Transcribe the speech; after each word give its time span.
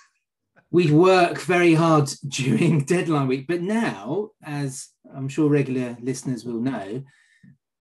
we'd 0.70 0.90
work 0.90 1.40
very 1.40 1.74
hard 1.74 2.10
during 2.28 2.84
deadline 2.84 3.28
week. 3.28 3.46
But 3.46 3.62
now, 3.62 4.30
as 4.42 4.88
I'm 5.14 5.28
sure 5.28 5.48
regular 5.48 5.96
listeners 6.00 6.44
will 6.44 6.60
know, 6.60 7.04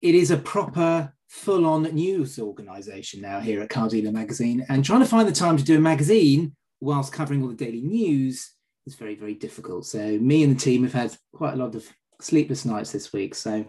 it 0.04 0.14
is 0.14 0.32
a 0.32 0.38
proper 0.38 1.12
full 1.30 1.66
on 1.66 1.84
news 1.84 2.38
organization 2.38 3.22
now 3.22 3.40
here 3.40 3.62
at 3.62 3.70
Car 3.70 3.88
Dealer 3.88 4.12
Magazine. 4.12 4.66
And 4.68 4.84
trying 4.84 5.00
to 5.00 5.08
find 5.08 5.28
the 5.28 5.32
time 5.32 5.58
to 5.58 5.64
do 5.64 5.78
a 5.78 5.82
magazine 5.82 6.56
whilst 6.82 7.14
covering 7.14 7.42
all 7.42 7.48
the 7.48 7.56
daily 7.56 7.82
news 7.82 8.52
is 8.86 8.96
very, 8.96 9.16
very 9.16 9.34
difficult. 9.34 9.86
So, 9.86 10.20
me 10.20 10.44
and 10.44 10.54
the 10.54 10.60
team 10.60 10.84
have 10.84 10.94
had 10.94 11.16
quite 11.34 11.54
a 11.54 11.58
lot 11.58 11.74
of 11.74 11.88
sleepless 12.20 12.66
nights 12.66 12.92
this 12.92 13.14
week. 13.14 13.34
So, 13.34 13.66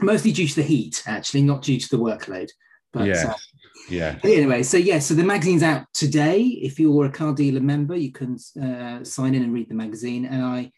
mostly 0.00 0.32
due 0.32 0.48
to 0.48 0.56
the 0.56 0.62
heat, 0.62 1.02
actually, 1.06 1.42
not 1.42 1.62
due 1.62 1.78
to 1.78 1.88
the 1.90 2.02
workload. 2.02 2.48
But, 2.94 3.08
yeah. 3.08 3.28
Uh, 3.28 3.34
yeah. 3.90 4.18
Anyway, 4.24 4.62
so 4.62 4.78
yeah, 4.78 4.98
so 4.98 5.12
the 5.12 5.22
magazine's 5.22 5.62
out 5.62 5.84
today. 5.92 6.40
If 6.40 6.80
you're 6.80 7.04
a 7.04 7.10
car 7.10 7.34
dealer 7.34 7.60
member, 7.60 7.94
you 7.94 8.12
can 8.12 8.38
uh, 8.60 9.04
sign 9.04 9.34
in 9.34 9.42
and 9.42 9.52
read 9.52 9.68
the 9.68 9.74
magazine. 9.74 10.24
And 10.24 10.42
I 10.42 10.72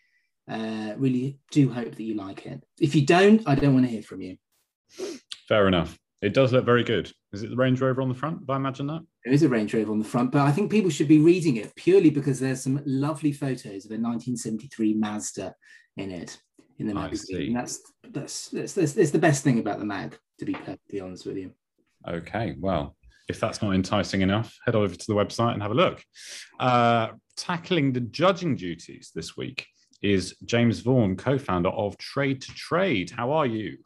uh, 0.50 0.94
really 0.96 1.38
do 1.52 1.70
hope 1.70 1.94
that 1.94 2.02
you 2.02 2.14
like 2.14 2.46
it. 2.46 2.64
If 2.80 2.96
you 2.96 3.06
don't, 3.06 3.46
I 3.46 3.54
don't 3.54 3.74
want 3.74 3.86
to 3.86 3.92
hear 3.92 4.02
from 4.02 4.22
you. 4.22 4.36
Fair 5.48 5.68
enough. 5.68 5.98
It 6.20 6.34
does 6.34 6.52
look 6.52 6.64
very 6.64 6.82
good. 6.82 7.12
Is 7.32 7.42
it 7.42 7.50
the 7.50 7.56
Range 7.56 7.80
Rover 7.80 8.02
on 8.02 8.08
the 8.08 8.14
front? 8.14 8.40
I 8.48 8.56
imagine 8.56 8.88
that? 8.88 9.04
There 9.24 9.32
is 9.32 9.44
a 9.44 9.48
Range 9.48 9.72
Rover 9.72 9.92
on 9.92 9.98
the 9.98 10.04
front, 10.04 10.32
but 10.32 10.42
I 10.42 10.50
think 10.50 10.70
people 10.70 10.90
should 10.90 11.06
be 11.06 11.20
reading 11.20 11.56
it 11.56 11.74
purely 11.76 12.10
because 12.10 12.40
there's 12.40 12.62
some 12.62 12.82
lovely 12.84 13.32
photos 13.32 13.84
of 13.84 13.92
a 13.92 14.00
1973 14.00 14.94
Mazda 14.94 15.54
in 15.96 16.10
it 16.10 16.38
in 16.78 16.86
the 16.86 16.94
magazine. 16.94 17.52
That's, 17.52 17.80
that's 18.08 18.48
that's 18.48 18.72
that's 18.74 18.92
that's 18.92 19.10
the 19.10 19.18
best 19.18 19.44
thing 19.44 19.58
about 19.58 19.78
the 19.78 19.84
mag, 19.84 20.18
to 20.38 20.44
be 20.44 20.54
perfectly 20.54 21.00
honest 21.00 21.26
with 21.26 21.36
you. 21.36 21.52
Okay, 22.06 22.56
well, 22.58 22.96
if 23.28 23.38
that's 23.38 23.62
not 23.62 23.74
enticing 23.74 24.22
enough, 24.22 24.56
head 24.64 24.74
over 24.74 24.94
to 24.94 25.06
the 25.06 25.14
website 25.14 25.52
and 25.52 25.62
have 25.62 25.72
a 25.72 25.74
look. 25.74 26.02
Uh, 26.58 27.08
tackling 27.36 27.92
the 27.92 28.00
judging 28.00 28.56
duties 28.56 29.12
this 29.14 29.36
week 29.36 29.66
is 30.02 30.36
James 30.44 30.80
Vaughan, 30.80 31.16
co-founder 31.16 31.70
of 31.70 31.98
Trade 31.98 32.40
to 32.42 32.54
Trade. 32.54 33.10
How 33.10 33.32
are 33.32 33.46
you? 33.46 33.78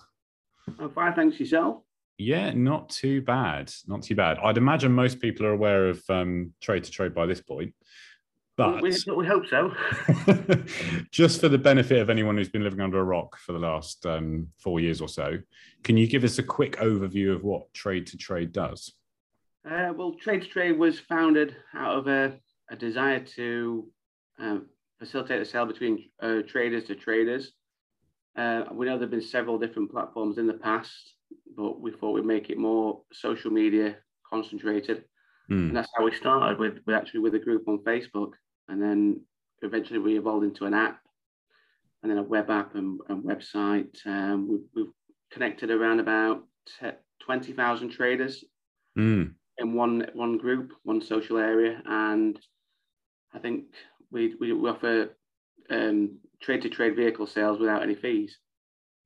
I'm 0.79 0.91
fine, 0.91 1.15
thanks 1.15 1.41
yourself. 1.41 1.83
Yeah, 2.19 2.53
not 2.53 2.89
too 2.89 3.23
bad. 3.23 3.73
Not 3.87 4.03
too 4.03 4.15
bad. 4.15 4.39
I'd 4.39 4.59
imagine 4.59 4.93
most 4.93 5.21
people 5.21 5.47
are 5.47 5.53
aware 5.53 5.89
of 5.89 6.03
um, 6.09 6.53
trade 6.61 6.85
to 6.85 6.91
trade 6.91 7.15
by 7.15 7.27
this 7.27 7.41
point. 7.41 7.75
But 8.57 8.83
we, 8.83 8.95
we 9.17 9.27
hope 9.27 9.47
so. 9.47 9.73
just 11.11 11.41
for 11.41 11.49
the 11.49 11.59
benefit 11.59 12.01
of 12.01 12.11
anyone 12.11 12.37
who's 12.37 12.51
been 12.51 12.63
living 12.63 12.83
under 12.83 13.01
a 13.01 13.05
rock 13.05 13.39
for 13.39 13.53
the 13.53 13.59
last 13.59 14.05
um, 14.05 14.49
four 14.59 14.79
years 14.79 15.01
or 15.01 15.09
so, 15.09 15.39
can 15.83 15.97
you 15.97 16.07
give 16.07 16.23
us 16.23 16.39
a 16.39 16.43
quick 16.43 16.77
overview 16.77 17.35
of 17.35 17.45
what 17.45 17.73
Trade 17.73 18.07
to 18.09 18.19
Trade 18.19 18.53
does? 18.53 18.93
Uh, 19.69 19.93
well, 19.97 20.13
Trade 20.13 20.43
to 20.43 20.49
Trade 20.49 20.79
was 20.79 21.01
founded 21.01 21.57
out 21.75 21.97
of 21.97 22.09
a, 22.09 22.39
a 22.71 22.77
desire 22.77 23.21
to 23.21 23.89
um, 24.39 24.67
facilitate 24.99 25.41
the 25.41 25.47
sale 25.47 25.67
between 25.67 26.11
uh, 26.23 26.43
traders 26.47 26.85
to 26.85 26.95
traders. 26.95 27.53
Uh, 28.37 28.65
we 28.73 28.87
know 28.87 28.93
there 28.93 29.03
have 29.03 29.11
been 29.11 29.21
several 29.21 29.59
different 29.59 29.91
platforms 29.91 30.39
in 30.39 30.47
the 30.47 30.55
past 30.55 31.15
but 31.57 31.81
we 31.81 31.91
thought 31.91 32.13
we'd 32.13 32.25
make 32.25 32.51
it 32.51 32.59
more 32.59 33.03
social 33.13 33.51
media 33.51 33.97
concentrated. 34.29 35.05
Mm. 35.51 35.69
And 35.69 35.77
that's 35.77 35.91
how 35.97 36.05
we 36.05 36.15
started 36.15 36.59
with, 36.59 36.79
with 36.87 36.97
actually 36.97 37.21
with 37.21 37.35
a 37.35 37.39
group 37.39 37.69
on 37.69 37.79
Facebook. 37.79 38.33
And 38.69 38.81
then 38.81 39.21
eventually 39.63 39.99
we 39.99 40.19
evolved 40.19 40.45
into 40.45 40.67
an 40.67 40.75
app 40.75 41.01
and 42.03 42.11
then 42.11 42.19
a 42.19 42.23
web 42.23 42.51
app 42.51 42.75
and, 42.75 43.01
and 43.09 43.25
website. 43.25 43.95
Um, 44.07 44.49
we've, 44.49 44.67
we've, 44.75 44.93
connected 45.33 45.71
around 45.71 45.99
about 45.99 46.43
20,000 47.25 47.89
traders 47.89 48.45
mm. 48.99 49.33
in 49.57 49.73
one, 49.73 50.07
one 50.13 50.37
group, 50.37 50.75
one 50.83 51.01
social 51.01 51.39
area. 51.39 51.81
And 51.87 52.39
I 53.33 53.39
think 53.39 53.65
we, 54.11 54.35
we, 54.39 54.53
we 54.53 54.69
offer 54.69 55.17
um, 55.73 56.19
trade 56.41 56.63
to 56.63 56.69
trade 56.69 56.97
vehicle 56.97 57.27
sales 57.27 57.59
without 57.59 57.83
any 57.83 57.95
fees. 57.95 58.39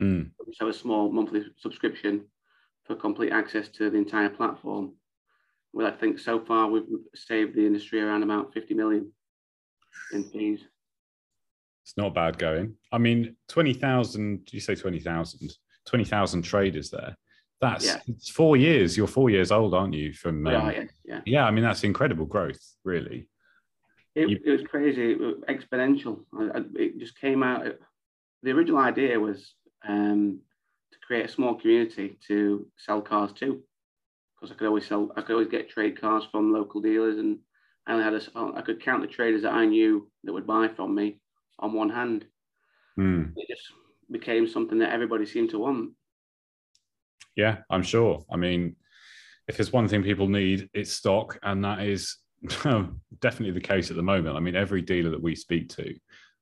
Mm. 0.02 0.30
So 0.52 0.68
a 0.68 0.72
small 0.72 1.10
monthly 1.10 1.44
subscription 1.58 2.26
for 2.84 2.94
complete 2.96 3.32
access 3.32 3.68
to 3.68 3.90
the 3.90 3.98
entire 3.98 4.28
platform. 4.28 4.94
Well, 5.72 5.86
I 5.86 5.90
think 5.90 6.18
so 6.18 6.40
far 6.40 6.68
we've 6.68 6.84
saved 7.14 7.54
the 7.54 7.66
industry 7.66 8.00
around 8.00 8.22
about 8.22 8.52
50 8.52 8.74
million 8.74 9.12
in 10.12 10.24
fees. 10.24 10.60
It's 11.82 11.96
not 11.96 12.14
bad 12.14 12.38
going. 12.38 12.74
I 12.92 12.98
mean, 12.98 13.36
20,000, 13.48 14.48
you 14.50 14.60
say 14.60 14.74
20,000? 14.74 15.52
20,000 15.86 16.42
traders 16.42 16.90
there. 16.90 17.16
That's 17.60 17.86
yeah. 17.86 17.98
it's 18.08 18.28
four 18.28 18.56
years. 18.56 18.96
You're 18.96 19.06
four 19.06 19.30
years 19.30 19.50
old, 19.50 19.72
aren't 19.72 19.94
you? 19.94 20.12
From 20.12 20.46
um, 20.46 20.52
yeah, 20.52 20.84
yeah, 21.04 21.20
yeah. 21.24 21.44
I 21.46 21.50
mean, 21.50 21.64
that's 21.64 21.84
incredible 21.84 22.26
growth, 22.26 22.60
really. 22.84 23.28
It, 24.16 24.28
you... 24.30 24.40
it 24.44 24.50
was 24.50 24.62
crazy, 24.62 25.12
it 25.12 25.20
was 25.20 25.34
exponential. 25.48 26.24
I, 26.36 26.58
I, 26.58 26.62
it 26.74 26.98
just 26.98 27.20
came 27.20 27.42
out. 27.42 27.66
The 28.42 28.50
original 28.50 28.80
idea 28.80 29.20
was 29.20 29.54
um, 29.86 30.40
to 30.92 30.98
create 31.06 31.26
a 31.26 31.32
small 31.32 31.54
community 31.54 32.18
to 32.26 32.66
sell 32.76 33.02
cars 33.02 33.32
to, 33.34 33.62
because 34.34 34.50
I 34.50 34.58
could 34.58 34.68
always 34.68 34.86
sell, 34.86 35.12
I 35.16 35.20
could 35.20 35.34
always 35.34 35.48
get 35.48 35.70
trade 35.70 36.00
cars 36.00 36.24
from 36.32 36.52
local 36.52 36.80
dealers, 36.80 37.18
and 37.18 37.38
I 37.86 37.92
only 37.92 38.04
had 38.04 38.14
a, 38.14 38.56
I 38.56 38.62
could 38.62 38.82
count 38.82 39.02
the 39.02 39.06
traders 39.06 39.42
that 39.42 39.52
I 39.52 39.66
knew 39.66 40.10
that 40.24 40.32
would 40.32 40.46
buy 40.46 40.68
from 40.68 40.94
me 40.94 41.20
on 41.58 41.72
one 41.74 41.90
hand. 41.90 42.24
Mm. 42.98 43.32
It 43.36 43.48
just 43.48 43.70
became 44.10 44.48
something 44.48 44.78
that 44.78 44.92
everybody 44.92 45.26
seemed 45.26 45.50
to 45.50 45.58
want. 45.58 45.92
Yeah, 47.36 47.58
I'm 47.68 47.82
sure. 47.82 48.24
I 48.32 48.36
mean, 48.36 48.76
if 49.46 49.56
there's 49.56 49.72
one 49.72 49.88
thing 49.88 50.02
people 50.02 50.28
need, 50.28 50.70
it's 50.72 50.92
stock, 50.92 51.38
and 51.42 51.64
that 51.64 51.80
is 51.80 52.16
definitely 53.20 53.52
the 53.52 53.60
case 53.60 53.90
at 53.90 53.96
the 53.96 54.02
moment. 54.02 54.36
I 54.36 54.40
mean, 54.40 54.56
every 54.56 54.82
dealer 54.82 55.10
that 55.10 55.22
we 55.22 55.34
speak 55.34 55.68
to 55.70 55.94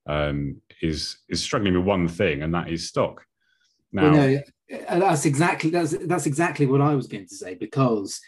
um, 0.07 0.61
is 0.83 1.19
is 1.29 1.43
struggling 1.43 1.77
with 1.77 1.85
one 1.85 2.09
thing, 2.09 2.43
and 2.43 2.55
that 2.55 2.71
is 2.71 2.89
stock. 2.89 3.25
Now, 3.93 4.13
well, 4.13 4.41
no, 4.69 5.01
that's 5.01 5.25
exactly 5.25 5.71
that's 5.71 5.95
that's 6.07 6.27
exactly 6.27 6.67
what 6.67 6.81
I 6.81 6.95
was 6.95 7.07
going 7.07 7.27
to 7.27 7.35
say 7.35 7.55
because 7.55 8.21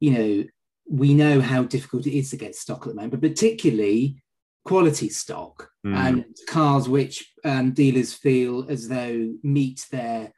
you 0.00 0.10
know 0.10 0.44
we 0.88 1.14
know 1.14 1.40
how 1.40 1.64
difficult 1.64 2.06
it 2.06 2.16
is 2.16 2.30
to 2.30 2.36
get 2.36 2.54
stock 2.54 2.82
at 2.82 2.88
the 2.88 2.94
moment, 2.94 3.12
but 3.12 3.22
particularly 3.22 4.22
quality 4.64 5.08
stock 5.08 5.70
mm. 5.86 5.94
and 5.94 6.24
cars 6.48 6.88
which 6.88 7.32
um, 7.44 7.72
dealers 7.72 8.12
feel 8.12 8.66
as 8.68 8.88
though 8.88 9.32
meet 9.42 9.86
their 9.90 10.32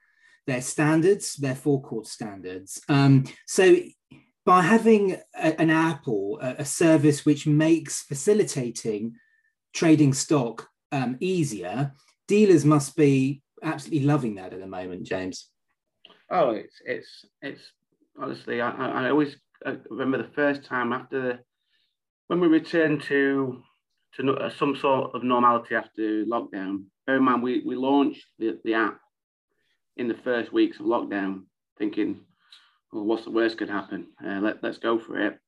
their 0.46 0.62
standards, 0.62 1.36
their 1.36 1.54
forecourt 1.54 2.06
standards. 2.06 2.80
Um, 2.88 3.24
so 3.46 3.76
by 4.48 4.62
having 4.62 5.14
a, 5.34 5.60
an 5.60 5.68
app 5.68 6.08
or 6.08 6.38
a, 6.40 6.56
a, 6.60 6.64
service 6.64 7.26
which 7.26 7.46
makes 7.46 8.00
facilitating 8.04 9.14
trading 9.74 10.14
stock 10.14 10.70
um, 10.90 11.18
easier, 11.20 11.92
dealers 12.26 12.64
must 12.64 12.96
be 12.96 13.42
absolutely 13.62 14.06
loving 14.06 14.36
that 14.36 14.54
at 14.54 14.60
the 14.60 14.66
moment, 14.66 15.02
James. 15.02 15.50
Oh, 16.30 16.52
it's 16.52 16.80
it's 16.86 17.26
it's 17.42 17.60
honestly, 18.18 18.62
I, 18.62 18.70
I 18.70 19.10
always 19.10 19.36
remember 19.90 20.16
the 20.16 20.32
first 20.34 20.64
time 20.64 20.94
after 20.94 21.20
the 21.20 21.38
when 22.28 22.40
we 22.40 22.48
returned 22.48 23.02
to 23.02 23.62
to 24.16 24.32
uh, 24.32 24.48
some 24.48 24.74
sort 24.76 25.14
of 25.14 25.22
normality 25.22 25.74
after 25.74 26.24
lockdown, 26.24 26.84
bear 27.06 27.16
in 27.16 27.22
mind 27.22 27.42
we, 27.42 27.62
we 27.66 27.76
launched 27.76 28.24
the, 28.38 28.58
the 28.64 28.72
app 28.72 28.98
in 29.98 30.08
the 30.08 30.18
first 30.24 30.54
weeks 30.54 30.80
of 30.80 30.86
lockdown, 30.86 31.42
thinking, 31.76 32.20
well, 32.92 33.04
what's 33.04 33.24
the 33.24 33.30
worst 33.30 33.58
could 33.58 33.68
happen? 33.68 34.08
Uh, 34.24 34.40
let, 34.40 34.62
let's 34.62 34.78
go 34.78 34.98
for 34.98 35.18
it. 35.18 35.38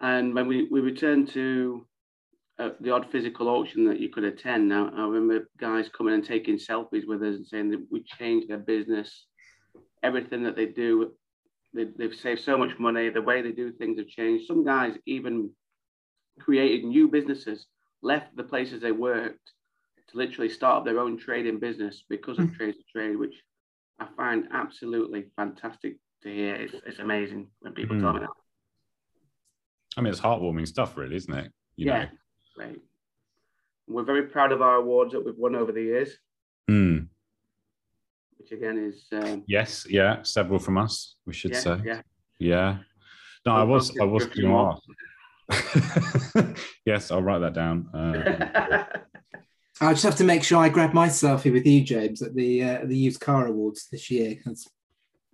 And 0.00 0.34
when 0.34 0.46
we, 0.46 0.66
we 0.70 0.80
returned 0.80 1.28
to 1.32 1.86
uh, 2.58 2.70
the 2.80 2.90
odd 2.90 3.10
physical 3.10 3.48
auction 3.48 3.84
that 3.86 4.00
you 4.00 4.08
could 4.08 4.24
attend, 4.24 4.68
now 4.68 4.90
I 4.94 5.02
remember 5.02 5.48
guys 5.58 5.88
coming 5.88 6.14
and 6.14 6.24
taking 6.24 6.56
selfies 6.56 7.06
with 7.06 7.22
us 7.22 7.36
and 7.36 7.46
saying 7.46 7.70
that 7.70 7.86
we 7.90 8.02
changed 8.02 8.48
their 8.48 8.58
business, 8.58 9.26
everything 10.02 10.42
that 10.44 10.56
they 10.56 10.66
do. 10.66 11.12
They, 11.72 11.84
they've 11.96 12.14
saved 12.14 12.40
so 12.40 12.58
much 12.58 12.78
money. 12.78 13.10
The 13.10 13.22
way 13.22 13.42
they 13.42 13.52
do 13.52 13.72
things 13.72 13.98
have 13.98 14.08
changed. 14.08 14.46
Some 14.46 14.64
guys 14.64 14.96
even 15.06 15.50
created 16.40 16.84
new 16.84 17.08
businesses, 17.08 17.66
left 18.02 18.34
the 18.36 18.42
places 18.42 18.80
they 18.80 18.92
worked 18.92 19.52
to 20.08 20.16
literally 20.16 20.48
start 20.48 20.78
up 20.78 20.84
their 20.84 20.98
own 20.98 21.16
trading 21.16 21.60
business 21.60 22.02
because 22.08 22.38
of 22.38 22.46
mm. 22.46 22.56
trade 22.56 22.72
to 22.72 22.82
trade, 22.92 23.16
which 23.16 23.34
I 24.00 24.08
find 24.16 24.48
absolutely 24.52 25.26
fantastic 25.36 25.98
to 26.22 26.34
hear. 26.34 26.54
It's, 26.54 26.74
it's 26.86 26.98
amazing 26.98 27.48
when 27.60 27.72
people 27.72 27.96
mm. 27.96 28.02
tell 28.02 28.12
me 28.12 28.20
that. 28.20 28.30
I 29.96 30.00
mean, 30.00 30.12
it's 30.12 30.20
heartwarming 30.20 30.68
stuff, 30.68 30.96
really, 30.96 31.16
isn't 31.16 31.34
it? 31.34 31.52
You 31.76 31.86
yeah, 31.86 31.98
know. 31.98 32.08
great. 32.56 32.80
We're 33.88 34.04
very 34.04 34.24
proud 34.24 34.52
of 34.52 34.62
our 34.62 34.76
awards 34.76 35.12
that 35.12 35.24
we've 35.24 35.36
won 35.36 35.56
over 35.56 35.72
the 35.72 35.82
years. 35.82 36.10
Mm. 36.70 37.08
Which 38.38 38.52
again 38.52 38.78
is 38.78 39.04
um, 39.12 39.44
yes, 39.46 39.86
yeah, 39.88 40.22
several 40.22 40.58
from 40.58 40.78
us. 40.78 41.16
We 41.26 41.34
should 41.34 41.52
yeah, 41.52 41.58
say, 41.58 41.80
yeah, 41.84 42.02
yeah. 42.38 42.78
No, 43.44 43.52
I 43.52 43.64
was, 43.64 43.96
I 43.98 44.04
was 44.04 44.26
going 44.26 44.48
to 44.48 44.78
ask. 45.52 46.56
yes, 46.86 47.10
I'll 47.10 47.22
write 47.22 47.40
that 47.40 47.54
down. 47.54 47.88
Uh, 47.92 48.84
I 49.82 49.92
just 49.92 50.04
have 50.04 50.16
to 50.16 50.24
make 50.24 50.44
sure 50.44 50.58
I 50.58 50.68
grab 50.68 50.92
my 50.92 51.08
selfie 51.08 51.52
with 51.52 51.66
you, 51.66 51.82
James, 51.82 52.20
at 52.20 52.34
the 52.34 52.62
uh, 52.62 52.78
the 52.84 52.96
used 52.96 53.20
car 53.20 53.46
awards 53.46 53.88
this 53.90 54.10
year. 54.10 54.36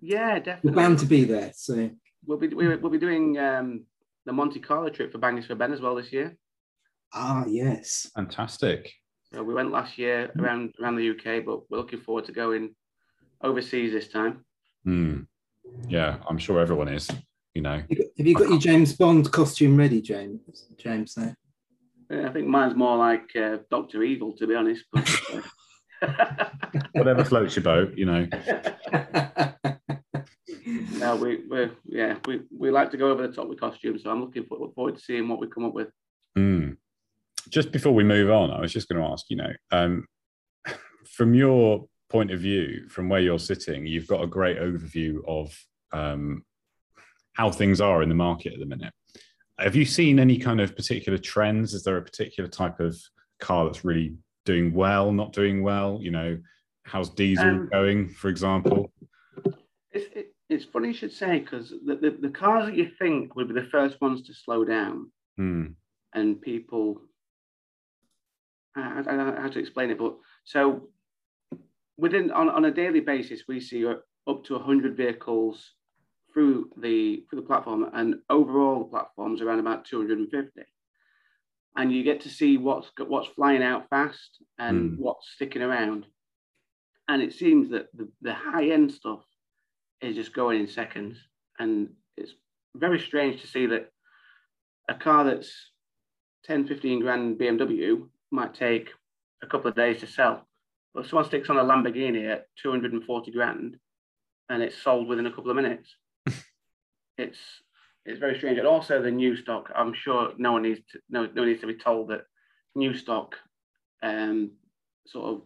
Yeah, 0.00 0.38
definitely. 0.38 0.70
We're 0.70 0.76
bound 0.76 0.98
to 1.00 1.06
be 1.06 1.24
there. 1.24 1.52
So 1.54 1.90
we'll 2.26 2.38
be 2.38 2.48
we'll 2.48 2.90
be 2.90 2.98
doing 2.98 3.38
um, 3.38 3.84
the 4.24 4.32
Monte 4.32 4.60
Carlo 4.60 4.88
trip 4.88 5.12
for 5.12 5.18
Bangers 5.18 5.46
for 5.46 5.54
Ben 5.54 5.72
as 5.72 5.80
well 5.80 5.94
this 5.94 6.12
year. 6.12 6.36
Ah, 7.12 7.44
yes, 7.46 8.10
fantastic. 8.14 8.92
So 9.32 9.42
we 9.42 9.54
went 9.54 9.72
last 9.72 9.98
year 9.98 10.32
around 10.38 10.74
around 10.80 10.96
the 10.96 11.10
UK, 11.10 11.44
but 11.44 11.70
we're 11.70 11.78
looking 11.78 12.00
forward 12.00 12.24
to 12.26 12.32
going 12.32 12.74
overseas 13.42 13.92
this 13.92 14.08
time. 14.08 14.44
Hmm. 14.84 15.22
Yeah, 15.88 16.18
I'm 16.28 16.38
sure 16.38 16.60
everyone 16.60 16.88
is 16.88 17.10
you 17.56 17.62
know. 17.62 17.82
Have 18.18 18.26
you 18.26 18.34
got 18.34 18.50
your 18.50 18.58
James 18.58 18.92
Bond 18.92 19.32
costume 19.32 19.78
ready, 19.78 20.02
James? 20.02 20.66
James, 20.76 21.16
no. 21.16 21.34
I 22.10 22.28
think 22.28 22.46
mine's 22.46 22.76
more 22.76 22.98
like 22.98 23.34
uh, 23.34 23.56
Doctor 23.70 24.02
Evil, 24.02 24.36
to 24.36 24.46
be 24.46 24.54
honest. 24.54 24.84
But, 24.92 25.10
uh... 26.02 26.44
Whatever 26.92 27.24
floats 27.24 27.56
your 27.56 27.62
boat, 27.62 27.96
you 27.96 28.04
know. 28.04 28.28
no, 30.98 31.16
we 31.16 31.42
we 31.48 31.70
yeah 31.84 32.16
we, 32.26 32.42
we 32.56 32.70
like 32.70 32.90
to 32.90 32.96
go 32.96 33.10
over 33.10 33.26
the 33.26 33.32
top 33.32 33.48
with 33.48 33.60
costumes, 33.60 34.02
so 34.02 34.10
I'm 34.10 34.20
looking 34.20 34.44
forward 34.44 34.96
to 34.96 35.00
seeing 35.00 35.28
what 35.28 35.40
we 35.40 35.48
come 35.48 35.64
up 35.64 35.74
with. 35.74 35.88
Mm. 36.36 36.76
Just 37.48 37.72
before 37.72 37.92
we 37.92 38.04
move 38.04 38.30
on, 38.30 38.50
I 38.50 38.60
was 38.60 38.72
just 38.72 38.88
going 38.88 39.00
to 39.00 39.08
ask, 39.08 39.26
you 39.28 39.36
know, 39.36 39.52
um, 39.70 40.06
from 41.08 41.34
your 41.34 41.86
point 42.08 42.30
of 42.30 42.40
view, 42.40 42.88
from 42.88 43.08
where 43.08 43.20
you're 43.20 43.38
sitting, 43.38 43.86
you've 43.86 44.08
got 44.08 44.22
a 44.22 44.26
great 44.26 44.58
overview 44.58 45.18
of 45.26 45.56
um, 45.92 46.44
how 47.34 47.50
things 47.50 47.80
are 47.80 48.02
in 48.02 48.08
the 48.08 48.14
market 48.14 48.54
at 48.54 48.58
the 48.58 48.66
minute. 48.66 48.92
Have 49.58 49.76
you 49.76 49.84
seen 49.84 50.18
any 50.18 50.38
kind 50.38 50.60
of 50.60 50.76
particular 50.76 51.18
trends? 51.18 51.72
Is 51.72 51.82
there 51.82 51.96
a 51.96 52.02
particular 52.02 52.48
type 52.48 52.80
of 52.80 52.96
car 53.40 53.64
that's 53.64 53.84
really 53.84 54.14
doing 54.44 54.74
well, 54.74 55.12
not 55.12 55.32
doing 55.32 55.62
well? 55.62 55.98
You 56.00 56.10
know, 56.10 56.38
how's 56.84 57.10
diesel 57.10 57.48
um, 57.48 57.68
going, 57.72 58.08
for 58.08 58.28
example? 58.28 58.92
It, 59.92 60.34
it's 60.48 60.64
funny 60.64 60.88
you 60.88 60.94
should 60.94 61.12
say 61.12 61.40
because 61.40 61.70
the, 61.70 61.96
the, 61.96 62.16
the, 62.20 62.28
cars 62.28 62.66
that 62.66 62.76
you 62.76 62.90
think 62.98 63.34
would 63.34 63.48
be 63.48 63.54
the 63.54 63.68
first 63.68 64.00
ones 64.00 64.22
to 64.22 64.34
slow 64.34 64.64
down, 64.64 65.10
hmm. 65.36 65.66
and 66.14 66.40
people, 66.40 67.00
I, 68.76 69.00
I, 69.00 69.02
don't 69.02 69.16
know 69.16 69.40
how 69.40 69.48
to 69.48 69.58
explain 69.58 69.90
it, 69.90 69.98
but 69.98 70.14
so 70.44 70.88
within 71.98 72.30
on, 72.30 72.48
on 72.48 72.64
a 72.64 72.70
daily 72.70 73.00
basis, 73.00 73.42
we 73.48 73.60
see 73.60 73.84
up 73.86 74.44
to 74.44 74.54
100 74.54 74.96
vehicles 74.96 75.72
through 76.32 76.70
the 76.76 77.24
through 77.28 77.40
the 77.40 77.46
platform, 77.46 77.88
and 77.94 78.16
overall 78.30 78.80
the 78.80 78.90
platform's 78.90 79.40
around 79.40 79.58
about 79.58 79.84
250. 79.84 80.60
And 81.78 81.92
you 81.92 82.02
get 82.04 82.22
to 82.22 82.30
see 82.30 82.56
what's 82.56 82.90
what's 82.98 83.28
flying 83.28 83.62
out 83.62 83.88
fast 83.90 84.42
and 84.58 84.92
mm. 84.92 84.98
what's 84.98 85.28
sticking 85.34 85.62
around. 85.62 86.06
And 87.08 87.22
it 87.22 87.32
seems 87.34 87.70
that 87.70 87.86
the, 87.94 88.08
the 88.22 88.34
high 88.34 88.70
end 88.70 88.92
stuff 88.92 89.20
is 90.00 90.16
just 90.16 90.34
going 90.34 90.60
in 90.60 90.66
seconds. 90.66 91.18
And 91.58 91.90
it's 92.16 92.32
very 92.74 93.00
strange 93.00 93.40
to 93.40 93.46
see 93.46 93.66
that 93.66 93.90
a 94.88 94.94
car 94.94 95.24
that's 95.24 95.52
10, 96.44 96.66
15 96.66 97.00
grand 97.00 97.38
BMW 97.38 98.06
might 98.30 98.54
take 98.54 98.90
a 99.42 99.46
couple 99.46 99.68
of 99.68 99.76
days 99.76 100.00
to 100.00 100.06
sell. 100.06 100.46
But 100.94 101.06
someone 101.06 101.26
sticks 101.26 101.50
on 101.50 101.58
a 101.58 101.64
Lamborghini 101.64 102.30
at 102.30 102.46
240 102.62 103.30
grand 103.30 103.76
and 104.48 104.62
it's 104.62 104.80
sold 104.80 105.08
within 105.08 105.26
a 105.26 105.32
couple 105.32 105.50
of 105.50 105.56
minutes 105.56 105.96
it's 107.18 107.38
it's 108.04 108.20
very 108.20 108.38
strange. 108.38 108.58
And 108.58 108.66
also 108.66 109.02
the 109.02 109.10
new 109.10 109.36
stock, 109.36 109.70
I'm 109.74 109.92
sure 109.92 110.32
no 110.38 110.52
one 110.52 110.62
needs 110.62 110.80
to 110.92 111.00
no, 111.10 111.26
no 111.26 111.42
one 111.42 111.48
needs 111.48 111.60
to 111.62 111.66
be 111.66 111.74
told 111.74 112.08
that 112.08 112.22
new 112.74 112.94
stock, 112.94 113.36
um, 114.02 114.52
sort 115.06 115.26
of 115.26 115.42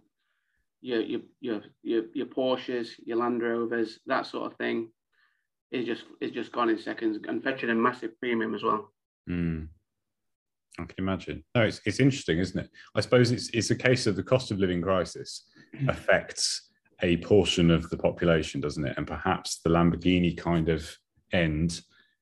your 0.80 1.00
your 1.00 1.20
your 1.40 1.60
your, 1.82 2.04
your 2.14 2.26
Porsches, 2.26 2.90
your 3.04 3.18
Land 3.18 3.42
Rovers, 3.42 4.00
that 4.06 4.26
sort 4.26 4.50
of 4.50 4.58
thing, 4.58 4.90
is 5.70 5.86
just 5.86 6.04
is 6.20 6.32
just 6.32 6.52
gone 6.52 6.70
in 6.70 6.78
seconds 6.78 7.18
and 7.28 7.42
fetching 7.42 7.70
a 7.70 7.74
massive 7.74 8.18
premium 8.18 8.54
as 8.54 8.62
well. 8.62 8.92
Mm. 9.28 9.68
I 10.78 10.84
can 10.84 10.94
imagine. 10.98 11.44
No, 11.54 11.62
it's 11.62 11.80
it's 11.84 12.00
interesting, 12.00 12.38
isn't 12.38 12.58
it? 12.58 12.70
I 12.94 13.00
suppose 13.00 13.30
it's 13.30 13.50
it's 13.50 13.70
a 13.70 13.76
case 13.76 14.06
of 14.06 14.16
the 14.16 14.22
cost 14.22 14.50
of 14.50 14.58
living 14.58 14.82
crisis 14.82 15.46
affects 15.88 16.70
a 17.02 17.16
portion 17.18 17.70
of 17.70 17.88
the 17.90 17.96
population, 17.96 18.60
doesn't 18.60 18.86
it? 18.86 18.96
And 18.96 19.06
perhaps 19.06 19.60
the 19.62 19.70
Lamborghini 19.70 20.36
kind 20.36 20.68
of 20.68 20.88
end, 21.32 21.80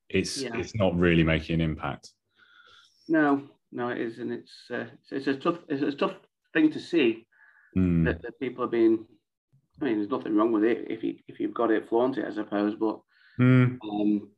it's 0.09 0.43
yeah. 0.43 0.57
it's 0.57 0.75
not 0.75 0.97
really 0.97 1.25
making 1.25 1.55
an 1.55 1.61
impact. 1.61 2.11
No, 3.09 3.49
no, 3.73 3.89
it 3.89 3.99
isn't. 3.99 4.33
It's 4.33 4.71
uh, 4.71 4.87
it's, 5.11 5.27
a 5.27 5.37
tough 5.37 5.59
it's 5.69 5.83
a 5.83 5.97
tough 5.97 6.17
thing 6.53 6.71
to 6.73 6.81
see 6.81 7.27
mm. 7.77 8.05
that, 8.05 8.23
that 8.23 8.41
people 8.41 8.65
are 8.65 8.69
being. 8.69 9.07
I 9.81 9.85
mean, 9.85 9.99
there's 9.99 10.11
nothing 10.11 10.35
wrong 10.35 10.51
with 10.51 10.65
it 10.65 10.87
if 10.91 11.05
you 11.05 11.17
if 11.29 11.39
you've 11.39 11.55
got 11.55 11.71
it, 11.71 11.89
flaunt 11.89 12.19
it, 12.19 12.27
I 12.27 12.35
suppose. 12.35 12.75
But 12.75 13.01
mm. 13.41 13.79
um, 13.83 14.29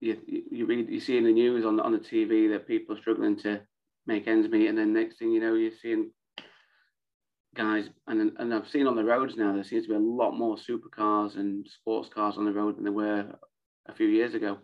you 0.00 0.16
you 0.50 0.66
read 0.66 0.88
you 0.88 1.00
see 1.00 1.18
in 1.18 1.24
the 1.24 1.32
news 1.32 1.64
on 1.64 1.80
on 1.80 1.92
the 1.92 1.98
TV 1.98 2.50
that 2.50 2.66
people 2.66 2.96
are 2.96 3.00
struggling 3.00 3.36
to 3.40 3.60
make 4.06 4.26
ends 4.26 4.48
meet, 4.48 4.68
and 4.68 4.78
then 4.78 4.92
next 4.92 5.18
thing 5.18 5.32
you 5.32 5.40
know, 5.40 5.54
you're 5.54 5.72
seeing 5.82 6.10
guys, 7.54 7.88
and 8.06 8.32
and 8.38 8.54
I've 8.54 8.68
seen 8.68 8.86
on 8.86 8.96
the 8.96 9.04
roads 9.04 9.36
now 9.36 9.52
there 9.52 9.64
seems 9.64 9.84
to 9.84 9.90
be 9.90 9.96
a 9.96 9.98
lot 9.98 10.32
more 10.32 10.56
supercars 10.56 11.36
and 11.36 11.66
sports 11.68 12.08
cars 12.08 12.36
on 12.36 12.44
the 12.44 12.52
road 12.52 12.76
than 12.76 12.84
there 12.84 12.92
were 12.92 13.26
a 13.88 13.94
few 13.94 14.06
years 14.06 14.34
ago. 14.34 14.58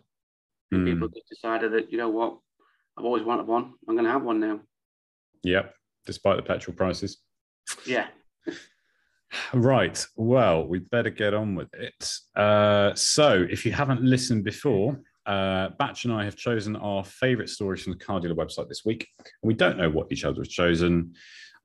Mm. 0.73 0.85
People 0.85 1.07
just 1.09 1.29
decided 1.29 1.73
that, 1.73 1.91
you 1.91 1.97
know 1.97 2.09
what, 2.09 2.37
I've 2.97 3.05
always 3.05 3.23
wanted 3.23 3.47
one. 3.47 3.73
I'm 3.87 3.95
going 3.95 4.05
to 4.05 4.11
have 4.11 4.23
one 4.23 4.39
now. 4.39 4.59
Yep, 5.43 5.73
despite 6.05 6.37
the 6.37 6.43
petrol 6.43 6.75
prices. 6.75 7.17
Yeah. 7.85 8.07
right. 9.53 10.05
Well, 10.15 10.67
we 10.67 10.79
better 10.79 11.09
get 11.09 11.33
on 11.33 11.55
with 11.55 11.73
it. 11.73 12.13
Uh, 12.35 12.93
so, 12.95 13.45
if 13.49 13.65
you 13.65 13.71
haven't 13.71 14.01
listened 14.01 14.43
before, 14.43 14.99
uh, 15.25 15.69
Batch 15.79 16.05
and 16.05 16.13
I 16.13 16.25
have 16.25 16.35
chosen 16.35 16.75
our 16.75 17.03
favourite 17.03 17.49
stories 17.49 17.83
from 17.83 17.93
the 17.93 17.99
car 17.99 18.19
dealer 18.19 18.35
website 18.35 18.67
this 18.67 18.83
week. 18.85 19.07
We 19.41 19.53
don't 19.53 19.77
know 19.77 19.89
what 19.89 20.11
each 20.11 20.25
other 20.25 20.41
has 20.41 20.49
chosen, 20.49 21.13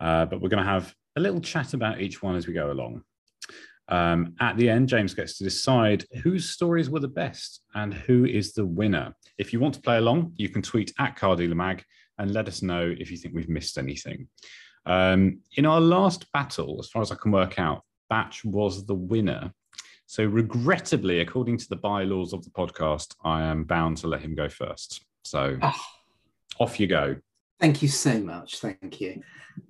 uh, 0.01 0.27
but 0.27 0.41
we're 0.41 0.49
going 0.49 0.65
to 0.65 0.71
have 0.71 0.95
a 1.17 1.21
little 1.21 1.41
chat 1.41 1.75
about 1.75 2.01
each 2.01 2.23
one 2.23 2.37
as 2.37 2.47
we 2.47 2.55
go 2.55 2.71
along. 2.71 3.03
Um, 3.89 4.35
at 4.41 4.57
the 4.57 4.69
end, 4.69 4.89
James 4.89 5.15
gets 5.15 5.39
to 5.39 5.45
decide 5.45 6.05
whose 6.23 6.51
stories 6.51 6.91
were 6.91 7.01
the 7.01 7.09
best 7.09 7.63
and 7.75 7.93
who 7.93 8.27
is 8.27 8.53
the 8.53 8.67
winner. 8.67 9.15
If 9.39 9.53
you 9.53 9.61
want 9.61 9.75
to 9.75 9.81
play 9.81 9.97
along, 9.97 10.35
you 10.37 10.51
can 10.51 10.63
tweet 10.63 10.93
at 10.99 11.17
Car 11.17 11.37
Dealer 11.37 11.55
Mag 11.55 11.83
and 12.19 12.33
let 12.33 12.49
us 12.49 12.63
know 12.63 12.95
if 12.99 13.11
you 13.11 13.17
think 13.17 13.35
we've 13.35 13.49
missed 13.49 13.79
anything. 13.79 14.29
Um, 14.88 15.40
in 15.57 15.66
our 15.66 15.80
last 15.80 16.30
battle, 16.33 16.78
as 16.80 16.88
far 16.88 17.02
as 17.02 17.12
I 17.12 17.14
can 17.14 17.30
work 17.30 17.59
out, 17.59 17.83
Batch 18.09 18.45
was 18.45 18.87
the 18.87 18.95
winner. 18.95 19.52
So, 20.07 20.25
regrettably, 20.25 21.21
according 21.21 21.59
to 21.59 21.68
the 21.68 21.76
bylaws 21.76 22.33
of 22.33 22.42
the 22.42 22.50
podcast, 22.50 23.14
I 23.23 23.42
am 23.42 23.64
bound 23.64 23.99
to 23.99 24.07
let 24.07 24.23
him 24.23 24.35
go 24.35 24.49
first. 24.49 25.04
So, 25.25 25.59
oh. 25.61 25.80
off 26.59 26.80
you 26.80 26.87
go. 26.87 27.16
Thank 27.61 27.83
you 27.83 27.88
so 27.88 28.18
much. 28.18 28.61
Thank 28.61 29.00
you. 29.00 29.21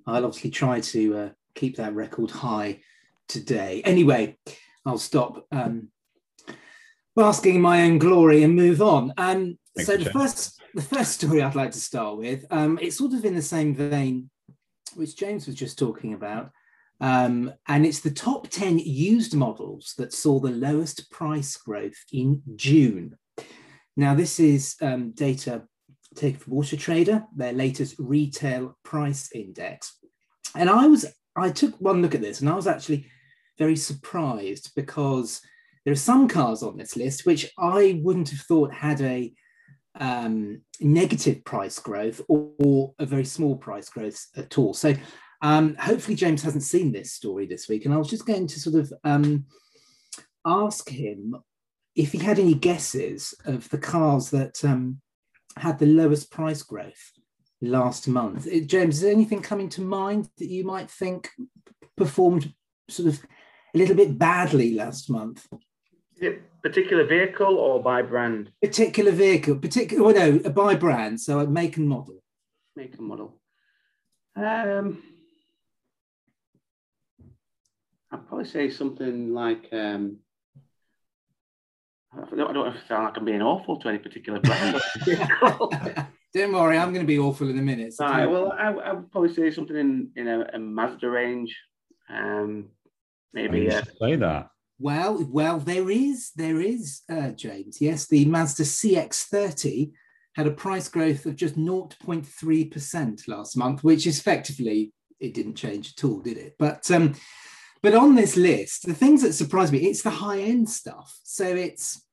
I'll 0.07 0.25
obviously 0.25 0.51
try 0.51 0.79
to 0.79 1.17
uh, 1.17 1.29
keep 1.53 1.75
that 1.75 1.93
record 1.93 2.31
high 2.31 2.79
today. 3.27 3.81
Anyway, 3.83 4.37
I'll 4.85 4.97
stop 4.97 5.45
um, 5.51 5.89
basking 7.17 7.55
in 7.55 7.61
my 7.61 7.83
own 7.83 7.97
glory 7.97 8.43
and 8.43 8.55
move 8.55 8.81
on. 8.81 9.13
Um, 9.17 9.57
so 9.75 9.97
the 9.97 10.09
first, 10.11 10.61
the 10.73 10.81
first 10.81 11.13
story 11.13 11.41
I'd 11.41 11.55
like 11.55 11.71
to 11.71 11.79
start 11.79 12.17
with, 12.17 12.45
um, 12.51 12.79
it's 12.81 12.97
sort 12.97 13.13
of 13.13 13.25
in 13.25 13.35
the 13.35 13.41
same 13.41 13.75
vein 13.75 14.29
which 14.95 15.17
James 15.17 15.47
was 15.47 15.55
just 15.55 15.79
talking 15.79 16.13
about. 16.13 16.51
Um, 17.01 17.53
and 17.67 17.85
it's 17.85 18.01
the 18.01 18.11
top 18.11 18.49
10 18.49 18.79
used 18.79 19.33
models 19.33 19.93
that 19.97 20.13
saw 20.13 20.39
the 20.39 20.51
lowest 20.51 21.09
price 21.11 21.55
growth 21.55 22.03
in 22.11 22.41
June. 22.55 23.17
Now, 23.95 24.15
this 24.15 24.39
is 24.39 24.75
um, 24.81 25.11
data 25.11 25.63
taken 26.15 26.39
from 26.39 26.53
Auto 26.53 26.75
Trader, 26.75 27.23
their 27.35 27.53
latest 27.53 27.95
retail 27.99 28.77
price 28.83 29.31
index. 29.33 29.97
And 30.55 30.69
I 30.69 30.87
was, 30.87 31.05
I 31.35 31.49
took 31.49 31.79
one 31.79 32.01
look 32.01 32.15
at 32.15 32.21
this 32.21 32.41
and 32.41 32.49
I 32.49 32.55
was 32.55 32.67
actually 32.67 33.07
very 33.57 33.75
surprised 33.75 34.71
because 34.75 35.41
there 35.85 35.91
are 35.91 35.97
some 35.97 36.27
cars 36.27 36.63
on 36.63 36.77
this 36.77 36.95
list 36.95 37.25
which 37.25 37.51
I 37.57 37.99
wouldn't 38.03 38.29
have 38.29 38.41
thought 38.41 38.73
had 38.73 39.01
a 39.01 39.33
um, 39.95 40.61
negative 40.79 41.43
price 41.43 41.79
growth 41.79 42.21
or, 42.27 42.51
or, 42.59 42.93
a 42.99 43.05
very 43.05 43.25
small 43.25 43.55
price 43.55 43.89
growth 43.89 44.27
at 44.35 44.57
all. 44.57 44.73
So 44.73 44.93
um, 45.41 45.75
hopefully 45.75 46.15
James 46.15 46.43
hasn't 46.43 46.63
seen 46.63 46.91
this 46.91 47.13
story 47.13 47.45
this 47.45 47.67
week, 47.67 47.85
and 47.85 47.93
I 47.93 47.97
was 47.97 48.09
just 48.09 48.25
going 48.25 48.47
to 48.47 48.59
sort 48.59 48.75
of 48.75 48.93
um, 49.03 49.45
ask 50.45 50.89
him 50.89 51.35
if 51.95 52.11
he 52.11 52.19
had 52.19 52.39
any 52.39 52.53
guesses 52.53 53.33
of 53.45 53.69
the 53.69 53.77
cars 53.77 54.29
that 54.29 54.63
um, 54.63 55.01
had 55.57 55.79
the 55.79 55.85
lowest 55.85 56.31
price 56.31 56.63
growth 56.63 57.11
last 57.61 58.07
month. 58.07 58.47
Uh, 58.47 58.59
James, 58.65 58.95
is 58.95 59.01
there 59.01 59.11
anything 59.11 59.41
coming 59.41 59.69
to 59.69 59.81
mind 59.81 60.29
that 60.37 60.47
you 60.47 60.63
might 60.63 60.89
think 60.89 61.29
performed 61.97 62.53
sort 62.89 63.09
of 63.09 63.19
a 63.73 63.77
little 63.77 63.95
bit 63.95 64.17
badly 64.17 64.73
last 64.73 65.09
month? 65.09 65.47
Is 66.19 66.27
it 66.27 66.61
particular 66.61 67.05
vehicle 67.05 67.55
or 67.55 67.81
by 67.81 68.01
brand? 68.01 68.51
Particular 68.61 69.11
vehicle, 69.11 69.55
particular. 69.55 70.03
Well, 70.03 70.13
no, 70.13 70.49
by 70.49 70.75
brand. 70.75 71.21
So 71.21 71.45
make 71.47 71.77
and 71.77 71.87
model. 71.87 72.21
Make 72.75 72.97
and 72.97 73.07
model. 73.07 73.39
Um, 74.35 75.01
I'd 78.11 78.27
probably 78.27 78.45
say 78.45 78.69
something 78.69 79.33
like. 79.33 79.69
Um, 79.71 80.17
I 82.11 82.35
don't, 82.35 82.49
I 82.49 82.53
don't 82.53 82.75
sound 82.87 83.05
like 83.05 83.17
I'm 83.17 83.23
being 83.23 83.41
awful 83.41 83.79
to 83.79 83.87
any 83.87 83.99
particular 83.99 84.41
brand. 84.41 84.81
don't 86.33 86.51
worry, 86.51 86.77
I'm 86.77 86.91
going 86.91 87.05
to 87.05 87.07
be 87.07 87.19
awful 87.19 87.49
in 87.49 87.57
a 87.57 87.61
minute. 87.61 87.93
So 87.93 88.03
right. 88.03 88.25
Well, 88.25 88.51
I, 88.51 88.71
I, 88.71 88.93
would 88.93 89.09
probably 89.11 89.33
say 89.33 89.51
something 89.51 89.77
in 89.77 90.11
in 90.17 90.27
a, 90.27 90.49
a 90.53 90.59
Mazda 90.59 91.09
range. 91.09 91.57
Um, 92.09 92.71
maybe. 93.31 93.71
Uh, 93.71 93.83
say 94.01 94.17
that. 94.17 94.49
Well, 94.79 95.27
well, 95.29 95.59
there 95.59 95.89
is, 95.89 96.31
there 96.35 96.61
is, 96.61 97.01
uh, 97.09 97.31
James. 97.31 97.81
Yes, 97.81 98.07
the 98.07 98.23
Mazda 98.25 98.63
CX-30 98.63 99.91
had 100.35 100.47
a 100.47 100.51
price 100.51 100.87
growth 100.87 101.25
of 101.25 101.35
just 101.35 101.57
0.3% 101.57 103.27
last 103.27 103.57
month, 103.57 103.83
which 103.83 104.07
is 104.07 104.19
effectively 104.19 104.93
it 105.19 105.33
didn't 105.33 105.55
change 105.55 105.93
at 105.97 106.03
all, 106.05 106.21
did 106.21 106.37
it? 106.37 106.55
But 106.57 106.89
um, 106.91 107.15
but 107.81 107.95
on 107.95 108.15
this 108.15 108.35
list, 108.35 108.85
the 108.85 108.93
things 108.93 109.21
that 109.21 109.33
surprise 109.33 109.71
me, 109.71 109.79
it's 109.79 110.01
the 110.01 110.09
high 110.09 110.39
end 110.39 110.69
stuff. 110.69 111.17
So 111.23 111.45
it's 111.45 112.05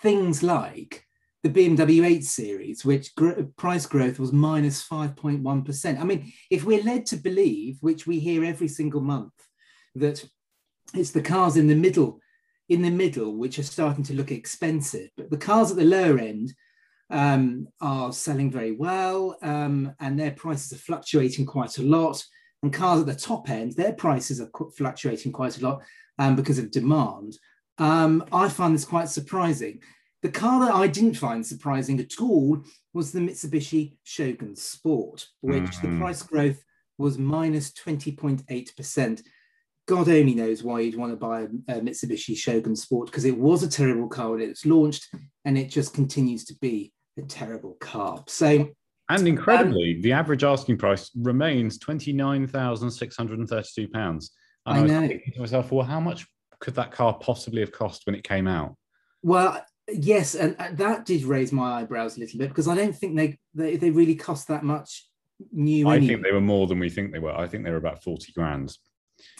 things 0.00 0.42
like 0.42 1.04
the 1.42 1.50
BMW 1.50 2.04
8 2.04 2.24
Series, 2.24 2.84
which 2.84 3.14
gr- 3.14 3.42
price 3.56 3.86
growth 3.86 4.18
was 4.18 4.32
minus 4.32 4.86
5.1. 4.86 6.00
I 6.00 6.04
mean, 6.04 6.32
if 6.50 6.64
we're 6.64 6.82
led 6.82 7.06
to 7.06 7.16
believe, 7.16 7.78
which 7.80 8.06
we 8.06 8.18
hear 8.18 8.44
every 8.44 8.68
single 8.68 9.00
month, 9.00 9.32
that 9.94 10.24
it's 10.94 11.10
the 11.10 11.22
cars 11.22 11.56
in 11.56 11.66
the 11.66 11.74
middle, 11.74 12.20
in 12.68 12.82
the 12.82 12.90
middle, 12.90 13.36
which 13.36 13.58
are 13.58 13.64
starting 13.64 14.04
to 14.04 14.14
look 14.14 14.30
expensive. 14.30 15.10
But 15.16 15.30
the 15.30 15.36
cars 15.36 15.70
at 15.70 15.76
the 15.76 15.84
lower 15.84 16.18
end 16.18 16.52
um, 17.10 17.68
are 17.80 18.12
selling 18.12 18.50
very 18.50 18.72
well, 18.72 19.36
um, 19.42 19.94
and 20.00 20.18
their 20.18 20.32
prices 20.32 20.72
are 20.72 20.82
fluctuating 20.82 21.46
quite 21.46 21.78
a 21.78 21.82
lot. 21.82 22.22
And 22.62 22.72
cars 22.72 23.00
at 23.00 23.06
the 23.06 23.14
top 23.14 23.50
end, 23.50 23.72
their 23.72 23.92
prices 23.92 24.40
are 24.40 24.50
fluctuating 24.76 25.32
quite 25.32 25.58
a 25.58 25.64
lot 25.64 25.82
um, 26.18 26.36
because 26.36 26.58
of 26.58 26.70
demand. 26.70 27.36
Um, 27.78 28.24
I 28.32 28.48
find 28.48 28.74
this 28.74 28.84
quite 28.84 29.08
surprising. 29.08 29.80
The 30.22 30.30
car 30.30 30.60
that 30.60 30.74
I 30.74 30.86
didn't 30.86 31.14
find 31.14 31.44
surprising 31.44 31.98
at 31.98 32.20
all 32.20 32.62
was 32.94 33.10
the 33.10 33.18
Mitsubishi 33.18 33.96
Shogun 34.04 34.54
Sport, 34.54 35.26
which 35.40 35.64
mm-hmm. 35.64 35.94
the 35.94 35.98
price 35.98 36.22
growth 36.22 36.62
was 36.96 37.18
minus 37.18 37.72
20.8%. 37.72 39.22
God 39.86 40.08
only 40.08 40.34
knows 40.34 40.62
why 40.62 40.80
you'd 40.80 40.96
want 40.96 41.12
to 41.12 41.16
buy 41.16 41.40
a, 41.40 41.78
a 41.78 41.80
Mitsubishi 41.80 42.36
Shogun 42.36 42.76
Sport 42.76 43.06
because 43.06 43.24
it 43.24 43.36
was 43.36 43.62
a 43.62 43.68
terrible 43.68 44.08
car 44.08 44.30
when 44.30 44.40
it 44.40 44.48
was 44.48 44.64
launched 44.64 45.08
and 45.44 45.58
it 45.58 45.70
just 45.70 45.92
continues 45.92 46.44
to 46.46 46.54
be 46.60 46.92
a 47.18 47.22
terrible 47.22 47.76
car. 47.80 48.22
So, 48.28 48.70
and 49.08 49.28
incredibly, 49.28 49.96
um, 49.96 50.02
the 50.02 50.12
average 50.12 50.44
asking 50.44 50.78
price 50.78 51.10
remains 51.16 51.78
twenty 51.78 52.12
nine 52.12 52.46
thousand 52.46 52.90
six 52.90 53.16
hundred 53.16 53.40
and 53.40 53.48
thirty 53.48 53.68
two 53.74 53.88
pounds. 53.88 54.30
I, 54.64 54.78
I 54.78 54.82
was 54.82 54.92
know. 54.92 55.00
thinking 55.00 55.32
to 55.34 55.40
myself, 55.40 55.72
well, 55.72 55.84
how 55.84 56.00
much 56.00 56.26
could 56.60 56.74
that 56.76 56.92
car 56.92 57.14
possibly 57.14 57.60
have 57.60 57.72
cost 57.72 58.06
when 58.06 58.14
it 58.14 58.22
came 58.22 58.46
out? 58.46 58.76
Well, 59.22 59.64
yes, 59.88 60.34
and 60.36 60.56
that 60.78 61.04
did 61.04 61.24
raise 61.24 61.52
my 61.52 61.80
eyebrows 61.80 62.16
a 62.16 62.20
little 62.20 62.38
bit 62.38 62.48
because 62.48 62.68
I 62.68 62.76
don't 62.76 62.96
think 62.96 63.16
they 63.16 63.38
they, 63.54 63.76
they 63.76 63.90
really 63.90 64.14
cost 64.14 64.48
that 64.48 64.62
much 64.62 65.08
new. 65.52 65.88
I 65.88 65.96
anyway. 65.96 66.14
think 66.14 66.24
they 66.24 66.32
were 66.32 66.40
more 66.40 66.66
than 66.68 66.78
we 66.78 66.88
think 66.88 67.12
they 67.12 67.18
were. 67.18 67.36
I 67.36 67.48
think 67.48 67.64
they 67.64 67.70
were 67.70 67.76
about 67.76 68.02
forty 68.02 68.32
grand. 68.32 68.76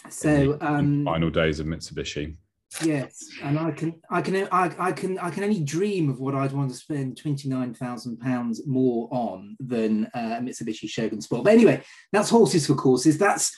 So 0.09 0.57
um, 0.61 1.05
final 1.05 1.29
days 1.29 1.59
of 1.59 1.67
Mitsubishi. 1.67 2.35
Yes, 2.83 3.29
and 3.43 3.59
I 3.59 3.69
can, 3.69 4.01
I 4.09 4.21
can, 4.21 4.47
I, 4.51 4.73
I 4.79 4.91
can, 4.91 5.19
I 5.19 5.29
can 5.29 5.43
only 5.43 5.63
dream 5.63 6.09
of 6.09 6.19
what 6.19 6.33
I'd 6.33 6.53
want 6.53 6.71
to 6.71 6.75
spend 6.75 7.17
twenty 7.17 7.47
nine 7.47 7.73
thousand 7.73 8.19
pounds 8.19 8.65
more 8.65 9.07
on 9.11 9.55
than 9.59 10.09
uh, 10.15 10.39
Mitsubishi 10.41 10.89
Shogun 10.89 11.21
Sport. 11.21 11.43
But 11.43 11.53
anyway, 11.53 11.83
that's 12.11 12.31
horses 12.31 12.65
for 12.65 12.73
courses. 12.73 13.19
That's 13.19 13.55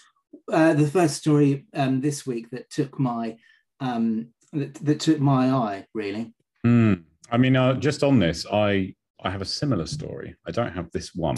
uh, 0.51 0.73
the 0.73 0.87
first 0.87 1.15
story 1.15 1.65
um, 1.73 2.01
this 2.01 2.27
week 2.27 2.49
that 2.49 2.69
took 2.69 2.99
my 2.99 3.37
um, 3.79 4.33
that, 4.51 4.73
that 4.75 4.99
took 4.99 5.19
my 5.19 5.49
eye 5.49 5.85
really. 5.93 6.33
Mm. 6.65 7.03
I 7.31 7.37
mean, 7.37 7.55
uh, 7.55 7.75
just 7.75 8.03
on 8.03 8.19
this, 8.19 8.45
I 8.51 8.95
I 9.23 9.31
have 9.31 9.41
a 9.41 9.45
similar 9.45 9.85
story. 9.85 10.35
I 10.45 10.51
don't 10.51 10.73
have 10.73 10.91
this 10.91 11.15
one, 11.15 11.37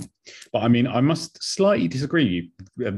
but 0.52 0.64
I 0.64 0.68
mean, 0.68 0.88
I 0.88 1.02
must 1.02 1.44
slightly 1.44 1.88
disagree. 1.88 2.52
Uh, 2.84 2.92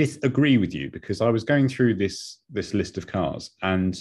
disagree 0.00 0.56
with 0.56 0.72
you 0.72 0.90
because 0.90 1.20
I 1.20 1.28
was 1.28 1.44
going 1.44 1.68
through 1.68 1.94
this 1.96 2.38
this 2.48 2.72
list 2.72 2.96
of 2.96 3.06
cars, 3.06 3.50
and 3.60 3.94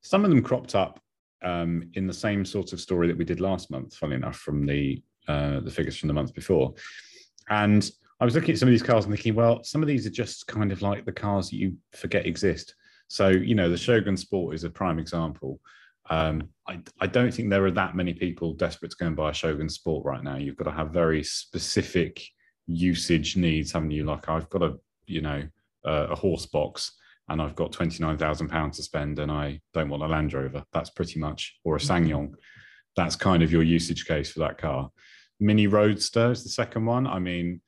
some 0.00 0.24
of 0.24 0.30
them 0.30 0.40
cropped 0.40 0.76
up 0.76 1.00
um, 1.42 1.90
in 1.94 2.06
the 2.06 2.20
same 2.26 2.44
sort 2.44 2.72
of 2.72 2.80
story 2.80 3.08
that 3.08 3.18
we 3.18 3.24
did 3.24 3.40
last 3.40 3.68
month. 3.68 3.92
Funny 3.96 4.14
enough, 4.14 4.36
from 4.36 4.64
the 4.66 5.02
uh, 5.26 5.58
the 5.58 5.70
figures 5.70 5.96
from 5.98 6.06
the 6.06 6.14
month 6.14 6.32
before, 6.32 6.74
and 7.50 7.90
I 8.20 8.24
was 8.24 8.36
looking 8.36 8.52
at 8.52 8.58
some 8.58 8.68
of 8.68 8.72
these 8.72 8.84
cars 8.84 9.04
and 9.04 9.12
thinking, 9.12 9.34
well, 9.34 9.64
some 9.64 9.82
of 9.82 9.88
these 9.88 10.06
are 10.06 10.10
just 10.10 10.46
kind 10.46 10.70
of 10.70 10.80
like 10.80 11.04
the 11.04 11.20
cars 11.24 11.50
that 11.50 11.56
you 11.56 11.76
forget 11.92 12.24
exist. 12.24 12.76
So 13.08 13.28
you 13.28 13.56
know, 13.56 13.68
the 13.68 13.76
Shogun 13.76 14.16
Sport 14.16 14.54
is 14.54 14.62
a 14.62 14.70
prime 14.70 15.00
example. 15.00 15.58
Um, 16.08 16.50
I, 16.68 16.80
I 17.00 17.08
don't 17.08 17.34
think 17.34 17.50
there 17.50 17.66
are 17.66 17.72
that 17.72 17.96
many 17.96 18.14
people 18.14 18.54
desperate 18.54 18.92
to 18.92 18.96
go 18.96 19.06
and 19.06 19.16
buy 19.16 19.30
a 19.30 19.34
Shogun 19.34 19.68
Sport 19.68 20.04
right 20.04 20.22
now. 20.22 20.36
You've 20.36 20.56
got 20.56 20.70
to 20.70 20.78
have 20.80 20.90
very 20.90 21.24
specific 21.24 22.22
usage 22.68 23.36
needs, 23.36 23.72
haven't 23.72 23.90
you? 23.90 24.04
Like 24.04 24.28
I've 24.28 24.48
got 24.48 24.62
a 24.62 24.78
you 25.06 25.20
know 25.20 25.42
uh, 25.84 26.06
a 26.10 26.14
horse 26.14 26.46
box 26.46 26.92
and 27.28 27.40
I've 27.40 27.56
got 27.56 27.72
twenty 27.72 28.02
nine 28.02 28.18
thousand 28.18 28.48
pounds 28.48 28.76
to 28.76 28.82
spend 28.82 29.18
and 29.18 29.30
I 29.30 29.60
don't 29.74 29.88
want 29.88 30.02
a 30.02 30.06
Land 30.06 30.32
Rover. 30.32 30.64
That's 30.72 30.90
pretty 30.90 31.18
much 31.18 31.58
or 31.64 31.76
a 31.76 31.78
mm-hmm. 31.78 32.06
SsangYong. 32.06 32.34
That's 32.96 33.16
kind 33.16 33.42
of 33.42 33.50
your 33.50 33.62
usage 33.62 34.06
case 34.06 34.30
for 34.30 34.40
that 34.40 34.58
car. 34.58 34.90
Mini 35.40 35.66
Roadster 35.66 36.30
is 36.30 36.42
the 36.44 36.50
second 36.50 36.84
one. 36.84 37.06
I 37.06 37.18
mean, 37.18 37.60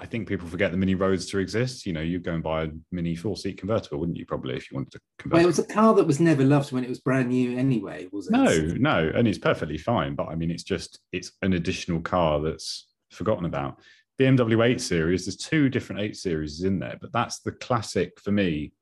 I 0.00 0.06
think 0.06 0.26
people 0.28 0.48
forget 0.48 0.72
the 0.72 0.76
Mini 0.76 0.94
Roadster 0.94 1.40
exists. 1.40 1.86
You 1.86 1.92
know, 1.92 2.00
you 2.00 2.18
go 2.18 2.32
and 2.32 2.42
buy 2.42 2.64
a 2.64 2.68
Mini 2.90 3.14
four 3.14 3.36
seat 3.36 3.58
convertible, 3.58 3.98
wouldn't 3.98 4.18
you? 4.18 4.26
Probably 4.26 4.56
if 4.56 4.70
you 4.70 4.76
wanted 4.76 4.92
to 4.92 5.00
convert. 5.18 5.36
Well, 5.36 5.44
it 5.44 5.46
was 5.46 5.58
a 5.58 5.66
car 5.66 5.94
that 5.94 6.06
was 6.06 6.18
never 6.18 6.42
loved 6.42 6.72
when 6.72 6.82
it 6.82 6.88
was 6.88 7.00
brand 7.00 7.28
new, 7.28 7.56
anyway. 7.56 8.08
Was 8.12 8.28
it? 8.28 8.32
No, 8.32 8.56
no, 8.78 9.12
and 9.14 9.28
it's 9.28 9.38
perfectly 9.38 9.78
fine. 9.78 10.14
But 10.14 10.28
I 10.28 10.34
mean, 10.34 10.50
it's 10.50 10.64
just 10.64 11.00
it's 11.12 11.32
an 11.42 11.52
additional 11.52 12.00
car 12.00 12.40
that's 12.40 12.88
forgotten 13.12 13.44
about. 13.44 13.78
BMW 14.20 14.64
8 14.64 14.80
Series, 14.80 15.26
there's 15.26 15.36
two 15.36 15.68
different 15.68 16.00
8 16.00 16.16
Series 16.16 16.62
in 16.62 16.78
there, 16.78 16.96
but 17.00 17.12
that's 17.12 17.40
the 17.40 17.52
classic 17.52 18.18
for 18.20 18.32
me 18.32 18.72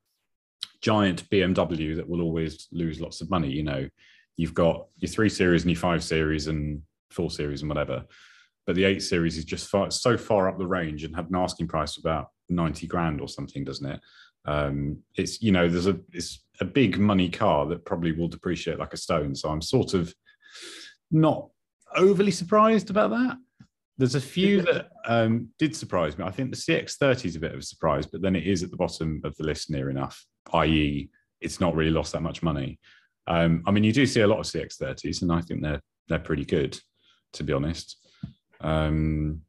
giant 0.80 1.28
BMW 1.30 1.96
that 1.96 2.08
will 2.08 2.20
always 2.20 2.68
lose 2.70 3.00
lots 3.00 3.20
of 3.20 3.30
money. 3.30 3.50
You 3.50 3.62
know, 3.62 3.88
you've 4.36 4.54
got 4.54 4.86
your 4.98 5.08
3 5.08 5.28
Series 5.28 5.62
and 5.62 5.70
your 5.70 5.80
5 5.80 6.04
Series 6.04 6.46
and 6.46 6.82
4 7.10 7.30
Series 7.30 7.62
and 7.62 7.68
whatever. 7.68 8.04
But 8.66 8.76
the 8.76 8.84
8 8.84 9.02
Series 9.02 9.36
is 9.36 9.44
just 9.44 9.68
far, 9.68 9.90
so 9.90 10.16
far 10.16 10.48
up 10.48 10.58
the 10.58 10.66
range 10.66 11.04
and 11.04 11.16
have 11.16 11.28
an 11.28 11.36
asking 11.36 11.68
price 11.68 11.96
of 11.96 12.04
about 12.04 12.28
90 12.48 12.86
grand 12.86 13.20
or 13.20 13.28
something, 13.28 13.64
doesn't 13.64 13.90
it? 13.90 14.00
Um, 14.46 14.98
it's, 15.14 15.40
you 15.42 15.52
know, 15.52 15.68
there's 15.68 15.86
a, 15.86 15.98
it's 16.12 16.44
a 16.60 16.64
big 16.64 16.98
money 16.98 17.30
car 17.30 17.66
that 17.66 17.84
probably 17.84 18.12
will 18.12 18.28
depreciate 18.28 18.78
like 18.78 18.92
a 18.92 18.98
stone. 18.98 19.34
So 19.34 19.48
I'm 19.48 19.62
sort 19.62 19.94
of 19.94 20.14
not 21.10 21.48
overly 21.96 22.30
surprised 22.30 22.90
about 22.90 23.10
that. 23.10 23.38
There's 23.96 24.16
a 24.16 24.20
few 24.20 24.62
that 24.62 24.88
um, 25.06 25.48
did 25.58 25.76
surprise 25.76 26.18
me. 26.18 26.24
I 26.24 26.30
think 26.30 26.50
the 26.50 26.56
CX30 26.56 27.26
is 27.26 27.36
a 27.36 27.40
bit 27.40 27.52
of 27.52 27.60
a 27.60 27.62
surprise, 27.62 28.06
but 28.06 28.22
then 28.22 28.34
it 28.34 28.46
is 28.46 28.62
at 28.62 28.70
the 28.70 28.76
bottom 28.76 29.20
of 29.24 29.36
the 29.36 29.44
list 29.44 29.70
near 29.70 29.88
enough, 29.88 30.24
i.e., 30.52 31.10
it's 31.40 31.60
not 31.60 31.76
really 31.76 31.90
lost 31.90 32.12
that 32.12 32.22
much 32.22 32.42
money. 32.42 32.80
Um, 33.26 33.62
I 33.66 33.70
mean, 33.70 33.84
you 33.84 33.92
do 33.92 34.06
see 34.06 34.22
a 34.22 34.26
lot 34.26 34.40
of 34.40 34.46
CX30s, 34.46 35.22
and 35.22 35.32
I 35.32 35.40
think 35.42 35.62
they're 35.62 35.80
they're 36.08 36.18
pretty 36.18 36.44
good, 36.44 36.78
to 37.34 37.44
be 37.44 37.52
honest. 37.52 37.96
Um, 38.60 39.42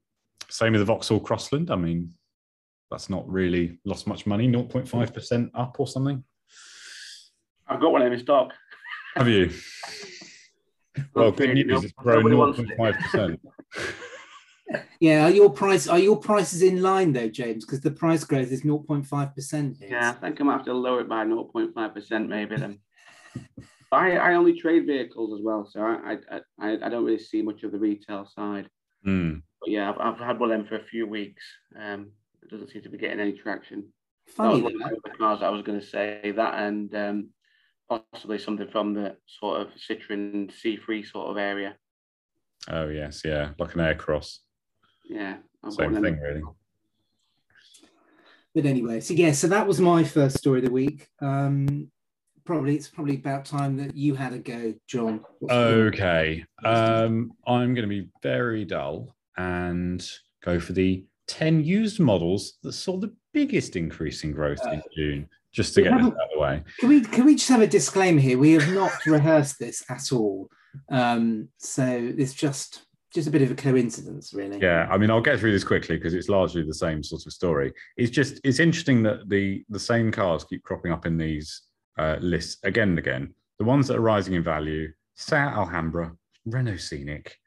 same 0.49 0.73
with 0.73 0.81
the 0.81 0.85
Vauxhall 0.85 1.19
Crossland. 1.19 1.71
I 1.71 1.75
mean, 1.75 2.13
that's 2.91 3.09
not 3.09 3.27
really 3.29 3.79
lost 3.83 4.07
much 4.07 4.25
money, 4.25 4.47
0.5% 4.47 5.49
up 5.53 5.75
or 5.79 5.87
something. 5.87 6.23
I've 7.67 7.81
got 7.81 7.91
one 7.91 8.01
in 8.03 8.17
stock. 8.19 8.53
Have 9.15 9.27
you? 9.27 9.51
well, 11.13 11.31
good 11.31 11.55
news. 11.55 11.83
It's 11.83 11.93
grown 11.93 12.23
0.5%. 12.23 13.39
Yeah, 14.99 15.25
are 15.25 15.31
your 15.31 15.51
price 15.51 15.87
are 15.87 15.99
your 15.99 16.17
prices 16.17 16.61
in 16.61 16.81
line 16.81 17.13
though, 17.13 17.29
James? 17.29 17.65
Because 17.65 17.81
the 17.81 17.91
price 17.91 18.23
growth 18.23 18.51
is 18.51 18.63
0.5 18.63 19.35
percent. 19.35 19.77
Yeah, 19.79 20.09
I 20.09 20.13
think 20.13 20.39
I'm 20.39 20.47
gonna 20.47 20.57
have 20.57 20.65
to 20.65 20.73
lower 20.73 21.01
it 21.01 21.09
by 21.09 21.25
0.5 21.25 21.93
percent 21.93 22.29
maybe 22.29 22.55
then. 22.55 22.79
I, 23.91 24.17
I 24.17 24.33
only 24.33 24.59
trade 24.59 24.87
vehicles 24.87 25.39
as 25.39 25.43
well, 25.43 25.69
so 25.69 25.81
I 25.81 26.17
I, 26.31 26.39
I, 26.59 26.85
I 26.85 26.89
don't 26.89 27.05
really 27.05 27.19
see 27.19 27.41
much 27.41 27.63
of 27.63 27.71
the 27.71 27.79
retail 27.79 28.25
side. 28.25 28.69
Mm. 29.05 29.41
But 29.61 29.69
yeah, 29.69 29.89
I've, 29.89 29.99
I've 29.99 30.19
had 30.19 30.39
one 30.39 30.51
of 30.51 30.57
them 30.57 30.67
for 30.67 30.77
a 30.77 30.83
few 30.83 31.07
weeks. 31.07 31.43
Um, 31.79 32.11
it 32.41 32.49
doesn't 32.49 32.71
seem 32.71 32.81
to 32.83 32.89
be 32.89 32.97
getting 32.97 33.19
any 33.19 33.33
traction. 33.33 33.85
Funny 34.27 34.61
that 34.61 34.63
was 34.63 34.73
one 34.73 34.93
of 34.93 35.01
the 35.03 35.09
cars 35.11 35.39
I 35.43 35.49
was 35.49 35.61
going 35.61 35.79
to 35.79 35.85
say 35.85 36.33
that, 36.35 36.55
and 36.55 36.95
um, 36.95 37.29
possibly 37.87 38.39
something 38.39 38.67
from 38.69 38.93
the 38.93 39.15
sort 39.39 39.61
of 39.61 39.67
Citroen 39.75 40.51
C3 40.51 41.05
sort 41.05 41.29
of 41.29 41.37
area. 41.37 41.75
Oh 42.67 42.87
yes, 42.89 43.21
yeah, 43.23 43.51
like 43.59 43.75
an 43.75 43.81
Aircross. 43.81 44.39
Yeah, 45.09 45.37
I've 45.63 45.73
Same 45.73 45.93
got 45.93 46.01
them. 46.01 46.03
thing, 46.03 46.21
really. 46.21 46.43
But 48.53 48.65
anyway, 48.65 49.01
so 49.01 49.13
yeah, 49.13 49.33
so 49.33 49.47
that 49.47 49.67
was 49.67 49.81
my 49.81 50.03
first 50.03 50.37
story 50.37 50.59
of 50.59 50.65
the 50.65 50.71
week. 50.71 51.09
Um, 51.21 51.91
probably 52.45 52.75
it's 52.75 52.87
probably 52.87 53.15
about 53.15 53.43
time 53.43 53.75
that 53.77 53.95
you 53.97 54.15
had 54.15 54.33
a 54.33 54.39
go, 54.39 54.73
John. 54.87 55.21
What's 55.39 55.53
Okay. 55.53 56.45
Um, 56.63 57.33
I'm 57.45 57.73
going 57.73 57.87
to 57.87 57.87
be 57.87 58.07
very 58.23 58.63
dull 58.63 59.13
and 59.35 60.07
go 60.43 60.59
for 60.59 60.73
the 60.73 61.03
10 61.27 61.63
used 61.63 61.99
models 61.99 62.53
that 62.63 62.73
saw 62.73 62.97
the 62.97 63.13
biggest 63.33 63.75
increase 63.75 64.23
in 64.23 64.31
growth 64.31 64.65
in 64.71 64.81
June, 64.95 65.27
just 65.51 65.73
to 65.73 65.81
get 65.81 65.91
this 65.91 66.05
out 66.05 66.13
of 66.13 66.17
the 66.33 66.39
way. 66.39 66.63
Can 66.79 66.89
we 66.89 67.01
can 67.01 67.25
we 67.25 67.35
just 67.35 67.49
have 67.49 67.61
a 67.61 67.67
disclaimer 67.67 68.21
here? 68.21 68.37
We 68.37 68.53
have 68.53 68.73
not 68.73 68.91
rehearsed 69.05 69.59
this 69.59 69.83
at 69.89 70.13
all. 70.13 70.49
Um, 70.89 71.49
so 71.57 71.85
it's 71.85 72.33
just 72.33 72.85
just 73.15 73.29
a 73.29 73.31
bit 73.31 73.41
of 73.41 73.49
a 73.49 73.55
coincidence, 73.55 74.33
really. 74.33 74.59
Yeah, 74.59 74.87
I 74.91 74.97
mean, 74.97 75.09
I'll 75.09 75.21
get 75.21 75.39
through 75.39 75.53
this 75.53 75.63
quickly 75.63 75.95
because 75.95 76.13
it's 76.13 76.29
largely 76.29 76.63
the 76.63 76.73
same 76.73 77.01
sort 77.01 77.25
of 77.25 77.31
story. 77.31 77.73
It's 77.95 78.11
just 78.11 78.41
it's 78.43 78.59
interesting 78.59 79.01
that 79.03 79.29
the 79.29 79.63
the 79.69 79.79
same 79.79 80.11
cars 80.11 80.43
keep 80.43 80.63
cropping 80.63 80.91
up 80.91 81.05
in 81.05 81.17
these 81.17 81.61
uh, 81.97 82.17
lists 82.19 82.63
again 82.63 82.89
and 82.89 82.99
again. 82.99 83.33
The 83.57 83.65
ones 83.65 83.87
that 83.87 83.97
are 83.97 84.01
rising 84.01 84.33
in 84.35 84.43
value: 84.43 84.91
Seat 85.15 85.37
Alhambra, 85.37 86.13
Renault 86.45 86.77
Scenic, 86.77 87.37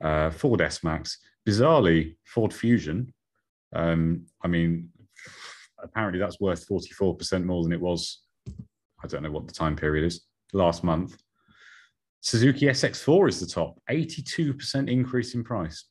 uh, 0.00 0.30
Ford 0.30 0.60
S 0.60 0.84
Max, 0.84 1.18
bizarrely 1.46 2.16
Ford 2.24 2.54
Fusion. 2.54 3.12
Um, 3.74 4.26
I 4.42 4.48
mean, 4.48 4.90
apparently 5.82 6.20
that's 6.20 6.40
worth 6.40 6.64
forty 6.64 6.90
four 6.90 7.16
percent 7.16 7.44
more 7.44 7.64
than 7.64 7.72
it 7.72 7.80
was. 7.80 8.22
I 9.02 9.08
don't 9.08 9.24
know 9.24 9.32
what 9.32 9.48
the 9.48 9.52
time 9.52 9.76
period 9.76 10.06
is 10.06 10.24
last 10.52 10.84
month. 10.84 11.18
Suzuki 12.26 12.66
SX4 12.66 13.28
is 13.28 13.38
the 13.38 13.46
top, 13.46 13.80
82% 13.88 14.90
increase 14.90 15.34
in 15.36 15.44
price. 15.44 15.84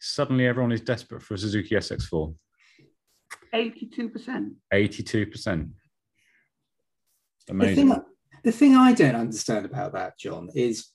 Suddenly, 0.00 0.46
everyone 0.46 0.72
is 0.72 0.80
desperate 0.80 1.22
for 1.22 1.34
a 1.34 1.38
Suzuki 1.38 1.74
SX4. 1.74 2.34
82%. 3.54 4.54
82%. 4.72 5.68
The 7.46 7.52
Amazing. 7.52 7.90
thing, 7.90 8.02
the 8.44 8.52
thing 8.52 8.74
I 8.76 8.94
don't 8.94 9.14
understand 9.14 9.66
about 9.66 9.92
that, 9.92 10.18
John, 10.18 10.48
is 10.54 10.86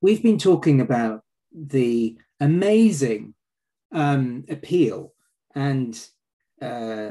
we've 0.00 0.22
been 0.22 0.38
talking 0.38 0.80
about 0.80 1.22
the 1.52 2.16
amazing 2.38 3.34
um, 3.90 4.44
appeal 4.48 5.14
and 5.56 6.00
uh, 6.62 7.10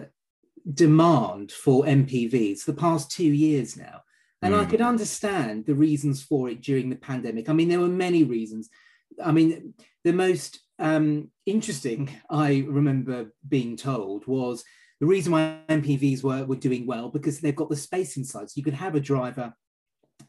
demand 0.74 1.52
for 1.52 1.84
MPVs 1.84 2.64
the 2.64 2.74
past 2.74 3.12
two 3.12 3.34
years 3.34 3.76
now. 3.76 4.04
And 4.42 4.56
I 4.56 4.66
Mm. 4.66 4.70
could 4.70 4.82
understand 4.82 5.66
the 5.66 5.76
reasons 5.76 6.22
for 6.22 6.50
it 6.50 6.62
during 6.62 6.90
the 6.90 6.96
pandemic. 6.96 7.50
I 7.50 7.54
mean, 7.54 7.70
there 7.70 7.80
were 7.80 7.88
many 7.88 8.24
reasons. 8.24 8.70
I 9.24 9.32
mean, 9.32 9.74
the 10.04 10.14
most 10.14 10.60
um, 10.80 11.32
interesting 11.46 12.10
I 12.30 12.66
remember 12.68 13.34
being 13.48 13.76
told 13.78 14.28
was 14.28 14.64
the 15.00 15.08
reason 15.08 15.32
why 15.32 15.60
MPVs 15.70 16.24
were, 16.24 16.46
were 16.46 16.56
doing 16.56 16.86
well 16.86 17.10
because 17.10 17.40
they've 17.40 17.56
got 17.56 17.70
the 17.70 17.76
space 17.76 18.18
inside. 18.18 18.50
So 18.50 18.54
you 18.56 18.64
could 18.64 18.74
have 18.74 18.96
a 18.96 19.00
driver 19.00 19.54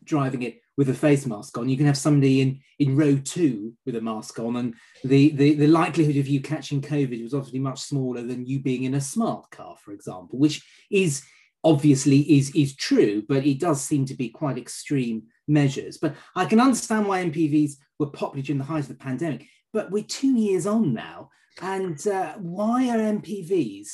driving 0.04 0.42
it 0.42 0.60
with 0.76 0.88
a 0.90 0.94
face 0.94 1.26
mask 1.26 1.56
on. 1.58 1.68
You 1.68 1.76
can 1.76 1.86
have 1.86 1.96
somebody 1.96 2.40
in, 2.40 2.60
in 2.78 2.96
row 2.96 3.16
two 3.16 3.74
with 3.84 3.96
a 3.96 4.00
mask 4.00 4.38
on, 4.38 4.56
and 4.56 4.74
the, 5.04 5.30
the, 5.30 5.54
the 5.54 5.66
likelihood 5.66 6.16
of 6.16 6.28
you 6.28 6.40
catching 6.40 6.80
COVID 6.80 7.22
was 7.22 7.34
obviously 7.34 7.58
much 7.58 7.80
smaller 7.80 8.22
than 8.22 8.46
you 8.46 8.60
being 8.60 8.84
in 8.84 8.94
a 8.94 9.00
smart 9.00 9.50
car, 9.50 9.76
for 9.82 9.92
example, 9.92 10.38
which 10.38 10.62
is 10.90 11.22
obviously 11.64 12.20
is 12.38 12.50
is 12.54 12.76
true, 12.76 13.22
but 13.28 13.44
it 13.46 13.58
does 13.60 13.80
seem 13.82 14.04
to 14.06 14.14
be 14.14 14.28
quite 14.28 14.58
extreme 14.58 15.24
measures. 15.46 15.98
But 15.98 16.14
I 16.36 16.44
can 16.44 16.60
understand 16.60 17.06
why 17.06 17.24
MPVs 17.24 17.72
were 17.98 18.10
popular 18.10 18.42
during 18.44 18.58
the 18.58 18.64
height 18.64 18.84
of 18.84 18.88
the 18.88 18.94
pandemic. 18.94 19.46
But 19.72 19.90
we're 19.90 20.04
two 20.04 20.34
years 20.36 20.66
on 20.66 20.94
now, 20.94 21.30
and 21.60 22.04
uh, 22.06 22.34
why 22.38 22.88
are 22.90 22.98
MPVs 22.98 23.88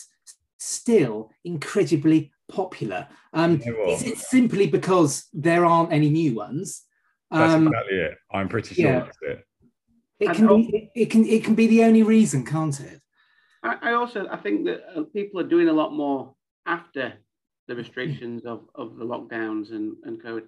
still 0.59 1.31
incredibly 1.45 2.33
popular? 2.49 3.09
Um, 3.33 3.61
You 3.65 3.73
know 3.73 3.79
what? 3.81 3.89
is 3.95 4.03
it 4.03 4.19
simply 4.19 4.67
because 4.67 5.27
there 5.33 5.65
aren't 5.65 5.93
any 5.93 6.11
new 6.11 6.35
ones? 6.35 6.83
That's 7.31 7.55
Um, 7.55 7.69
exactly 7.69 7.97
it. 7.99 8.15
I'm 8.33 8.49
pretty 8.49 8.75
sure 8.75 8.85
yeah. 8.85 9.01
that's 9.01 9.19
it. 9.23 9.45
it 10.21 10.29
And 10.29 10.37
can 10.37 10.49
al- 10.49 10.59
be 10.59 10.91
it 10.95 11.11
can 11.11 11.25
it 11.27 11.43
can 11.45 11.55
be 11.55 11.67
the 11.67 11.83
only 11.85 12.03
reason, 12.03 12.45
can't 12.45 12.79
it? 12.81 13.01
I, 13.63 13.91
I 13.91 13.93
also 13.95 14.29
I 14.31 14.37
think 14.37 14.67
that 14.67 14.83
uh, 14.95 15.03
people 15.13 15.41
are 15.41 15.49
doing 15.49 15.69
a 15.69 15.73
lot 15.73 15.93
more 15.93 16.35
after 16.67 17.15
the 17.69 17.75
restrictions 17.75 18.45
of, 18.45 18.69
of 18.75 18.97
the 18.97 19.05
lockdowns 19.05 19.71
and, 19.71 19.97
and 20.05 20.23
COVID. 20.23 20.43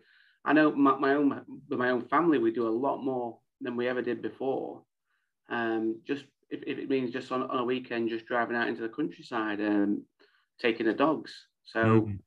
I 0.45 0.53
know 0.53 0.73
my, 0.73 0.97
my 0.99 1.15
own 1.15 1.43
with 1.69 1.79
my 1.79 1.91
own 1.91 2.03
family, 2.09 2.39
we 2.39 2.53
do 2.53 2.69
a 2.69 2.81
lot 2.87 3.03
more 3.03 3.39
than 3.61 3.77
we 3.77 3.89
ever 3.89 4.03
did 4.03 4.23
before. 4.23 4.83
Um, 5.49 6.01
just 6.07 6.25
if, 6.51 6.63
if 6.67 6.79
it 6.79 6.91
means 6.91 7.13
just 7.13 7.33
on, 7.33 7.43
on 7.45 7.59
a 7.59 7.65
weekend, 7.65 8.11
just 8.11 8.27
driving 8.27 8.57
out 8.57 8.69
into 8.69 8.83
the 8.83 8.89
countryside 8.89 9.61
and 9.61 10.03
taking 10.61 10.87
the 10.87 10.93
dogs. 10.93 11.33
So 11.65 11.79
Mhm. 11.79 12.19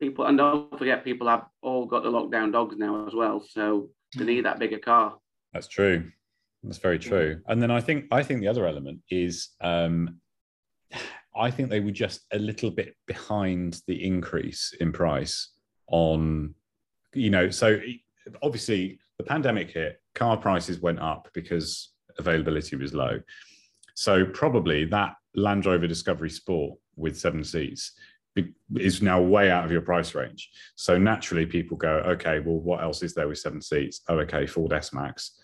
people 0.00 0.26
and 0.26 0.36
don't 0.38 0.78
forget 0.78 1.04
people 1.04 1.28
have 1.28 1.46
all 1.62 1.86
got 1.86 2.02
the 2.02 2.10
lockdown 2.10 2.52
dogs 2.52 2.76
now 2.76 3.06
as 3.06 3.14
well. 3.14 3.40
So 3.40 3.90
they 4.16 4.24
need 4.24 4.44
that 4.44 4.58
bigger 4.58 4.78
car. 4.78 5.18
That's 5.52 5.68
true. 5.68 6.10
That's 6.62 6.78
very 6.78 6.98
true. 6.98 7.40
And 7.46 7.62
then 7.62 7.70
I 7.70 7.80
think 7.80 8.06
I 8.10 8.22
think 8.22 8.40
the 8.40 8.48
other 8.48 8.66
element 8.66 9.00
is 9.10 9.50
um, 9.60 10.20
I 11.36 11.50
think 11.50 11.70
they 11.70 11.80
were 11.80 11.90
just 11.90 12.26
a 12.32 12.38
little 12.38 12.70
bit 12.70 12.96
behind 13.06 13.80
the 13.86 14.04
increase 14.04 14.74
in 14.80 14.92
price 14.92 15.50
on, 15.88 16.54
you 17.14 17.30
know, 17.30 17.50
so 17.50 17.78
obviously 18.42 18.98
the 19.18 19.24
pandemic 19.24 19.70
hit, 19.70 20.00
car 20.14 20.36
prices 20.36 20.80
went 20.80 20.98
up 20.98 21.28
because 21.32 21.92
availability 22.18 22.76
was 22.76 22.94
low. 22.94 23.20
So 23.94 24.24
probably 24.24 24.84
that 24.86 25.14
Land 25.34 25.66
Rover 25.66 25.86
Discovery 25.86 26.30
Sport 26.30 26.78
with 26.96 27.18
seven 27.18 27.44
seats 27.44 27.92
is 28.76 29.02
now 29.02 29.20
way 29.20 29.50
out 29.50 29.64
of 29.64 29.70
your 29.70 29.80
price 29.82 30.14
range. 30.14 30.50
So 30.74 30.98
naturally 30.98 31.46
people 31.46 31.76
go, 31.76 32.02
okay, 32.06 32.40
well, 32.40 32.58
what 32.60 32.82
else 32.82 33.02
is 33.02 33.14
there 33.14 33.28
with 33.28 33.38
seven 33.38 33.60
seats? 33.60 34.00
Oh, 34.08 34.18
okay, 34.20 34.46
Ford 34.46 34.72
S 34.72 34.92
Max 34.92 35.40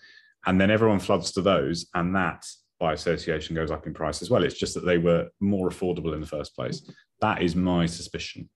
and 0.47 0.59
then 0.59 0.71
everyone 0.71 0.99
floods 0.99 1.31
to 1.33 1.41
those 1.41 1.87
and 1.93 2.15
that 2.15 2.45
by 2.79 2.93
association 2.93 3.55
goes 3.55 3.71
up 3.71 3.87
in 3.87 3.93
price 3.93 4.21
as 4.21 4.29
well 4.29 4.43
it's 4.43 4.57
just 4.57 4.73
that 4.73 4.85
they 4.85 4.97
were 4.97 5.27
more 5.39 5.69
affordable 5.69 6.13
in 6.13 6.21
the 6.21 6.27
first 6.27 6.55
place 6.55 6.89
that 7.21 7.41
is 7.41 7.55
my 7.55 7.85
suspicion 7.85 8.49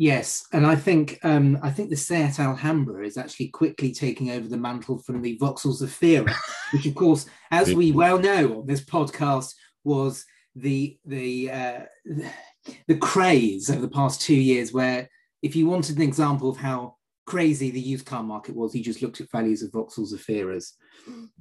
Yes, 0.00 0.46
and 0.52 0.64
I 0.64 0.76
think 0.76 1.18
um, 1.24 1.58
I 1.60 1.70
think 1.70 1.90
the 1.90 1.96
Seat 1.96 2.38
Alhambra 2.38 3.04
is 3.04 3.16
actually 3.16 3.48
quickly 3.48 3.92
taking 3.92 4.30
over 4.30 4.46
the 4.46 4.56
mantle 4.56 4.98
from 4.98 5.20
the 5.20 5.36
Vauxhall 5.38 5.74
Zafira, 5.74 6.32
which, 6.72 6.86
of 6.86 6.94
course, 6.94 7.26
as 7.50 7.74
we 7.74 7.90
well 7.90 8.16
know 8.16 8.60
on 8.60 8.66
this 8.66 8.84
podcast, 8.84 9.54
was 9.82 10.24
the 10.54 10.96
the 11.04 11.50
uh, 11.50 11.80
the 12.86 12.96
craze 12.96 13.70
over 13.70 13.80
the 13.80 13.88
past 13.88 14.20
two 14.20 14.36
years. 14.36 14.72
Where 14.72 15.08
if 15.42 15.56
you 15.56 15.66
wanted 15.66 15.96
an 15.96 16.02
example 16.02 16.48
of 16.48 16.58
how 16.58 16.94
crazy 17.26 17.72
the 17.72 17.80
used 17.80 18.06
car 18.06 18.22
market 18.22 18.54
was, 18.54 18.76
you 18.76 18.84
just 18.84 19.02
looked 19.02 19.20
at 19.20 19.32
values 19.32 19.64
of 19.64 19.72
Vauxhall 19.72 20.06
Zafiras. 20.06 20.74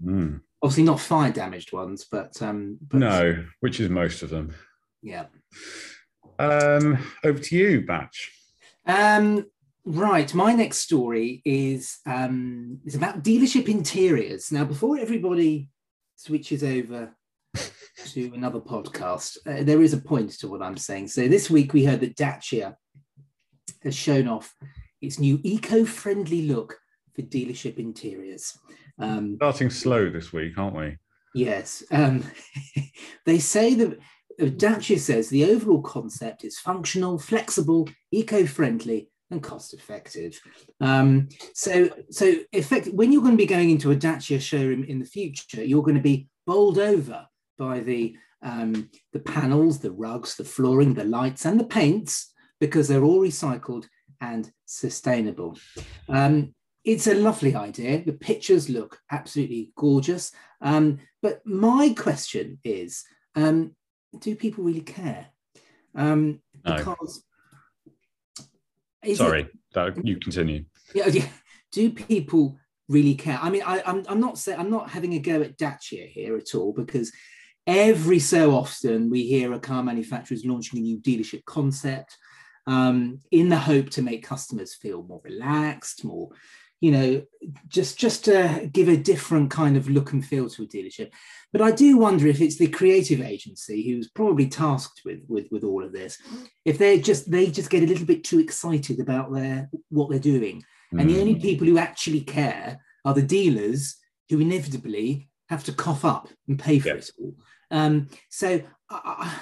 Mm. 0.03 0.41
Obviously, 0.61 0.83
not 0.83 0.99
fire 0.99 1.31
damaged 1.31 1.71
ones, 1.71 2.05
but 2.11 2.41
um, 2.41 2.77
but 2.81 2.99
no 2.99 3.45
which 3.59 3.79
is 3.79 3.89
most 3.89 4.23
of 4.23 4.29
them 4.29 4.53
yeah. 5.01 5.25
um 6.39 6.97
over 7.23 7.39
to 7.39 7.55
you 7.55 7.85
batch 7.85 8.31
Um, 8.85 9.45
right. 9.85 10.31
My 10.33 10.53
next 10.53 10.79
story 10.79 11.41
is 11.45 11.99
um, 12.05 12.79
is 12.85 12.95
about 12.95 13.23
dealership 13.23 13.67
interiors. 13.67 14.51
Now, 14.51 14.65
before 14.65 14.97
everybody 14.97 15.69
switches 16.15 16.63
over 16.63 17.15
to 18.05 18.31
another 18.33 18.59
podcast, 18.59 19.37
uh, 19.45 19.63
there 19.63 19.81
is 19.81 19.93
a 19.93 20.01
point 20.01 20.31
to 20.39 20.47
what 20.47 20.61
I'm 20.61 20.77
saying. 20.77 21.09
So 21.09 21.27
this 21.27 21.49
week 21.49 21.73
we 21.73 21.85
heard 21.85 22.01
that 22.01 22.15
Dacia 22.15 22.75
has 23.83 23.95
shown 23.95 24.27
off 24.27 24.55
its 25.01 25.19
new 25.19 25.39
eco-friendly 25.43 26.43
look 26.43 26.79
for 27.13 27.21
dealership 27.21 27.77
interiors. 27.77 28.57
Um, 28.99 29.35
Starting 29.37 29.69
slow 29.69 30.09
this 30.09 30.33
week, 30.33 30.57
aren't 30.57 30.75
we? 30.75 30.97
Yes. 31.33 31.83
Um, 31.91 32.23
they 33.25 33.39
say 33.39 33.75
that 33.75 33.99
Dacia 34.39 34.99
says 34.99 35.29
the 35.29 35.45
overall 35.45 35.81
concept 35.81 36.43
is 36.43 36.59
functional, 36.59 37.17
flexible, 37.17 37.89
eco-friendly, 38.11 39.09
and 39.29 39.43
cost-effective. 39.43 40.39
Um, 40.79 41.29
so, 41.53 41.89
so 42.09 42.33
effect, 42.53 42.87
when 42.93 43.11
you're 43.11 43.21
going 43.21 43.33
to 43.33 43.37
be 43.37 43.45
going 43.45 43.69
into 43.69 43.91
a 43.91 43.95
Dacia 43.95 44.39
showroom 44.39 44.83
in 44.83 44.99
the 44.99 45.05
future, 45.05 45.63
you're 45.63 45.83
going 45.83 45.95
to 45.95 46.01
be 46.01 46.27
bowled 46.45 46.79
over 46.79 47.27
by 47.57 47.79
the 47.79 48.15
um, 48.43 48.91
the 49.13 49.19
panels, 49.19 49.79
the 49.79 49.91
rugs, 49.91 50.35
the 50.35 50.43
flooring, 50.43 50.93
the 50.93 51.03
lights, 51.03 51.45
and 51.45 51.59
the 51.59 51.65
paints 51.65 52.31
because 52.59 52.87
they're 52.87 53.03
all 53.03 53.19
recycled 53.19 53.85
and 54.21 54.51
sustainable. 54.65 55.57
Um, 56.07 56.53
it's 56.87 57.05
a 57.05 57.13
lovely 57.13 57.53
idea. 57.53 58.01
The 58.03 58.13
pictures 58.13 58.69
look 58.69 58.99
absolutely 59.11 59.73
gorgeous. 59.75 60.31
Um, 60.61 60.99
but 61.21 61.45
my 61.45 61.93
question 61.97 62.59
is, 62.63 63.03
um, 63.35 63.75
do 64.19 64.35
people 64.35 64.63
really 64.63 64.81
care? 64.81 65.27
Um, 65.93 66.39
No. 66.65 66.77
because 66.77 67.23
Sorry, 69.15 69.41
it- 69.43 69.51
that, 69.73 70.05
you 70.05 70.17
continue. 70.17 70.63
yeah, 70.95 71.07
yeah. 71.07 71.27
Do 71.73 71.89
people 71.91 72.57
really 72.87 73.15
care? 73.15 73.37
I 73.41 73.49
mean, 73.49 73.63
I, 73.65 73.83
I'm, 73.85 74.03
I'm 74.07 74.21
not 74.21 74.37
saying 74.37 74.57
I'm 74.57 74.71
not 74.71 74.89
having 74.89 75.13
a 75.13 75.19
go 75.19 75.41
at 75.41 75.57
Dacia 75.57 76.05
here 76.07 76.37
at 76.37 76.55
all 76.55 76.71
because 76.71 77.11
every 77.67 78.19
so 78.19 78.55
often 78.55 79.09
we 79.09 79.23
hear 79.27 79.51
a 79.51 79.59
car 79.59 79.83
manufacturer 79.83 80.35
is 80.35 80.45
launching 80.45 80.79
a 80.79 80.81
new 80.81 80.97
dealership 80.99 81.43
concept 81.43 82.15
um, 82.65 83.19
in 83.31 83.49
the 83.49 83.57
hope 83.57 83.89
to 83.91 84.01
make 84.01 84.23
customers 84.25 84.73
feel 84.73 85.03
more 85.03 85.21
relaxed, 85.23 86.05
more, 86.05 86.29
you 86.79 86.91
know, 86.91 87.21
just 87.67 87.97
just 87.97 88.25
to 88.25 88.69
give 88.71 88.87
a 88.87 88.97
different 88.97 89.49
kind 89.49 89.77
of 89.77 89.89
look 89.89 90.11
and 90.13 90.25
feel 90.25 90.49
to 90.49 90.63
a 90.63 90.67
dealership. 90.67 91.11
But 91.51 91.61
I 91.61 91.71
do 91.71 91.97
wonder 91.97 92.27
if 92.27 92.39
it's 92.41 92.57
the 92.57 92.67
creative 92.67 93.21
agency 93.21 93.89
who's 93.89 94.09
probably 94.09 94.47
tasked 94.47 95.01
with 95.05 95.21
with 95.27 95.47
with 95.51 95.63
all 95.63 95.83
of 95.83 95.91
this, 95.91 96.21
if 96.65 96.77
they 96.77 96.99
just 96.99 97.31
they 97.31 97.47
just 97.49 97.69
get 97.69 97.83
a 97.83 97.87
little 97.87 98.05
bit 98.05 98.23
too 98.23 98.39
excited 98.39 98.99
about 98.99 99.33
their 99.33 99.69
what 99.89 100.09
they're 100.09 100.19
doing 100.19 100.63
and 100.97 101.09
the 101.09 101.15
Mm. 101.15 101.19
only 101.21 101.35
people 101.35 101.67
who 101.67 101.77
actually 101.77 102.21
care 102.21 102.79
are 103.05 103.13
the 103.13 103.21
dealers 103.21 103.97
who 104.29 104.39
inevitably 104.39 105.29
have 105.49 105.63
to 105.63 105.73
cough 105.73 106.05
up 106.05 106.29
and 106.47 106.59
pay 106.59 106.79
for 106.79 106.89
Yeah. 106.89 106.95
it 106.95 107.09
all. 107.19 107.35
Um, 107.71 108.07
so 108.29 108.61
I, 108.89 108.99
I 109.05 109.39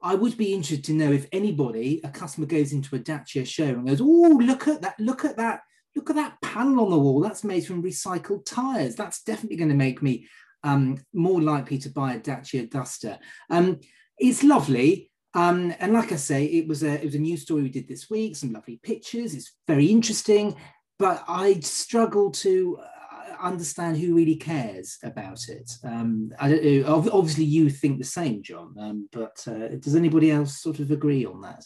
I 0.00 0.14
would 0.14 0.36
be 0.36 0.54
interested 0.54 0.84
to 0.84 0.92
know 0.92 1.10
if 1.10 1.26
anybody, 1.32 2.00
a 2.04 2.08
customer 2.08 2.46
goes 2.46 2.72
into 2.72 2.94
a 2.94 3.00
Dacia 3.00 3.44
show 3.44 3.64
and 3.64 3.86
goes, 3.88 4.00
oh, 4.00 4.38
look 4.40 4.68
at 4.68 4.80
that, 4.82 4.94
look 5.00 5.24
at 5.24 5.36
that, 5.38 5.62
look 5.98 6.10
at 6.10 6.16
that 6.16 6.40
panel 6.40 6.84
on 6.84 6.90
the 6.92 6.98
wall. 6.98 7.20
That's 7.20 7.42
made 7.42 7.66
from 7.66 7.82
recycled 7.82 8.44
tires. 8.46 8.94
That's 8.94 9.24
definitely 9.24 9.56
going 9.56 9.70
to 9.70 9.74
make 9.74 10.00
me 10.00 10.28
um, 10.62 10.98
more 11.12 11.42
likely 11.42 11.78
to 11.78 11.90
buy 11.90 12.14
a 12.14 12.20
Dacia 12.20 12.66
Duster. 12.70 13.18
Um, 13.50 13.80
it's 14.16 14.44
lovely. 14.44 15.10
Um, 15.34 15.74
and 15.80 15.92
like 15.92 16.12
I 16.12 16.16
say, 16.16 16.44
it 16.44 16.68
was 16.68 16.84
a 16.84 16.94
it 16.94 17.04
was 17.04 17.16
a 17.16 17.18
news 17.18 17.42
story 17.42 17.62
we 17.62 17.68
did 17.68 17.88
this 17.88 18.08
week. 18.08 18.36
Some 18.36 18.52
lovely 18.52 18.78
pictures. 18.82 19.34
It's 19.34 19.52
very 19.66 19.86
interesting, 19.86 20.54
but 21.00 21.24
I 21.26 21.58
struggle 21.60 22.30
to 22.30 22.78
uh, 22.80 23.42
understand 23.42 23.96
who 23.96 24.14
really 24.14 24.36
cares 24.36 24.98
about 25.02 25.48
it. 25.48 25.70
Um, 25.84 26.30
I 26.38 26.48
don't 26.48 26.64
know. 26.64 27.10
Obviously, 27.12 27.44
you 27.44 27.70
think 27.70 27.98
the 27.98 28.04
same, 28.04 28.42
John. 28.42 28.74
Um, 28.78 29.08
but 29.10 29.36
uh, 29.48 29.76
does 29.80 29.96
anybody 29.96 30.30
else 30.30 30.62
sort 30.62 30.78
of 30.78 30.92
agree 30.92 31.26
on 31.26 31.40
that? 31.42 31.64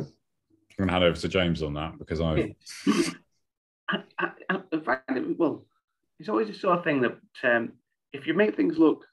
I'm 0.00 0.06
going 0.78 0.88
to 0.88 0.92
hand 0.92 1.04
over 1.04 1.20
to 1.20 1.28
James 1.28 1.62
on 1.62 1.74
that 1.74 1.98
because 1.98 2.20
I. 2.20 2.54
Yeah. 2.86 3.02
It, 5.08 5.38
well, 5.38 5.64
it's 6.18 6.28
always 6.28 6.48
the 6.48 6.54
sort 6.54 6.78
of 6.78 6.84
thing 6.84 7.00
that 7.02 7.18
um, 7.44 7.72
if 8.12 8.26
you 8.26 8.34
make 8.34 8.56
things 8.56 8.78
look 8.78 9.04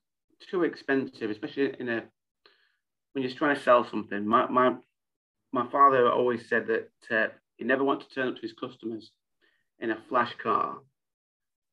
too 0.49 0.63
expensive, 0.63 1.29
especially 1.29 1.73
in 1.79 1.89
a 1.89 2.03
when 3.13 3.23
you're 3.23 3.33
trying 3.33 3.55
to 3.55 3.61
sell 3.61 3.87
something, 3.89 4.25
my 4.27 4.47
my 4.47 4.75
my 5.51 5.69
father 5.71 6.11
always 6.11 6.47
said 6.49 6.67
that 6.67 6.89
uh, 7.15 7.29
he 7.57 7.63
never 7.63 7.83
wanted 7.83 8.09
to 8.09 8.15
turn 8.15 8.27
up 8.27 8.35
to 8.35 8.41
his 8.41 8.53
customers 8.53 9.11
in 9.79 9.91
a 9.91 9.97
flash 10.09 10.33
car 10.41 10.79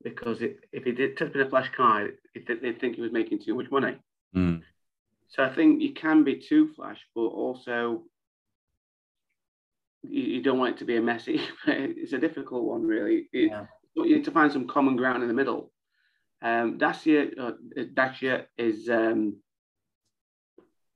because 0.04 0.42
it, 0.42 0.60
if 0.72 0.84
he 0.84 0.92
did 0.92 1.16
turn 1.16 1.28
up 1.28 1.34
in 1.34 1.40
a 1.40 1.48
flash 1.50 1.70
car, 1.76 2.08
it, 2.34 2.62
they'd 2.62 2.80
think 2.80 2.96
he 2.96 3.02
was 3.02 3.12
making 3.12 3.40
too 3.40 3.54
much 3.54 3.70
money. 3.70 3.96
Mm. 4.36 4.62
So 5.28 5.42
I 5.42 5.54
think 5.54 5.80
you 5.82 5.94
can 5.94 6.24
be 6.24 6.36
too 6.36 6.72
flash, 6.74 6.98
but 7.14 7.22
also 7.22 8.04
you, 10.02 10.22
you 10.22 10.42
don't 10.42 10.58
want 10.58 10.76
it 10.76 10.78
to 10.78 10.84
be 10.84 10.96
a 10.96 11.02
messy. 11.02 11.40
it's 11.66 12.12
a 12.12 12.18
difficult 12.18 12.64
one, 12.64 12.82
really. 12.82 13.28
It- 13.32 13.50
Yeah. 13.50 13.66
You 13.94 14.16
need 14.16 14.24
to 14.24 14.30
find 14.30 14.52
some 14.52 14.66
common 14.66 14.96
ground 14.96 15.22
in 15.22 15.28
the 15.28 15.34
middle. 15.34 15.70
Um, 16.40 16.78
Dacia, 16.78 17.30
uh, 17.38 17.52
Dacia 17.94 18.46
is 18.58 18.88
um, 18.88 19.36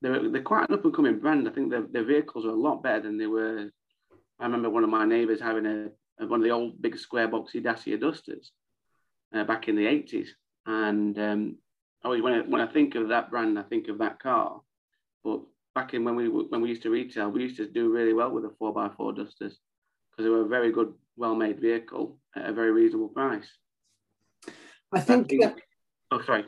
they're, 0.01 0.29
they're 0.29 0.41
quite 0.41 0.69
an 0.69 0.75
up 0.75 0.83
and 0.83 0.93
coming 0.93 1.19
brand. 1.19 1.47
I 1.47 1.51
think 1.51 1.69
their, 1.69 1.83
their 1.83 2.03
vehicles 2.03 2.45
are 2.45 2.49
a 2.49 2.55
lot 2.55 2.83
better 2.83 3.01
than 3.01 3.17
they 3.17 3.27
were. 3.27 3.69
I 4.39 4.43
remember 4.43 4.69
one 4.69 4.83
of 4.83 4.89
my 4.89 5.05
neighbours 5.05 5.41
having 5.41 5.65
a, 5.65 6.25
one 6.25 6.39
of 6.41 6.43
the 6.43 6.51
old 6.51 6.81
big 6.81 6.97
square 6.97 7.27
boxy 7.27 7.63
Dacia 7.63 7.97
Dusters 7.97 8.51
uh, 9.33 9.43
back 9.43 9.67
in 9.67 9.75
the 9.75 9.85
80s. 9.85 10.27
And 10.65 11.17
um, 11.17 11.57
always 12.03 12.21
when 12.21 12.33
I, 12.33 12.39
when 12.41 12.61
I 12.61 12.67
think 12.67 12.95
of 12.95 13.09
that 13.09 13.31
brand, 13.31 13.57
I 13.57 13.63
think 13.63 13.87
of 13.87 13.97
that 13.99 14.19
car. 14.19 14.61
But 15.23 15.41
back 15.73 15.93
in 15.93 16.03
when 16.03 16.15
we 16.15 16.27
when 16.27 16.61
we 16.61 16.69
used 16.69 16.83
to 16.83 16.89
retail, 16.89 17.29
we 17.29 17.43
used 17.43 17.57
to 17.57 17.67
do 17.67 17.91
really 17.91 18.13
well 18.13 18.31
with 18.31 18.43
the 18.43 18.53
four 18.59 18.73
x 18.83 18.95
four 18.95 19.13
Dusters 19.13 19.59
because 20.11 20.25
they 20.25 20.29
were 20.29 20.45
a 20.45 20.47
very 20.47 20.71
good, 20.71 20.93
well-made 21.17 21.59
vehicle 21.59 22.19
at 22.35 22.49
a 22.49 22.53
very 22.53 22.71
reasonable 22.71 23.09
price. 23.09 23.47
I 24.93 25.01
think. 25.01 25.29
think- 25.29 25.61
Oh, 26.09 26.21
sorry. 26.21 26.45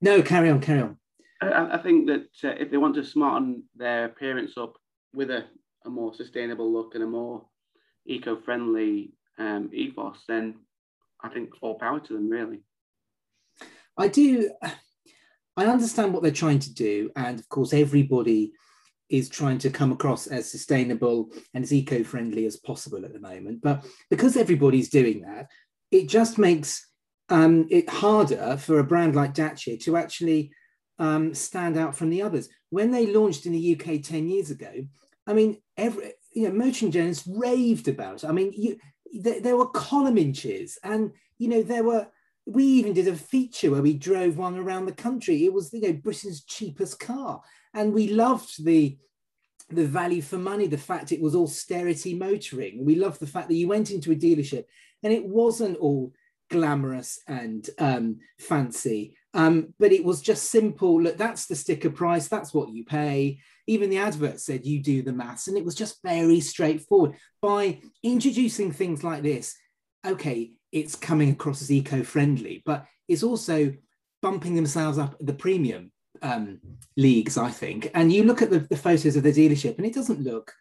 no, 0.00 0.22
carry 0.22 0.48
on, 0.48 0.60
carry 0.60 0.82
on. 0.82 0.96
I, 1.42 1.76
I 1.76 1.78
think 1.82 2.06
that 2.06 2.28
uh, 2.44 2.54
if 2.60 2.70
they 2.70 2.76
want 2.76 2.94
to 2.94 3.04
smarten 3.04 3.64
their 3.74 4.04
appearance 4.04 4.56
up 4.56 4.74
with 5.12 5.30
a, 5.30 5.44
a 5.84 5.90
more 5.90 6.14
sustainable 6.14 6.72
look 6.72 6.94
and 6.94 7.02
a 7.02 7.06
more 7.08 7.44
eco-friendly 8.06 9.12
um, 9.38 9.70
ethos, 9.72 10.18
then 10.28 10.54
I 11.20 11.30
think 11.30 11.50
all 11.62 11.78
power 11.78 11.98
to 11.98 12.12
them, 12.12 12.28
really. 12.30 12.60
I 13.98 14.06
do. 14.08 14.52
I 15.56 15.64
understand 15.66 16.12
what 16.12 16.22
they're 16.22 16.30
trying 16.30 16.60
to 16.60 16.74
do, 16.74 17.10
and 17.16 17.40
of 17.40 17.48
course, 17.48 17.72
everybody 17.72 18.52
is 19.08 19.28
trying 19.28 19.58
to 19.58 19.70
come 19.70 19.92
across 19.92 20.26
as 20.26 20.50
sustainable 20.50 21.30
and 21.54 21.62
as 21.64 21.72
eco-friendly 21.72 22.46
as 22.46 22.56
possible 22.56 23.04
at 23.04 23.12
the 23.12 23.20
moment. 23.20 23.60
But 23.62 23.86
because 24.10 24.36
everybody's 24.36 24.88
doing 24.88 25.22
that, 25.22 25.48
it 25.90 26.08
just 26.08 26.38
makes 26.38 26.88
um, 27.28 27.66
it 27.70 27.88
harder 27.88 28.56
for 28.56 28.78
a 28.78 28.84
brand 28.84 29.14
like 29.14 29.34
Dacia 29.34 29.76
to 29.78 29.96
actually 29.96 30.50
um, 30.98 31.34
stand 31.34 31.76
out 31.76 31.96
from 31.96 32.10
the 32.10 32.22
others. 32.22 32.48
When 32.70 32.90
they 32.90 33.06
launched 33.06 33.46
in 33.46 33.52
the 33.52 33.78
UK 33.78 34.02
ten 34.02 34.28
years 34.28 34.50
ago, 34.50 34.72
I 35.26 35.32
mean, 35.32 35.58
every 35.76 36.12
you 36.32 36.48
know, 36.48 36.54
Merchant 36.54 36.92
journalists 36.92 37.26
raved 37.26 37.88
about. 37.88 38.24
It. 38.24 38.28
I 38.28 38.32
mean, 38.32 38.52
you 38.54 38.76
there 39.12 39.56
were 39.56 39.68
column 39.68 40.18
inches, 40.18 40.78
and 40.82 41.12
you 41.38 41.48
know 41.48 41.62
there 41.62 41.84
were 41.84 42.08
we 42.46 42.64
even 42.64 42.92
did 42.92 43.08
a 43.08 43.16
feature 43.16 43.72
where 43.72 43.82
we 43.82 43.92
drove 43.92 44.38
one 44.38 44.56
around 44.56 44.86
the 44.86 44.92
country. 44.92 45.44
It 45.44 45.52
was 45.52 45.72
you 45.72 45.80
know 45.80 45.92
Britain's 45.92 46.44
cheapest 46.44 47.00
car, 47.00 47.42
and 47.74 47.92
we 47.92 48.08
loved 48.08 48.64
the 48.64 48.96
the 49.68 49.84
value 49.84 50.22
for 50.22 50.38
money, 50.38 50.66
the 50.66 50.78
fact 50.78 51.12
it 51.12 51.20
was 51.20 51.34
austerity 51.34 52.14
motoring. 52.14 52.84
We 52.84 52.94
loved 52.94 53.20
the 53.20 53.26
fact 53.26 53.48
that 53.48 53.54
you 53.56 53.66
went 53.66 53.90
into 53.90 54.12
a 54.12 54.16
dealership 54.16 54.64
and 55.02 55.12
it 55.12 55.26
wasn't 55.26 55.76
all 55.78 56.12
glamorous 56.50 57.20
and 57.26 57.68
um, 57.78 58.18
fancy, 58.38 59.16
um, 59.34 59.74
but 59.78 59.92
it 59.92 60.04
was 60.04 60.22
just 60.22 60.50
simple. 60.50 61.02
Look, 61.02 61.16
that's 61.16 61.46
the 61.46 61.56
sticker 61.56 61.90
price. 61.90 62.28
That's 62.28 62.54
what 62.54 62.70
you 62.70 62.84
pay. 62.84 63.40
Even 63.66 63.90
the 63.90 63.98
advert 63.98 64.40
said 64.40 64.64
you 64.64 64.80
do 64.80 65.02
the 65.02 65.12
maths, 65.12 65.48
and 65.48 65.58
it 65.58 65.64
was 65.64 65.74
just 65.74 66.00
very 66.02 66.40
straightforward. 66.40 67.16
By 67.42 67.80
introducing 68.04 68.70
things 68.70 69.02
like 69.02 69.22
this, 69.22 69.56
okay, 70.06 70.52
it's 70.76 70.94
coming 70.94 71.30
across 71.30 71.62
as 71.62 71.72
eco-friendly, 71.72 72.62
but 72.66 72.84
it's 73.08 73.22
also 73.22 73.72
bumping 74.20 74.54
themselves 74.54 74.98
up 74.98 75.16
the 75.20 75.32
premium 75.32 75.90
um, 76.20 76.60
leagues, 76.98 77.38
I 77.38 77.50
think. 77.50 77.90
And 77.94 78.12
you 78.12 78.24
look 78.24 78.42
at 78.42 78.50
the, 78.50 78.58
the 78.58 78.76
photos 78.76 79.16
of 79.16 79.22
the 79.22 79.32
dealership, 79.32 79.78
and 79.78 79.86
it 79.86 79.94
doesn't 79.94 80.22
look. 80.22 80.52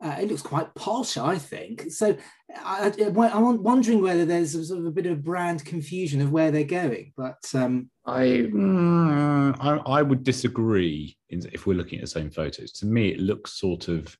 Uh, 0.00 0.16
it 0.20 0.28
looks 0.28 0.42
quite 0.42 0.72
posh, 0.76 1.16
I 1.16 1.38
think. 1.38 1.90
So 1.90 2.16
I, 2.56 2.92
I, 2.96 3.28
I'm 3.30 3.62
wondering 3.64 4.00
whether 4.00 4.24
there's 4.24 4.54
a 4.54 4.64
sort 4.64 4.78
of 4.78 4.86
a 4.86 4.92
bit 4.92 5.06
of 5.06 5.24
brand 5.24 5.64
confusion 5.64 6.20
of 6.20 6.30
where 6.30 6.52
they're 6.52 6.62
going. 6.62 7.12
But 7.16 7.42
um, 7.52 7.90
I, 8.06 8.22
mm, 8.22 9.56
I 9.58 9.98
I 9.98 10.02
would 10.02 10.22
disagree 10.22 11.16
in, 11.30 11.42
if 11.52 11.66
we're 11.66 11.76
looking 11.76 11.98
at 11.98 12.02
the 12.02 12.18
same 12.18 12.30
photos. 12.30 12.70
To 12.72 12.86
me, 12.86 13.08
it 13.08 13.18
looks 13.18 13.58
sort 13.58 13.88
of, 13.88 14.16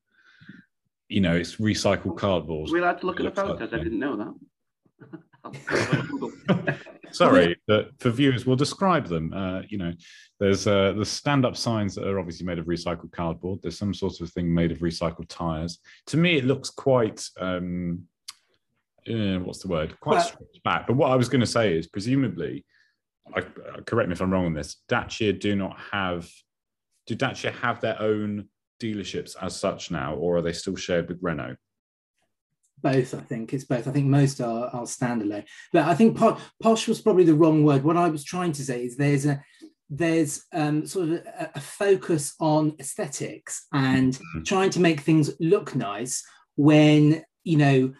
you 1.08 1.20
know, 1.20 1.36
it's 1.36 1.56
recycled 1.56 2.18
cardboard. 2.18 2.70
We 2.72 2.80
allowed 2.80 3.00
to 3.00 3.06
look 3.06 3.20
at 3.20 3.22
the 3.22 3.24
Looks 3.24 3.38
like 3.38 3.58
photos. 3.58 3.72
I 3.72 3.84
didn't 3.84 4.00
know 4.00 4.16
that. 4.16 5.20
Sorry, 7.12 7.56
but 7.66 7.90
for 7.98 8.10
viewers, 8.10 8.46
we'll 8.46 8.56
describe 8.56 9.06
them. 9.06 9.32
Uh, 9.32 9.62
you 9.68 9.78
know, 9.78 9.92
there's 10.40 10.66
uh, 10.66 10.92
the 10.92 11.04
stand-up 11.04 11.56
signs 11.56 11.94
that 11.94 12.06
are 12.06 12.18
obviously 12.18 12.46
made 12.46 12.58
of 12.58 12.66
recycled 12.66 13.12
cardboard. 13.12 13.60
There's 13.62 13.78
some 13.78 13.94
sort 13.94 14.20
of 14.20 14.30
thing 14.30 14.52
made 14.52 14.72
of 14.72 14.78
recycled 14.78 15.28
tires. 15.28 15.78
To 16.06 16.16
me, 16.16 16.36
it 16.36 16.44
looks 16.44 16.70
quite. 16.70 17.24
Um, 17.38 18.04
uh, 19.08 19.38
what's 19.40 19.60
the 19.60 19.68
word? 19.68 19.98
Quite 20.00 20.14
well, 20.14 20.24
stretched 20.24 20.62
back. 20.64 20.86
But 20.86 20.96
what 20.96 21.10
I 21.10 21.16
was 21.16 21.28
going 21.28 21.40
to 21.40 21.46
say 21.46 21.76
is, 21.76 21.86
presumably, 21.86 22.64
I, 23.34 23.40
uh, 23.40 23.80
correct 23.86 24.08
me 24.08 24.14
if 24.14 24.22
I'm 24.22 24.32
wrong 24.32 24.46
on 24.46 24.54
this. 24.54 24.76
Dacia 24.88 25.32
do 25.32 25.56
not 25.56 25.78
have. 25.92 26.28
Do 27.06 27.14
Dacia 27.14 27.50
have 27.52 27.80
their 27.80 28.00
own 28.00 28.48
dealerships 28.80 29.36
as 29.40 29.54
such 29.54 29.90
now, 29.90 30.14
or 30.14 30.38
are 30.38 30.42
they 30.42 30.52
still 30.52 30.76
shared 30.76 31.08
with 31.08 31.18
Renault? 31.20 31.56
Both. 32.84 33.14
I 33.14 33.20
think 33.20 33.52
it's 33.52 33.64
both. 33.64 33.88
I 33.88 33.90
think 33.90 34.06
most 34.06 34.40
are, 34.40 34.68
are 34.68 34.82
standalone, 34.82 35.46
but 35.72 35.88
I 35.88 35.94
think 35.94 36.16
po- 36.16 36.38
posh 36.62 36.86
was 36.86 37.00
probably 37.00 37.24
the 37.24 37.34
wrong 37.34 37.64
word. 37.64 37.82
What 37.82 37.96
I 37.96 38.08
was 38.08 38.22
trying 38.22 38.52
to 38.52 38.62
say 38.62 38.84
is 38.84 38.96
there's 38.96 39.26
a 39.26 39.42
there's 39.90 40.44
um, 40.52 40.86
sort 40.86 41.08
of 41.08 41.14
a, 41.14 41.50
a, 41.54 41.60
focus 41.60 42.34
on 42.40 42.74
aesthetics 42.80 43.66
and 43.72 44.14
mm-hmm. 44.14 44.42
trying 44.42 44.70
to 44.70 44.80
make 44.80 45.00
things 45.00 45.30
look 45.40 45.74
nice 45.74 46.22
when 46.56 47.24
you 47.42 47.56
know 47.56 47.92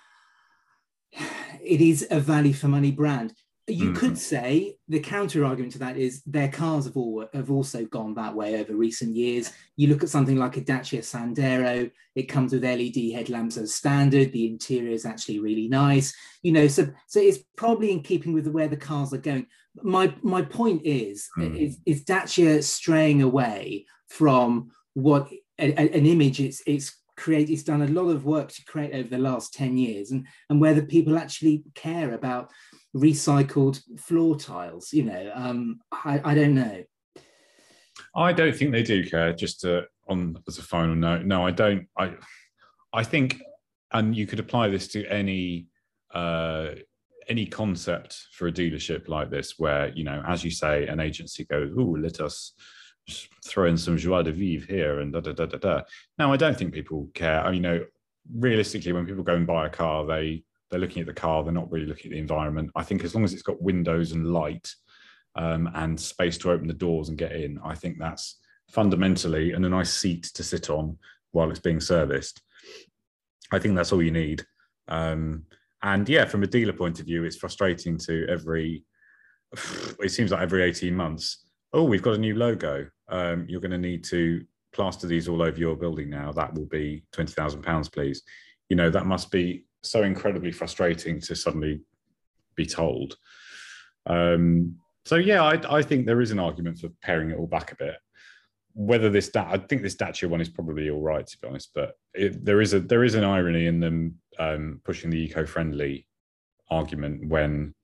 it 1.62 1.81
is 1.81 2.07
a 2.11 2.20
value 2.20 2.53
for 2.53 2.68
money 2.68 2.92
brand 2.92 3.33
you 3.66 3.92
mm. 3.92 3.96
could 3.96 4.18
say 4.18 4.77
the 4.88 5.00
counter 5.00 5.44
argument 5.44 5.72
to 5.72 5.79
that 5.79 5.96
is 5.96 6.22
their 6.24 6.48
cars 6.48 6.85
have 6.85 6.96
all 6.96 7.27
have 7.33 7.50
also 7.50 7.85
gone 7.87 8.14
that 8.14 8.35
way 8.35 8.61
over 8.61 8.74
recent 8.74 9.16
years. 9.16 9.53
You 9.77 9.88
look 9.88 10.03
at 10.03 10.11
something 10.11 10.37
like 10.37 10.57
a 10.57 10.61
Dacia 10.61 10.98
Sandero; 10.98 11.90
it 12.14 12.24
comes 12.24 12.53
with 12.53 12.62
LED 12.62 13.12
headlamps 13.14 13.57
as 13.57 13.74
standard. 13.74 14.33
The 14.33 14.46
interior 14.46 14.90
is 14.90 15.07
actually 15.07 15.38
really 15.38 15.68
nice, 15.68 16.14
you 16.42 16.53
know. 16.53 16.68
So, 16.68 16.88
so 17.07 17.20
it's 17.20 17.38
probably 17.57 17.90
in 17.90 18.03
keeping 18.03 18.35
with 18.35 18.48
where 18.48 18.68
the 18.68 18.77
cars 18.77 19.14
are 19.14 19.18
going. 19.18 19.46
My 19.83 20.14
my 20.22 20.42
point 20.42 20.83
is 20.85 21.29
mm. 21.38 21.59
is, 21.59 21.79
is 21.87 22.05
Dacia 22.05 22.62
straying 22.62 23.22
away 23.22 23.87
from 24.09 24.70
what 24.92 25.29
a, 25.59 25.70
a, 25.72 25.96
an 25.96 26.07
image 26.07 26.38
it's 26.40 26.62
it's 26.66 27.00
create 27.16 27.48
it's 27.48 27.62
done 27.62 27.83
a 27.83 27.88
lot 27.88 28.11
of 28.11 28.24
work 28.24 28.50
to 28.50 28.64
create 28.64 28.92
over 28.92 29.09
the 29.09 29.18
last 29.18 29.55
10 29.55 29.77
years 29.77 30.11
and 30.11 30.27
and 30.50 30.61
whether 30.61 30.83
people 30.83 31.16
actually 31.16 31.62
care 31.74 32.12
about 32.12 32.50
recycled 32.94 33.80
floor 33.98 34.37
tiles. 34.37 34.92
You 34.92 35.04
know, 35.04 35.33
um, 35.35 35.80
I, 35.92 36.20
I 36.24 36.35
don't 36.35 36.54
know. 36.54 36.85
I 38.14 38.33
don't 38.33 38.54
think 38.54 38.72
they 38.72 38.83
do 38.83 39.09
care. 39.09 39.33
Just 39.33 39.61
to, 39.62 39.85
on 40.09 40.37
as 40.48 40.59
a 40.59 40.62
final 40.62 40.94
note, 40.94 41.24
no, 41.24 41.46
I 41.46 41.50
don't. 41.50 41.87
I 41.98 42.14
I 42.92 43.02
think, 43.02 43.42
and 43.92 44.16
you 44.16 44.26
could 44.26 44.40
apply 44.40 44.68
this 44.68 44.88
to 44.88 45.07
any 45.07 45.66
uh, 46.12 46.70
any 47.28 47.46
concept 47.46 48.26
for 48.33 48.46
a 48.46 48.52
dealership 48.52 49.09
like 49.09 49.30
this, 49.30 49.59
where 49.59 49.88
you 49.94 50.04
know, 50.04 50.22
as 50.26 50.44
you 50.44 50.50
say, 50.50 50.87
an 50.87 51.00
agency 51.00 51.44
goes, 51.44 51.72
"Oh, 51.76 51.96
let 51.98 52.20
us." 52.20 52.52
throw 53.44 53.66
in 53.66 53.76
some 53.76 53.98
joie 53.98 54.22
de 54.22 54.33
vivre 54.33 54.66
here 54.66 55.00
and 55.00 55.12
da 55.12 55.20
da 55.20 55.33
da 55.33 55.44
da 55.44 55.59
da. 55.59 55.83
Now, 56.18 56.33
I 56.33 56.38
don't 56.38 56.57
think 56.57 56.72
people 56.72 57.11
care. 57.12 57.40
I 57.40 57.50
mean, 57.50 57.57
you 57.57 57.61
know, 57.61 57.85
realistically, 58.35 58.92
when 58.92 59.04
people 59.04 59.22
go 59.22 59.35
and 59.35 59.46
buy 59.46 59.66
a 59.66 59.68
car, 59.68 60.07
they 60.07 60.42
they're 60.70 60.81
looking 60.81 61.00
at 61.00 61.07
the 61.07 61.14
car, 61.14 61.42
they're 61.42 61.53
not 61.53 61.70
really 61.70 61.87
looking 61.87 62.11
at 62.11 62.14
the 62.14 62.20
environment. 62.20 62.70
I 62.74 62.83
think 62.83 63.05
as 63.05 63.14
long 63.14 63.24
as 63.24 63.33
it's 63.33 63.42
got 63.42 63.62
windows 63.62 64.12
and 64.12 64.33
light 64.33 64.72
um, 65.37 65.70
and 65.74 65.98
space 65.98 66.38
to 66.38 66.50
open 66.50 66.66
the 66.66 66.74
doors 66.74 67.09
and 67.09 67.18
get 67.18 67.33
in, 67.33 67.59
I 67.64 67.74
think 67.74 67.98
that's 67.98 68.38
fundamentally 68.70 69.53
and 69.53 69.64
a 69.64 69.68
nice 69.68 69.92
seat 69.92 70.24
to 70.35 70.42
sit 70.42 70.70
on 70.70 70.98
while 71.33 71.50
it's 71.50 71.61
being 71.61 71.81
serviced. 71.81 72.42
I 73.53 73.59
think 73.59 73.77
that's 73.77 73.92
all 73.92 74.03
you 74.03 74.11
need. 74.11 74.44
Um, 74.88 75.44
and 75.83 76.09
yeah, 76.09 76.24
from 76.24 76.42
a 76.42 76.46
dealer 76.48 76.72
point 76.72 76.98
of 76.98 77.07
view, 77.07 77.24
it's 77.24 77.37
frustrating 77.37 77.98
to 77.98 78.27
every, 78.29 78.85
it 80.00 80.11
seems 80.11 80.33
like 80.33 80.40
every 80.40 80.62
18 80.62 80.94
months, 80.94 81.44
oh, 81.72 81.85
we've 81.85 82.03
got 82.03 82.14
a 82.14 82.18
new 82.18 82.35
logo. 82.35 82.88
Um, 83.09 83.46
you're 83.48 83.61
going 83.61 83.70
to 83.70 83.79
need 83.79 84.03
to 84.05 84.44
plaster 84.72 85.07
these 85.07 85.29
all 85.29 85.42
over 85.42 85.59
your 85.59 85.77
building 85.77 86.09
now. 86.09 86.33
That 86.33 86.55
will 86.55 86.66
be 86.66 87.05
£20,000, 87.14 87.92
please. 87.92 88.22
You 88.68 88.77
know, 88.77 88.90
that 88.90 89.07
must 89.07 89.31
be 89.31 89.66
so 89.85 90.03
incredibly 90.03 90.53
frustrating 90.53 91.20
to 91.20 91.35
suddenly 91.35 91.81
be 92.57 92.66
told. 92.66 93.16
Um, 94.07 94.77
so 95.05 95.16
yeah, 95.16 95.42
I, 95.42 95.79
I, 95.79 95.83
think 95.83 96.07
there 96.07 96.20
is 96.20 96.31
an 96.31 96.38
argument 96.38 96.79
for 96.79 96.88
paring 97.03 97.31
it 97.31 97.38
all 97.38 97.47
back 97.47 97.73
a 97.73 97.77
bit. 97.77 97.97
Whether 98.75 99.11
this, 99.11 99.31
I 99.37 99.59
think 99.59 99.83
this 99.83 99.97
Dacia 99.97 100.29
one 100.29 100.40
is 100.40 100.49
probably 100.49 100.90
all 100.90 101.01
right 101.01 101.27
to 101.27 101.38
be 101.38 101.49
honest, 101.49 101.70
but 101.75 101.94
it, 102.12 102.44
there 102.44 102.61
is 102.61 102.75
a 102.75 102.81
there 102.81 103.05
is 103.05 103.14
an 103.14 103.25
irony 103.25 103.66
in 103.66 103.81
them 103.81 104.18
um, 104.38 104.81
pushing 104.85 105.11
the 105.11 105.23
eco-friendly 105.23 106.07
argument 106.70 107.29
when 107.29 107.75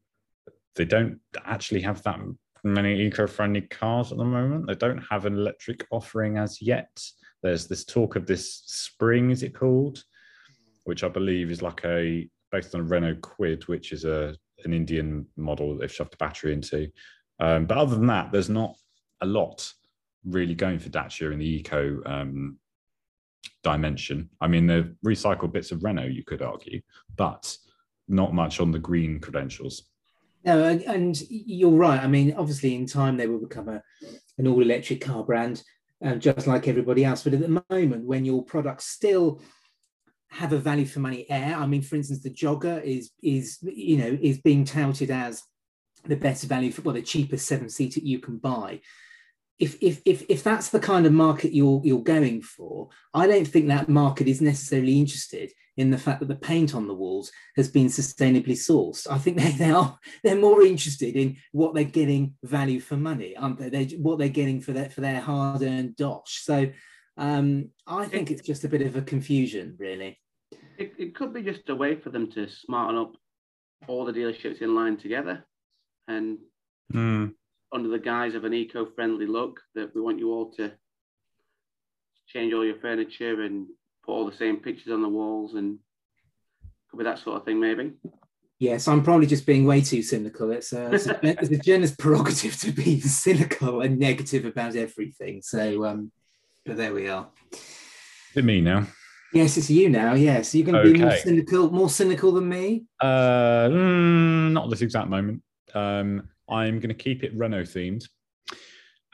they 0.74 0.84
don't 0.84 1.20
actually 1.44 1.82
have 1.82 2.02
that 2.02 2.18
many 2.64 3.00
eco-friendly 3.02 3.62
cars 3.62 4.10
at 4.12 4.18
the 4.18 4.24
moment. 4.24 4.66
They 4.66 4.74
don't 4.74 5.02
have 5.10 5.26
an 5.26 5.34
electric 5.34 5.86
offering 5.90 6.38
as 6.38 6.60
yet. 6.60 7.02
There's 7.42 7.66
this 7.66 7.84
talk 7.84 8.16
of 8.16 8.26
this 8.26 8.62
spring, 8.66 9.30
is 9.30 9.42
it 9.42 9.54
called? 9.54 10.02
Which 10.90 11.04
I 11.04 11.08
believe 11.08 11.52
is 11.52 11.62
like 11.62 11.84
a 11.84 12.28
based 12.50 12.74
on 12.74 12.80
a 12.80 12.82
Renault 12.82 13.20
Kwid, 13.20 13.68
which 13.68 13.92
is 13.92 14.04
a 14.04 14.34
an 14.64 14.72
Indian 14.72 15.24
model 15.36 15.70
that 15.70 15.80
they've 15.80 15.92
shoved 15.92 16.14
a 16.14 16.16
battery 16.16 16.52
into. 16.52 16.88
Um, 17.38 17.66
but 17.66 17.78
other 17.78 17.94
than 17.94 18.08
that, 18.08 18.32
there's 18.32 18.50
not 18.50 18.74
a 19.20 19.26
lot 19.26 19.72
really 20.24 20.56
going 20.56 20.80
for 20.80 20.88
Dacia 20.88 21.30
in 21.30 21.38
the 21.38 21.46
eco 21.46 22.02
um, 22.06 22.58
dimension. 23.62 24.30
I 24.40 24.48
mean, 24.48 24.66
they've 24.66 24.92
recycled 25.06 25.52
bits 25.52 25.70
of 25.70 25.84
Renault, 25.84 26.08
you 26.08 26.24
could 26.24 26.42
argue, 26.42 26.80
but 27.16 27.56
not 28.08 28.34
much 28.34 28.58
on 28.58 28.72
the 28.72 28.80
green 28.80 29.20
credentials. 29.20 29.84
No, 30.44 30.64
and 30.64 31.22
you're 31.28 31.70
right. 31.70 32.02
I 32.02 32.08
mean, 32.08 32.34
obviously, 32.36 32.74
in 32.74 32.86
time 32.86 33.16
they 33.16 33.28
will 33.28 33.38
become 33.38 33.68
a, 33.68 33.80
an 34.38 34.48
all 34.48 34.60
electric 34.60 35.02
car 35.02 35.22
brand, 35.22 35.62
um, 36.04 36.18
just 36.18 36.48
like 36.48 36.66
everybody 36.66 37.04
else. 37.04 37.22
But 37.22 37.34
at 37.34 37.40
the 37.42 37.62
moment, 37.70 38.06
when 38.06 38.24
your 38.24 38.42
product 38.42 38.82
still 38.82 39.40
have 40.30 40.52
a 40.52 40.58
value 40.58 40.86
for 40.86 41.00
money 41.00 41.26
air. 41.28 41.56
I 41.56 41.66
mean, 41.66 41.82
for 41.82 41.96
instance, 41.96 42.22
the 42.22 42.30
jogger 42.30 42.82
is 42.82 43.10
is 43.22 43.58
you 43.62 43.98
know 43.98 44.18
is 44.20 44.40
being 44.40 44.64
touted 44.64 45.10
as 45.10 45.42
the 46.04 46.16
best 46.16 46.44
value 46.44 46.72
for 46.72 46.82
well 46.82 46.94
the 46.94 47.02
cheapest 47.02 47.46
seven 47.46 47.68
seater 47.68 48.00
you 48.00 48.18
can 48.18 48.38
buy. 48.38 48.80
If, 49.58 49.76
if, 49.82 50.00
if, 50.06 50.24
if 50.30 50.42
that's 50.42 50.70
the 50.70 50.80
kind 50.80 51.04
of 51.04 51.12
market 51.12 51.52
you're, 51.52 51.82
you're 51.84 52.02
going 52.02 52.40
for, 52.40 52.88
I 53.12 53.26
don't 53.26 53.46
think 53.46 53.68
that 53.68 53.90
market 53.90 54.26
is 54.26 54.40
necessarily 54.40 54.98
interested 54.98 55.52
in 55.76 55.90
the 55.90 55.98
fact 55.98 56.20
that 56.20 56.28
the 56.28 56.34
paint 56.34 56.74
on 56.74 56.86
the 56.86 56.94
walls 56.94 57.30
has 57.56 57.68
been 57.68 57.88
sustainably 57.88 58.52
sourced. 58.52 59.06
I 59.10 59.18
think 59.18 59.36
they, 59.40 59.50
they 59.52 59.70
are 59.70 59.98
they're 60.24 60.36
more 60.36 60.62
interested 60.62 61.16
in 61.16 61.36
what 61.52 61.74
they're 61.74 61.84
getting 61.84 62.36
value 62.42 62.80
for 62.80 62.96
money, 62.96 63.36
aren't 63.36 63.58
they? 63.58 63.68
they 63.68 63.96
what 63.96 64.18
they're 64.18 64.28
getting 64.28 64.60
for 64.60 64.72
their 64.72 64.88
for 64.88 65.02
their 65.02 65.20
hard-earned 65.20 65.96
dosh. 65.96 66.42
So 66.42 66.70
um, 67.16 67.70
I 67.86 68.06
think 68.06 68.30
it's 68.30 68.42
just 68.42 68.64
a 68.64 68.68
bit 68.68 68.82
of 68.82 68.96
a 68.96 69.02
confusion, 69.02 69.76
really. 69.78 70.18
It, 70.78 70.92
it 70.98 71.14
could 71.14 71.34
be 71.34 71.42
just 71.42 71.68
a 71.68 71.74
way 71.74 71.96
for 71.96 72.10
them 72.10 72.30
to 72.32 72.48
smarten 72.48 72.98
up 72.98 73.12
all 73.86 74.04
the 74.04 74.12
dealerships 74.12 74.62
in 74.62 74.74
line 74.74 74.96
together 74.96 75.44
and 76.08 76.38
mm. 76.92 77.32
under 77.72 77.88
the 77.88 77.98
guise 77.98 78.34
of 78.34 78.44
an 78.44 78.54
eco-friendly 78.54 79.26
look 79.26 79.60
that 79.74 79.94
we 79.94 80.00
want 80.00 80.18
you 80.18 80.32
all 80.32 80.50
to 80.52 80.72
change 82.26 82.52
all 82.52 82.64
your 82.64 82.78
furniture 82.80 83.42
and 83.42 83.66
put 84.04 84.12
all 84.12 84.26
the 84.28 84.36
same 84.36 84.56
pictures 84.56 84.92
on 84.92 85.02
the 85.02 85.08
walls 85.08 85.54
and 85.54 85.78
could 86.90 86.98
be 86.98 87.04
that 87.04 87.18
sort 87.18 87.36
of 87.36 87.44
thing 87.44 87.60
maybe 87.60 87.92
yes 88.58 88.88
i'm 88.88 89.02
probably 89.02 89.26
just 89.26 89.46
being 89.46 89.64
way 89.64 89.80
too 89.80 90.02
cynical 90.02 90.50
it's 90.50 90.72
a, 90.72 90.92
it's 90.92 91.06
a, 91.06 91.18
it's 91.40 91.50
a 91.50 91.58
generous 91.58 91.94
prerogative 91.94 92.58
to 92.58 92.72
be 92.72 93.00
cynical 93.00 93.80
and 93.80 93.98
negative 93.98 94.44
about 94.44 94.76
everything 94.76 95.40
so 95.42 95.84
um 95.84 96.10
but 96.70 96.76
there 96.76 96.94
we 96.94 97.08
are. 97.08 97.26
Is 97.52 98.36
it 98.36 98.44
me 98.44 98.60
now? 98.60 98.86
Yes, 99.34 99.56
it's 99.56 99.68
you 99.70 99.88
now. 99.88 100.14
Yes, 100.14 100.54
you're 100.54 100.64
going 100.64 100.76
to 100.76 100.88
okay. 100.88 100.92
be 100.92 101.00
more 101.00 101.16
cynical, 101.16 101.70
more 101.72 101.90
cynical 101.90 102.30
than 102.30 102.48
me. 102.48 102.84
Uh, 103.00 103.66
mm, 103.68 104.52
not 104.52 104.70
this 104.70 104.80
exact 104.80 105.08
moment. 105.08 105.42
Um, 105.74 106.28
I'm 106.48 106.78
going 106.78 106.90
to 106.90 106.94
keep 106.94 107.24
it 107.24 107.36
Renault 107.36 107.64
themed 107.64 108.04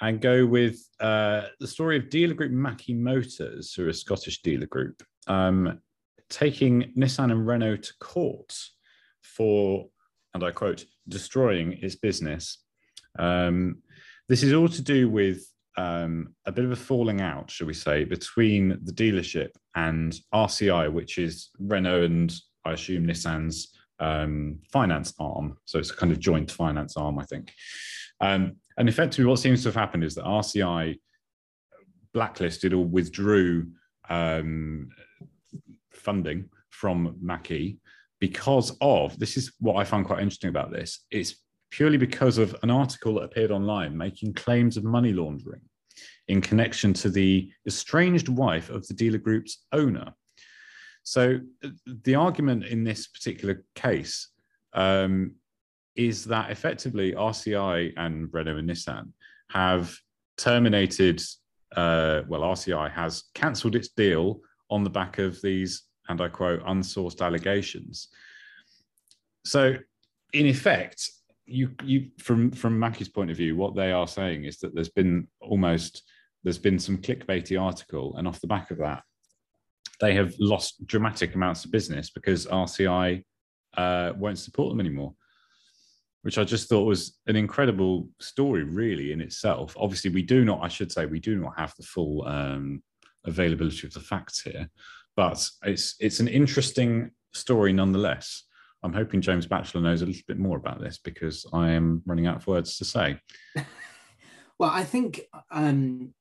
and 0.02 0.20
go 0.20 0.44
with 0.44 0.78
uh, 1.00 1.44
the 1.58 1.66
story 1.66 1.96
of 1.96 2.10
dealer 2.10 2.34
group 2.34 2.52
Mackie 2.52 2.92
Motors, 2.92 3.72
who 3.72 3.86
are 3.86 3.88
a 3.88 3.94
Scottish 3.94 4.42
dealer 4.42 4.66
group, 4.66 5.02
um, 5.26 5.80
taking 6.28 6.92
Nissan 6.94 7.32
and 7.32 7.46
Renault 7.46 7.76
to 7.76 7.92
court 8.00 8.54
for, 9.22 9.86
and 10.34 10.44
I 10.44 10.50
quote, 10.50 10.84
destroying 11.08 11.72
its 11.80 11.94
business. 11.94 12.58
Um, 13.18 13.78
this 14.28 14.42
is 14.42 14.52
all 14.52 14.68
to 14.68 14.82
do 14.82 15.08
with 15.08 15.42
um, 15.76 16.34
a 16.46 16.52
bit 16.52 16.64
of 16.64 16.72
a 16.72 16.76
falling 16.76 17.20
out, 17.20 17.50
shall 17.50 17.66
we 17.66 17.74
say, 17.74 18.04
between 18.04 18.78
the 18.82 18.92
dealership 18.92 19.50
and 19.74 20.18
RCI, 20.34 20.92
which 20.92 21.18
is 21.18 21.50
Renault 21.58 22.04
and 22.04 22.34
I 22.64 22.72
assume 22.72 23.06
Nissan's 23.06 23.72
um, 24.00 24.58
finance 24.72 25.14
arm. 25.18 25.56
So 25.64 25.78
it's 25.78 25.90
a 25.90 25.96
kind 25.96 26.12
of 26.12 26.18
joint 26.18 26.50
finance 26.50 26.96
arm, 26.96 27.18
I 27.18 27.24
think. 27.24 27.52
Um, 28.20 28.56
and 28.78 28.88
effectively, 28.88 29.26
what 29.26 29.38
seems 29.38 29.62
to 29.62 29.68
have 29.68 29.74
happened 29.74 30.04
is 30.04 30.14
that 30.14 30.24
RCI 30.24 30.98
blacklisted 32.12 32.72
or 32.72 32.84
withdrew 32.84 33.68
um, 34.08 34.88
funding 35.92 36.48
from 36.70 37.16
Mackie 37.20 37.78
because 38.20 38.76
of 38.80 39.18
this 39.18 39.36
is 39.36 39.52
what 39.60 39.76
I 39.76 39.84
find 39.84 40.04
quite 40.04 40.20
interesting 40.20 40.50
about 40.50 40.70
this. 40.70 41.04
It's 41.10 41.36
purely 41.76 41.98
because 41.98 42.38
of 42.38 42.56
an 42.62 42.70
article 42.70 43.14
that 43.14 43.24
appeared 43.24 43.50
online 43.50 43.94
making 43.94 44.32
claims 44.32 44.78
of 44.78 44.84
money 44.84 45.12
laundering 45.12 45.60
in 46.28 46.40
connection 46.40 46.94
to 46.94 47.10
the 47.10 47.50
estranged 47.66 48.30
wife 48.30 48.70
of 48.70 48.86
the 48.86 48.94
dealer 48.94 49.18
group's 49.18 49.66
owner. 49.72 50.10
So 51.02 51.38
the 51.84 52.14
argument 52.14 52.64
in 52.64 52.82
this 52.82 53.08
particular 53.08 53.62
case 53.74 54.28
um, 54.72 55.34
is 55.96 56.24
that 56.24 56.50
effectively 56.50 57.12
RCI 57.12 57.92
and 57.98 58.32
Renault 58.32 58.56
and 58.56 58.70
Nissan 58.70 59.10
have 59.50 59.94
terminated. 60.38 61.20
Uh, 61.76 62.22
well, 62.26 62.40
RCI 62.40 62.90
has 62.90 63.24
cancelled 63.34 63.76
its 63.76 63.88
deal 63.88 64.40
on 64.70 64.82
the 64.82 64.88
back 64.88 65.18
of 65.18 65.42
these, 65.42 65.82
and 66.08 66.22
I 66.22 66.28
quote, 66.28 66.64
unsourced 66.64 67.20
allegations. 67.20 68.08
So, 69.44 69.74
in 70.32 70.46
effect, 70.46 71.10
you 71.46 71.70
you 71.82 72.10
from 72.18 72.50
from 72.50 72.78
Mackie's 72.78 73.08
point 73.08 73.30
of 73.30 73.36
view, 73.36 73.56
what 73.56 73.74
they 73.74 73.92
are 73.92 74.08
saying 74.08 74.44
is 74.44 74.58
that 74.58 74.74
there's 74.74 74.88
been 74.88 75.28
almost 75.40 76.02
there's 76.42 76.58
been 76.58 76.78
some 76.78 76.98
clickbaity 76.98 77.60
article, 77.60 78.16
and 78.16 78.28
off 78.28 78.40
the 78.40 78.46
back 78.46 78.70
of 78.70 78.78
that, 78.78 79.02
they 80.00 80.14
have 80.14 80.34
lost 80.38 80.86
dramatic 80.86 81.34
amounts 81.34 81.64
of 81.64 81.72
business 81.72 82.10
because 82.10 82.46
RCI 82.46 83.24
uh, 83.76 84.12
won't 84.16 84.38
support 84.38 84.70
them 84.70 84.80
anymore. 84.80 85.14
Which 86.22 86.38
I 86.38 86.44
just 86.44 86.68
thought 86.68 86.84
was 86.84 87.18
an 87.28 87.36
incredible 87.36 88.08
story, 88.20 88.64
really, 88.64 89.12
in 89.12 89.20
itself. 89.20 89.76
Obviously, 89.78 90.10
we 90.10 90.22
do 90.22 90.44
not, 90.44 90.60
I 90.60 90.68
should 90.68 90.90
say, 90.90 91.06
we 91.06 91.20
do 91.20 91.36
not 91.36 91.56
have 91.56 91.72
the 91.76 91.84
full 91.84 92.26
um, 92.26 92.82
availability 93.24 93.86
of 93.86 93.92
the 93.92 94.00
facts 94.00 94.40
here, 94.40 94.68
but 95.14 95.48
it's 95.62 95.94
it's 96.00 96.18
an 96.18 96.28
interesting 96.28 97.12
story 97.32 97.72
nonetheless. 97.72 98.42
I'm 98.86 98.92
hoping 98.92 99.20
James 99.20 99.46
Batchelor 99.46 99.82
knows 99.82 100.02
a 100.02 100.06
little 100.06 100.22
bit 100.28 100.38
more 100.38 100.56
about 100.56 100.80
this 100.80 100.98
because 100.98 101.44
I 101.52 101.70
am 101.70 102.02
running 102.06 102.28
out 102.28 102.36
of 102.36 102.46
words 102.46 102.78
to 102.78 102.84
say. 102.84 103.20
well, 104.58 104.70
I 104.70 104.84
think 104.84 105.22
um, 105.50 106.14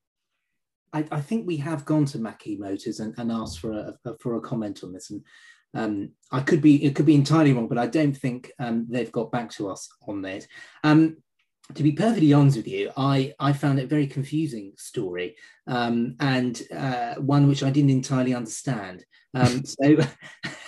I, 0.92 1.06
I, 1.12 1.22
think 1.22 1.46
we 1.46 1.58
have 1.58 1.86
gone 1.86 2.06
to 2.06 2.18
Mackie 2.18 2.58
Motors 2.58 3.00
and, 3.00 3.14
and 3.20 3.32
asked 3.32 3.60
for 3.60 3.72
a, 3.72 3.94
a, 4.04 4.18
for 4.18 4.36
a 4.36 4.42
comment 4.42 4.84
on 4.84 4.94
this, 4.94 5.12
and 5.12 5.24
um, 5.76 6.10
I 6.32 6.40
could 6.40 6.62
be 6.62 6.84
it 6.84 6.96
could 6.96 7.06
be 7.06 7.14
entirely 7.14 7.54
wrong, 7.54 7.68
but 7.68 7.78
I 7.78 7.86
don't 7.86 8.18
think 8.18 8.52
um, 8.58 8.88
they've 8.90 9.12
got 9.12 9.32
back 9.32 9.52
to 9.52 9.70
us 9.70 9.88
on 10.08 10.24
that. 10.24 10.48
Um, 10.84 11.18
to 11.76 11.84
be 11.84 11.92
perfectly 11.92 12.34
honest 12.34 12.58
with 12.58 12.68
you, 12.68 12.92
I, 12.96 13.34
I 13.40 13.52
found 13.54 13.80
it 13.80 13.86
a 13.86 13.88
very 13.88 14.06
confusing 14.06 14.74
story 14.78 15.36
um, 15.66 16.16
and 16.20 16.62
uh, 16.76 17.16
one 17.16 17.48
which 17.48 17.64
I 17.64 17.72
didn't 17.72 17.90
entirely 17.90 18.36
understand. 18.36 19.04
Um, 19.34 19.66
so 19.66 19.98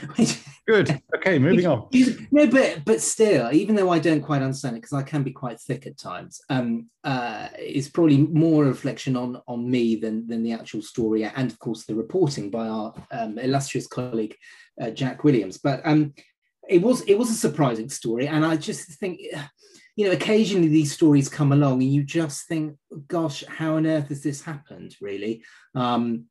Good. 0.66 1.00
Okay, 1.14 1.38
moving 1.38 1.66
on. 1.66 1.86
No, 2.32 2.48
but 2.48 2.84
but 2.84 3.00
still, 3.00 3.52
even 3.52 3.76
though 3.76 3.90
I 3.90 4.00
don't 4.00 4.22
quite 4.22 4.42
understand 4.42 4.76
it, 4.76 4.80
because 4.80 4.92
I 4.92 5.02
can 5.02 5.22
be 5.22 5.30
quite 5.30 5.60
thick 5.60 5.86
at 5.86 5.96
times, 5.96 6.40
um, 6.50 6.88
uh, 7.04 7.46
it's 7.56 7.88
probably 7.88 8.18
more 8.18 8.64
a 8.64 8.68
reflection 8.68 9.14
on 9.14 9.40
on 9.46 9.70
me 9.70 9.94
than 9.94 10.26
than 10.26 10.42
the 10.42 10.52
actual 10.52 10.82
story, 10.82 11.22
and 11.22 11.48
of 11.48 11.58
course 11.60 11.84
the 11.84 11.94
reporting 11.94 12.50
by 12.50 12.66
our 12.66 12.92
um, 13.12 13.38
illustrious 13.38 13.86
colleague 13.86 14.34
uh, 14.80 14.90
Jack 14.90 15.22
Williams. 15.22 15.58
But 15.58 15.80
um, 15.84 16.12
it 16.68 16.82
was 16.82 17.02
it 17.02 17.16
was 17.16 17.30
a 17.30 17.34
surprising 17.34 17.88
story, 17.88 18.26
and 18.26 18.44
I 18.44 18.56
just 18.56 18.98
think. 18.98 19.20
You 19.94 20.06
know, 20.06 20.12
occasionally 20.12 20.68
these 20.68 20.94
stories 20.94 21.28
come 21.28 21.52
along, 21.52 21.82
and 21.82 21.92
you 21.92 22.02
just 22.02 22.48
think, 22.48 22.78
"Gosh, 23.08 23.44
how 23.46 23.76
on 23.76 23.86
earth 23.86 24.08
has 24.08 24.22
this 24.22 24.40
happened?" 24.40 24.96
Really, 25.02 25.44
um, 25.74 26.28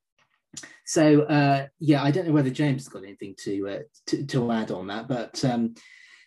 so 0.86 1.22
uh, 1.24 1.68
yeah, 1.80 2.04
I 2.04 2.12
don't 2.12 2.28
know 2.28 2.34
whether 2.34 2.50
James 2.50 2.84
has 2.84 2.90
got 2.90 3.04
anything 3.04 3.36
to 3.40 3.70
uh, 3.70 3.80
to, 4.08 4.26
to, 4.26 4.52
add 4.52 4.72
on 4.72 4.88
that, 4.88 5.08
but 5.08 5.44
um, 5.46 5.76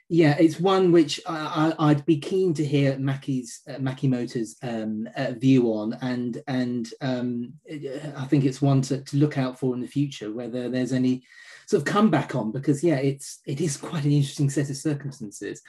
yeah, 0.08 0.36
it's 0.38 0.60
one 0.60 0.92
which 0.92 1.20
I, 1.26 1.74
would 1.78 2.04
be 2.06 2.18
keen 2.18 2.54
to 2.54 2.64
hear 2.64 2.98
Mackie's 2.98 3.60
uh, 3.68 3.78
Mackie 3.78 4.08
Motors 4.08 4.56
um, 4.62 5.08
uh, 5.16 5.32
view 5.32 5.72
on, 5.72 5.94
and 6.02 6.42
and 6.46 6.88
um, 7.00 7.54
I 7.68 8.24
think 8.26 8.44
it's 8.44 8.62
one 8.62 8.82
to, 8.82 9.02
to 9.02 9.16
look 9.16 9.38
out 9.38 9.58
for 9.58 9.74
in 9.74 9.80
the 9.80 9.88
future, 9.88 10.32
whether 10.32 10.68
there's 10.68 10.92
any 10.92 11.24
sort 11.66 11.80
of 11.82 11.92
comeback 11.92 12.34
on, 12.34 12.52
because 12.52 12.84
yeah, 12.84 12.96
it's 12.96 13.40
it 13.46 13.60
is 13.60 13.76
quite 13.76 14.04
an 14.04 14.12
interesting 14.12 14.50
set 14.50 14.70
of 14.70 14.76
circumstances. 14.76 15.62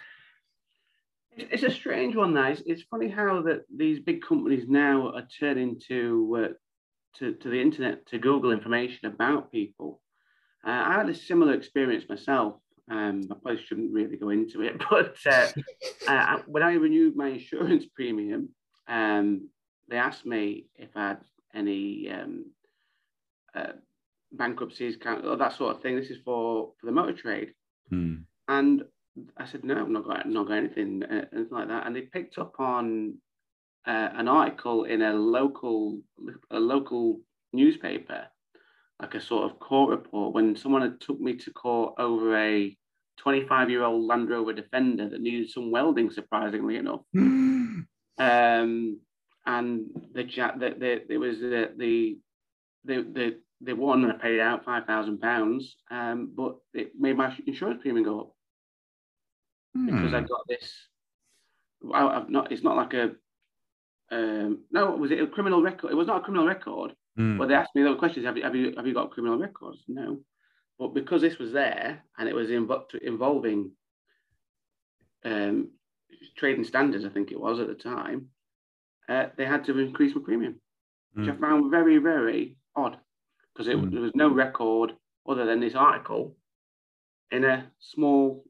It's 1.38 1.64
a 1.64 1.72
strange 1.72 2.16
one, 2.16 2.34
that. 2.36 2.52
It's, 2.52 2.64
it's 2.66 2.84
funny 2.84 3.10
how 3.10 3.42
that 3.42 3.66
these 3.74 4.00
big 4.00 4.22
companies 4.22 4.70
now 4.70 5.12
are 5.12 5.28
turning 5.40 5.80
to 5.88 6.46
uh, 6.46 6.54
to, 7.20 7.34
to 7.34 7.50
the 7.50 7.62
internet 7.62 8.06
to 8.08 8.18
Google 8.20 8.52
information 8.52 9.08
about 9.08 9.52
people. 9.52 10.02
Uh, 10.66 10.84
I 10.86 10.94
had 10.94 11.10
a 11.10 11.16
similar 11.16 11.54
experience 11.54 12.06
myself. 12.10 12.56
Um, 12.90 13.22
I 13.32 13.36
probably 13.36 13.64
shouldn't 13.64 13.94
really 13.94 14.18
go 14.18 14.30
into 14.30 14.62
it, 14.62 14.82
but 14.90 15.16
uh, 15.26 15.48
uh, 16.08 16.38
when 16.48 16.64
I 16.64 16.74
renewed 16.74 17.16
my 17.16 17.30
insurance 17.30 17.86
premium, 17.96 18.50
um, 18.88 19.50
they 19.90 19.98
asked 19.98 20.26
me 20.26 20.68
if 20.76 20.90
I 20.96 21.10
had 21.10 21.22
any 21.54 22.10
um, 22.12 22.46
uh, 23.56 23.74
bankruptcies, 24.32 24.98
or 25.06 25.38
that 25.38 25.54
sort 25.54 25.76
of 25.76 25.82
thing. 25.82 25.96
This 25.96 26.10
is 26.10 26.18
for, 26.24 26.74
for 26.80 26.86
the 26.86 26.92
motor 26.92 27.14
trade. 27.14 27.54
Hmm. 27.90 28.16
And 28.48 28.84
I 29.38 29.46
said, 29.46 29.64
no, 29.64 29.76
I'm 29.76 29.94
not 29.94 30.06
got, 30.06 30.28
not 30.28 30.48
got 30.48 30.58
anything, 30.58 31.04
uh, 31.04 31.26
anything 31.34 31.48
like 31.52 31.68
that. 31.70 31.88
And 31.88 31.96
they 31.96 32.02
picked 32.02 32.38
up 32.38 32.60
on 32.60 33.16
uh, 33.88 34.10
an 34.16 34.28
article 34.28 34.86
in 34.86 35.02
a 35.02 35.14
local 35.14 36.00
a 36.52 36.60
local 36.60 37.22
newspaper, 37.54 38.26
like 39.02 39.16
a 39.16 39.22
sort 39.22 39.50
of 39.52 39.60
court 39.60 39.90
report, 39.90 40.34
when 40.34 40.56
someone 40.56 40.82
had 40.82 41.00
took 41.00 41.20
me 41.20 41.36
to 41.36 41.52
court 41.52 41.96
over 41.98 42.38
a 42.38 42.76
25 43.18 43.70
year 43.70 43.84
old 43.84 44.06
Land 44.06 44.30
Rover 44.30 44.54
Defender 44.54 45.10
that 45.10 45.22
needed 45.22 45.50
some 45.50 45.72
welding, 45.72 46.10
surprisingly 46.10 46.78
enough. 46.78 47.02
um, 47.16 49.00
and 49.48 49.86
the 50.14 50.24
chat 50.24 50.60
that 50.60 50.80
the, 50.80 51.12
it 51.12 51.18
was 51.18 51.40
the 51.40 51.72
the 51.78 52.18
the 52.84 53.04
the, 53.04 53.40
the 53.62 53.74
one 53.74 54.02
that 54.08 54.22
paid 54.22 54.40
out 54.40 54.66
five 54.66 54.86
thousand 54.86 55.16
um, 55.16 55.20
pounds, 55.20 55.76
but 55.90 56.56
it 56.74 56.92
made 56.98 57.18
my 57.18 57.36
insurance 57.46 57.82
premium 57.82 58.04
go 58.04 58.20
up 58.22 58.32
because 59.76 60.14
I 60.14 60.20
hmm. 60.22 60.26
got 60.26 60.48
this. 60.48 60.74
I, 61.94 62.14
have 62.16 62.30
not. 62.30 62.52
It's 62.52 62.64
not 62.64 62.78
like 62.78 62.94
a 62.94 63.12
um, 64.12 64.64
no, 64.72 64.92
was 64.92 65.12
it 65.12 65.22
a 65.22 65.28
criminal 65.28 65.62
record? 65.62 65.92
It 65.92 65.96
was 65.96 66.08
not 66.08 66.18
a 66.18 66.24
criminal 66.24 66.46
record. 66.46 66.94
Mm. 67.18 67.38
But 67.38 67.48
they 67.48 67.56
asked 67.56 67.76
me 67.76 67.84
those 67.84 68.00
questions: 68.00 68.26
Have 68.26 68.38
you 68.38 68.44
have 68.44 68.56
you 68.56 68.74
have 68.76 68.86
you 68.86 68.94
got 68.94 69.12
criminal 69.12 69.38
records? 69.38 69.80
No, 69.88 70.20
but 70.78 70.94
because 70.94 71.22
this 71.22 71.38
was 71.38 71.52
there 71.52 72.04
and 72.18 72.28
it 72.28 72.36
was 72.36 72.50
invo- 72.50 72.84
involving 73.02 73.72
um, 75.24 75.70
trading 76.38 76.66
standards, 76.66 77.06
I 77.06 77.10
think 77.10 77.32
it 77.32 77.40
was 77.40 77.60
at 77.60 77.68
the 77.68 77.74
time, 77.74 78.28
uh, 79.08 79.28
they 79.38 79.46
had 79.46 79.64
to 79.66 79.80
increase 79.80 80.14
my 80.14 80.22
premium, 80.24 80.60
which 81.14 81.28
mm. 81.28 81.38
I 81.38 81.40
found 81.40 81.72
very 81.72 81.98
very 81.98 82.58
odd 82.76 82.98
because 83.54 83.74
mm. 83.74 83.92
there 83.92 84.02
was 84.02 84.12
no 84.14 84.30
record 84.30 84.92
other 85.28 85.46
than 85.46 85.62
this 85.62 85.76
article 85.76 86.36
in 87.32 87.44
a 87.44 87.72
small, 87.80 88.44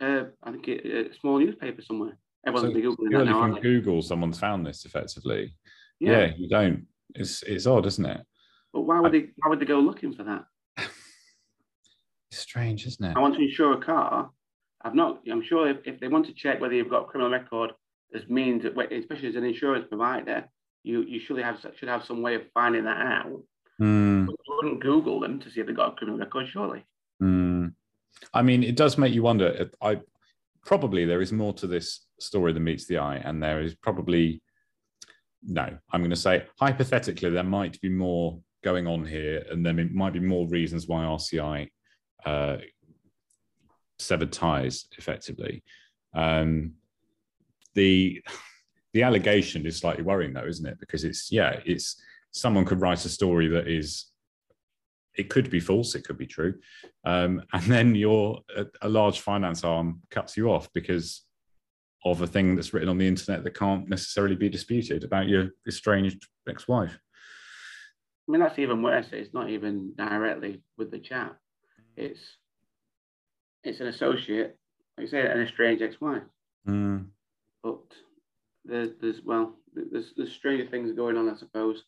uh, 0.00 0.24
I 0.42 0.50
think, 0.50 0.68
it, 0.68 1.12
a 1.12 1.14
small 1.18 1.38
newspaper 1.38 1.82
somewhere. 1.82 2.18
Everyone's 2.46 2.74
so 2.74 2.80
Googling 2.80 3.26
that 3.26 3.32
from 3.32 3.60
Google, 3.60 4.02
someone's 4.02 4.38
found 4.38 4.66
this 4.66 4.84
effectively. 4.84 5.54
Yeah. 6.00 6.20
yeah. 6.20 6.32
you 6.36 6.48
don't. 6.48 6.86
It's 7.14 7.42
it's 7.42 7.66
odd, 7.66 7.86
isn't 7.86 8.04
it? 8.04 8.20
But 8.72 8.82
why 8.82 9.00
would 9.00 9.14
I, 9.14 9.18
they 9.18 9.26
why 9.36 9.50
would 9.50 9.60
they 9.60 9.66
go 9.66 9.78
looking 9.78 10.12
for 10.12 10.24
that? 10.24 10.44
It's 12.30 12.40
strange, 12.40 12.86
isn't 12.86 13.04
it? 13.04 13.14
I 13.14 13.20
want 13.20 13.34
to 13.34 13.42
insure 13.42 13.74
a 13.74 13.76
car. 13.84 14.30
I've 14.80 14.94
not. 14.94 15.20
I'm 15.30 15.44
sure 15.44 15.68
if, 15.68 15.76
if 15.84 16.00
they 16.00 16.08
want 16.08 16.24
to 16.26 16.32
check 16.32 16.62
whether 16.62 16.72
you've 16.72 16.88
got 16.88 17.02
a 17.02 17.04
criminal 17.04 17.30
record, 17.30 17.72
as 18.14 18.22
means 18.26 18.64
especially 18.64 19.28
as 19.28 19.36
an 19.36 19.44
insurance 19.44 19.84
provider, 19.86 20.46
you 20.82 21.02
you 21.02 21.20
surely 21.20 21.42
have 21.42 21.58
should 21.78 21.90
have 21.90 22.04
some 22.04 22.22
way 22.22 22.34
of 22.36 22.42
finding 22.54 22.84
that 22.84 22.96
out. 22.96 23.42
Mm. 23.80 24.28
you 24.28 24.56
wouldn't 24.62 24.80
Google 24.80 25.20
them 25.20 25.40
to 25.40 25.50
see 25.50 25.60
if 25.60 25.66
they've 25.66 25.76
got 25.76 25.92
a 25.92 25.96
criminal 25.96 26.18
record, 26.18 26.46
surely. 26.50 26.84
Mm. 27.22 27.74
I 28.32 28.42
mean, 28.42 28.62
it 28.62 28.76
does 28.76 28.96
make 28.96 29.12
you 29.12 29.22
wonder. 29.22 29.70
I 29.82 30.00
probably 30.64 31.04
there 31.04 31.20
is 31.20 31.32
more 31.32 31.52
to 31.54 31.66
this 31.66 32.06
story 32.18 32.52
than 32.52 32.64
meets 32.64 32.86
the 32.86 32.98
eye, 32.98 33.16
and 33.16 33.42
there 33.42 33.60
is 33.60 33.74
probably 33.74 34.42
no. 35.42 35.78
I'm 35.90 36.00
going 36.00 36.10
to 36.10 36.16
say 36.16 36.46
hypothetically 36.58 37.30
there 37.30 37.42
might 37.42 37.80
be 37.80 37.88
more 37.88 38.40
going 38.62 38.86
on 38.86 39.04
here, 39.04 39.44
and 39.50 39.64
there 39.64 39.74
might 39.74 40.12
be 40.12 40.20
more 40.20 40.48
reasons 40.48 40.86
why 40.86 41.04
RCI 41.04 41.68
uh, 42.24 42.56
severed 43.98 44.32
ties 44.32 44.86
effectively. 44.98 45.62
Um, 46.14 46.74
the 47.74 48.22
the 48.92 49.02
allegation 49.02 49.66
is 49.66 49.78
slightly 49.78 50.02
worrying 50.02 50.32
though, 50.32 50.46
isn't 50.46 50.66
it? 50.66 50.78
Because 50.78 51.04
it's 51.04 51.32
yeah, 51.32 51.60
it's 51.64 52.00
someone 52.30 52.64
could 52.64 52.80
write 52.80 53.04
a 53.04 53.08
story 53.08 53.48
that 53.48 53.68
is 53.68 54.11
it 55.16 55.28
could 55.28 55.50
be 55.50 55.60
false, 55.60 55.94
it 55.94 56.04
could 56.04 56.18
be 56.18 56.26
true, 56.26 56.54
um, 57.04 57.42
and 57.52 57.64
then 57.64 57.94
your 57.94 58.40
a, 58.56 58.66
a, 58.82 58.88
large 58.88 59.20
finance 59.20 59.64
arm 59.64 60.00
cuts 60.10 60.36
you 60.36 60.50
off 60.50 60.72
because 60.72 61.22
of 62.04 62.20
a 62.22 62.26
thing 62.26 62.56
that's 62.56 62.72
written 62.72 62.88
on 62.88 62.98
the 62.98 63.06
internet 63.06 63.44
that 63.44 63.56
can't 63.56 63.88
necessarily 63.88 64.34
be 64.34 64.48
disputed 64.48 65.04
about 65.04 65.28
your 65.28 65.50
estranged 65.68 66.26
ex-wife. 66.48 66.98
I 68.28 68.32
mean, 68.32 68.40
that's 68.40 68.58
even 68.58 68.82
worse. 68.82 69.08
It's 69.12 69.34
not 69.34 69.50
even 69.50 69.92
directly 69.96 70.62
with 70.76 70.90
the 70.90 70.98
chat. 70.98 71.36
it's 71.96 72.20
it's 73.64 73.80
an 73.80 73.86
associate, 73.86 74.58
like 74.98 75.06
I 75.06 75.10
say, 75.10 75.20
an 75.20 75.40
estranged 75.40 75.82
ex-wife. 75.82 76.22
Mm. 76.66 77.06
But 77.62 77.80
there's 78.64 78.90
there's 79.00 79.20
well, 79.24 79.54
there's 79.74 80.12
there's 80.16 80.32
stranger 80.32 80.66
things 80.66 80.92
going 80.92 81.16
on, 81.16 81.28
I 81.28 81.36
suppose. 81.36 81.84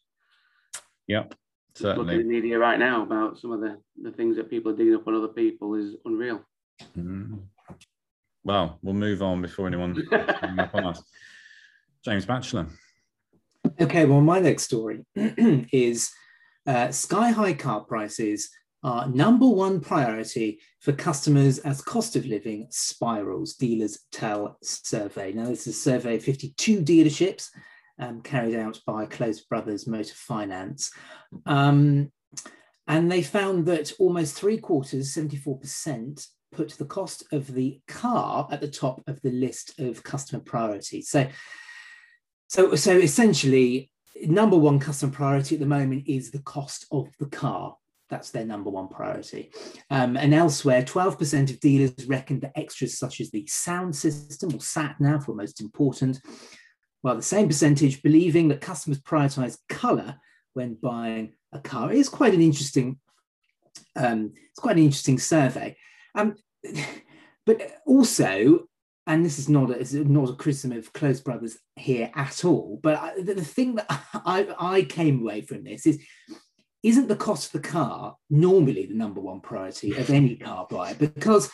Yep, 1.06 1.34
Looking 1.80 1.96
certainly. 1.96 2.14
at 2.14 2.18
the 2.18 2.28
media 2.28 2.58
right 2.58 2.78
now 2.78 3.02
about 3.02 3.38
some 3.38 3.50
of 3.50 3.60
the, 3.60 3.78
the 4.00 4.12
things 4.12 4.36
that 4.36 4.48
people 4.48 4.72
are 4.72 4.76
digging 4.76 4.94
up 4.94 5.06
on 5.08 5.14
other 5.14 5.28
people 5.28 5.74
is 5.74 5.96
unreal. 6.04 6.40
Mm. 6.96 7.40
Well, 8.44 8.78
we'll 8.82 8.94
move 8.94 9.22
on 9.22 9.42
before 9.42 9.66
anyone 9.66 10.00
up 10.12 10.74
on 10.74 10.86
us. 10.86 11.02
James 12.04 12.26
Batchelor. 12.26 12.66
Okay, 13.80 14.04
well, 14.04 14.20
my 14.20 14.38
next 14.38 14.64
story 14.64 15.04
is 15.16 16.10
uh, 16.66 16.90
sky 16.90 17.30
high 17.30 17.54
car 17.54 17.80
prices 17.80 18.50
are 18.84 19.08
number 19.08 19.48
one 19.48 19.80
priority 19.80 20.60
for 20.80 20.92
customers 20.92 21.58
as 21.60 21.80
cost 21.80 22.16
of 22.16 22.26
living 22.26 22.66
spirals, 22.70 23.54
dealers 23.54 24.00
tell 24.12 24.58
survey. 24.62 25.32
Now, 25.32 25.46
this 25.46 25.66
is 25.66 25.76
a 25.76 25.80
survey 25.80 26.16
of 26.16 26.22
52 26.22 26.82
dealerships 26.82 27.48
um, 27.98 28.22
carried 28.22 28.56
out 28.56 28.80
by 28.86 29.06
Close 29.06 29.40
Brothers 29.42 29.86
Motor 29.86 30.14
Finance. 30.14 30.90
Um, 31.46 32.10
and 32.86 33.10
they 33.10 33.22
found 33.22 33.66
that 33.66 33.92
almost 33.98 34.34
three 34.36 34.58
quarters, 34.58 35.14
74%, 35.14 36.26
put 36.52 36.70
the 36.72 36.84
cost 36.84 37.24
of 37.32 37.52
the 37.52 37.80
car 37.88 38.48
at 38.50 38.60
the 38.60 38.70
top 38.70 39.02
of 39.06 39.20
the 39.22 39.30
list 39.30 39.78
of 39.80 40.02
customer 40.02 40.42
priorities. 40.42 41.08
So, 41.08 41.28
so, 42.48 42.74
so 42.74 42.92
essentially, 42.96 43.90
number 44.26 44.56
one 44.56 44.78
customer 44.78 45.12
priority 45.12 45.56
at 45.56 45.60
the 45.60 45.66
moment 45.66 46.04
is 46.06 46.30
the 46.30 46.42
cost 46.42 46.86
of 46.92 47.08
the 47.18 47.26
car. 47.26 47.76
That's 48.10 48.30
their 48.30 48.44
number 48.44 48.70
one 48.70 48.88
priority. 48.88 49.50
Um, 49.90 50.16
and 50.16 50.34
elsewhere, 50.34 50.82
12% 50.82 51.50
of 51.50 51.60
dealers 51.60 52.06
reckon 52.06 52.40
that 52.40 52.52
extras 52.54 52.98
such 52.98 53.20
as 53.20 53.30
the 53.30 53.46
sound 53.46 53.96
system 53.96 54.54
or 54.54 54.60
sat 54.60 54.96
nav 55.00 55.26
were 55.26 55.34
most 55.34 55.60
important, 55.60 56.20
while 57.04 57.14
the 57.14 57.20
same 57.22 57.46
percentage 57.46 58.02
believing 58.02 58.48
that 58.48 58.62
customers 58.62 58.98
prioritize 58.98 59.58
color 59.68 60.16
when 60.54 60.72
buying 60.72 61.34
a 61.52 61.58
car. 61.58 61.92
It 61.92 61.98
is 61.98 62.08
quite 62.08 62.32
an 62.32 62.40
interesting, 62.40 62.98
um, 63.94 64.32
it's 64.34 64.58
quite 64.58 64.78
an 64.78 64.84
interesting 64.84 65.18
survey. 65.18 65.76
Um, 66.14 66.34
but 67.44 67.60
also, 67.84 68.68
and 69.06 69.22
this 69.22 69.38
is 69.38 69.50
not 69.50 69.70
a, 69.70 69.74
it's 69.74 69.92
not 69.92 70.30
a 70.30 70.34
criticism 70.34 70.72
of 70.72 70.94
Close 70.94 71.20
Brothers 71.20 71.58
here 71.76 72.10
at 72.14 72.42
all. 72.42 72.80
But 72.82 72.96
I, 72.96 73.20
the, 73.20 73.34
the 73.34 73.44
thing 73.44 73.74
that 73.74 73.86
I, 74.14 74.48
I 74.58 74.82
came 74.84 75.20
away 75.20 75.42
from 75.42 75.62
this 75.62 75.84
is 75.84 76.02
isn't 76.82 77.08
the 77.08 77.16
cost 77.16 77.54
of 77.54 77.60
the 77.60 77.68
car 77.68 78.16
normally 78.30 78.86
the 78.86 78.94
number 78.94 79.20
one 79.20 79.42
priority 79.42 79.94
of 79.94 80.08
any 80.08 80.36
car 80.36 80.66
buyer? 80.70 80.94
Because 80.94 81.50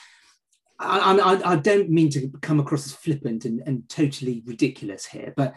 I, 0.81 1.13
I, 1.13 1.53
I 1.53 1.57
don't 1.57 1.91
mean 1.91 2.11
to 2.11 2.31
come 2.41 2.59
across 2.59 2.87
as 2.87 2.95
flippant 2.95 3.45
and, 3.45 3.63
and 3.67 3.89
totally 3.89 4.43
ridiculous 4.47 5.07
here, 5.07 5.33
but 5.37 5.55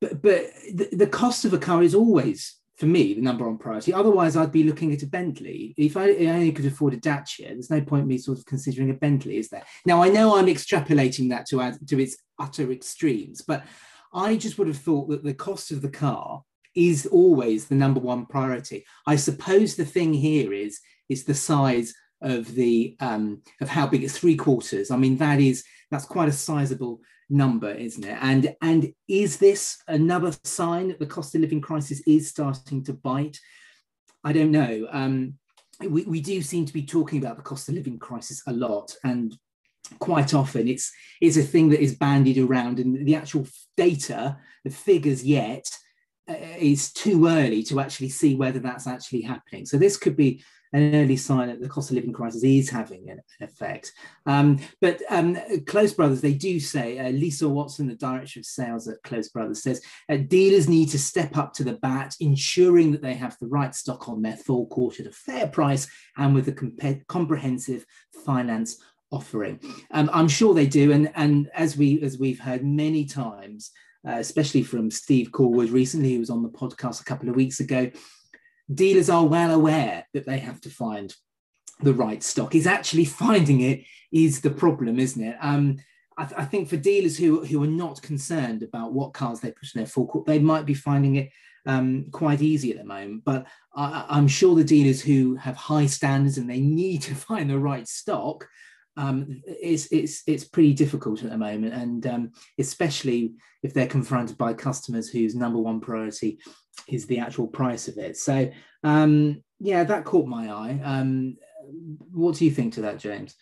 but 0.00 0.20
but 0.22 0.44
the, 0.74 0.88
the 0.92 1.06
cost 1.06 1.44
of 1.44 1.54
a 1.54 1.58
car 1.58 1.82
is 1.82 1.94
always 1.94 2.56
for 2.76 2.86
me 2.86 3.14
the 3.14 3.22
number 3.22 3.46
one 3.46 3.56
priority. 3.56 3.92
Otherwise, 3.92 4.36
I'd 4.36 4.52
be 4.52 4.64
looking 4.64 4.92
at 4.92 5.02
a 5.02 5.06
Bentley. 5.06 5.74
If 5.78 5.96
I, 5.96 6.10
I 6.10 6.26
only 6.26 6.52
could 6.52 6.66
afford 6.66 6.92
a 6.92 6.98
Dacia, 6.98 7.48
there's 7.48 7.70
no 7.70 7.80
point 7.80 8.06
me 8.06 8.18
sort 8.18 8.38
of 8.38 8.44
considering 8.44 8.90
a 8.90 8.94
Bentley, 8.94 9.38
is 9.38 9.48
there? 9.48 9.64
Now 9.86 10.02
I 10.02 10.10
know 10.10 10.36
I'm 10.36 10.46
extrapolating 10.46 11.30
that 11.30 11.46
to 11.46 11.62
add, 11.62 11.78
to 11.88 11.98
its 11.98 12.18
utter 12.38 12.70
extremes, 12.70 13.40
but 13.40 13.64
I 14.12 14.36
just 14.36 14.58
would 14.58 14.68
have 14.68 14.76
thought 14.76 15.08
that 15.08 15.24
the 15.24 15.34
cost 15.34 15.72
of 15.72 15.80
the 15.80 15.88
car 15.88 16.42
is 16.74 17.06
always 17.06 17.66
the 17.66 17.74
number 17.74 18.00
one 18.00 18.26
priority. 18.26 18.84
I 19.06 19.16
suppose 19.16 19.74
the 19.74 19.86
thing 19.86 20.12
here 20.12 20.52
is 20.52 20.80
is 21.08 21.24
the 21.24 21.34
size 21.34 21.94
of 22.20 22.54
the 22.54 22.96
um, 23.00 23.42
of 23.60 23.68
how 23.68 23.86
big 23.86 24.04
it's 24.04 24.18
three 24.18 24.36
quarters. 24.36 24.90
I 24.90 24.96
mean 24.96 25.16
that 25.18 25.40
is 25.40 25.64
that's 25.90 26.04
quite 26.04 26.28
a 26.28 26.32
sizable 26.32 27.00
number, 27.28 27.70
isn't 27.70 28.04
it? 28.04 28.18
And 28.20 28.54
and 28.62 28.92
is 29.08 29.38
this 29.38 29.78
another 29.88 30.32
sign 30.44 30.88
that 30.88 30.98
the 30.98 31.06
cost 31.06 31.34
of 31.34 31.40
living 31.40 31.60
crisis 31.60 32.00
is 32.06 32.28
starting 32.28 32.84
to 32.84 32.92
bite? 32.92 33.38
I 34.24 34.32
don't 34.32 34.50
know. 34.50 34.88
Um, 34.90 35.34
we, 35.80 36.04
we 36.04 36.20
do 36.20 36.40
seem 36.42 36.64
to 36.64 36.72
be 36.72 36.82
talking 36.84 37.18
about 37.18 37.36
the 37.36 37.42
cost 37.42 37.68
of 37.68 37.74
living 37.74 37.98
crisis 37.98 38.42
a 38.46 38.52
lot, 38.52 38.94
and 39.04 39.36
quite 39.98 40.34
often 40.34 40.68
it's 40.68 40.90
it's 41.20 41.36
a 41.36 41.42
thing 41.42 41.68
that 41.70 41.82
is 41.82 41.94
bandied 41.94 42.38
around, 42.38 42.78
and 42.78 43.06
the 43.06 43.14
actual 43.14 43.46
data, 43.76 44.38
the 44.64 44.70
figures 44.70 45.22
yet 45.22 45.68
uh, 46.28 46.34
is 46.58 46.92
too 46.92 47.26
early 47.26 47.62
to 47.64 47.80
actually 47.80 48.08
see 48.08 48.34
whether 48.34 48.58
that's 48.58 48.86
actually 48.86 49.22
happening. 49.22 49.66
So 49.66 49.76
this 49.76 49.96
could 49.96 50.16
be 50.16 50.42
an 50.72 50.94
early 50.94 51.16
sign 51.16 51.48
that 51.48 51.60
the 51.60 51.68
cost 51.68 51.90
of 51.90 51.96
living 51.96 52.12
crisis 52.12 52.42
is 52.44 52.70
having 52.70 53.08
an, 53.10 53.20
effect. 53.40 53.92
Um, 54.24 54.58
but 54.80 55.00
um, 55.10 55.36
Close 55.66 55.92
Brothers, 55.92 56.20
they 56.20 56.34
do 56.34 56.58
say, 56.58 56.98
uh, 56.98 57.10
Lisa 57.10 57.48
Watson, 57.48 57.86
the 57.86 57.94
director 57.94 58.40
of 58.40 58.46
sales 58.46 58.88
at 58.88 59.02
Close 59.02 59.28
Brothers, 59.28 59.62
says 59.62 59.82
uh, 60.10 60.16
dealers 60.16 60.68
need 60.68 60.88
to 60.90 60.98
step 60.98 61.36
up 61.36 61.52
to 61.54 61.64
the 61.64 61.74
bat, 61.74 62.14
ensuring 62.20 62.92
that 62.92 63.02
they 63.02 63.14
have 63.14 63.36
the 63.38 63.46
right 63.46 63.74
stock 63.74 64.08
on 64.08 64.22
their 64.22 64.36
forecourt 64.36 65.00
at 65.00 65.06
a 65.06 65.12
fair 65.12 65.46
price 65.46 65.88
and 66.16 66.34
with 66.34 66.48
a 66.48 66.52
comp- 66.52 67.06
comprehensive 67.06 67.84
finance 68.24 68.78
offering. 69.10 69.60
Um, 69.90 70.10
I'm 70.12 70.28
sure 70.28 70.54
they 70.54 70.66
do, 70.66 70.92
and 70.92 71.10
and 71.14 71.48
as 71.54 71.76
we 71.76 72.00
as 72.02 72.18
we've 72.18 72.40
heard 72.40 72.64
many 72.64 73.04
times, 73.04 73.70
uh, 74.06 74.16
especially 74.18 74.62
from 74.62 74.90
Steve 74.90 75.30
Corwood 75.30 75.72
recently, 75.72 76.14
who 76.14 76.20
was 76.20 76.30
on 76.30 76.42
the 76.42 76.48
podcast 76.48 77.00
a 77.00 77.04
couple 77.04 77.28
of 77.28 77.36
weeks 77.36 77.60
ago, 77.60 77.90
dealers 78.72 79.08
are 79.08 79.26
well 79.26 79.52
aware 79.52 80.06
that 80.12 80.26
they 80.26 80.38
have 80.38 80.60
to 80.62 80.70
find 80.70 81.14
the 81.80 81.94
right 81.94 82.22
stock. 82.22 82.54
Is 82.54 82.66
actually 82.66 83.04
finding 83.04 83.60
it 83.60 83.84
is 84.12 84.40
the 84.40 84.50
problem, 84.50 84.98
isn't 84.98 85.22
it? 85.22 85.36
Um, 85.40 85.76
I, 86.18 86.24
th- 86.24 86.40
I, 86.40 86.44
think 86.44 86.68
for 86.68 86.78
dealers 86.78 87.18
who, 87.18 87.44
who 87.44 87.62
are 87.62 87.68
not 87.68 88.00
concerned 88.00 88.62
about 88.62 88.94
what 88.94 89.12
cars 89.12 89.40
they 89.40 89.50
put 89.50 89.68
in 89.74 89.80
their 89.80 89.86
forecourt, 89.86 90.24
they 90.24 90.38
might 90.38 90.64
be 90.64 90.72
finding 90.72 91.16
it 91.16 91.30
um, 91.66 92.06
quite 92.10 92.40
easy 92.40 92.70
at 92.70 92.78
the 92.78 92.84
moment. 92.84 93.22
But 93.24 93.46
I, 93.74 94.06
I'm 94.08 94.28
sure 94.28 94.54
the 94.54 94.64
dealers 94.64 95.02
who 95.02 95.36
have 95.36 95.56
high 95.56 95.84
standards 95.84 96.38
and 96.38 96.48
they 96.48 96.60
need 96.60 97.02
to 97.02 97.14
find 97.14 97.50
the 97.50 97.58
right 97.58 97.86
stock 97.86 98.48
um, 98.96 99.42
it's 99.46 99.86
it's 99.92 100.22
it's 100.26 100.44
pretty 100.44 100.72
difficult 100.72 101.22
at 101.22 101.30
the 101.30 101.36
moment, 101.36 101.74
and 101.74 102.06
um, 102.06 102.32
especially 102.58 103.34
if 103.62 103.74
they're 103.74 103.86
confronted 103.86 104.38
by 104.38 104.54
customers 104.54 105.08
whose 105.08 105.34
number 105.34 105.58
one 105.58 105.80
priority 105.80 106.38
is 106.88 107.06
the 107.06 107.18
actual 107.18 107.46
price 107.46 107.88
of 107.88 107.98
it. 107.98 108.16
So 108.16 108.50
um, 108.82 109.42
yeah, 109.58 109.84
that 109.84 110.04
caught 110.04 110.26
my 110.26 110.50
eye. 110.50 110.80
Um, 110.82 111.36
what 112.12 112.36
do 112.36 112.44
you 112.44 112.50
think 112.50 112.74
to 112.74 112.82
that, 112.82 112.98
James? 112.98 113.34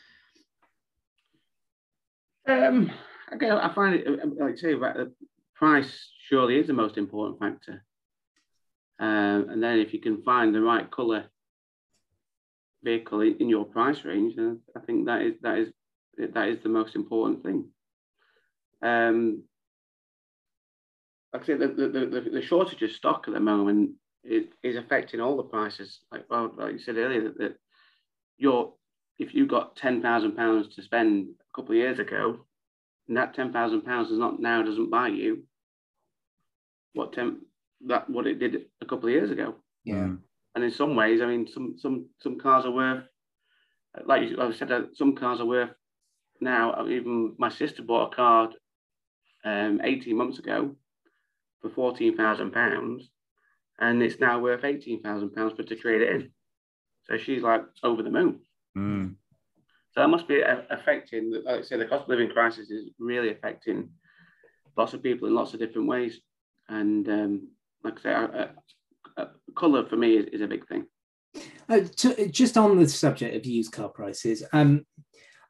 Um, 2.47 2.91
again, 3.30 3.53
I 3.53 3.72
find 3.74 3.95
it 3.95 4.07
like 4.39 4.55
I 4.55 4.57
say, 4.57 4.74
the 4.74 5.12
price 5.55 6.09
surely 6.28 6.59
is 6.59 6.66
the 6.66 6.72
most 6.72 6.97
important 6.97 7.39
factor, 7.41 7.85
um, 8.99 9.49
and 9.51 9.62
then 9.62 9.78
if 9.78 9.93
you 9.93 10.01
can 10.01 10.22
find 10.22 10.55
the 10.55 10.61
right 10.61 10.91
colour 10.91 11.26
vehicle 12.82 13.22
in 13.22 13.49
your 13.49 13.64
price 13.64 14.05
range, 14.05 14.37
then 14.37 14.61
I 14.76 14.80
think 14.80 15.07
that 15.07 15.22
is 15.22 15.35
that 15.43 15.59
is 15.59 15.68
that 16.18 16.49
is 16.49 16.62
the 16.62 16.68
most 16.68 16.95
important 16.95 17.43
thing. 17.43 17.68
Um, 18.82 19.45
like 21.35 21.43
I 21.43 21.47
said, 21.47 21.59
the, 21.59 21.66
the, 21.66 21.89
the, 21.89 22.30
the 22.30 22.43
shortage 22.43 22.80
of 22.82 22.93
stock 22.93 23.24
at 23.26 23.35
the 23.35 23.41
moment 23.41 23.91
is, 24.22 24.45
is 24.62 24.76
affecting 24.76 25.20
all 25.20 25.37
the 25.37 25.43
prices. 25.43 25.99
Like 26.12 26.26
well, 26.30 26.53
like 26.57 26.74
you 26.74 26.78
said 26.78 26.97
earlier, 26.97 27.24
that, 27.24 27.39
that 27.39 27.57
you're 28.39 28.72
if 29.18 29.35
you 29.35 29.45
got 29.45 29.74
ten 29.74 30.01
thousand 30.01 30.37
pounds 30.37 30.72
to 30.76 30.82
spend 30.82 31.26
a 31.41 31.57
couple 31.57 31.72
of 31.72 31.78
years 31.78 31.99
ago, 31.99 32.47
and 33.09 33.16
that 33.16 33.35
ten 33.35 33.53
thousand 33.53 33.82
pounds 33.82 34.11
does 34.11 34.18
not 34.18 34.41
now 34.41 34.62
doesn't 34.62 34.91
buy 34.91 35.09
you 35.09 35.43
what 36.93 37.12
ten 37.12 37.41
that 37.89 38.09
what 38.09 38.28
it 38.28 38.39
did 38.39 38.66
a 38.80 38.87
couple 38.87 39.09
of 39.09 39.14
years 39.14 39.32
ago. 39.32 39.57
Yeah. 39.85 40.12
And 40.55 40.62
in 40.62 40.70
some 40.70 40.95
ways, 40.95 41.20
I 41.20 41.26
mean, 41.26 41.49
some 41.53 41.74
some 41.78 42.07
some 42.22 42.39
cars 42.39 42.64
are 42.64 42.70
worth, 42.70 43.03
like 44.07 44.22
you 44.22 44.37
like 44.37 44.55
I 44.55 44.57
said, 44.57 44.70
uh, 44.70 44.82
some 44.95 45.16
cars 45.16 45.41
are 45.41 45.47
worth 45.47 45.70
now. 46.41 46.87
Even 46.87 47.35
my 47.39 47.49
sister 47.49 47.82
bought 47.82 48.12
a 48.12 48.16
car 48.16 48.51
um, 49.45 49.80
18 49.82 50.16
months 50.16 50.39
ago 50.39 50.76
for 51.64 51.74
14,000 51.74 52.52
pounds, 52.52 53.10
and 53.78 54.02
it's 54.02 54.20
now 54.20 54.38
worth 54.38 54.64
18,000 54.64 55.30
pounds 55.30 55.54
for 55.56 55.62
to 55.62 55.76
trade 55.76 56.02
it 56.02 56.10
in. 56.10 56.30
So 57.04 57.16
she's 57.16 57.42
like 57.42 57.62
over 57.82 58.02
the 58.02 58.10
moon. 58.10 58.40
Mm. 58.76 59.14
So 59.92 60.00
that 60.00 60.08
must 60.08 60.28
be 60.28 60.42
affecting, 60.70 61.32
like 61.44 61.60
I 61.60 61.62
say, 61.62 61.76
the 61.76 61.86
cost 61.86 62.02
of 62.02 62.08
living 62.08 62.28
crisis 62.28 62.70
is 62.70 62.90
really 62.98 63.30
affecting 63.30 63.90
lots 64.76 64.92
of 64.92 65.02
people 65.02 65.28
in 65.28 65.34
lots 65.34 65.54
of 65.54 65.60
different 65.60 65.88
ways. 65.88 66.20
And 66.68 67.08
um, 67.08 67.48
like 67.82 67.98
I 68.00 68.02
say, 68.02 68.12
I, 68.12 68.48
uh, 69.16 69.26
color 69.54 69.86
for 69.86 69.96
me 69.96 70.16
is, 70.16 70.26
is 70.26 70.40
a 70.40 70.48
big 70.48 70.66
thing. 70.66 70.86
Uh, 71.68 71.80
to, 71.96 72.28
just 72.28 72.56
on 72.56 72.78
the 72.78 72.88
subject 72.88 73.36
of 73.36 73.46
used 73.46 73.72
car 73.72 73.88
prices, 73.88 74.42
um, 74.52 74.84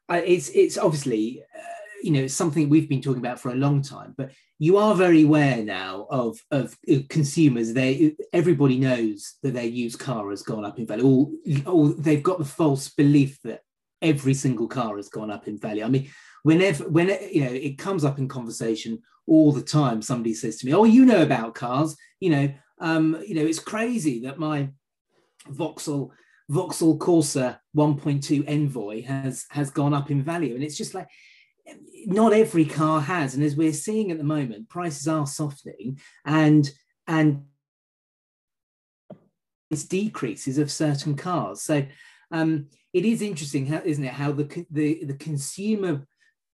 it's 0.09 0.49
it's 0.49 0.77
obviously 0.77 1.43
uh, 1.55 1.74
you 2.03 2.11
know, 2.11 2.21
it's 2.21 2.33
something 2.33 2.69
we've 2.69 2.89
been 2.89 3.01
talking 3.01 3.19
about 3.19 3.39
for 3.39 3.51
a 3.51 3.55
long 3.55 3.81
time, 3.81 4.13
but 4.17 4.31
you 4.59 4.77
are 4.77 4.95
very 4.95 5.23
aware 5.23 5.63
now 5.63 6.07
of, 6.09 6.39
of 6.51 6.77
consumers. 7.09 7.73
They 7.73 8.15
everybody 8.31 8.77
knows 8.77 9.35
that 9.43 9.53
their 9.53 9.65
used 9.65 9.99
car 9.99 10.29
has 10.29 10.43
gone 10.43 10.65
up 10.65 10.79
in 10.79 10.87
value. 10.87 11.37
All 11.65 11.87
they've 11.87 12.23
got 12.23 12.39
the 12.39 12.45
false 12.45 12.89
belief 12.89 13.39
that 13.43 13.61
every 14.01 14.33
single 14.33 14.67
car 14.67 14.95
has 14.97 15.09
gone 15.09 15.31
up 15.31 15.47
in 15.47 15.57
value. 15.57 15.83
I 15.83 15.89
mean, 15.89 16.09
whenever 16.43 16.87
when 16.87 17.09
you 17.31 17.43
know 17.43 17.51
it 17.51 17.77
comes 17.77 18.05
up 18.05 18.17
in 18.17 18.27
conversation 18.27 19.01
all 19.27 19.51
the 19.51 19.61
time, 19.61 20.01
somebody 20.01 20.33
says 20.33 20.57
to 20.57 20.65
me, 20.65 20.73
"Oh, 20.73 20.83
you 20.83 21.05
know 21.05 21.21
about 21.21 21.55
cars? 21.55 21.97
You 22.19 22.29
know, 22.29 22.53
um, 22.79 23.21
you 23.25 23.35
know, 23.35 23.45
it's 23.45 23.59
crazy 23.59 24.21
that 24.21 24.39
my 24.39 24.69
Vauxhall 25.47 26.11
Vauxhall 26.49 26.99
Corsa 26.99 27.59
1.2 27.75 28.47
Envoy 28.47 29.03
has 29.03 29.45
has 29.49 29.69
gone 29.71 29.93
up 29.93 30.11
in 30.11 30.23
value, 30.23 30.55
and 30.55 30.63
it's 30.63 30.77
just 30.77 30.93
like 30.93 31.07
not 32.05 32.33
every 32.33 32.65
car 32.65 33.01
has. 33.01 33.33
And 33.33 33.43
as 33.43 33.55
we're 33.55 33.73
seeing 33.73 34.11
at 34.11 34.17
the 34.17 34.23
moment, 34.23 34.69
prices 34.69 35.07
are 35.07 35.27
softening, 35.27 35.99
and 36.25 36.69
and 37.07 37.45
it's 39.71 39.83
decreases 39.83 40.57
of 40.57 40.71
certain 40.71 41.15
cars. 41.15 41.61
So 41.61 41.85
um, 42.31 42.67
it 42.93 43.05
is 43.05 43.21
interesting, 43.21 43.65
how, 43.65 43.81
isn't 43.83 44.03
it? 44.03 44.13
How 44.13 44.31
the 44.31 44.65
the 44.69 45.03
the 45.05 45.15
consumer 45.15 46.05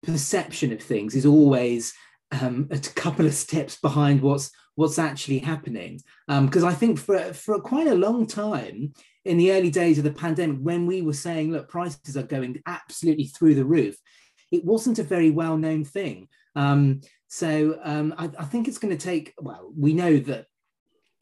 perception 0.02 0.72
of 0.72 0.82
things 0.82 1.14
is 1.14 1.26
always 1.26 1.92
um, 2.32 2.68
a 2.70 2.78
couple 2.78 3.26
of 3.26 3.34
steps 3.34 3.76
behind 3.80 4.20
what's 4.20 4.50
what's 4.74 4.98
actually 4.98 5.38
happening. 5.38 6.00
Because 6.28 6.62
um, 6.62 6.68
I 6.68 6.74
think 6.74 6.98
for 6.98 7.18
for 7.32 7.60
quite 7.60 7.86
a 7.86 7.94
long 7.94 8.26
time 8.26 8.92
in 9.24 9.38
the 9.38 9.52
early 9.52 9.70
days 9.70 9.98
of 9.98 10.04
the 10.04 10.12
pandemic, 10.12 10.58
when 10.60 10.86
we 10.86 11.02
were 11.02 11.12
saying, 11.12 11.52
look, 11.52 11.68
prices 11.68 12.16
are 12.16 12.22
going 12.22 12.62
absolutely 12.66 13.24
through 13.24 13.54
the 13.54 13.64
roof, 13.64 13.96
it 14.52 14.64
wasn't 14.64 14.98
a 14.98 15.04
very 15.04 15.30
well 15.30 15.56
known 15.56 15.84
thing. 15.84 16.28
Um, 16.54 17.00
so 17.28 17.78
um, 17.82 18.14
I, 18.16 18.30
I, 18.38 18.44
think 18.44 18.68
it's 18.68 18.78
going 18.78 18.96
to 18.96 19.04
take. 19.04 19.34
Well, 19.38 19.72
we 19.76 19.92
know 19.92 20.16
that 20.18 20.46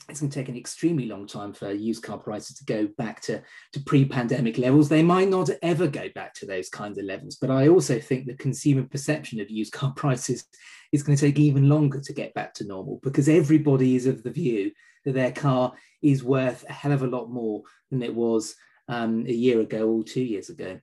it's 0.09 0.21
going 0.21 0.31
to 0.31 0.39
take 0.39 0.51
an 0.51 0.57
extremely 0.57 1.07
long 1.07 1.27
time 1.27 1.53
for 1.53 1.73
used 1.73 2.03
car 2.03 2.19
prices 2.19 2.57
to 2.57 2.65
go 2.65 2.87
back 2.99 3.23
to, 3.23 3.43
to 3.73 3.81
pre-pandemic 3.81 4.59
levels. 4.59 4.89
They 4.89 5.03
might 5.03 5.31
not 5.31 5.49
ever 5.63 5.89
go 5.89 6.09
back 6.15 6.35
to 6.35 6.47
those 6.47 6.69
kinds 6.69 6.99
of 6.99 7.07
levels, 7.07 7.37
but 7.41 7.51
I 7.51 7.69
also 7.69 7.99
think 7.99 8.27
the 8.27 8.35
consumer 8.35 8.83
perception 8.83 9.41
of 9.41 9.51
used 9.51 9.73
car 9.73 9.93
prices 9.97 10.45
is 10.93 11.03
going 11.03 11.17
to 11.17 11.27
take 11.27 11.39
even 11.39 11.69
longer 11.69 12.01
to 12.01 12.13
get 12.13 12.35
back 12.35 12.53
to 12.55 12.67
normal 12.67 13.01
because 13.03 13.29
everybody 13.29 13.97
is 13.97 14.07
of 14.07 14.23
the 14.23 14.31
view 14.31 14.73
that 15.05 15.15
their 15.15 15.33
car 15.33 15.73
is 16.03 16.23
worth 16.23 16.65
a 16.69 16.73
hell 16.73 16.93
of 16.93 17.03
a 17.03 17.07
lot 17.07 17.31
more 17.31 17.63
than 17.91 18.03
it 18.03 18.15
was 18.15 18.55
um, 18.89 19.25
a 19.27 19.33
year 19.33 19.61
ago 19.61 19.89
or 19.89 20.05
two 20.05 20.23
years 20.23 20.51
ago. 20.51 20.79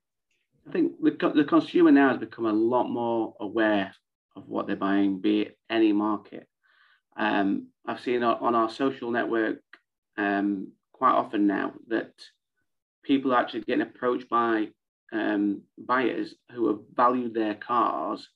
I 0.68 0.72
think 0.72 1.02
the, 1.02 1.32
the 1.36 1.44
consumer 1.44 1.92
now 1.92 2.10
has 2.10 2.18
become 2.18 2.46
a 2.46 2.54
lot 2.54 2.88
more 2.90 3.36
aware 3.40 3.94
of 4.36 4.48
what 4.48 4.68
they're 4.68 4.76
buying, 4.76 5.20
be 5.20 5.42
it 5.42 5.58
any 5.70 5.92
market. 5.92 6.48
Um, 7.18 7.68
I've 7.86 8.00
seen 8.00 8.24
on 8.24 8.56
our 8.56 8.70
social 8.70 9.12
network 9.12 9.60
um, 10.18 10.72
quite 10.94 11.14
often 11.14 11.48
now 11.48 11.74
that 11.88 12.14
people 13.04 13.34
are 13.34 13.40
actually 13.40 13.62
getting 13.62 13.82
approached 13.82 14.30
by 14.30 14.70
um, 15.12 15.64
buyers 15.78 16.36
who 16.54 16.68
have 16.68 16.80
valued 16.94 17.34
their 17.34 17.56
cars 17.56 18.30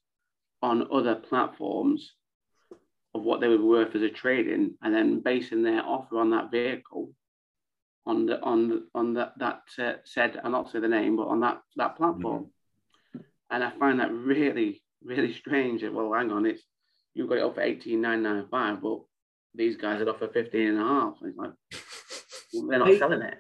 on 0.62 0.88
other 0.92 1.16
platforms 1.16 2.14
of 3.14 3.22
what 3.22 3.40
they 3.40 3.48
would 3.48 3.60
be 3.60 3.64
worth 3.64 3.96
as 3.96 4.02
a 4.02 4.10
trade-in, 4.10 4.74
and 4.82 4.94
then 4.94 5.22
basing 5.22 5.64
their 5.64 5.82
offer 5.86 6.18
on 6.18 6.32
that 6.32 6.52
vehicle 6.52 7.12
on 8.06 8.26
the 8.26 8.42
on 8.42 8.84
on 8.94 9.14
that 9.16 9.34
that 9.40 9.62
uh, 9.80 9.94
said 10.04 10.40
I'll 10.44 10.52
not 10.52 10.72
say 10.72 10.80
the 10.80 10.88
name, 10.88 11.18
but 11.18 11.28
on 11.28 11.40
that 11.42 11.62
that 11.76 11.98
platform. 11.98 12.46
Mm-hmm. 13.16 13.20
And 13.52 13.64
I 13.64 13.72
find 13.80 14.00
that 14.00 14.12
really 14.12 14.82
really 15.04 15.34
strange. 15.34 15.84
Well, 15.84 16.14
hang 16.14 16.32
on, 16.32 16.46
it's 16.46 16.64
you 17.14 17.28
got 17.28 17.38
it 17.38 17.44
up 17.44 17.56
for 17.56 17.62
eighteen 17.62 18.02
nine 18.02 18.24
nine 18.24 18.46
five, 18.50 18.82
but 18.82 19.00
these 19.58 19.78
guys 19.78 20.02
are 20.02 20.10
offer 20.10 20.28
15 20.28 20.68
and 20.68 20.78
a 20.78 20.84
half. 20.84 21.14
It's 21.24 21.38
like, 21.38 21.52
they're 22.70 22.80
not 22.80 22.98
selling 22.98 23.22
it. 23.22 23.38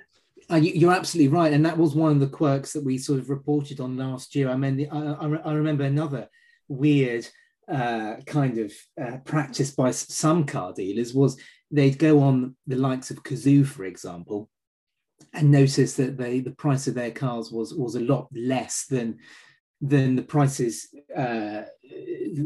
Uh, 0.49 0.55
you're 0.55 0.91
absolutely 0.93 1.35
right, 1.35 1.53
and 1.53 1.65
that 1.65 1.77
was 1.77 1.95
one 1.95 2.11
of 2.11 2.19
the 2.19 2.27
quirks 2.27 2.73
that 2.73 2.83
we 2.83 2.97
sort 2.97 3.19
of 3.19 3.29
reported 3.29 3.79
on 3.79 3.97
last 3.97 4.35
year. 4.35 4.49
I 4.49 4.55
mean, 4.55 4.87
I, 4.91 5.25
I 5.25 5.53
remember 5.53 5.83
another 5.83 6.29
weird 6.67 7.27
uh, 7.71 8.17
kind 8.27 8.59
of 8.59 8.73
uh, 9.01 9.17
practice 9.25 9.71
by 9.71 9.91
some 9.91 10.45
car 10.45 10.73
dealers 10.73 11.13
was 11.13 11.39
they'd 11.71 11.97
go 11.97 12.21
on 12.21 12.55
the 12.67 12.75
likes 12.75 13.09
of 13.09 13.23
Cazoo, 13.23 13.65
for 13.65 13.85
example, 13.85 14.49
and 15.33 15.51
notice 15.51 15.95
that 15.95 16.17
they 16.17 16.39
the 16.39 16.51
price 16.51 16.87
of 16.87 16.95
their 16.95 17.11
cars 17.11 17.51
was 17.51 17.73
was 17.73 17.95
a 17.95 18.01
lot 18.01 18.27
less 18.33 18.85
than 18.85 19.17
than 19.81 20.15
the 20.15 20.23
prices 20.23 20.87
uh, 21.15 21.63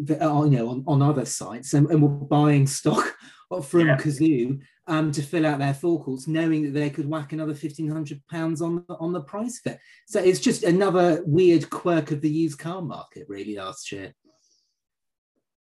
that 0.03 0.19
are, 0.21 0.45
you 0.45 0.57
know 0.57 0.69
on, 0.69 0.83
on 0.87 1.01
other 1.01 1.25
sites, 1.25 1.73
and, 1.73 1.89
and 1.89 2.01
were 2.01 2.09
buying 2.09 2.67
stock 2.67 3.15
from 3.63 3.87
yeah. 3.87 3.97
Cazoo 3.97 4.59
um, 4.87 5.11
to 5.11 5.21
fill 5.21 5.45
out 5.45 5.59
their 5.59 5.73
forecourts, 5.73 6.27
knowing 6.27 6.63
that 6.63 6.79
they 6.79 6.89
could 6.89 7.07
whack 7.07 7.31
another 7.31 7.53
fifteen 7.53 7.89
hundred 7.89 8.21
pounds 8.29 8.61
on 8.61 8.83
on 8.89 9.13
the 9.13 9.21
price 9.21 9.61
of 9.65 9.73
it. 9.73 9.79
So 10.07 10.19
it's 10.19 10.39
just 10.39 10.63
another 10.63 11.23
weird 11.25 11.69
quirk 11.69 12.11
of 12.11 12.21
the 12.21 12.29
used 12.29 12.59
car 12.59 12.81
market, 12.81 13.27
really, 13.29 13.55
last 13.55 13.91
year. 13.91 14.13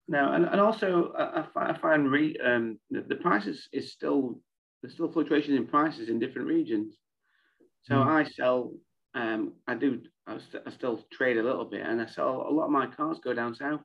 No, 0.09 0.31
and, 0.31 0.45
and 0.45 0.61
also 0.61 1.11
I, 1.17 1.45
I 1.55 1.77
find 1.77 2.09
re, 2.09 2.37
um, 2.43 2.79
the, 2.89 3.01
the 3.01 3.17
prices 3.17 3.67
is 3.73 3.91
still 3.91 4.39
there's 4.81 4.93
still 4.93 5.11
fluctuations 5.11 5.57
in 5.57 5.67
prices 5.67 6.09
in 6.09 6.19
different 6.19 6.47
regions. 6.47 6.95
So 7.83 7.95
mm. 7.95 8.05
I 8.05 8.29
sell, 8.29 8.73
um, 9.15 9.53
I 9.67 9.75
do, 9.75 10.01
I, 10.27 10.37
st- 10.37 10.63
I 10.65 10.71
still 10.71 11.03
trade 11.11 11.37
a 11.37 11.43
little 11.43 11.65
bit, 11.65 11.81
and 11.85 12.01
I 12.01 12.07
sell 12.07 12.45
a 12.47 12.51
lot 12.51 12.65
of 12.65 12.71
my 12.71 12.87
cars 12.87 13.19
go 13.23 13.33
down 13.33 13.55
south. 13.55 13.81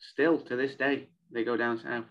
Still 0.00 0.38
to 0.38 0.56
this 0.56 0.74
day, 0.74 1.08
they 1.30 1.44
go 1.44 1.56
down 1.56 1.80
south. 1.82 2.04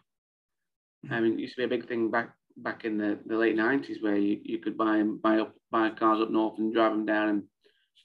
I 1.10 1.20
mean, 1.20 1.34
it 1.34 1.40
used 1.40 1.56
to 1.56 1.62
be 1.62 1.76
a 1.76 1.78
big 1.78 1.88
thing 1.88 2.12
back 2.12 2.32
back 2.58 2.86
in 2.86 2.98
the, 2.98 3.18
the 3.26 3.36
late 3.36 3.56
nineties 3.56 4.02
where 4.02 4.18
you, 4.18 4.40
you 4.44 4.60
could 4.60 4.78
buy 4.78 5.02
buy 5.02 5.40
up 5.40 5.56
buy 5.72 5.90
cars 5.90 6.22
up 6.22 6.30
north 6.30 6.60
and 6.60 6.74
drive 6.74 6.92
them 6.92 7.06
down 7.06 7.30
and 7.30 7.44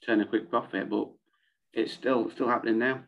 turn 0.05 0.21
a 0.21 0.25
quick 0.25 0.49
profit, 0.49 0.89
but 0.89 1.09
it's 1.73 1.93
still 1.93 2.31
still 2.31 2.47
happening 2.47 2.79
now. 2.79 3.03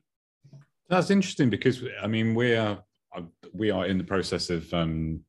That's 0.90 1.10
interesting 1.10 1.50
because 1.50 1.84
I 2.02 2.08
mean 2.08 2.36
we 2.36 2.56
are 2.56 2.84
we 3.54 3.72
are 3.72 3.86
in 3.86 3.98
the 3.98 4.04
process 4.04 4.50
of 4.50 4.72
um, 4.74 5.22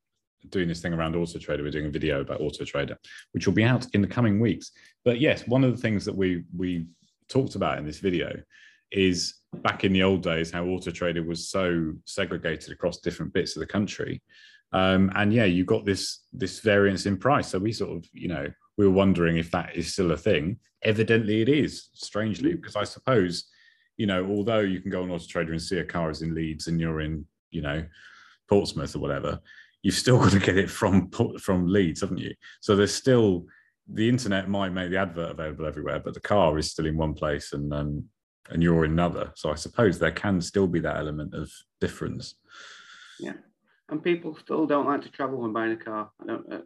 doing 0.48 0.68
this 0.68 0.80
thing 0.80 0.92
around 0.92 1.16
Auto 1.16 1.38
Trader. 1.38 1.62
We're 1.62 1.70
doing 1.70 1.86
a 1.86 1.90
video 1.90 2.20
about 2.20 2.40
Auto 2.40 2.64
Trader, 2.64 2.96
which 3.32 3.46
will 3.46 3.54
be 3.54 3.64
out 3.64 3.86
in 3.92 4.02
the 4.02 4.08
coming 4.08 4.40
weeks. 4.40 4.72
But 5.04 5.20
yes, 5.20 5.46
one 5.46 5.64
of 5.64 5.72
the 5.74 5.80
things 5.80 6.04
that 6.04 6.16
we 6.16 6.44
we 6.56 6.86
talked 7.28 7.54
about 7.54 7.78
in 7.78 7.86
this 7.86 8.00
video 8.00 8.40
is 8.90 9.34
back 9.62 9.84
in 9.84 9.92
the 9.92 10.02
old 10.02 10.22
days 10.22 10.50
how 10.50 10.64
Auto 10.64 10.90
Trader 10.90 11.22
was 11.22 11.48
so 11.48 11.92
segregated 12.04 12.72
across 12.72 12.98
different 12.98 13.32
bits 13.32 13.54
of 13.56 13.60
the 13.60 13.66
country 13.66 14.20
um, 14.72 15.10
and 15.14 15.32
yeah, 15.32 15.44
you 15.44 15.64
got 15.64 15.84
this 15.84 16.20
this 16.32 16.60
variance 16.60 17.06
in 17.06 17.16
price. 17.16 17.48
So 17.48 17.58
we 17.58 17.72
sort 17.72 17.96
of, 17.96 18.04
you 18.12 18.28
know, 18.28 18.46
we 18.76 18.86
were 18.86 18.92
wondering 18.92 19.36
if 19.36 19.50
that 19.50 19.74
is 19.74 19.92
still 19.92 20.12
a 20.12 20.16
thing. 20.16 20.58
Evidently, 20.82 21.42
it 21.42 21.48
is. 21.48 21.90
Strangely, 21.94 22.54
because 22.54 22.76
I 22.76 22.84
suppose, 22.84 23.44
you 23.96 24.06
know, 24.06 24.24
although 24.26 24.60
you 24.60 24.80
can 24.80 24.90
go 24.90 25.02
on 25.02 25.10
Auto 25.10 25.26
Trader 25.26 25.52
and 25.52 25.62
see 25.62 25.78
a 25.78 25.84
car 25.84 26.10
is 26.10 26.22
in 26.22 26.34
Leeds 26.34 26.68
and 26.68 26.80
you're 26.80 27.00
in, 27.00 27.26
you 27.50 27.62
know, 27.62 27.84
Portsmouth 28.48 28.94
or 28.94 29.00
whatever, 29.00 29.40
you've 29.82 29.94
still 29.94 30.18
got 30.22 30.32
to 30.32 30.40
get 30.40 30.58
it 30.58 30.70
from 30.70 31.10
from 31.38 31.66
Leeds, 31.66 32.00
haven't 32.00 32.18
you? 32.18 32.34
So 32.60 32.76
there's 32.76 32.94
still 32.94 33.46
the 33.92 34.08
internet 34.08 34.48
might 34.48 34.72
make 34.72 34.90
the 34.90 34.98
advert 34.98 35.30
available 35.30 35.66
everywhere, 35.66 36.00
but 36.00 36.14
the 36.14 36.20
car 36.20 36.56
is 36.58 36.70
still 36.70 36.86
in 36.86 36.96
one 36.96 37.14
place 37.14 37.52
and 37.52 37.72
um, 37.72 38.04
and 38.50 38.62
you're 38.62 38.84
in 38.84 38.92
another. 38.92 39.32
So 39.36 39.50
I 39.50 39.54
suppose 39.54 39.98
there 39.98 40.12
can 40.12 40.40
still 40.40 40.66
be 40.66 40.80
that 40.80 40.96
element 40.96 41.34
of 41.34 41.50
difference. 41.80 42.34
Yeah 43.18 43.34
and 43.90 44.02
people 44.02 44.36
still 44.36 44.66
don't 44.66 44.86
like 44.86 45.02
to 45.02 45.08
travel 45.08 45.38
when 45.40 45.52
buying 45.52 45.72
a 45.72 45.76
car. 45.76 46.10
I 46.22 46.26
don't. 46.26 46.52
Uh, 46.52 46.58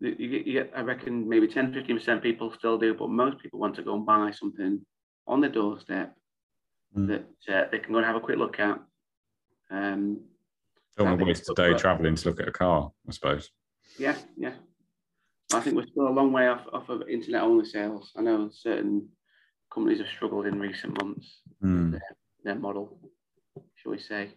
you, 0.00 0.14
you 0.18 0.52
get, 0.52 0.72
I 0.76 0.82
reckon 0.82 1.28
maybe 1.28 1.48
10, 1.48 1.72
15 1.72 1.96
percent 1.96 2.22
people 2.22 2.52
still 2.58 2.76
do, 2.76 2.94
but 2.94 3.08
most 3.08 3.38
people 3.38 3.60
want 3.60 3.76
to 3.76 3.82
go 3.82 3.94
and 3.94 4.04
buy 4.04 4.32
something 4.32 4.84
on 5.26 5.40
the 5.40 5.48
doorstep 5.48 6.14
mm. 6.96 7.06
that 7.08 7.54
uh, 7.54 7.68
they 7.70 7.78
can 7.78 7.92
go 7.92 7.98
and 7.98 8.06
have 8.06 8.16
a 8.16 8.20
quick 8.20 8.36
look 8.36 8.58
at. 8.58 8.80
Um, 9.70 10.20
don't 10.96 11.20
waste 11.20 11.50
a 11.50 11.54
day 11.54 11.74
traveling 11.74 12.14
to 12.14 12.28
look 12.28 12.40
at 12.40 12.48
a 12.48 12.52
car, 12.52 12.90
I 13.08 13.12
suppose. 13.12 13.50
Yeah, 13.98 14.16
yeah. 14.36 14.54
I 15.52 15.60
think 15.60 15.76
we're 15.76 15.86
still 15.86 16.08
a 16.08 16.10
long 16.10 16.32
way 16.32 16.48
off, 16.48 16.66
off 16.72 16.88
of 16.88 17.08
internet 17.08 17.42
only 17.42 17.64
sales. 17.64 18.12
I 18.16 18.22
know 18.22 18.50
certain 18.52 19.08
companies 19.72 19.98
have 19.98 20.08
struggled 20.08 20.46
in 20.46 20.58
recent 20.58 21.00
months 21.02 21.40
mm. 21.62 21.92
their, 21.92 22.16
their 22.44 22.54
model, 22.54 22.98
shall 23.76 23.92
we 23.92 23.98
say. 23.98 24.30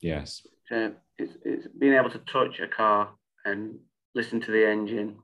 Yes 0.00 0.42
to 0.68 0.92
it's, 1.18 1.32
it's 1.44 1.66
being 1.78 1.94
able 1.94 2.10
to 2.10 2.18
touch 2.18 2.60
a 2.60 2.68
car 2.68 3.10
and 3.44 3.78
listen 4.14 4.40
to 4.40 4.50
the 4.50 4.68
engine, 4.68 5.16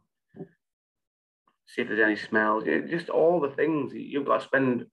see 1.66 1.82
if 1.82 1.88
there's 1.88 2.00
any 2.00 2.16
smells, 2.16 2.64
just 2.88 3.08
all 3.08 3.40
the 3.40 3.50
things 3.50 3.92
you've 3.94 4.26
got 4.26 4.40
to 4.40 4.46
spend. 4.46 4.86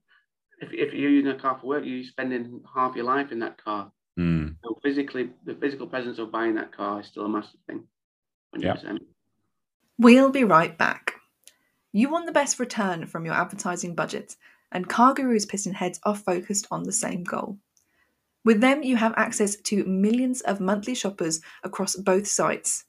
If, 0.62 0.74
if 0.74 0.94
you're 0.94 1.10
using 1.10 1.32
a 1.32 1.40
car 1.40 1.58
for 1.60 1.68
work, 1.68 1.86
you're 1.86 2.04
spending 2.04 2.62
half 2.74 2.96
your 2.96 3.06
life 3.06 3.32
in 3.32 3.40
that 3.40 3.64
car. 3.64 3.92
Physically, 4.82 5.30
the 5.46 5.56
physical 5.56 5.88
presence 5.88 6.20
of 6.20 6.32
buying 6.32 6.56
that 6.56 6.72
car 6.72 7.02
is 7.02 7.08
still 7.08 7.26
a 7.26 7.30
massive 7.30 7.60
thing. 7.68 7.84
100%. 8.56 8.64
Yeah. 8.64 8.98
We'll 9.98 10.32
be 10.32 10.44
right 10.44 10.78
back. 10.78 11.14
You 11.92 12.10
want 12.10 12.26
the 12.26 12.32
best 12.32 12.60
return 12.60 13.06
from 13.08 13.26
your 13.26 13.34
advertising 13.34 13.96
budget, 13.96 14.36
and 14.72 14.88
CarGurus 14.88 15.48
PistonHeads 15.48 16.00
are 16.04 16.16
focused 16.16 16.68
on 16.72 16.84
the 16.84 16.92
same 16.92 17.24
goal. 17.24 17.58
With 18.46 18.62
them, 18.62 18.84
you 18.84 18.96
have 18.96 19.14
access 19.18 19.56
to 19.58 19.84
millions 19.86 20.42
of 20.42 20.62
monthly 20.62 20.96
shoppers 20.96 21.42
across 21.64 21.96
both 21.96 22.28
sites. 22.28 22.86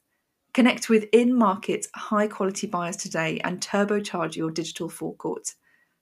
Connect 0.52 0.88
with 0.88 1.06
in 1.12 1.34
market, 1.34 1.86
high 1.94 2.28
quality 2.28 2.66
buyers 2.66 2.96
today 2.96 3.40
and 3.42 3.60
turbocharge 3.60 4.36
your 4.36 4.50
digital 4.50 4.88
forecourt. 4.88 5.54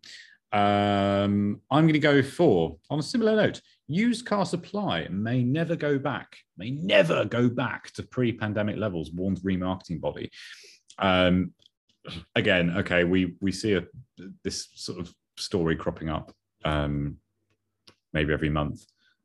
Um, 0.52 1.60
I'm 1.70 1.84
going 1.84 1.92
to 1.92 2.00
go 2.00 2.22
for, 2.22 2.76
on 2.90 2.98
a 2.98 3.02
similar 3.02 3.36
note, 3.36 3.60
used 3.86 4.26
car 4.26 4.44
supply 4.44 5.06
may 5.08 5.44
never 5.44 5.76
go 5.76 5.96
back, 5.96 6.38
may 6.56 6.72
never 6.72 7.24
go 7.24 7.48
back 7.48 7.92
to 7.92 8.02
pre 8.02 8.32
pandemic 8.32 8.76
levels, 8.76 9.12
warned 9.12 9.38
remarketing 9.42 10.00
body. 10.00 10.28
Um, 10.98 11.52
again, 12.34 12.74
okay, 12.78 13.04
we, 13.04 13.36
we 13.40 13.52
see 13.52 13.74
a, 13.74 13.84
this 14.44 14.68
sort 14.74 15.00
of 15.00 15.12
story 15.36 15.76
cropping 15.76 16.08
up 16.08 16.32
um, 16.64 17.16
maybe 18.12 18.32
every 18.32 18.50
month 18.50 18.84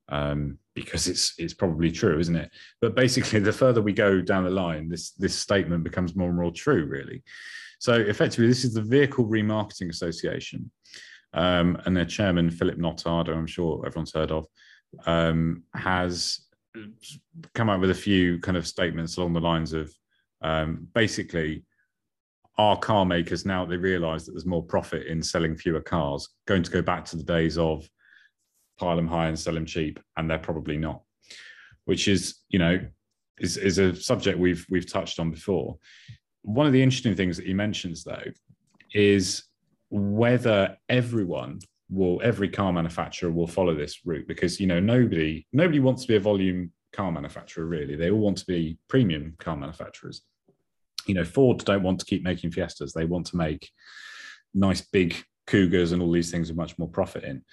um, 0.09 0.57
because 0.76 1.07
it's 1.07 1.34
it's 1.38 1.53
probably 1.53 1.91
true, 1.91 2.19
isn't 2.19 2.36
it? 2.36 2.51
But 2.82 2.95
basically, 2.95 3.39
the 3.39 3.51
further 3.51 3.82
we 3.82 3.93
go 3.93 4.21
down 4.21 4.43
the 4.43 4.49
line, 4.49 4.89
this 4.89 5.11
this 5.11 5.36
statement 5.36 5.84
becomes 5.84 6.15
more 6.15 6.30
and 6.30 6.38
more 6.38 6.51
true, 6.51 6.86
really. 6.86 7.23
So 7.80 7.93
effectively, 7.93 8.47
this 8.47 8.63
is 8.63 8.73
the 8.73 8.82
Vehicle 8.82 9.26
Remarketing 9.26 9.89
Association, 9.89 10.69
um, 11.34 11.82
and 11.86 11.95
their 11.95 12.05
chairman 12.05 12.49
Philip 12.49 12.78
Nothard, 12.78 13.30
I'm 13.30 13.47
sure 13.47 13.86
everyone's 13.86 14.13
heard 14.13 14.32
of, 14.32 14.45
um, 15.05 15.63
has 15.73 16.41
come 17.53 17.69
up 17.69 17.80
with 17.80 17.89
a 17.89 17.95
few 17.95 18.39
kind 18.39 18.57
of 18.57 18.67
statements 18.67 19.17
along 19.17 19.34
the 19.34 19.39
lines 19.39 19.73
of 19.73 19.93
um, 20.41 20.88
basically 20.93 21.63
are 22.58 22.78
car 22.78 23.06
makers 23.06 23.45
now 23.45 23.66
they 23.66 23.78
realize 23.78 24.26
that 24.26 24.32
there's 24.32 24.45
more 24.45 24.64
profit 24.64 25.08
in 25.08 25.22
selling 25.22 25.56
fewer 25.58 25.82
cars 25.82 26.30
going 26.47 26.64
to 26.64 26.72
go 26.72 26.82
back 26.82 27.03
to 27.03 27.18
the 27.18 27.24
days 27.24 27.58
of 27.58 27.88
pile 28.78 28.95
them 28.95 29.08
high 29.08 29.28
and 29.28 29.39
sell 29.39 29.53
them 29.53 29.66
cheap, 29.66 29.99
and 30.18 30.30
they're 30.30 30.38
probably 30.38 30.78
not. 30.78 31.01
Which 31.86 32.08
is, 32.08 32.36
you 32.49 32.60
know, 32.60 32.80
is, 33.39 33.58
is 33.58 33.78
a 33.78 33.95
subject 33.95 34.39
we've 34.39 34.66
we've 34.70 34.91
touched 34.91 35.20
on 35.20 35.32
before. 35.32 35.78
One 36.41 36.66
of 36.66 36.74
the 36.74 36.82
interesting 36.82 37.16
things 37.16 37.38
that 37.38 37.45
he 37.45 37.53
mentions 37.53 38.03
though 38.03 38.24
is 38.93 39.43
whether 39.89 40.78
everyone 40.89 41.60
will 41.89 42.20
every 42.24 42.49
car 42.49 42.74
manufacturer 42.74 43.32
will 43.32 43.47
follow 43.47 43.76
this 43.76 44.06
route 44.06 44.28
because 44.28 44.60
you 44.60 44.66
know 44.66 44.80
nobody 44.80 45.45
nobody 45.53 45.80
wants 45.80 46.01
to 46.01 46.08
be 46.08 46.16
a 46.16 46.20
volume 46.20 46.72
car 46.93 47.12
manufacturer 47.12 47.66
really 47.66 47.95
they 47.95 48.10
all 48.10 48.20
want 48.20 48.38
to 48.38 48.45
be 48.45 48.76
premium 48.89 49.36
car 49.38 49.56
manufacturers 49.56 50.24
you 51.06 51.14
know 51.14 51.24
ford 51.24 51.64
don't 51.66 51.84
want 51.84 51.99
to 51.99 52.06
keep 52.06 52.24
making 52.24 52.51
fiestas 52.51 52.93
they 52.93 53.06
want 53.06 53.26
to 53.26 53.38
make 53.38 53.70
nice 54.53 54.82
big 54.82 55.16
cougars 55.47 55.91
and 55.91 56.01
all 56.01 56.12
these 56.12 56.32
things 56.32 56.49
with 56.49 56.58
much 56.58 56.78
more 56.78 56.89
profit 56.89 57.24
in 57.24 57.43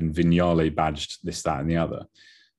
and 0.00 0.14
Vignale 0.14 0.74
badged 0.74 1.18
this, 1.22 1.42
that, 1.42 1.60
and 1.60 1.70
the 1.70 1.76
other. 1.76 2.04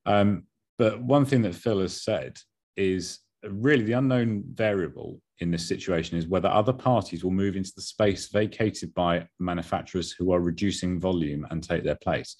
Um, 0.06 0.44
but 0.78 1.02
one 1.02 1.24
thing 1.24 1.42
that 1.42 1.54
Phil 1.54 1.80
has 1.80 2.02
said 2.02 2.38
is 2.76 3.20
really 3.44 3.84
the 3.84 3.92
unknown 3.92 4.44
variable 4.52 5.20
in 5.38 5.50
this 5.50 5.66
situation 5.66 6.16
is 6.16 6.28
whether 6.28 6.48
other 6.48 6.72
parties 6.72 7.24
will 7.24 7.32
move 7.32 7.56
into 7.56 7.72
the 7.74 7.82
space 7.82 8.28
vacated 8.28 8.94
by 8.94 9.26
manufacturers 9.38 10.12
who 10.12 10.32
are 10.32 10.40
reducing 10.40 11.00
volume 11.00 11.46
and 11.50 11.62
take 11.62 11.84
their 11.84 11.96
place. 11.96 12.36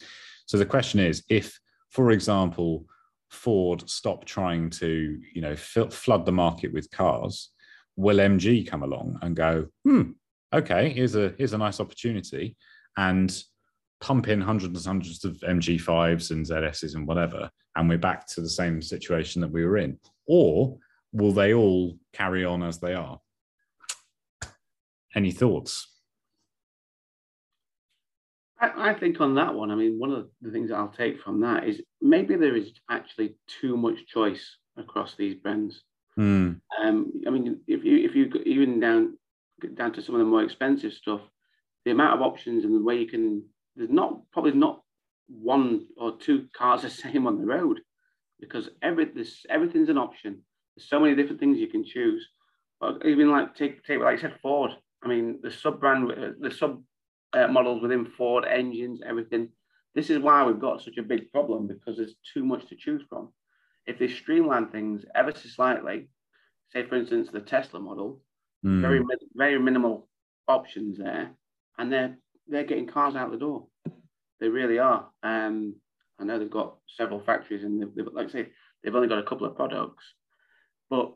So 0.47 0.57
the 0.57 0.67
question 0.67 1.01
is 1.01 1.25
if, 1.29 1.59
for 1.91 2.13
example, 2.13 2.87
Ford 3.31 3.89
stop 3.89 4.25
trying 4.25 4.71
to, 4.71 5.21
you 5.35 5.41
know, 5.41 5.57
flood 5.57 6.27
the 6.27 6.33
market 6.33 6.73
with 6.73 6.91
cars, 6.91 7.51
will 7.97 8.16
MG 8.16 8.66
come 8.66 8.82
along 8.82 9.18
and 9.22 9.36
go, 9.36 9.66
hmm, 9.84 10.12
okay, 10.53 10.90
here's 10.90 11.14
a 11.14 11.34
here's 11.38 11.53
a 11.53 11.59
nice 11.59 11.80
opportunity, 11.80 12.57
and 12.97 13.43
pump 14.01 14.28
in 14.28 14.40
hundreds 14.40 14.86
and 14.86 14.86
hundreds 14.86 15.24
of 15.24 15.36
MG5s 15.38 16.32
and 16.32 16.45
ZSs 16.45 16.95
and 16.97 17.07
whatever, 17.07 17.49
and 17.76 17.88
we're 17.88 17.99
back 17.99 18.26
to 18.26 18.40
the 18.40 18.51
same 18.51 18.82
situation 18.82 19.40
that 19.40 19.51
we 19.51 19.64
were 19.64 19.78
in? 19.78 19.99
Or 20.26 20.76
will 21.12 21.32
they 21.32 21.55
all 21.55 21.97
carry 22.12 22.45
on 22.45 22.62
as 22.62 22.78
they 22.78 22.95
are? 22.95 23.20
Any 25.14 25.30
thoughts? 25.30 25.88
I, 28.61 28.90
I 28.90 28.95
think 28.95 29.20
on 29.20 29.34
that 29.36 29.55
one, 29.55 29.70
I 29.70 29.74
mean, 29.74 29.99
one 29.99 30.11
of 30.11 30.28
the 30.40 30.51
things 30.51 30.70
I'll 30.70 30.88
take 30.88 31.20
from 31.20 31.40
that 31.40 31.64
is 31.68 31.82
maybe 32.01 32.34
there 32.36 32.57
is 32.57 32.72
actually 32.90 33.36
too 33.61 33.76
much 33.76 34.07
choice 34.07 34.57
across 34.76 35.14
these 35.14 35.34
brands. 35.34 35.82
Mm. 36.19 36.61
Um, 36.83 37.13
I 37.27 37.31
mean, 37.31 37.61
if 37.67 37.85
you 37.85 38.05
if 38.05 38.15
you 38.15 38.31
even 38.45 38.81
down 38.81 39.17
down 39.75 39.93
to 39.93 40.03
some 40.03 40.15
of 40.15 40.19
the 40.19 40.25
more 40.25 40.43
expensive 40.43 40.93
stuff, 40.93 41.21
the 41.85 41.91
amount 41.91 42.15
of 42.15 42.23
options 42.23 42.65
and 42.65 42.75
the 42.75 42.83
way 42.83 42.99
you 42.99 43.07
can 43.07 43.45
there's 43.77 43.91
not 43.91 44.21
probably 44.33 44.53
not 44.53 44.83
one 45.29 45.87
or 45.97 46.17
two 46.19 46.47
cars 46.57 46.83
the 46.83 46.91
same 46.91 47.27
on 47.27 47.39
the 47.39 47.47
road 47.47 47.81
because 48.41 48.69
every 48.83 49.07
this 49.07 49.47
everything's 49.49 49.89
an 49.89 49.99
option. 49.99 50.43
There's 50.77 50.89
so 50.89 51.01
many 51.01 51.15
different 51.15 51.41
things 51.41 51.59
you 51.59 51.69
can 51.69 51.85
choose. 51.85 52.29
But 52.81 53.07
even 53.07 53.31
like 53.31 53.55
take 53.55 53.85
take 53.85 54.01
like 54.01 54.19
I 54.19 54.21
said 54.21 54.39
Ford. 54.43 54.73
I 55.05 55.09
mean 55.09 55.41
the 55.43 55.51
sub 55.51 55.81
brand 55.81 56.13
the 56.41 56.51
sub 56.51 56.83
uh, 57.33 57.49
models 57.49 57.81
within 57.81 58.05
Ford 58.05 58.45
engines 58.45 59.01
everything. 59.07 59.49
This 59.95 60.11
is 60.11 60.19
why 60.19 60.45
we've 60.45 60.61
got 60.61 60.83
such 60.83 60.97
a 60.99 61.03
big 61.03 61.31
problem 61.33 61.67
because 61.67 61.97
there's 61.97 62.15
too 62.33 62.45
much 62.45 62.67
to 62.69 62.77
choose 62.77 63.03
from. 63.09 63.31
If 63.87 63.99
they 63.99 64.09
streamline 64.09 64.68
things 64.68 65.05
ever 65.14 65.33
so 65.33 65.49
slightly, 65.49 66.09
say 66.70 66.87
for 66.87 66.97
instance 66.97 67.28
the 67.33 67.41
Tesla 67.41 67.80
model, 67.80 68.20
mm. 68.64 68.80
very 68.80 69.03
very 69.35 69.59
minimal 69.59 70.09
options 70.49 70.99
there, 70.99 71.33
and 71.78 71.93
they're 71.93 72.16
they're 72.49 72.64
getting 72.64 72.87
cars 72.87 73.16
out 73.16 73.30
the 73.30 73.39
door. 73.39 73.66
They 74.41 74.49
really 74.49 74.78
are. 74.78 75.09
Um, 75.22 75.76
I 76.20 76.24
know 76.24 76.39
they've 76.39 76.51
got 76.51 76.76
several 76.97 77.20
factories, 77.20 77.64
and 77.64 77.80
they've, 77.80 77.95
they've, 77.95 78.12
like 78.12 78.28
I 78.28 78.30
say, 78.30 78.49
they've 78.83 78.95
only 78.95 79.09
got 79.09 79.18
a 79.18 79.24
couple 79.24 79.47
of 79.47 79.57
products, 79.57 80.05
but 80.91 81.12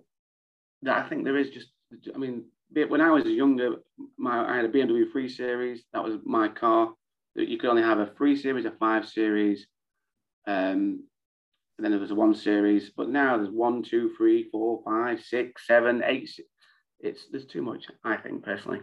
I 0.88 1.08
think 1.08 1.24
there 1.24 1.36
is 1.36 1.50
just. 1.50 1.68
I 2.14 2.18
mean, 2.18 2.44
when 2.70 3.00
I 3.00 3.10
was 3.10 3.24
younger, 3.24 3.76
my 4.18 4.52
I 4.52 4.56
had 4.56 4.64
a 4.64 4.68
BMW 4.68 5.10
3 5.10 5.28
Series. 5.28 5.84
That 5.92 6.02
was 6.02 6.18
my 6.24 6.48
car. 6.48 6.92
You 7.34 7.58
could 7.58 7.70
only 7.70 7.82
have 7.82 7.98
a 7.98 8.12
3 8.16 8.36
Series, 8.36 8.64
a 8.64 8.70
5 8.70 9.08
Series, 9.08 9.66
um, 10.46 11.04
and 11.78 11.84
then 11.84 11.90
there 11.90 12.00
was 12.00 12.10
a 12.10 12.14
1 12.14 12.34
Series. 12.34 12.90
But 12.96 13.10
now 13.10 13.36
there's 13.36 13.50
one, 13.50 13.82
two, 13.82 14.12
three, 14.16 14.48
four, 14.50 14.82
five, 14.84 15.22
six, 15.22 15.66
seven, 15.66 16.02
eight. 16.04 16.30
It's 17.00 17.26
there's 17.30 17.46
too 17.46 17.62
much. 17.62 17.84
I 18.04 18.16
think 18.16 18.42
personally. 18.42 18.80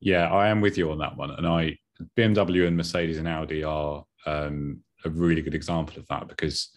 Yeah, 0.00 0.28
I 0.32 0.48
am 0.48 0.60
with 0.60 0.78
you 0.78 0.90
on 0.90 0.98
that 0.98 1.16
one. 1.16 1.30
And 1.30 1.46
I 1.46 1.78
BMW 2.16 2.66
and 2.66 2.76
Mercedes 2.76 3.18
and 3.18 3.28
Audi 3.28 3.62
are 3.62 4.04
um, 4.24 4.80
a 5.04 5.10
really 5.10 5.42
good 5.42 5.54
example 5.54 5.98
of 5.98 6.06
that 6.08 6.28
because 6.28 6.70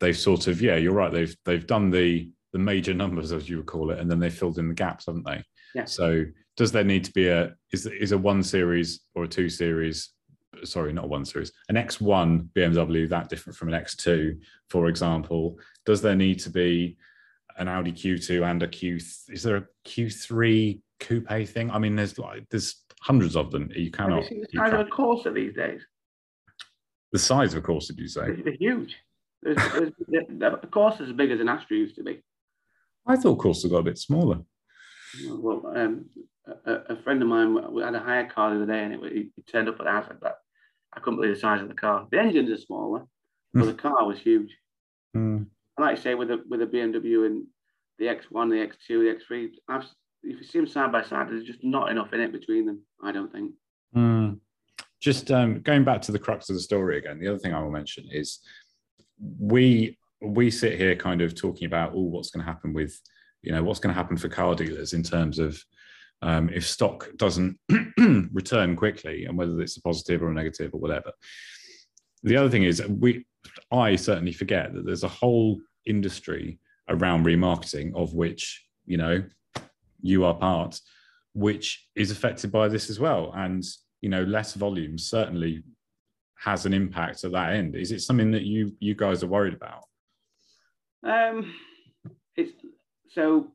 they've 0.00 0.16
sort 0.16 0.46
of 0.46 0.62
yeah, 0.62 0.76
you're 0.76 0.94
right. 0.94 1.12
They've 1.12 1.36
they've 1.44 1.66
done 1.66 1.90
the 1.90 2.30
the 2.52 2.58
major 2.58 2.94
numbers 2.94 3.32
as 3.32 3.48
you 3.48 3.58
would 3.58 3.66
call 3.66 3.90
it, 3.90 3.98
and 3.98 4.10
then 4.10 4.18
they 4.18 4.30
filled 4.30 4.58
in 4.58 4.68
the 4.68 4.74
gaps, 4.74 5.06
haven't 5.06 5.26
they? 5.26 5.42
Yeah. 5.74 5.84
So 5.84 6.24
does 6.56 6.72
there 6.72 6.84
need 6.84 7.04
to 7.04 7.12
be 7.12 7.28
a 7.28 7.54
is 7.72 7.86
is 7.86 8.12
a 8.12 8.18
one 8.18 8.42
series 8.42 9.00
or 9.14 9.24
a 9.24 9.28
two 9.28 9.48
series? 9.48 10.10
Sorry, 10.64 10.92
not 10.92 11.04
a 11.04 11.08
one 11.08 11.24
series. 11.24 11.52
An 11.68 11.76
X1 11.76 12.48
BMW 12.56 13.08
that 13.08 13.28
different 13.28 13.56
from 13.56 13.72
an 13.72 13.80
X2, 13.80 14.38
for 14.70 14.88
example? 14.88 15.58
Does 15.84 16.02
there 16.02 16.16
need 16.16 16.38
to 16.40 16.50
be 16.50 16.96
an 17.58 17.68
Audi 17.68 17.92
Q2 17.92 18.48
and 18.48 18.62
a 18.62 18.68
Q? 18.68 18.96
Is 18.96 19.42
there 19.42 19.56
a 19.56 19.66
Q3 19.86 20.80
coupe 21.00 21.48
thing. 21.48 21.70
I 21.70 21.78
mean, 21.78 21.96
there's 21.96 22.18
like 22.18 22.48
there's 22.50 22.82
hundreds 23.00 23.36
of 23.36 23.50
them. 23.50 23.70
You 23.74 23.90
cannot. 23.90 24.24
Have 24.24 24.32
you 24.32 24.44
the 24.52 24.58
size 24.58 24.72
of 24.72 24.80
a 24.80 24.84
Corsa 24.84 25.34
these 25.34 25.54
days? 25.54 25.82
The 27.12 27.18
size 27.18 27.54
of 27.54 27.62
a 27.62 27.66
Corsa, 27.66 27.88
did 27.88 28.00
you 28.00 28.08
say? 28.08 28.32
They're 28.42 28.54
huge. 28.54 28.96
There's, 29.42 29.56
there's, 29.56 29.92
a 30.40 30.66
Corsa 30.66 31.02
is 31.02 31.10
as 31.10 31.16
big 31.16 31.30
as 31.30 31.40
an 31.40 31.48
Astra 31.48 31.76
used 31.76 31.96
to 31.96 32.02
be. 32.02 32.22
I 33.06 33.16
thought 33.16 33.38
Corsa 33.38 33.70
got 33.70 33.78
a 33.78 33.82
bit 33.82 33.98
smaller. 33.98 34.40
Well, 35.28 35.72
um, 35.76 36.06
a, 36.66 36.72
a, 36.72 37.02
friend 37.02 37.22
of 37.22 37.28
mine 37.28 37.56
had 37.80 37.94
a 37.94 38.00
hire 38.00 38.28
car 38.28 38.50
the 38.50 38.56
other 38.56 38.72
day, 38.72 38.82
and 38.82 38.94
it, 38.94 39.12
he, 39.12 39.30
he 39.36 39.42
turned 39.42 39.68
up 39.68 39.78
at 39.78 39.84
the 39.84 39.90
house 39.92 40.06
like 40.08 40.20
that. 40.20 40.38
I 40.96 41.00
couldn't 41.00 41.16
believe 41.16 41.34
the 41.34 41.40
size 41.40 41.60
of 41.62 41.68
the 41.68 41.74
car. 41.74 42.06
The 42.10 42.18
engines 42.18 42.50
are 42.50 42.56
smaller, 42.56 43.04
but 43.52 43.62
hmm. 43.62 43.68
the 43.68 43.74
car 43.74 44.06
was 44.06 44.18
huge. 44.18 44.50
Mm. 45.16 45.46
And 45.76 45.86
like 45.86 45.98
I 45.98 46.00
say, 46.00 46.14
with 46.14 46.30
a 46.30 46.42
with 46.48 46.62
a 46.62 46.66
BMW 46.66 47.26
and 47.26 47.46
the 47.98 48.06
X1, 48.06 48.50
the 48.50 48.66
X2, 48.66 48.88
the 48.88 49.34
X3, 49.34 49.50
I've 49.68 49.84
if 50.22 50.38
you 50.38 50.44
see 50.44 50.58
them 50.58 50.66
side 50.66 50.92
by 50.92 51.02
side, 51.02 51.28
there's 51.28 51.44
just 51.44 51.62
not 51.62 51.90
enough 51.90 52.12
in 52.12 52.20
it 52.20 52.32
between 52.32 52.66
them. 52.66 52.82
I 53.02 53.12
don't 53.12 53.30
think. 53.30 53.52
Mm. 53.94 54.38
Just 55.00 55.30
um, 55.30 55.60
going 55.60 55.84
back 55.84 56.00
to 56.02 56.12
the 56.12 56.18
crux 56.18 56.48
of 56.48 56.56
the 56.56 56.62
story 56.62 56.96
again. 56.96 57.20
The 57.20 57.28
other 57.28 57.38
thing 57.38 57.52
I 57.52 57.62
will 57.62 57.70
mention 57.70 58.08
is 58.10 58.40
we 59.38 59.98
we 60.20 60.50
sit 60.50 60.78
here 60.78 60.96
kind 60.96 61.20
of 61.20 61.34
talking 61.34 61.66
about 61.66 61.92
oh 61.94 62.00
what's 62.00 62.30
going 62.30 62.44
to 62.44 62.50
happen 62.50 62.72
with 62.72 62.98
you 63.42 63.52
know 63.52 63.62
what's 63.62 63.80
going 63.80 63.94
to 63.94 64.00
happen 64.00 64.16
for 64.16 64.28
car 64.28 64.54
dealers 64.54 64.94
in 64.94 65.02
terms 65.02 65.38
of 65.38 65.62
um, 66.24 66.48
if 66.48 66.66
stock 66.66 67.10
doesn't 67.16 67.58
return 68.32 68.76
quickly, 68.76 69.26
and 69.26 69.36
whether 69.36 69.60
it's 69.60 69.76
a 69.76 69.82
positive 69.82 70.22
or 70.22 70.30
a 70.30 70.34
negative 70.34 70.72
or 70.72 70.80
whatever. 70.80 71.12
The 72.22 72.36
other 72.36 72.48
thing 72.48 72.64
is, 72.64 72.82
we 72.88 73.26
I 73.70 73.96
certainly 73.96 74.32
forget 74.32 74.72
that 74.72 74.86
there's 74.86 75.04
a 75.04 75.08
whole 75.08 75.60
industry 75.84 76.58
around 76.88 77.26
remarketing 77.26 77.94
of 77.94 78.14
which 78.14 78.64
you 78.86 78.96
know 78.96 79.22
you 80.00 80.24
are 80.24 80.34
part, 80.34 80.80
which 81.34 81.86
is 81.94 82.10
affected 82.10 82.50
by 82.50 82.68
this 82.68 82.88
as 82.88 82.98
well, 82.98 83.32
and 83.36 83.62
you 84.00 84.08
know 84.08 84.22
less 84.24 84.54
volume 84.54 84.96
certainly 84.96 85.62
has 86.38 86.64
an 86.64 86.72
impact 86.72 87.24
at 87.24 87.32
that 87.32 87.52
end. 87.52 87.76
Is 87.76 87.92
it 87.92 88.00
something 88.00 88.30
that 88.30 88.44
you 88.44 88.72
you 88.80 88.94
guys 88.94 89.22
are 89.22 89.28
worried 89.28 89.54
about? 89.54 89.84
Um, 91.02 91.52
it's 92.34 92.52
so 93.10 93.53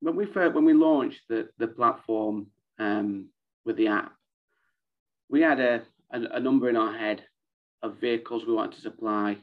when 0.00 0.16
we 0.16 0.26
first, 0.26 0.54
when 0.54 0.64
we 0.64 0.74
launched 0.74 1.22
the 1.28 1.48
the 1.58 1.68
platform 1.68 2.48
um, 2.78 3.28
with 3.64 3.76
the 3.76 3.88
app, 3.88 4.12
we 5.28 5.40
had 5.40 5.60
a, 5.60 5.82
a, 6.12 6.20
a 6.36 6.40
number 6.40 6.68
in 6.68 6.76
our 6.76 6.96
head 6.96 7.24
of 7.82 8.00
vehicles 8.00 8.46
we 8.46 8.54
wanted 8.54 8.74
to 8.76 8.80
supply 8.80 9.38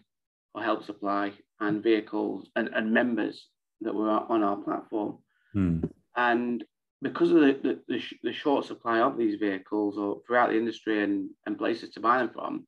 or 0.53 0.63
help 0.63 0.85
supply, 0.85 1.33
and 1.59 1.83
vehicles 1.83 2.49
and, 2.55 2.69
and 2.73 2.93
members 2.93 3.47
that 3.81 3.93
were 3.93 4.09
on 4.09 4.41
our 4.41 4.57
platform. 4.57 5.17
Hmm. 5.53 5.79
And 6.15 6.63
because 7.01 7.31
of 7.31 7.41
the, 7.41 7.59
the, 7.61 7.79
the, 7.87 7.99
sh- 7.99 8.13
the, 8.23 8.33
short 8.33 8.65
supply 8.65 8.99
of 8.99 9.17
these 9.17 9.37
vehicles 9.37 9.97
or 9.97 10.21
throughout 10.25 10.49
the 10.49 10.57
industry 10.57 11.03
and, 11.03 11.29
and 11.45 11.57
places 11.57 11.89
to 11.91 11.99
buy 11.99 12.19
them 12.19 12.31
from, 12.33 12.65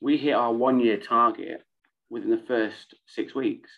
we 0.00 0.16
hit 0.16 0.32
our 0.32 0.52
one 0.52 0.80
year 0.80 0.96
target 0.96 1.62
within 2.08 2.30
the 2.30 2.42
first 2.46 2.94
six 3.06 3.34
weeks. 3.34 3.70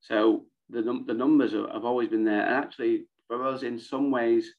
So 0.00 0.46
the, 0.72 0.82
num- 0.82 1.04
the 1.06 1.14
numbers 1.14 1.54
are, 1.54 1.68
have 1.72 1.84
always 1.84 2.08
been 2.08 2.24
there. 2.24 2.46
And 2.46 2.64
actually, 2.64 3.04
for 3.28 3.46
us, 3.46 3.62
in 3.62 3.78
some 3.78 4.10
ways, 4.10 4.54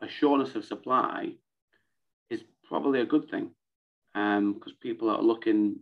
a 0.00 0.08
shortness 0.08 0.54
of 0.54 0.64
supply 0.64 1.32
is 2.30 2.40
probably 2.66 3.00
a 3.00 3.06
good 3.06 3.30
thing 3.30 3.50
because 4.14 4.72
um, 4.72 4.78
people 4.80 5.10
are 5.10 5.22
looking 5.22 5.76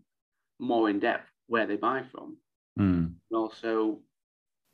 more 0.58 0.90
in 0.90 0.98
depth 1.00 1.28
where 1.46 1.66
they 1.66 1.76
buy 1.76 2.02
from. 2.12 2.36
Mm. 2.78 3.14
And 3.30 3.36
also, 3.36 4.00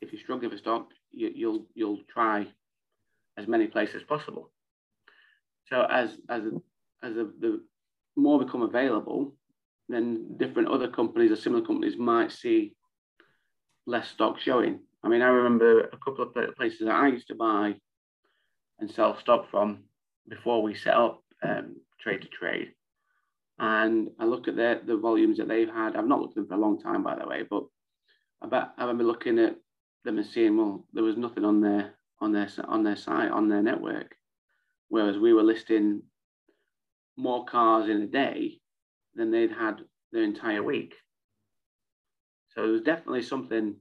if 0.01 0.11
you're 0.11 0.21
struggling 0.21 0.51
for 0.51 0.57
stock, 0.57 0.89
you, 1.11 1.31
you'll 1.33 1.67
you'll 1.75 2.01
try 2.11 2.47
as 3.37 3.47
many 3.47 3.67
places 3.67 3.97
as 3.97 4.03
possible. 4.03 4.51
So 5.69 5.85
as 5.89 6.17
as 6.29 6.43
as 7.03 7.13
the, 7.15 7.31
the 7.39 7.61
more 8.15 8.43
become 8.43 8.61
available, 8.61 9.35
then 9.89 10.37
different 10.37 10.69
other 10.69 10.87
companies 10.87 11.31
or 11.31 11.35
similar 11.35 11.65
companies 11.65 11.97
might 11.97 12.31
see 12.31 12.73
less 13.85 14.09
stock 14.09 14.39
showing. 14.39 14.79
I 15.03 15.09
mean, 15.09 15.21
I 15.21 15.27
remember 15.27 15.81
a 15.81 15.97
couple 15.97 16.23
of 16.23 16.55
places 16.55 16.79
that 16.81 16.95
I 16.95 17.07
used 17.07 17.27
to 17.27 17.35
buy 17.35 17.75
and 18.79 18.89
sell 18.89 19.17
stock 19.17 19.49
from 19.51 19.83
before 20.27 20.63
we 20.63 20.75
set 20.75 20.93
up 20.93 21.21
um, 21.43 21.75
trade 21.99 22.21
to 22.21 22.27
trade. 22.29 22.73
And 23.59 24.09
I 24.19 24.25
look 24.25 24.47
at 24.47 24.55
their, 24.55 24.81
the 24.83 24.97
volumes 24.97 25.37
that 25.37 25.47
they've 25.47 25.69
had. 25.69 25.95
I've 25.95 26.07
not 26.07 26.21
looked 26.21 26.33
at 26.33 26.35
them 26.35 26.47
for 26.47 26.55
a 26.55 26.57
long 26.57 26.79
time, 26.79 27.03
by 27.03 27.15
the 27.15 27.27
way, 27.27 27.43
but 27.47 27.63
I 28.41 28.47
bet 28.47 28.71
I 28.77 28.81
remember 28.81 29.03
looking 29.03 29.39
at 29.39 29.57
them 30.03 30.17
and 30.17 30.27
seeing, 30.27 30.57
well, 30.57 30.85
there 30.93 31.03
was 31.03 31.17
nothing 31.17 31.45
on 31.45 31.61
their 31.61 31.93
on 32.19 32.31
their 32.31 32.49
on 32.67 32.83
their 32.83 32.95
site 32.95 33.31
on 33.31 33.49
their 33.49 33.61
network, 33.61 34.15
whereas 34.89 35.17
we 35.17 35.33
were 35.33 35.43
listing 35.43 36.01
more 37.15 37.45
cars 37.45 37.89
in 37.89 38.01
a 38.01 38.07
day 38.07 38.59
than 39.15 39.31
they'd 39.31 39.51
had 39.51 39.81
their 40.11 40.23
entire 40.23 40.63
week. 40.63 40.95
So 42.49 42.63
it 42.63 42.67
was 42.67 42.81
definitely 42.81 43.23
something 43.23 43.75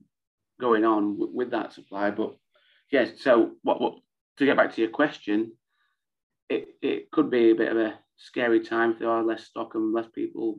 going 0.60 0.84
on 0.84 1.18
w- 1.18 1.32
with 1.34 1.50
that 1.50 1.72
supply. 1.72 2.10
But 2.10 2.36
yes, 2.90 3.10
so 3.20 3.52
what, 3.62 3.80
what 3.80 3.94
to 4.38 4.46
get 4.46 4.56
back 4.56 4.74
to 4.74 4.80
your 4.80 4.90
question, 4.90 5.52
it, 6.48 6.68
it 6.82 7.10
could 7.10 7.30
be 7.30 7.50
a 7.50 7.54
bit 7.54 7.72
of 7.72 7.78
a 7.78 7.98
scary 8.16 8.60
time 8.60 8.92
if 8.92 8.98
there 8.98 9.10
are 9.10 9.22
less 9.22 9.44
stock 9.44 9.74
and 9.74 9.92
less 9.92 10.06
people 10.14 10.58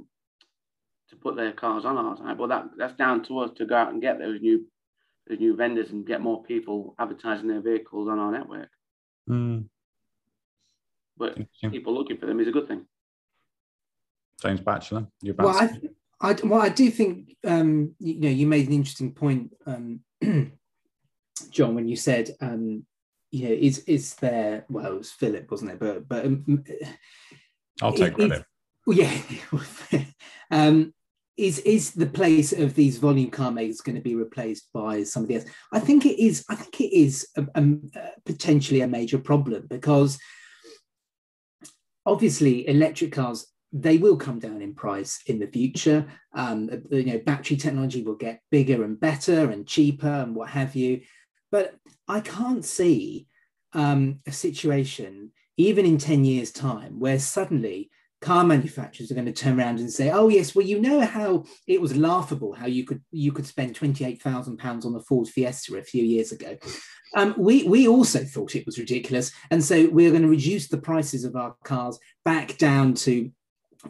to 1.10 1.16
put 1.16 1.36
their 1.36 1.52
cars 1.52 1.86
on 1.86 1.98
our 1.98 2.18
site. 2.18 2.38
But 2.38 2.48
that, 2.48 2.66
that's 2.78 2.96
down 2.96 3.24
to 3.26 3.40
us 3.40 3.52
to 3.58 3.66
go 3.66 3.76
out 3.76 3.92
and 3.92 4.02
get 4.02 4.20
those 4.20 4.42
new 4.42 4.66
those 5.28 5.40
new 5.40 5.56
vendors 5.56 5.92
and 5.92 6.06
get 6.06 6.20
more 6.20 6.44
people 6.44 6.96
advertising 7.00 7.48
their 7.48 7.62
vehicles 7.62 8.10
on 8.10 8.20
our 8.20 8.30
network. 8.30 8.68
Mm. 9.30 9.66
But 11.18 11.38
people 11.62 11.94
looking 11.94 12.18
for 12.18 12.26
them 12.26 12.42
is 12.42 12.48
a 12.50 12.52
good 12.52 12.68
thing. 12.68 12.86
James 14.42 14.60
Batchelor, 14.60 15.08
you're 15.22 15.36
well, 15.36 15.50
I, 15.50 15.80
I, 16.24 16.38
well, 16.44 16.62
I 16.62 16.70
do 16.70 16.90
think 16.90 17.36
um, 17.46 17.94
you, 18.00 18.20
know 18.20 18.30
you 18.30 18.48
made 18.48 18.68
an 18.68 18.74
interesting 18.74 19.14
point, 19.14 19.52
um, 19.66 20.00
John, 21.52 21.76
when 21.76 21.88
you 21.88 21.98
said 21.98 22.32
um, 22.40 22.86
you 23.30 23.50
know 23.50 23.54
is 23.54 23.80
is 23.80 24.16
there 24.16 24.66
well 24.70 24.94
it 24.94 24.98
was 24.98 25.12
Philip 25.12 25.52
wasn't 25.52 25.72
it, 25.72 25.80
but 25.80 26.08
but 26.08 26.26
um, 26.26 26.64
I'll 27.82 27.92
take 27.92 28.16
credit. 28.16 28.46
Well, 28.88 28.98
yeah. 28.98 29.22
um, 30.52 30.94
is 31.36 31.60
is 31.60 31.92
the 31.92 32.06
place 32.06 32.54
of 32.54 32.76
these 32.76 33.00
volume 33.00 33.32
car 33.32 33.52
makers 33.52 33.82
going 33.82 33.96
to 33.96 34.02
be 34.02 34.16
replaced 34.16 34.72
by 34.74 35.04
somebody 35.04 35.36
else? 35.36 35.46
I 35.74 35.80
think 35.80 36.06
it 36.06 36.24
is. 36.24 36.46
I 36.50 36.56
think 36.56 36.80
it 36.80 36.96
is 36.96 37.28
a, 37.36 37.46
a, 37.56 37.62
a 37.96 38.10
potentially 38.26 38.82
a 38.82 38.88
major 38.88 39.18
problem 39.18 39.68
because 39.68 40.20
obviously 42.06 42.68
electric 42.68 43.12
cars 43.14 43.53
they 43.74 43.98
will 43.98 44.16
come 44.16 44.38
down 44.38 44.62
in 44.62 44.76
price 44.76 45.20
in 45.26 45.40
the 45.40 45.48
future. 45.48 46.06
Um, 46.34 46.70
you 46.92 47.06
know, 47.06 47.18
battery 47.18 47.58
technology 47.58 48.04
will 48.04 48.16
get 48.16 48.42
bigger 48.52 48.84
and 48.84 49.00
better 49.00 49.50
and 49.50 49.68
cheaper 49.68 50.08
and 50.08 50.36
what 50.36 50.50
have 50.52 50.76
you. 50.76 51.02
But 51.52 51.76
I 52.08 52.20
can't 52.20 52.64
see 52.64 53.28
um, 53.74 54.20
a 54.28 54.32
situation, 54.32 55.32
even 55.58 55.86
in 55.88 55.98
10 55.98 56.24
years' 56.24 56.52
time, 56.52 57.00
where 57.00 57.18
suddenly 57.18 57.90
car 58.22 58.44
manufacturers 58.44 59.12
are 59.12 59.16
going 59.16 59.26
to 59.26 59.34
turn 59.34 59.60
around 59.60 59.80
and 59.80 59.92
say, 59.92 60.10
"Oh 60.10 60.30
yes, 60.30 60.56
well 60.56 60.66
you 60.66 60.80
know 60.80 61.02
how 61.02 61.44
it 61.68 61.82
was 61.82 61.98
laughable 61.98 62.54
how 62.54 62.68
you 62.68 62.86
could 62.86 63.02
you 63.12 63.34
could 63.34 63.46
spend 63.46 63.76
twenty 63.76 64.06
eight 64.06 64.22
thousand 64.22 64.58
pounds 64.58 64.86
on 64.86 64.96
a 64.96 65.02
Ford 65.02 65.28
Fiesta 65.28 65.76
a 65.76 65.84
few 65.84 66.04
years 66.04 66.32
ago." 66.32 66.58
Um, 67.16 67.36
we 67.38 67.64
we 67.64 67.88
also 67.88 68.24
thought 68.24 68.56
it 68.56 68.66
was 68.66 68.80
ridiculous, 68.80 69.32
and 69.52 69.62
so 69.62 69.90
we're 69.90 70.12
going 70.12 70.24
to 70.24 70.30
reduce 70.30 70.70
the 70.70 70.78
prices 70.78 71.26
of 71.26 71.36
our 71.36 71.54
cars 71.66 72.00
back 72.24 72.58
down 72.58 72.94
to 72.94 73.30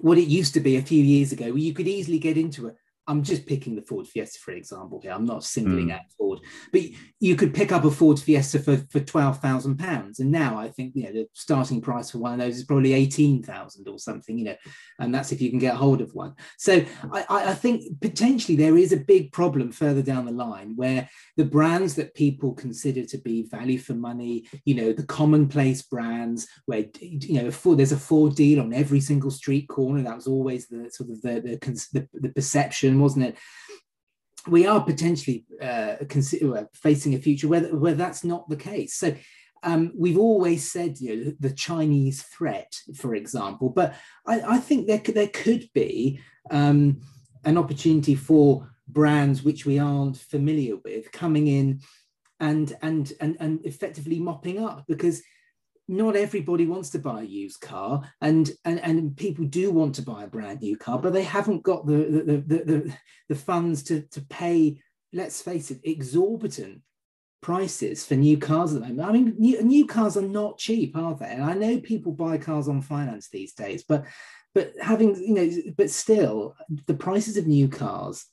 what 0.01 0.17
it 0.17 0.27
used 0.27 0.53
to 0.55 0.59
be 0.59 0.75
a 0.75 0.81
few 0.81 1.03
years 1.03 1.31
ago, 1.31 1.45
where 1.45 1.57
you 1.57 1.73
could 1.73 1.87
easily 1.87 2.19
get 2.19 2.37
into 2.37 2.67
a 2.67 2.73
I'm 3.07 3.23
just 3.23 3.45
picking 3.45 3.75
the 3.75 3.81
Ford 3.81 4.07
Fiesta 4.07 4.39
for 4.39 4.51
example 4.51 5.01
here. 5.01 5.11
I'm 5.11 5.25
not 5.25 5.43
singling 5.43 5.87
mm. 5.87 5.95
out 5.95 6.01
Ford, 6.17 6.39
but 6.71 6.81
you 7.19 7.35
could 7.35 7.53
pick 7.53 7.71
up 7.71 7.83
a 7.83 7.91
Ford 7.91 8.19
Fiesta 8.19 8.59
for, 8.59 8.77
for 8.89 8.99
twelve 9.01 9.39
thousand 9.39 9.77
pounds, 9.77 10.19
and 10.19 10.31
now 10.31 10.57
I 10.57 10.69
think 10.69 10.93
you 10.95 11.03
know 11.03 11.11
the 11.11 11.27
starting 11.33 11.81
price 11.81 12.11
for 12.11 12.19
one 12.19 12.33
of 12.33 12.39
those 12.39 12.57
is 12.57 12.63
probably 12.63 12.93
eighteen 12.93 13.43
thousand 13.43 13.87
or 13.89 13.99
something, 13.99 14.37
you 14.37 14.45
know, 14.45 14.55
and 14.99 15.13
that's 15.13 15.31
if 15.31 15.41
you 15.41 15.49
can 15.49 15.59
get 15.59 15.75
hold 15.75 16.01
of 16.01 16.13
one. 16.13 16.35
So 16.57 16.83
I, 17.11 17.25
I 17.29 17.53
think 17.53 17.99
potentially 18.01 18.55
there 18.55 18.77
is 18.77 18.93
a 18.93 18.97
big 18.97 19.31
problem 19.31 19.71
further 19.71 20.01
down 20.01 20.25
the 20.25 20.31
line 20.31 20.73
where 20.75 21.09
the 21.35 21.45
brands 21.45 21.95
that 21.95 22.15
people 22.15 22.53
consider 22.53 23.03
to 23.05 23.17
be 23.17 23.43
value 23.43 23.79
for 23.79 23.93
money, 23.93 24.45
you 24.65 24.75
know, 24.75 24.93
the 24.93 25.05
commonplace 25.05 25.81
brands 25.81 26.47
where 26.67 26.85
you 27.01 27.41
know 27.41 27.51
Ford, 27.51 27.79
there's 27.79 27.91
a 27.91 27.97
Ford 27.97 28.35
deal 28.35 28.61
on 28.61 28.73
every 28.73 29.01
single 29.01 29.31
street 29.31 29.67
corner. 29.67 30.01
That 30.03 30.15
was 30.15 30.27
always 30.27 30.67
the 30.67 30.89
sort 30.89 31.09
of 31.09 31.21
the 31.21 31.41
the, 31.41 31.87
the, 31.91 32.07
the 32.13 32.29
perception 32.29 32.92
wasn't 32.99 33.25
it? 33.25 33.37
We 34.47 34.67
are 34.67 34.83
potentially 34.83 35.45
uh, 35.61 35.95
consider, 36.09 36.67
facing 36.73 37.15
a 37.15 37.19
future 37.19 37.47
where, 37.47 37.73
where 37.75 37.93
that's 37.93 38.23
not 38.23 38.49
the 38.49 38.57
case. 38.57 38.95
So 38.95 39.15
um, 39.63 39.93
we've 39.97 40.17
always 40.17 40.69
said 40.69 40.99
you 40.99 41.15
know, 41.15 41.33
the 41.39 41.51
Chinese 41.51 42.23
threat, 42.23 42.75
for 42.95 43.15
example, 43.15 43.69
but 43.69 43.95
I, 44.27 44.41
I 44.41 44.57
think 44.57 44.87
there 44.87 44.99
could, 44.99 45.15
there 45.15 45.29
could 45.29 45.69
be 45.73 46.19
um, 46.51 47.01
an 47.45 47.57
opportunity 47.57 48.15
for 48.15 48.69
brands 48.87 49.43
which 49.43 49.65
we 49.65 49.79
aren't 49.79 50.17
familiar 50.17 50.75
with 50.83 51.11
coming 51.11 51.47
in 51.47 51.79
and 52.39 52.75
and 52.81 53.13
and, 53.21 53.37
and 53.39 53.65
effectively 53.65 54.19
mopping 54.19 54.63
up 54.63 54.83
because 54.87 55.21
not 55.87 56.15
everybody 56.15 56.65
wants 56.65 56.89
to 56.91 56.99
buy 56.99 57.21
a 57.21 57.25
used 57.25 57.59
car 57.59 58.01
and, 58.21 58.51
and 58.65 58.79
and 58.79 59.17
people 59.17 59.45
do 59.45 59.71
want 59.71 59.95
to 59.95 60.01
buy 60.01 60.23
a 60.23 60.27
brand 60.27 60.61
new 60.61 60.77
car 60.77 60.97
but 60.97 61.13
they 61.13 61.23
haven't 61.23 61.63
got 61.63 61.85
the 61.85 61.93
the, 61.93 62.43
the, 62.47 62.63
the, 62.63 62.97
the 63.29 63.35
funds 63.35 63.83
to, 63.83 64.01
to 64.03 64.21
pay 64.21 64.79
let's 65.11 65.41
face 65.41 65.71
it 65.71 65.81
exorbitant 65.83 66.81
prices 67.41 68.05
for 68.05 68.15
new 68.15 68.37
cars 68.37 68.73
at 68.73 68.81
the 68.81 68.87
moment. 68.87 69.09
I 69.09 69.11
mean 69.11 69.35
new, 69.37 69.61
new 69.61 69.85
cars 69.85 70.15
are 70.15 70.21
not 70.21 70.57
cheap 70.57 70.95
are 70.95 71.15
they? 71.15 71.25
And 71.25 71.43
i 71.43 71.53
know 71.53 71.79
people 71.79 72.13
buy 72.13 72.37
cars 72.37 72.67
on 72.67 72.81
finance 72.81 73.29
these 73.29 73.53
days 73.53 73.83
but 73.87 74.05
but 74.55 74.71
having 74.81 75.15
you 75.15 75.33
know 75.33 75.73
but 75.75 75.89
still 75.89 76.55
the 76.87 76.93
prices 76.93 77.35
of 77.37 77.47
new 77.47 77.67
cars 77.67 78.25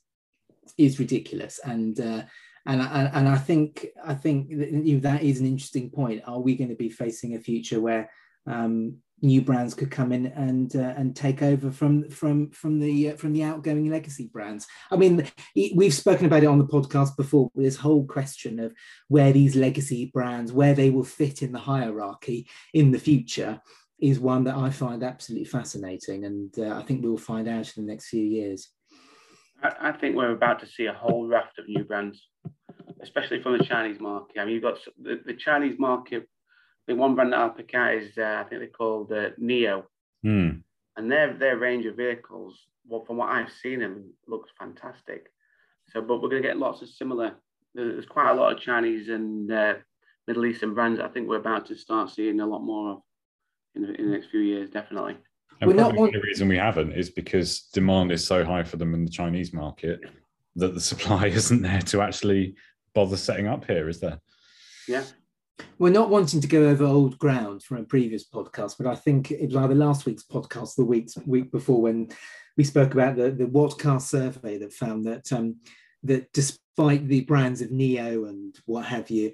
is 0.77 0.99
ridiculous. 0.99 1.59
And 1.63 1.99
uh, 1.99 2.23
and 2.65 2.81
I, 2.81 3.09
and 3.13 3.27
I 3.27 3.37
think 3.37 3.87
I 4.05 4.13
think 4.13 4.49
that, 4.49 5.19
is 5.21 5.39
an 5.39 5.47
interesting 5.47 5.89
point. 5.89 6.23
Are 6.25 6.39
we 6.39 6.55
going 6.55 6.69
to 6.69 6.75
be 6.75 6.89
facing 6.89 7.35
a 7.35 7.39
future 7.39 7.79
where 7.79 8.09
um, 8.47 8.97
new 9.21 9.41
brands 9.41 9.73
could 9.73 9.91
come 9.91 10.11
in 10.11 10.27
and 10.27 10.75
uh, 10.75 10.93
and 10.97 11.15
take 11.15 11.41
over 11.41 11.71
from 11.71 12.09
from 12.09 12.49
from 12.51 12.79
the 12.79 13.11
uh, 13.11 13.15
from 13.15 13.33
the 13.33 13.43
outgoing 13.43 13.89
legacy 13.89 14.29
brands. 14.31 14.67
I 14.89 14.95
mean, 14.95 15.27
we've 15.75 15.93
spoken 15.93 16.25
about 16.25 16.43
it 16.43 16.47
on 16.47 16.57
the 16.57 16.67
podcast 16.67 17.15
before. 17.15 17.49
This 17.55 17.77
whole 17.77 18.05
question 18.05 18.59
of 18.59 18.73
where 19.07 19.31
these 19.31 19.55
legacy 19.55 20.11
brands, 20.13 20.51
where 20.51 20.73
they 20.73 20.89
will 20.89 21.03
fit 21.03 21.41
in 21.41 21.51
the 21.51 21.59
hierarchy 21.59 22.47
in 22.73 22.91
the 22.91 22.99
future, 22.99 23.61
is 23.99 24.19
one 24.19 24.43
that 24.45 24.55
I 24.55 24.69
find 24.69 25.03
absolutely 25.03 25.45
fascinating, 25.45 26.25
and 26.25 26.57
uh, 26.59 26.75
I 26.77 26.83
think 26.83 27.03
we'll 27.03 27.17
find 27.17 27.47
out 27.47 27.71
in 27.77 27.85
the 27.85 27.91
next 27.91 28.09
few 28.09 28.23
years. 28.23 28.69
I, 29.63 29.89
I 29.89 29.91
think 29.91 30.15
we're 30.15 30.31
about 30.31 30.59
to 30.59 30.67
see 30.67 30.85
a 30.85 30.93
whole 30.93 31.27
raft 31.27 31.59
of 31.59 31.67
new 31.67 31.83
brands, 31.83 32.27
especially 33.01 33.41
from 33.41 33.57
the 33.57 33.63
Chinese 33.63 33.99
market. 33.99 34.39
I 34.39 34.45
mean, 34.45 34.55
you've 34.55 34.63
got 34.63 34.77
the, 35.01 35.21
the 35.25 35.33
Chinese 35.33 35.77
market 35.79 36.27
the 36.87 36.95
one 36.95 37.15
brand 37.15 37.33
that 37.33 37.39
I'll 37.39 37.49
pick 37.49 37.73
out 37.73 37.93
is 37.93 38.17
uh, 38.17 38.43
I 38.43 38.49
think 38.49 38.61
they're 38.61 38.67
called 38.67 39.11
uh, 39.11 39.29
NIO, 39.41 39.83
mm. 40.25 40.61
and 40.97 41.11
their 41.11 41.33
their 41.33 41.57
range 41.57 41.85
of 41.85 41.95
vehicles, 41.95 42.59
well, 42.87 43.05
from 43.05 43.17
what 43.17 43.29
I've 43.29 43.51
seen, 43.51 43.79
them 43.79 44.13
looks 44.27 44.51
fantastic. 44.59 45.27
So, 45.89 46.01
but 46.01 46.21
we're 46.21 46.29
going 46.29 46.41
to 46.41 46.47
get 46.47 46.57
lots 46.57 46.81
of 46.81 46.89
similar. 46.89 47.35
There's 47.73 48.05
quite 48.05 48.31
a 48.31 48.33
lot 48.33 48.53
of 48.53 48.59
Chinese 48.59 49.09
and 49.09 49.51
uh, 49.51 49.75
Middle 50.27 50.45
Eastern 50.45 50.73
brands. 50.73 50.99
I 50.99 51.07
think 51.07 51.27
we're 51.27 51.37
about 51.37 51.65
to 51.67 51.77
start 51.77 52.09
seeing 52.09 52.39
a 52.39 52.45
lot 52.45 52.61
more 52.63 52.91
of 52.91 53.01
in 53.75 53.83
the, 53.83 53.93
in 53.93 54.05
the 54.07 54.11
next 54.11 54.29
few 54.29 54.41
years, 54.41 54.69
definitely. 54.69 55.17
And 55.61 55.69
we're 55.69 55.77
probably 55.77 55.99
not... 55.99 56.11
the 56.11 56.17
only 56.17 56.27
reason 56.27 56.47
we 56.47 56.57
haven't 56.57 56.93
is 56.93 57.11
because 57.11 57.61
demand 57.73 58.11
is 58.11 58.25
so 58.25 58.43
high 58.43 58.63
for 58.63 58.77
them 58.77 58.95
in 58.95 59.05
the 59.05 59.11
Chinese 59.11 59.53
market 59.53 60.01
that 60.55 60.73
the 60.73 60.81
supply 60.81 61.27
isn't 61.27 61.61
there 61.61 61.81
to 61.81 62.01
actually 62.01 62.55
bother 62.93 63.15
setting 63.15 63.47
up 63.47 63.65
here, 63.65 63.87
is 63.87 63.99
there? 63.99 64.19
Yeah, 64.87 65.03
we're 65.77 65.91
not 65.91 66.09
wanting 66.09 66.41
to 66.41 66.47
go 66.47 66.67
over 66.67 66.83
old 66.83 67.17
ground 67.19 67.63
from 67.63 67.77
a 67.77 67.83
previous 67.83 68.27
podcast, 68.27 68.75
but 68.77 68.87
I 68.87 68.95
think 68.95 69.31
it 69.31 69.47
was 69.47 69.55
either 69.55 69.75
last 69.75 70.05
week's 70.05 70.23
podcast, 70.23 70.75
the 70.75 70.85
week 70.85 71.09
week 71.25 71.51
before, 71.51 71.81
when 71.81 72.09
we 72.57 72.63
spoke 72.63 72.93
about 72.93 73.15
the 73.15 73.29
the 73.29 73.45
Whatcar 73.45 74.01
survey 74.01 74.57
that 74.57 74.73
found 74.73 75.05
that 75.05 75.31
um, 75.31 75.57
that 76.03 76.33
despite 76.33 77.07
the 77.07 77.21
brands 77.21 77.61
of 77.61 77.69
NIO 77.69 78.27
and 78.27 78.57
what 78.65 78.85
have 78.85 79.11
you, 79.11 79.33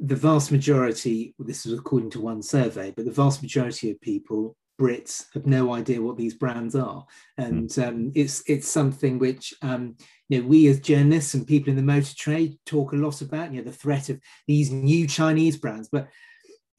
the 0.00 0.16
vast 0.16 0.50
majority, 0.50 1.34
this 1.38 1.64
was 1.64 1.78
according 1.78 2.10
to 2.10 2.20
one 2.20 2.42
survey, 2.42 2.92
but 2.94 3.04
the 3.04 3.12
vast 3.12 3.42
majority 3.42 3.92
of 3.92 4.00
people 4.00 4.56
Brits 4.80 5.26
have 5.34 5.46
no 5.46 5.72
idea 5.74 6.02
what 6.02 6.16
these 6.16 6.34
brands 6.34 6.74
are, 6.74 7.06
and 7.38 7.68
mm. 7.68 7.88
um, 7.88 8.12
it's 8.14 8.42
it's 8.48 8.68
something 8.68 9.18
which 9.18 9.54
um, 9.62 9.96
you 10.28 10.40
know 10.40 10.48
we 10.48 10.66
as 10.66 10.80
journalists 10.80 11.34
and 11.34 11.46
people 11.46 11.70
in 11.70 11.76
the 11.76 11.82
motor 11.82 12.14
trade 12.16 12.58
talk 12.66 12.92
a 12.92 12.96
lot 12.96 13.20
about. 13.20 13.52
You 13.52 13.58
know, 13.58 13.70
the 13.70 13.76
threat 13.76 14.08
of 14.08 14.20
these 14.46 14.70
new 14.72 15.06
Chinese 15.06 15.56
brands, 15.56 15.88
but 15.90 16.08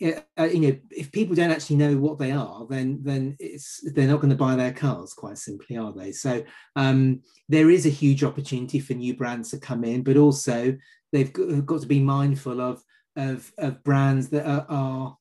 uh, 0.04 0.44
you 0.44 0.60
know, 0.60 0.78
if 0.92 1.12
people 1.12 1.36
don't 1.36 1.52
actually 1.52 1.78
know 1.78 1.98
what 1.98 2.20
they 2.20 2.32
are, 2.32 2.66
then 2.70 3.00
then 3.02 3.38
it's 3.40 3.80
they're 3.94 4.08
not 4.08 4.20
going 4.20 4.30
to 4.30 4.36
buy 4.36 4.56
their 4.56 4.74
cars. 4.74 5.14
Quite 5.14 5.38
simply, 5.38 5.78
are 5.78 5.94
they? 5.94 6.12
So 6.12 6.44
um, 6.76 7.22
there 7.48 7.70
is 7.70 7.86
a 7.86 7.90
huge 7.90 8.24
opportunity 8.24 8.80
for 8.80 8.94
new 8.94 9.16
brands 9.16 9.52
to 9.52 9.58
come 9.58 9.86
in, 9.86 10.04
but 10.04 10.18
also 10.18 10.76
they've 11.14 11.32
got 11.32 11.82
to 11.82 11.88
be 11.88 12.02
mindful 12.02 12.60
of 12.60 12.84
of, 13.16 13.52
of 13.58 13.84
brands 13.84 14.30
that 14.30 14.46
are, 14.46 14.66
are 14.68 15.18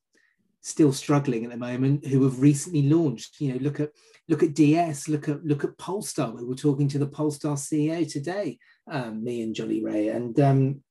still 0.65 0.91
struggling 0.91 1.45
at 1.45 1.51
the 1.51 1.57
moment 1.57 2.05
who 2.07 2.23
have 2.23 2.41
recently 2.41 2.89
launched 2.89 3.39
you 3.39 3.53
know 3.53 3.59
look 3.59 3.79
at 3.79 3.91
look 4.27 4.41
at 4.41 4.55
ds 4.55 5.07
look 5.07 5.29
at 5.29 5.43
look 5.45 5.63
at 5.63 5.77
polestar. 5.77 6.31
We 6.31 6.43
were 6.43 6.55
talking 6.55 6.87
to 6.89 6.97
the 6.97 7.07
polestar 7.07 7.55
ceo 7.55 8.11
today 8.11 8.57
um, 8.89 9.23
me 9.23 9.43
and 9.43 9.53
jolly 9.53 9.83
ray. 9.83 10.09
And 10.09 10.39
um, 10.39 10.81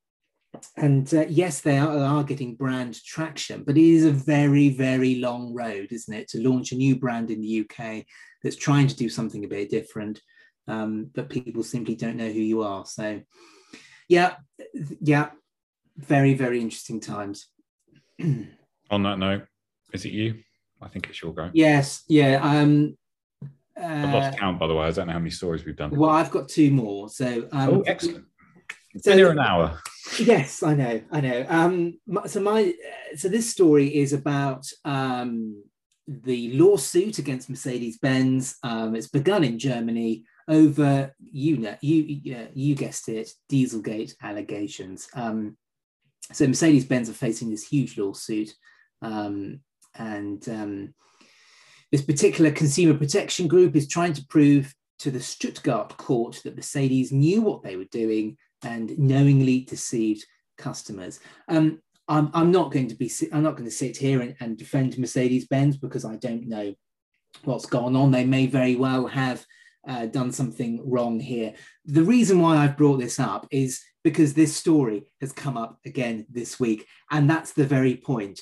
and 0.77 1.13
uh, 1.13 1.27
yes 1.29 1.61
they 1.61 1.79
are, 1.79 1.99
are 1.99 2.23
getting 2.23 2.55
brand 2.55 3.03
traction 3.05 3.65
but 3.65 3.77
it 3.77 3.85
is 3.85 4.05
a 4.05 4.13
very 4.13 4.69
very 4.69 5.17
long 5.17 5.53
road 5.53 5.89
isn't 5.91 6.15
it 6.15 6.29
to 6.29 6.49
launch 6.49 6.71
a 6.71 6.77
new 6.77 6.95
brand 6.95 7.29
in 7.33 7.41
the 7.41 7.63
uk 7.63 8.05
that's 8.41 8.55
trying 8.55 8.87
to 8.87 8.95
do 8.95 9.09
something 9.09 9.45
a 9.45 9.49
bit 9.49 9.69
different 9.69 10.21
um, 10.69 11.11
but 11.15 11.29
people 11.29 11.63
simply 11.63 11.95
don't 11.95 12.17
know 12.17 12.31
who 12.31 12.41
you 12.41 12.63
are. 12.63 12.87
So 12.87 13.21
yeah 14.09 14.35
yeah 15.01 15.31
very 15.97 16.35
very 16.35 16.61
interesting 16.61 17.01
times. 17.01 17.49
On 18.21 19.03
that 19.03 19.19
note 19.19 19.47
is 19.95 20.05
it 20.05 20.13
you? 20.13 20.41
I 20.83 20.89
think 20.89 21.09
it's 21.09 21.23
your 21.23 21.33
go. 21.33 21.51
Yes. 21.55 22.03
Yeah. 22.09 22.41
Um, 22.43 22.97
uh, 23.81 23.85
I've 23.85 24.15
lost 24.15 24.39
count, 24.39 24.59
by 24.59 24.67
the 24.67 24.75
way. 24.75 24.87
I 24.87 24.91
don't 24.91 25.07
know 25.07 25.13
how 25.13 25.19
many 25.19 25.31
stories 25.31 25.65
we've 25.65 25.77
done. 25.77 25.91
Well, 25.91 26.11
I've 26.11 26.31
got 26.31 26.49
two 26.49 26.71
more. 26.71 27.09
So, 27.09 27.49
um, 27.53 27.69
oh, 27.71 27.81
excellent. 27.87 28.27
It's 28.95 29.05
so, 29.05 29.31
an 29.31 29.39
hour. 29.39 29.81
Yes, 30.21 30.63
I 30.63 30.75
know. 30.75 31.01
I 31.11 31.21
know. 31.21 31.47
Um, 31.49 31.99
so 32.27 32.41
my 32.41 32.75
so 33.17 33.29
this 33.29 33.51
story 33.51 33.89
is 33.89 34.13
about 34.13 34.67
um, 34.85 35.65
the 36.07 36.53
lawsuit 36.53 37.19
against 37.19 37.51
Mercedes 37.51 37.99
Benz. 37.99 38.57
Um, 38.63 38.95
it's 38.95 39.09
begun 39.09 39.43
in 39.43 39.59
Germany 39.59 40.25
over 40.47 41.13
you 41.19 41.57
know 41.57 41.75
you 41.81 42.37
uh, 42.37 42.47
you 42.55 42.75
guessed 42.75 43.09
it 43.09 43.31
Dieselgate 43.51 44.15
allegations. 44.23 45.09
Um, 45.15 45.57
so 46.33 46.47
Mercedes 46.47 46.85
Benz 46.85 47.11
are 47.11 47.15
facing 47.15 47.51
this 47.51 47.67
huge 47.67 47.99
lawsuit. 47.99 48.55
Um, 49.03 49.61
and 49.95 50.49
um, 50.49 50.95
this 51.93 52.03
particular 52.03 52.51
consumer 52.51 52.99
protection 52.99 53.47
group 53.47 53.77
is 53.77 53.89
trying 53.89 54.13
to 54.15 54.27
prove 54.27 54.75
to 54.99 55.11
the 55.11 55.21
Stuttgart 55.21 55.97
court 55.97 56.41
that 56.45 56.57
Mercedes 56.57 57.13
knew 57.13 57.43
what 57.43 57.63
they 57.63 57.77
were 57.77 57.85
doing 57.85 58.37
and 58.63 58.99
knowingly 58.99 59.61
deceived 59.61 60.25
customers. 60.57 61.21
Um, 61.49 61.81
I'm, 62.09 62.31
I'm, 62.35 62.51
not 62.51 62.71
going 62.71 62.89
to 62.89 62.95
be 62.95 63.11
I'm 63.33 63.43
not 63.43 63.57
going 63.57 63.69
to 63.69 63.75
sit 63.75 63.97
here 63.97 64.21
and, 64.21 64.35
and 64.41 64.59
defend 64.59 64.99
Mercedes 64.99 65.47
Benz 65.47 65.77
because 65.77 66.05
I 66.05 66.17
don't 66.17 66.49
know 66.49 66.75
what's 67.45 67.67
gone 67.67 67.97
on. 67.97 68.11
They 68.11 68.25
may 68.25 68.47
very 68.47 68.77
well 68.77 69.07
have 69.07 69.45
uh, 69.87 70.07
done 70.07 70.33
something 70.33 70.81
wrong 70.89 71.19
here. 71.21 71.55
The 71.87 72.03
reason 72.03 72.41
why 72.41 72.57
I've 72.57 72.77
brought 72.77 72.99
this 72.99 73.19
up 73.19 73.47
is 73.51 73.83
because 74.03 74.35
this 74.35 74.55
story 74.55 75.11
has 75.21 75.33
come 75.33 75.57
up 75.57 75.79
again 75.87 76.27
this 76.31 76.61
week, 76.61 76.87
and 77.11 77.29
that's 77.29 77.53
the 77.53 77.65
very 77.65 77.97
point 77.97 78.41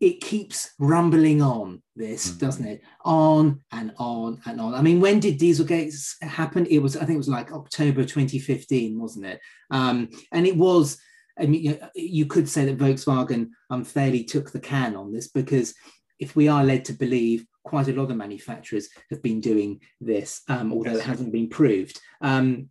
it 0.00 0.20
keeps 0.20 0.70
rumbling 0.78 1.40
on 1.40 1.82
this 1.94 2.28
mm-hmm. 2.28 2.38
doesn't 2.38 2.66
it? 2.66 2.82
On 3.04 3.60
and 3.72 3.92
on 3.98 4.40
and 4.46 4.60
on. 4.60 4.74
I 4.74 4.82
mean 4.82 5.00
when 5.00 5.20
did 5.20 5.38
dieselgate 5.38 5.94
happen? 6.22 6.66
It 6.66 6.80
was 6.80 6.96
i 6.96 7.00
think 7.00 7.14
it 7.14 7.18
was 7.18 7.28
like 7.28 7.52
october 7.52 8.04
2015 8.04 8.98
wasn't 8.98 9.26
it? 9.26 9.40
Um, 9.70 10.08
and 10.32 10.46
it 10.46 10.56
was 10.56 10.98
i 11.38 11.46
mean 11.46 11.78
you 11.94 12.26
could 12.26 12.48
say 12.48 12.64
that 12.64 12.78
volkswagen 12.78 13.50
unfairly 13.70 14.24
took 14.24 14.50
the 14.50 14.60
can 14.60 14.96
on 14.96 15.12
this 15.12 15.28
because 15.28 15.74
if 16.18 16.34
we 16.34 16.48
are 16.48 16.64
led 16.64 16.84
to 16.84 16.92
believe 16.92 17.46
quite 17.64 17.86
a 17.86 17.92
lot 17.92 18.10
of 18.10 18.16
manufacturers 18.16 18.88
have 19.10 19.22
been 19.22 19.40
doing 19.40 19.80
this 20.00 20.42
um, 20.48 20.72
although 20.72 20.90
yes. 20.90 21.00
it 21.00 21.04
hasn't 21.04 21.32
been 21.32 21.48
proved. 21.48 22.00
Um, 22.20 22.70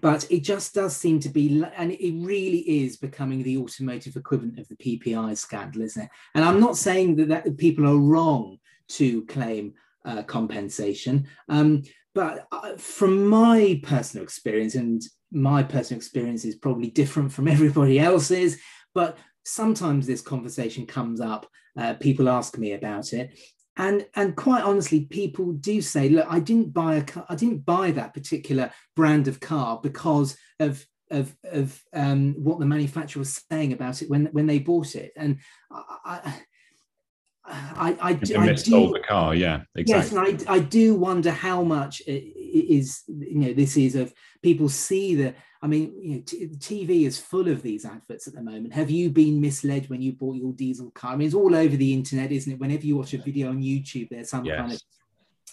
but 0.00 0.30
it 0.30 0.40
just 0.40 0.74
does 0.74 0.96
seem 0.96 1.20
to 1.20 1.28
be, 1.28 1.64
and 1.76 1.92
it 1.92 2.14
really 2.24 2.58
is 2.58 2.96
becoming 2.96 3.42
the 3.42 3.58
automotive 3.58 4.16
equivalent 4.16 4.58
of 4.58 4.68
the 4.68 4.76
PPI 4.76 5.36
scandal, 5.36 5.82
isn't 5.82 6.02
it? 6.02 6.10
And 6.34 6.44
I'm 6.44 6.60
not 6.60 6.76
saying 6.76 7.16
that, 7.16 7.28
that 7.28 7.58
people 7.58 7.86
are 7.86 7.96
wrong 7.96 8.58
to 8.88 9.24
claim 9.26 9.74
uh, 10.04 10.22
compensation, 10.22 11.26
um, 11.48 11.82
but 12.14 12.46
uh, 12.52 12.76
from 12.76 13.26
my 13.26 13.80
personal 13.82 14.22
experience, 14.22 14.74
and 14.74 15.02
my 15.32 15.62
personal 15.62 15.98
experience 15.98 16.44
is 16.44 16.54
probably 16.54 16.90
different 16.90 17.32
from 17.32 17.48
everybody 17.56 17.98
else's, 17.98 18.58
but 18.94 19.18
sometimes 19.44 20.06
this 20.06 20.22
conversation 20.22 20.86
comes 20.86 21.20
up. 21.20 21.46
Uh, 21.76 21.94
people 21.94 22.28
ask 22.28 22.56
me 22.56 22.72
about 22.72 23.12
it, 23.12 23.36
and 23.76 24.06
and 24.14 24.36
quite 24.36 24.62
honestly 24.62 25.00
people 25.06 25.52
do 25.52 25.80
say 25.80 26.08
look 26.08 26.26
i 26.30 26.38
didn't 26.38 26.72
buy 26.72 26.96
a 26.96 27.02
car 27.02 27.26
i 27.28 27.34
didn't 27.34 27.64
buy 27.64 27.90
that 27.90 28.14
particular 28.14 28.70
brand 28.94 29.28
of 29.28 29.40
car 29.40 29.80
because 29.82 30.36
of 30.60 30.86
of 31.10 31.36
of 31.44 31.82
um, 31.92 32.34
what 32.42 32.58
the 32.58 32.66
manufacturer 32.66 33.20
was 33.20 33.42
saying 33.50 33.72
about 33.72 34.02
it 34.02 34.08
when 34.08 34.26
when 34.26 34.46
they 34.46 34.58
bought 34.58 34.94
it 34.94 35.12
and 35.16 35.38
i 35.70 35.82
I, 36.04 36.34
I, 37.46 37.96
I, 38.00 38.08
I 38.08 38.12
do, 38.14 38.32
the 38.32 39.02
car, 39.06 39.34
yeah, 39.34 39.64
exactly. 39.74 40.18
Yes, 40.18 40.38
and 40.38 40.48
I, 40.48 40.54
I 40.54 40.58
do 40.60 40.94
wonder 40.94 41.30
how 41.30 41.62
much 41.62 42.00
is 42.06 43.02
you 43.06 43.38
know 43.38 43.52
this 43.52 43.76
is 43.76 43.96
of 43.96 44.14
people 44.42 44.70
see 44.70 45.14
the. 45.14 45.34
I 45.64 45.66
mean, 45.66 45.94
you 45.98 46.16
know, 46.16 46.22
t- 46.26 46.46
TV 46.58 47.06
is 47.06 47.18
full 47.18 47.48
of 47.48 47.62
these 47.62 47.86
adverts 47.86 48.28
at 48.28 48.34
the 48.34 48.42
moment. 48.42 48.74
Have 48.74 48.90
you 48.90 49.08
been 49.08 49.40
misled 49.40 49.88
when 49.88 50.02
you 50.02 50.12
bought 50.12 50.36
your 50.36 50.52
diesel 50.52 50.90
car? 50.90 51.14
I 51.14 51.16
mean, 51.16 51.24
it's 51.24 51.34
all 51.34 51.56
over 51.56 51.74
the 51.74 51.94
internet, 51.94 52.30
isn't 52.32 52.52
it? 52.52 52.60
Whenever 52.60 52.84
you 52.84 52.98
watch 52.98 53.14
a 53.14 53.18
video 53.18 53.48
on 53.48 53.62
YouTube, 53.62 54.10
there's 54.10 54.28
some 54.28 54.44
yes. 54.44 54.58
kind 54.58 54.72
of 54.74 54.80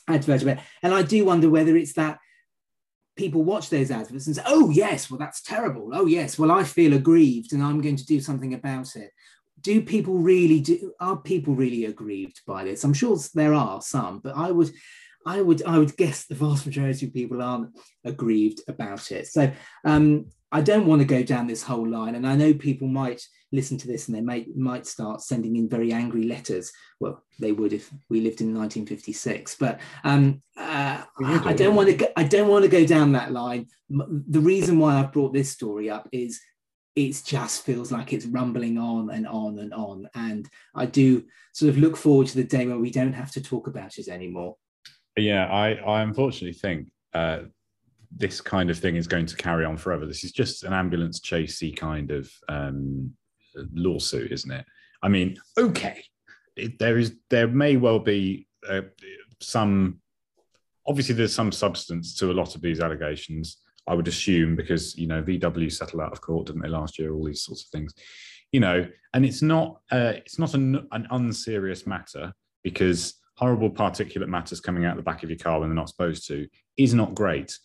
advert. 0.10 0.60
And 0.84 0.94
I 0.94 1.02
do 1.04 1.24
wonder 1.24 1.50
whether 1.50 1.78
it's 1.78 1.94
that 1.94 2.20
people 3.16 3.44
watch 3.44 3.70
those 3.70 3.90
adverts 3.90 4.28
and 4.28 4.36
say, 4.36 4.44
"Oh 4.46 4.70
yes, 4.70 5.10
well 5.10 5.18
that's 5.18 5.42
terrible. 5.42 5.92
Oh 5.94 6.06
yes, 6.06 6.38
well 6.38 6.52
I 6.52 6.66
feel 6.66 6.94
aggrieved 6.94 7.54
and 7.54 7.64
I'm 7.64 7.80
going 7.80 7.96
to 7.96 8.06
do 8.06 8.20
something 8.20 8.54
about 8.54 8.98
it." 8.98 9.12
do 9.60 9.80
people 9.80 10.16
really 10.16 10.60
do 10.60 10.92
are 11.00 11.18
people 11.18 11.54
really 11.54 11.86
aggrieved 11.86 12.42
by 12.48 12.64
this 12.64 12.84
i'm 12.84 12.96
sure 12.96 13.16
there 13.36 13.54
are 13.54 13.80
some 13.80 14.18
but 14.18 14.36
i 14.36 14.50
would 14.50 14.72
i 15.26 15.42
would 15.42 15.64
i 15.64 15.78
would 15.78 15.96
guess 15.98 16.26
the 16.26 16.36
vast 16.36 16.66
majority 16.66 17.06
of 17.06 17.14
people 17.14 17.42
aren't 17.42 17.70
aggrieved 18.06 18.62
about 18.68 19.12
it 19.12 19.28
so 19.28 19.52
um 19.86 20.26
I 20.54 20.62
don't 20.62 20.86
want 20.86 21.00
to 21.00 21.06
go 21.06 21.24
down 21.24 21.48
this 21.48 21.64
whole 21.64 21.88
line, 21.88 22.16
and 22.16 22.28
I 22.28 22.36
know 22.36 22.54
people 22.54 22.88
might 22.88 23.26
listen 23.54 23.78
to 23.78 23.88
this 23.88 24.08
and 24.08 24.16
they 24.16 24.22
might 24.22 24.56
might 24.56 24.86
start 24.86 25.22
sending 25.22 25.56
in 25.56 25.70
very 25.70 25.94
angry 25.94 26.24
letters. 26.24 26.72
Well, 27.00 27.24
they 27.40 27.54
would 27.54 27.72
if 27.72 27.90
we 28.10 28.20
lived 28.20 28.42
in 28.42 28.48
1956. 28.48 29.56
But 29.56 29.80
um, 30.04 30.42
uh, 30.58 31.04
I 31.24 31.54
don't 31.54 31.76
want 31.76 31.90
to. 31.90 31.96
Go, 31.96 32.08
I 32.18 32.24
don't 32.24 32.50
want 32.50 32.64
to 32.64 32.70
go 32.70 32.86
down 32.86 33.14
that 33.14 33.32
line. 33.32 33.68
The 33.90 34.42
reason 34.42 34.78
why 34.78 34.96
I've 34.96 35.14
brought 35.14 35.34
this 35.34 35.50
story 35.50 35.90
up 35.90 36.10
is 36.12 36.42
it 36.98 37.22
just 37.26 37.64
feels 37.64 37.90
like 37.90 38.12
it's 38.12 38.26
rumbling 38.26 38.78
on 38.78 39.10
and 39.10 39.26
on 39.26 39.58
and 39.60 39.74
on, 39.74 40.10
and 40.16 40.50
I 40.76 40.86
do 40.86 41.24
sort 41.54 41.70
of 41.70 41.78
look 41.78 41.96
forward 41.96 42.28
to 42.28 42.36
the 42.36 42.44
day 42.44 42.68
where 42.68 42.78
we 42.78 42.92
don't 42.92 43.14
have 43.14 43.32
to 43.32 43.42
talk 43.42 43.68
about 43.68 43.98
it 43.98 44.10
anymore. 44.10 44.58
Yeah, 45.18 45.48
I 45.48 45.74
I 45.74 46.02
unfortunately 46.02 46.54
think. 46.54 46.90
Uh, 47.14 47.40
this 48.16 48.42
kind 48.42 48.70
of 48.70 48.78
thing 48.78 48.96
is 48.98 49.08
going 49.08 49.26
to 49.26 49.36
carry 49.36 49.64
on 49.66 49.78
forever. 49.78 50.06
This 50.06 50.24
is 50.24 50.32
just 50.32 50.64
an 50.64 50.74
ambulance 50.74 51.20
chasey 51.20 51.76
kind 51.76 52.12
of 52.12 52.30
um, 52.50 53.14
lawsuit, 53.74 54.32
isn't 54.32 54.52
it? 54.52 54.66
I 55.02 55.08
mean, 55.08 55.38
okay, 55.58 56.04
it, 56.56 56.78
there 56.78 56.98
is 56.98 57.16
there 57.30 57.48
may 57.48 57.78
well 57.78 58.00
be 58.00 58.48
uh, 58.68 58.82
some. 59.40 60.00
Obviously, 60.88 61.16
there's 61.16 61.34
some 61.34 61.52
substance 61.52 62.16
to 62.18 62.32
a 62.32 62.34
lot 62.34 62.56
of 62.56 62.62
these 62.62 62.80
allegations. 62.80 63.58
I 63.88 63.94
would 63.94 64.08
assume 64.08 64.56
because 64.56 64.96
you 64.98 65.08
know 65.08 65.24
VW 65.24 65.72
settled 65.72 66.02
out 66.02 66.12
of 66.12 66.22
court, 66.22 66.48
didn't 66.48 66.62
they 66.62 66.70
last 66.70 67.00
year? 67.00 67.14
All 67.14 67.26
these 67.26 67.44
sorts 67.44 67.64
of 67.64 67.70
things, 67.70 67.94
you 68.52 68.60
know, 68.60 68.88
and 69.14 69.26
it's 69.26 69.42
not 69.42 69.82
uh, 69.92 70.14
it's 70.18 70.38
not 70.38 70.54
an, 70.54 70.88
an 70.92 71.08
unserious 71.12 71.88
matter 71.88 72.34
because 72.64 73.16
horrible 73.42 73.72
particulate 73.72 74.28
matters 74.28 74.62
coming 74.62 74.86
out 74.86 74.96
the 74.96 75.02
back 75.02 75.24
of 75.24 75.30
your 75.30 75.40
car 75.40 75.60
when 75.60 75.70
they're 75.70 75.76
not 75.76 75.90
supposed 75.90 76.28
to 76.28 76.48
is 76.78 76.94
not 76.94 77.16
great. 77.16 77.58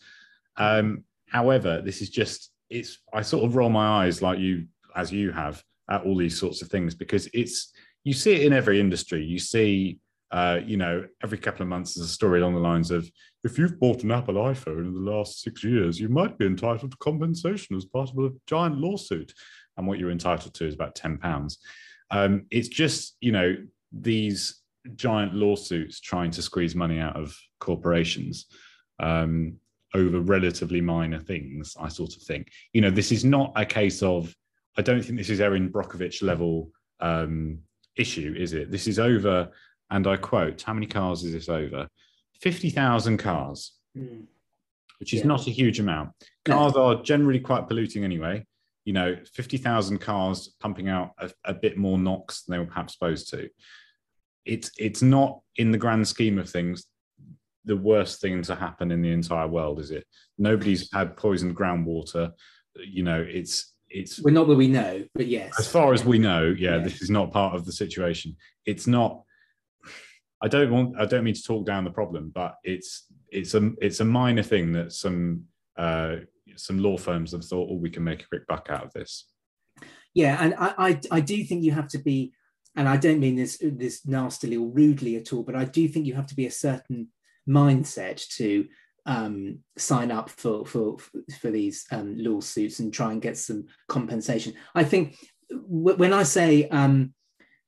Um, 0.57 1.03
however, 1.29 1.81
this 1.85 2.01
is 2.01 2.09
just 2.09 2.51
it's 2.69 2.97
I 3.13 3.21
sort 3.21 3.45
of 3.45 3.55
roll 3.55 3.69
my 3.69 4.03
eyes 4.03 4.21
like 4.21 4.39
you 4.39 4.65
as 4.95 5.11
you 5.11 5.31
have 5.31 5.63
at 5.89 6.03
all 6.03 6.17
these 6.17 6.37
sorts 6.37 6.61
of 6.61 6.69
things 6.69 6.95
because 6.95 7.29
it's 7.33 7.71
you 8.03 8.13
see 8.13 8.33
it 8.33 8.41
in 8.41 8.53
every 8.53 8.79
industry. 8.79 9.23
You 9.23 9.37
see, 9.37 9.99
uh, 10.31 10.59
you 10.65 10.77
know, 10.77 11.05
every 11.23 11.37
couple 11.37 11.61
of 11.61 11.69
months 11.69 11.93
there's 11.93 12.09
a 12.09 12.13
story 12.13 12.41
along 12.41 12.55
the 12.55 12.59
lines 12.59 12.89
of 12.89 13.09
if 13.43 13.59
you've 13.59 13.79
bought 13.79 14.03
an 14.03 14.11
Apple 14.11 14.35
iPhone 14.35 14.79
in 14.79 14.93
the 14.93 15.11
last 15.11 15.41
six 15.41 15.63
years, 15.63 15.99
you 15.99 16.09
might 16.09 16.37
be 16.39 16.47
entitled 16.47 16.91
to 16.91 16.97
compensation 16.97 17.75
as 17.75 17.85
part 17.85 18.09
of 18.09 18.17
a 18.17 18.31
giant 18.47 18.79
lawsuit. 18.79 19.31
And 19.77 19.85
what 19.85 19.99
you're 19.99 20.11
entitled 20.11 20.55
to 20.55 20.65
is 20.65 20.73
about 20.73 20.95
ten 20.95 21.19
pounds. 21.19 21.59
Um, 22.09 22.47
it's 22.49 22.67
just 22.67 23.15
you 23.21 23.31
know 23.31 23.55
these 23.91 24.59
giant 24.95 25.33
lawsuits 25.33 25.99
trying 25.99 26.31
to 26.31 26.41
squeeze 26.41 26.75
money 26.75 26.99
out 26.99 27.15
of 27.15 27.35
corporations. 27.59 28.45
Um, 28.99 29.57
over 29.93 30.19
relatively 30.19 30.81
minor 30.81 31.19
things, 31.19 31.75
I 31.79 31.87
sort 31.89 32.15
of 32.15 32.21
think. 32.21 32.51
You 32.73 32.81
know, 32.81 32.89
this 32.89 33.11
is 33.11 33.23
not 33.23 33.53
a 33.55 33.65
case 33.65 34.03
of, 34.03 34.33
I 34.77 34.81
don't 34.81 35.01
think 35.01 35.17
this 35.17 35.29
is 35.29 35.41
Erin 35.41 35.71
Brockovich 35.71 36.21
level 36.21 36.71
um, 36.99 37.59
issue, 37.95 38.35
is 38.37 38.53
it? 38.53 38.71
This 38.71 38.87
is 38.87 38.99
over, 38.99 39.49
and 39.89 40.07
I 40.07 40.17
quote, 40.17 40.61
how 40.61 40.73
many 40.73 40.87
cars 40.87 41.23
is 41.23 41.33
this 41.33 41.49
over? 41.49 41.87
50,000 42.41 43.17
cars, 43.17 43.73
mm. 43.97 44.25
which 44.99 45.13
is 45.13 45.21
yeah. 45.21 45.27
not 45.27 45.47
a 45.47 45.51
huge 45.51 45.79
amount. 45.79 46.11
Cars 46.45 46.75
no. 46.75 46.85
are 46.85 47.01
generally 47.01 47.39
quite 47.39 47.67
polluting 47.67 48.03
anyway. 48.03 48.45
You 48.85 48.93
know, 48.93 49.17
50,000 49.33 49.97
cars 49.97 50.55
pumping 50.59 50.87
out 50.89 51.11
a, 51.19 51.31
a 51.45 51.53
bit 51.53 51.77
more 51.77 51.97
NOx 51.97 52.43
than 52.43 52.53
they 52.53 52.59
were 52.59 52.65
perhaps 52.65 52.93
supposed 52.93 53.29
to. 53.31 53.49
It's, 54.47 54.71
it's 54.77 55.01
not 55.01 55.41
in 55.57 55.71
the 55.71 55.77
grand 55.77 56.07
scheme 56.07 56.39
of 56.39 56.49
things 56.49 56.85
the 57.67 57.77
worst 57.77 58.21
thing 58.21 58.41
to 58.41 58.55
happen 58.55 58.91
in 58.91 59.01
the 59.01 59.11
entire 59.11 59.47
world, 59.47 59.79
is 59.79 59.91
it? 59.91 60.07
Nobody's 60.37 60.89
had 60.91 61.15
poisoned 61.17 61.55
groundwater. 61.55 62.31
You 62.75 63.03
know, 63.03 63.23
it's 63.27 63.73
it's 63.89 64.19
well, 64.21 64.33
not 64.33 64.47
that 64.47 64.55
we 64.55 64.67
know, 64.67 65.05
but 65.13 65.27
yes. 65.27 65.53
As 65.59 65.67
far 65.67 65.93
as 65.93 66.03
we 66.03 66.17
know, 66.17 66.55
yeah, 66.57 66.77
yeah, 66.77 66.83
this 66.83 67.01
is 67.01 67.09
not 67.09 67.31
part 67.31 67.55
of 67.55 67.65
the 67.65 67.71
situation. 67.71 68.35
It's 68.65 68.87
not. 68.87 69.21
I 70.41 70.47
don't 70.47 70.71
want. 70.71 70.99
I 70.99 71.05
don't 71.05 71.23
mean 71.23 71.33
to 71.33 71.43
talk 71.43 71.65
down 71.65 71.83
the 71.83 71.91
problem, 71.91 72.31
but 72.33 72.55
it's 72.63 73.05
it's 73.29 73.53
a 73.53 73.71
it's 73.81 73.99
a 73.99 74.05
minor 74.05 74.43
thing 74.43 74.71
that 74.73 74.93
some 74.93 75.43
uh, 75.77 76.17
some 76.55 76.79
law 76.79 76.97
firms 76.97 77.33
have 77.33 77.45
thought, 77.45 77.69
oh, 77.69 77.75
we 77.75 77.89
can 77.89 78.03
make 78.03 78.23
a 78.23 78.27
quick 78.27 78.47
buck 78.47 78.67
out 78.69 78.85
of 78.85 78.93
this. 78.93 79.25
Yeah, 80.13 80.37
and 80.39 80.55
I, 80.57 80.73
I 80.77 80.99
I 81.11 81.19
do 81.19 81.43
think 81.43 81.63
you 81.63 81.73
have 81.73 81.89
to 81.89 81.97
be, 81.97 82.33
and 82.77 82.87
I 82.87 82.95
don't 82.95 83.19
mean 83.19 83.35
this 83.35 83.57
this 83.61 84.05
nastily 84.05 84.55
or 84.55 84.67
rudely 84.69 85.17
at 85.17 85.33
all, 85.33 85.43
but 85.43 85.55
I 85.55 85.65
do 85.65 85.87
think 85.87 86.05
you 86.05 86.13
have 86.13 86.27
to 86.27 86.35
be 86.35 86.45
a 86.45 86.51
certain 86.51 87.09
mindset 87.49 88.25
to 88.37 88.67
um, 89.07 89.59
sign 89.77 90.11
up 90.11 90.29
for 90.29 90.65
for 90.65 90.97
for 91.41 91.49
these 91.49 91.85
um, 91.91 92.15
lawsuits 92.17 92.79
and 92.79 92.93
try 92.93 93.11
and 93.11 93.21
get 93.21 93.35
some 93.35 93.65
compensation. 93.87 94.53
I 94.75 94.83
think 94.83 95.17
w- 95.49 95.97
when 95.97 96.13
I 96.13 96.21
say 96.21 96.69
um, 96.69 97.15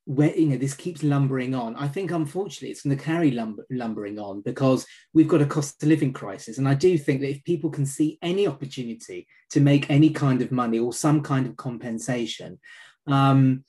where 0.05 0.35
you 0.35 0.45
know 0.45 0.57
this 0.57 0.75
keeps 0.75 1.01
lumbering 1.01 1.55
on, 1.55 1.75
I 1.75 1.87
think 1.87 2.11
unfortunately 2.11 2.69
it's 2.69 2.83
going 2.83 2.95
to 2.95 3.03
carry 3.03 3.31
lumber, 3.31 3.65
lumbering 3.71 4.19
on 4.19 4.41
because 4.41 4.85
we've 5.15 5.27
got 5.27 5.41
a 5.41 5.47
cost 5.47 5.81
of 5.81 5.89
living 5.89 6.13
crisis, 6.13 6.59
and 6.59 6.67
I 6.67 6.75
do 6.75 6.99
think 6.99 7.21
that 7.21 7.31
if 7.31 7.43
people 7.45 7.71
can 7.71 7.87
see 7.87 8.19
any 8.21 8.45
opportunity 8.45 9.27
to 9.49 9.59
make 9.59 9.89
any 9.89 10.11
kind 10.11 10.43
of 10.43 10.51
money 10.51 10.77
or 10.77 10.93
some 10.93 11.23
kind 11.23 11.47
of 11.47 11.57
compensation. 11.57 12.59
Um, 13.07 13.63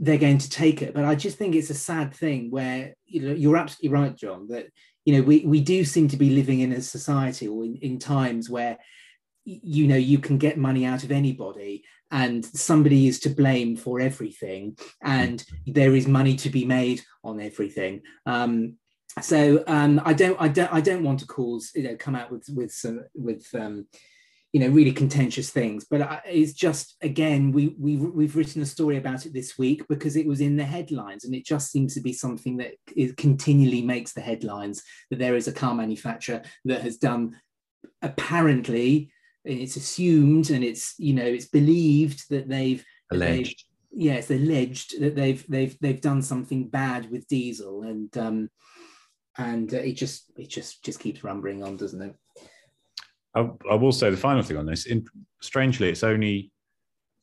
they're 0.00 0.18
going 0.18 0.38
to 0.38 0.50
take 0.50 0.82
it, 0.82 0.94
but 0.94 1.04
I 1.04 1.14
just 1.14 1.38
think 1.38 1.54
it's 1.54 1.70
a 1.70 1.74
sad 1.74 2.14
thing 2.14 2.50
where 2.50 2.94
you 3.06 3.22
know 3.22 3.32
you're 3.32 3.56
absolutely 3.56 3.98
right, 3.98 4.16
John, 4.16 4.48
that 4.48 4.66
you 5.04 5.16
know 5.16 5.22
we, 5.22 5.44
we 5.44 5.60
do 5.60 5.84
seem 5.84 6.08
to 6.08 6.16
be 6.16 6.30
living 6.30 6.60
in 6.60 6.72
a 6.72 6.80
society 6.80 7.48
or 7.48 7.64
in, 7.64 7.76
in 7.76 7.98
times 7.98 8.48
where 8.48 8.78
you 9.44 9.86
know 9.86 9.96
you 9.96 10.18
can 10.18 10.38
get 10.38 10.58
money 10.58 10.84
out 10.84 11.04
of 11.04 11.10
anybody 11.10 11.82
and 12.10 12.44
somebody 12.44 13.06
is 13.06 13.18
to 13.20 13.30
blame 13.30 13.76
for 13.76 14.00
everything 14.00 14.76
and 15.02 15.44
there 15.66 15.94
is 15.94 16.06
money 16.06 16.36
to 16.36 16.50
be 16.50 16.64
made 16.64 17.02
on 17.24 17.40
everything. 17.40 18.02
Um, 18.24 18.76
so 19.22 19.64
um, 19.66 20.00
I 20.04 20.12
don't 20.12 20.40
I 20.40 20.48
don't 20.48 20.72
I 20.72 20.80
don't 20.80 21.02
want 21.02 21.20
to 21.20 21.26
cause 21.26 21.70
you 21.74 21.82
know 21.82 21.96
come 21.96 22.14
out 22.14 22.30
with 22.30 22.46
with 22.54 22.70
some 22.70 23.04
with 23.14 23.46
um, 23.54 23.86
you 24.52 24.60
know 24.60 24.68
really 24.68 24.92
contentious 24.92 25.50
things. 25.50 25.86
But 25.88 26.22
it's 26.26 26.52
just 26.52 26.96
again 27.02 27.52
we 27.52 27.74
we 27.78 27.96
we've 27.96 28.36
written 28.36 28.62
a 28.62 28.66
story 28.66 28.96
about 28.96 29.26
it 29.26 29.32
this 29.32 29.58
week 29.58 29.86
because 29.88 30.16
it 30.16 30.26
was 30.26 30.40
in 30.40 30.56
the 30.56 30.64
headlines 30.64 31.24
and 31.24 31.34
it 31.34 31.44
just 31.44 31.70
seems 31.70 31.94
to 31.94 32.00
be 32.00 32.12
something 32.12 32.56
that 32.58 32.74
it 32.96 33.16
continually 33.16 33.82
makes 33.82 34.12
the 34.12 34.20
headlines 34.20 34.82
that 35.10 35.18
there 35.18 35.36
is 35.36 35.48
a 35.48 35.52
car 35.52 35.74
manufacturer 35.74 36.42
that 36.64 36.82
has 36.82 36.96
done 36.96 37.36
apparently 38.02 39.10
it's 39.44 39.76
assumed 39.76 40.50
and 40.50 40.64
it's 40.64 40.94
you 40.98 41.12
know 41.12 41.24
it's 41.24 41.48
believed 41.48 42.28
that 42.30 42.48
they've 42.48 42.84
alleged 43.10 43.64
they've, 43.92 44.02
yes 44.02 44.30
alleged 44.30 45.00
that 45.00 45.14
they've 45.14 45.44
they've 45.48 45.76
they've 45.80 46.00
done 46.00 46.22
something 46.22 46.68
bad 46.68 47.10
with 47.10 47.26
diesel 47.28 47.82
and 47.82 48.16
um 48.18 48.48
and 49.38 49.72
uh, 49.74 49.78
it 49.78 49.92
just 49.92 50.30
it 50.36 50.48
just 50.48 50.84
just 50.84 51.00
keeps 51.00 51.24
rumbling 51.24 51.62
on 51.62 51.76
doesn't 51.76 52.02
it 52.02 52.14
I, 53.38 53.72
I 53.72 53.74
will 53.74 53.92
say 53.92 54.10
the 54.10 54.16
final 54.16 54.42
thing 54.42 54.56
on 54.56 54.66
this. 54.66 54.86
In, 54.86 55.06
strangely, 55.40 55.88
it's 55.88 56.02
only 56.02 56.50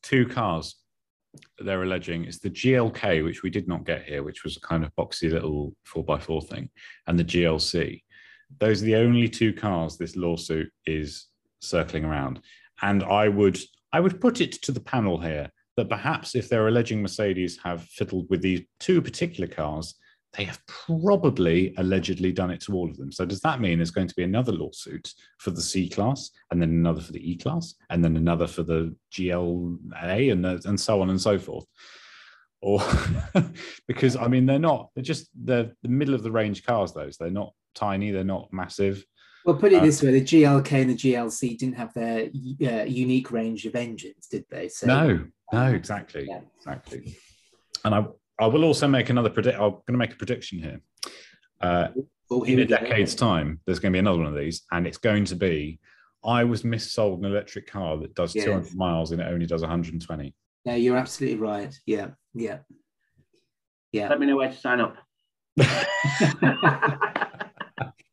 two 0.02 0.26
cars 0.26 0.76
they're 1.58 1.82
alleging. 1.82 2.24
It's 2.24 2.38
the 2.38 2.50
GLK, 2.50 3.22
which 3.22 3.42
we 3.42 3.50
did 3.50 3.68
not 3.68 3.84
get 3.84 4.04
here, 4.04 4.22
which 4.22 4.44
was 4.44 4.56
a 4.56 4.60
kind 4.60 4.84
of 4.84 4.94
boxy 4.96 5.30
little 5.30 5.74
four 5.84 6.04
by 6.04 6.18
four 6.18 6.40
thing, 6.40 6.70
and 7.06 7.18
the 7.18 7.24
GLC. 7.24 8.02
Those 8.58 8.82
are 8.82 8.86
the 8.86 8.96
only 8.96 9.28
two 9.28 9.52
cars 9.52 9.96
this 9.96 10.16
lawsuit 10.16 10.70
is 10.86 11.26
circling 11.60 12.04
around. 12.04 12.40
And 12.82 13.02
I 13.02 13.28
would 13.28 13.58
I 13.92 14.00
would 14.00 14.20
put 14.20 14.40
it 14.40 14.52
to 14.62 14.72
the 14.72 14.80
panel 14.80 15.18
here 15.20 15.50
that 15.76 15.88
perhaps 15.88 16.34
if 16.34 16.48
they're 16.48 16.68
alleging 16.68 17.02
Mercedes 17.02 17.58
have 17.62 17.82
fiddled 17.82 18.26
with 18.30 18.40
these 18.40 18.62
two 18.80 19.02
particular 19.02 19.48
cars, 19.48 19.94
they 20.36 20.44
have 20.44 20.60
probably 20.66 21.74
allegedly 21.78 22.32
done 22.32 22.50
it 22.50 22.60
to 22.62 22.74
all 22.74 22.90
of 22.90 22.96
them. 22.96 23.10
So 23.10 23.24
does 23.24 23.40
that 23.40 23.60
mean 23.60 23.78
there's 23.78 23.90
going 23.90 24.08
to 24.08 24.14
be 24.14 24.24
another 24.24 24.52
lawsuit 24.52 25.12
for 25.38 25.50
the 25.50 25.62
C 25.62 25.88
class, 25.88 26.30
and 26.50 26.60
then 26.60 26.70
another 26.70 27.00
for 27.00 27.12
the 27.12 27.30
E 27.30 27.36
class, 27.36 27.74
and 27.90 28.04
then 28.04 28.16
another 28.16 28.46
for 28.46 28.62
the 28.62 28.94
GLA, 29.16 30.30
and 30.30 30.44
and 30.44 30.80
so 30.80 31.00
on 31.00 31.10
and 31.10 31.20
so 31.20 31.38
forth? 31.38 31.64
Or 32.60 32.82
because 33.88 34.16
I 34.16 34.28
mean 34.28 34.46
they're 34.46 34.58
not 34.58 34.90
they're 34.94 35.04
just 35.04 35.28
they're 35.34 35.72
the 35.82 35.88
middle 35.88 36.14
of 36.14 36.22
the 36.22 36.32
range 36.32 36.64
cars. 36.64 36.92
Those 36.92 37.16
they're 37.16 37.30
not 37.30 37.52
tiny, 37.74 38.10
they're 38.10 38.24
not 38.24 38.48
massive. 38.52 39.04
Well, 39.44 39.56
put 39.56 39.72
it 39.72 39.80
uh, 39.80 39.84
this 39.84 40.02
way: 40.02 40.10
the 40.10 40.22
GLK 40.22 40.72
and 40.72 40.90
the 40.90 40.94
GLC 40.94 41.56
didn't 41.56 41.76
have 41.76 41.94
their 41.94 42.24
uh, 42.24 42.84
unique 42.84 43.30
range 43.30 43.64
of 43.64 43.76
engines, 43.76 44.26
did 44.28 44.44
they? 44.50 44.68
So, 44.68 44.86
no, 44.86 45.24
no, 45.52 45.66
exactly, 45.72 46.26
yeah. 46.28 46.40
exactly. 46.58 47.16
And 47.84 47.94
I, 47.94 48.06
I 48.38 48.46
will 48.46 48.64
also 48.64 48.86
make 48.86 49.10
another 49.10 49.30
predict. 49.30 49.58
I'm 49.58 49.70
going 49.70 49.82
to 49.92 49.96
make 49.96 50.12
a 50.12 50.16
prediction 50.16 50.58
here. 50.58 50.80
Uh, 51.60 51.88
oh, 52.30 52.42
in 52.42 52.60
a 52.60 52.64
decade's 52.64 53.14
go. 53.14 53.26
time, 53.26 53.60
there's 53.64 53.78
going 53.78 53.92
to 53.92 53.96
be 53.96 54.00
another 54.00 54.18
one 54.18 54.26
of 54.26 54.34
these, 54.34 54.62
and 54.72 54.86
it's 54.86 54.98
going 54.98 55.24
to 55.26 55.36
be. 55.36 55.80
I 56.24 56.44
was 56.44 56.62
missold 56.62 57.18
an 57.18 57.24
electric 57.24 57.68
car 57.68 57.96
that 57.98 58.14
does 58.14 58.32
200 58.32 58.74
miles 58.74 59.12
and 59.12 59.20
it 59.20 59.28
only 59.28 59.46
does 59.46 59.60
120. 59.60 60.34
No, 60.64 60.74
you're 60.74 60.96
absolutely 60.96 61.38
right. 61.38 61.72
Yeah, 61.86 62.08
yeah, 62.34 62.58
yeah. 63.92 64.08
Let 64.08 64.18
me 64.18 64.26
know 64.26 64.36
where 64.36 64.50
to 64.50 64.56
sign 64.56 64.80
up. 64.80 64.96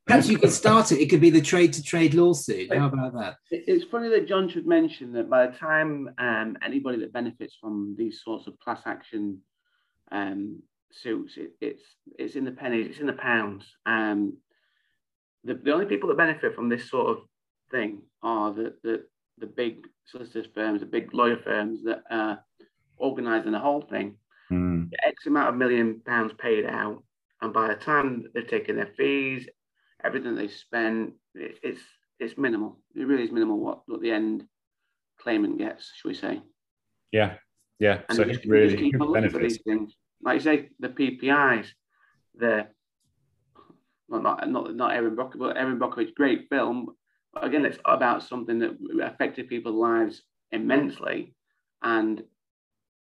Perhaps 0.05 0.28
you 0.28 0.38
could 0.38 0.51
start 0.51 0.91
it. 0.91 0.99
It 0.99 1.09
could 1.09 1.21
be 1.21 1.32
the 1.32 1.41
trade 1.41 1.74
to 1.74 1.82
trade 1.82 2.13
lawsuit. 2.13 2.71
How 2.71 2.86
about 2.88 3.13
that? 3.13 3.38
It's 3.49 3.86
funny 3.86 4.09
that 4.09 4.28
John 4.28 4.47
should 4.47 4.67
mention 4.67 5.11
that 5.13 5.28
by 5.28 5.47
the 5.47 5.57
time 5.57 6.09
um, 6.19 6.55
anybody 6.63 6.99
that 6.99 7.13
benefits 7.13 7.57
from 7.59 7.95
these 7.97 8.21
sorts 8.24 8.45
of 8.45 8.59
class 8.59 8.82
action 8.86 9.39
um, 10.12 10.62
suits, 10.91 11.38
it, 11.38 11.51
it's 11.62 11.82
it's 12.18 12.36
in 12.36 12.45
the 12.45 12.51
pennies, 12.51 12.88
it's 12.89 12.99
in 12.99 13.08
the 13.08 13.14
pounds. 13.14 13.66
Um, 13.86 14.38
the, 15.43 15.56
the 15.56 15.74
only 15.74 15.86
people 15.86 16.10
that 16.10 16.18
benefit 16.18 16.56
from 16.56 16.70
this 16.70 16.89
sort 16.89 17.10
of 17.10 17.18
thing 17.72 18.01
are 18.22 18.54
the, 18.54 18.76
the, 18.84 19.04
the 19.39 19.45
big 19.45 19.88
solicitors 20.06 20.47
firms, 20.54 20.80
the 20.80 20.86
big 20.86 21.14
lawyer 21.14 21.38
firms 21.43 21.84
that 21.84 22.04
are 22.10 22.39
organising 22.97 23.51
the 23.51 23.60
whole 23.60 23.82
thing. 23.82 24.16
Mm. 24.51 24.89
X 25.06 25.26
amount 25.26 25.49
of 25.49 25.56
million 25.56 26.01
pounds 26.06 26.34
paid 26.38 26.66
out, 26.66 27.04
and 27.41 27.54
by 27.54 27.68
the 27.68 27.76
time 27.76 28.26
they're 28.34 28.43
taking 28.43 28.76
their 28.76 28.91
fees, 28.97 29.47
everything 30.04 30.36
they 30.36 30.47
spend, 30.47 31.14
it, 31.34 31.58
it's 31.64 31.82
it's 32.20 32.38
minimal. 32.38 32.80
It 32.95 33.08
really 33.08 33.24
is 33.24 33.32
minimal 33.32 33.60
what, 33.60 33.82
what 33.88 34.01
the 34.01 34.12
end 34.12 34.45
claimant 35.20 35.58
gets, 35.58 35.91
should 35.95 36.08
we 36.08 36.14
say? 36.14 36.41
Yeah, 37.12 37.36
yeah. 37.84 37.99
And 38.07 38.15
so 38.15 38.23
just, 38.23 38.45
really 38.45 38.77
keep 38.77 39.01
on 39.01 39.07
looking 39.09 39.29
for 39.29 39.39
benefits. 39.39 39.57
these 39.57 39.63
things. 39.63 39.93
Like 40.23 40.36
you 40.36 40.39
say, 40.39 40.69
the 40.79 40.88
PPIs, 40.88 41.67
the 42.36 42.67
well, 44.07 44.21
not 44.21 44.49
not 44.49 44.73
not 44.73 44.93
Erin 44.93 45.17
Brockovich, 45.17 45.39
but 45.39 45.57
Erin 45.57 45.79
Brockovich, 45.79 46.15
great 46.15 46.47
film. 46.49 46.95
But 47.34 47.43
again, 47.43 47.65
it's 47.65 47.79
about 47.84 48.23
something 48.23 48.59
that 48.59 48.77
affected 49.03 49.49
people's 49.49 49.75
lives 49.75 50.21
immensely, 50.53 51.36
and 51.81 52.23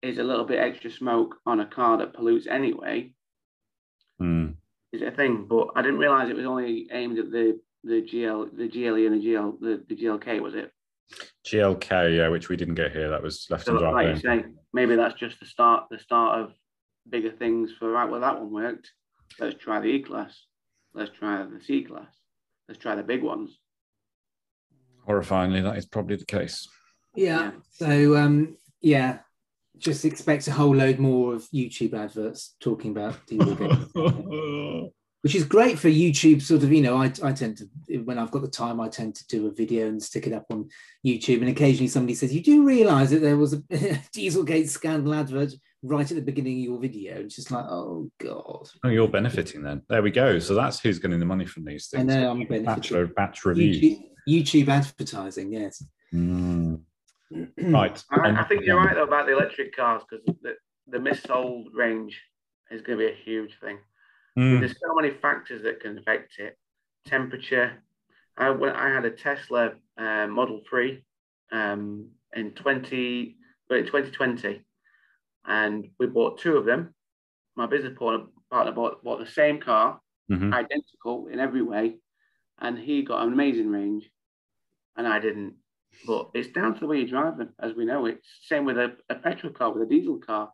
is 0.01 0.17
a 0.17 0.23
little 0.23 0.45
bit 0.45 0.59
extra 0.59 0.91
smoke 0.91 1.35
on 1.45 1.61
a 1.61 1.65
car 1.65 1.97
that 1.99 2.13
pollutes 2.13 2.47
anyway. 2.47 3.13
Mm. 4.21 4.55
Is 4.91 5.01
a 5.01 5.11
thing, 5.11 5.45
but 5.49 5.69
I 5.77 5.81
didn't 5.81 5.99
realize 5.99 6.29
it 6.29 6.35
was 6.35 6.45
only 6.45 6.87
aimed 6.91 7.19
at 7.19 7.31
the 7.31 7.57
the 7.85 8.01
GL, 8.01 8.57
the 8.57 8.67
GLE, 8.67 9.05
and 9.05 9.21
the 9.21 9.25
GL, 9.25 9.59
the, 9.61 9.83
the 9.87 9.95
GLK. 9.95 10.41
Was 10.41 10.55
it? 10.55 10.73
GLK, 11.45 12.17
yeah, 12.17 12.27
which 12.27 12.49
we 12.49 12.57
didn't 12.57 12.75
get 12.75 12.91
here. 12.91 13.09
That 13.09 13.23
was 13.23 13.47
left 13.49 13.65
So, 13.65 13.77
in 13.77 13.93
like 13.93 14.07
you 14.07 14.19
say, 14.19 14.45
maybe 14.73 14.95
that's 14.95 15.17
just 15.19 15.39
the 15.39 15.45
start, 15.45 15.85
the 15.89 15.99
start 15.99 16.39
of 16.39 16.53
bigger 17.09 17.31
things 17.31 17.71
for 17.77 17.89
right. 17.89 18.09
Well, 18.09 18.21
that 18.21 18.39
one 18.39 18.51
worked. 18.51 18.91
Let's 19.39 19.55
try 19.55 19.79
the 19.79 19.87
E 19.87 20.01
class. 20.01 20.45
Let's 20.93 21.11
try 21.11 21.43
the 21.43 21.61
C 21.63 21.83
class. 21.83 22.13
Let's 22.67 22.79
try 22.79 22.95
the 22.95 23.03
big 23.03 23.23
ones. 23.23 23.57
Horrifyingly, 25.07 25.63
that 25.63 25.77
is 25.77 25.85
probably 25.85 26.17
the 26.17 26.25
case. 26.25 26.67
Yeah. 27.15 27.25
Yeah. 27.25 27.51
So 27.71 28.17
um, 28.17 28.57
yeah, 28.81 29.19
just 29.77 30.05
expect 30.05 30.47
a 30.47 30.51
whole 30.51 30.75
load 30.75 30.99
more 30.99 31.33
of 31.33 31.47
YouTube 31.53 31.93
adverts 31.93 32.55
talking 32.59 32.91
about 32.91 33.25
Dieselgate. 33.27 34.91
which 35.21 35.35
is 35.35 35.43
great 35.43 35.77
for 35.79 35.89
YouTube. 35.89 36.41
Sort 36.41 36.63
of, 36.63 36.71
you 36.71 36.81
know, 36.81 36.97
I, 36.97 37.11
I 37.23 37.31
tend 37.33 37.57
to 37.57 37.97
when 37.99 38.17
I've 38.17 38.31
got 38.31 38.41
the 38.43 38.47
time, 38.47 38.79
I 38.79 38.87
tend 38.89 39.15
to 39.15 39.27
do 39.27 39.47
a 39.47 39.51
video 39.51 39.87
and 39.87 40.01
stick 40.01 40.27
it 40.27 40.33
up 40.33 40.45
on 40.49 40.69
YouTube. 41.05 41.41
And 41.41 41.49
occasionally 41.49 41.87
somebody 41.87 42.15
says, 42.15 42.33
"You 42.33 42.41
do 42.41 42.63
realise 42.65 43.09
that 43.09 43.21
there 43.21 43.37
was 43.37 43.53
a 43.53 43.57
Dieselgate 44.15 44.69
scandal 44.69 45.13
advert 45.13 45.53
right 45.83 46.09
at 46.09 46.15
the 46.15 46.21
beginning 46.21 46.59
of 46.59 46.63
your 46.63 46.79
video?" 46.79 47.15
It's 47.19 47.35
just 47.35 47.51
like, 47.51 47.65
oh 47.65 48.09
god. 48.19 48.69
Oh, 48.83 48.89
you're 48.89 49.07
benefiting 49.07 49.63
then. 49.63 49.81
There 49.89 50.01
we 50.01 50.11
go. 50.11 50.39
So 50.39 50.53
that's 50.55 50.79
who's 50.79 50.99
getting 50.99 51.19
the 51.19 51.25
money 51.25 51.45
from 51.45 51.65
these 51.65 51.87
things. 51.87 52.03
I 52.03 52.07
things. 52.07 52.23
know 52.23 52.31
I'm 52.31 52.39
Batch, 52.39 52.49
benefiting. 52.89 53.13
batch 53.15 53.45
reviews. 53.45 53.77
YouTube, 53.81 54.03
YouTube 54.29 54.67
advertising, 54.69 55.51
yes. 55.53 55.83
Mm. 56.13 56.81
Right. 57.57 58.01
I, 58.09 58.29
I 58.29 58.43
think 58.45 58.65
you're 58.65 58.77
right 58.77 58.95
though 58.95 59.03
about 59.03 59.25
the 59.25 59.33
electric 59.33 59.75
cars 59.75 60.01
because 60.09 60.25
the, 60.41 60.55
the 60.87 60.97
missold 60.97 61.65
range 61.73 62.21
is 62.71 62.81
going 62.81 62.97
to 62.97 63.05
be 63.05 63.11
a 63.11 63.15
huge 63.15 63.59
thing. 63.59 63.79
Mm. 64.37 64.59
There's 64.59 64.73
so 64.79 64.93
many 64.93 65.13
factors 65.21 65.63
that 65.63 65.79
can 65.79 65.97
affect 65.97 66.37
it. 66.39 66.57
Temperature. 67.05 67.83
I, 68.37 68.49
I 68.49 68.89
had 68.89 69.05
a 69.05 69.11
Tesla 69.11 69.71
uh, 69.97 70.27
Model 70.27 70.61
3 70.69 71.03
um, 71.51 72.09
in 72.35 72.51
20, 72.51 73.35
well, 73.69 73.79
in 73.79 73.85
2020, 73.85 74.61
and 75.45 75.89
we 75.99 76.05
bought 76.05 76.39
two 76.39 76.55
of 76.57 76.65
them. 76.65 76.93
My 77.55 77.65
business 77.65 77.97
partner, 77.97 78.27
partner 78.51 78.73
bought, 78.73 79.03
bought 79.03 79.19
the 79.19 79.31
same 79.31 79.59
car, 79.59 79.99
Mhm. 80.29 80.53
identical 80.53 81.27
in 81.27 81.39
every 81.39 81.61
way, 81.61 81.97
and 82.59 82.77
he 82.77 83.01
got 83.01 83.25
an 83.25 83.31
amazing 83.33 83.69
range, 83.71 84.11
and 84.97 85.07
I 85.07 85.19
didn't. 85.19 85.55
But 86.05 86.31
it's 86.33 86.49
down 86.49 86.73
to 86.73 86.79
the 86.81 86.85
way 86.85 86.99
you 86.99 87.07
drive 87.07 87.37
them, 87.37 87.53
as 87.59 87.73
we 87.73 87.85
know. 87.85 88.05
It's 88.05 88.27
same 88.43 88.65
with 88.65 88.77
a, 88.77 88.97
a 89.09 89.15
petrol 89.15 89.53
car, 89.53 89.71
with 89.73 89.83
a 89.83 89.85
diesel 89.89 90.17
car. 90.19 90.51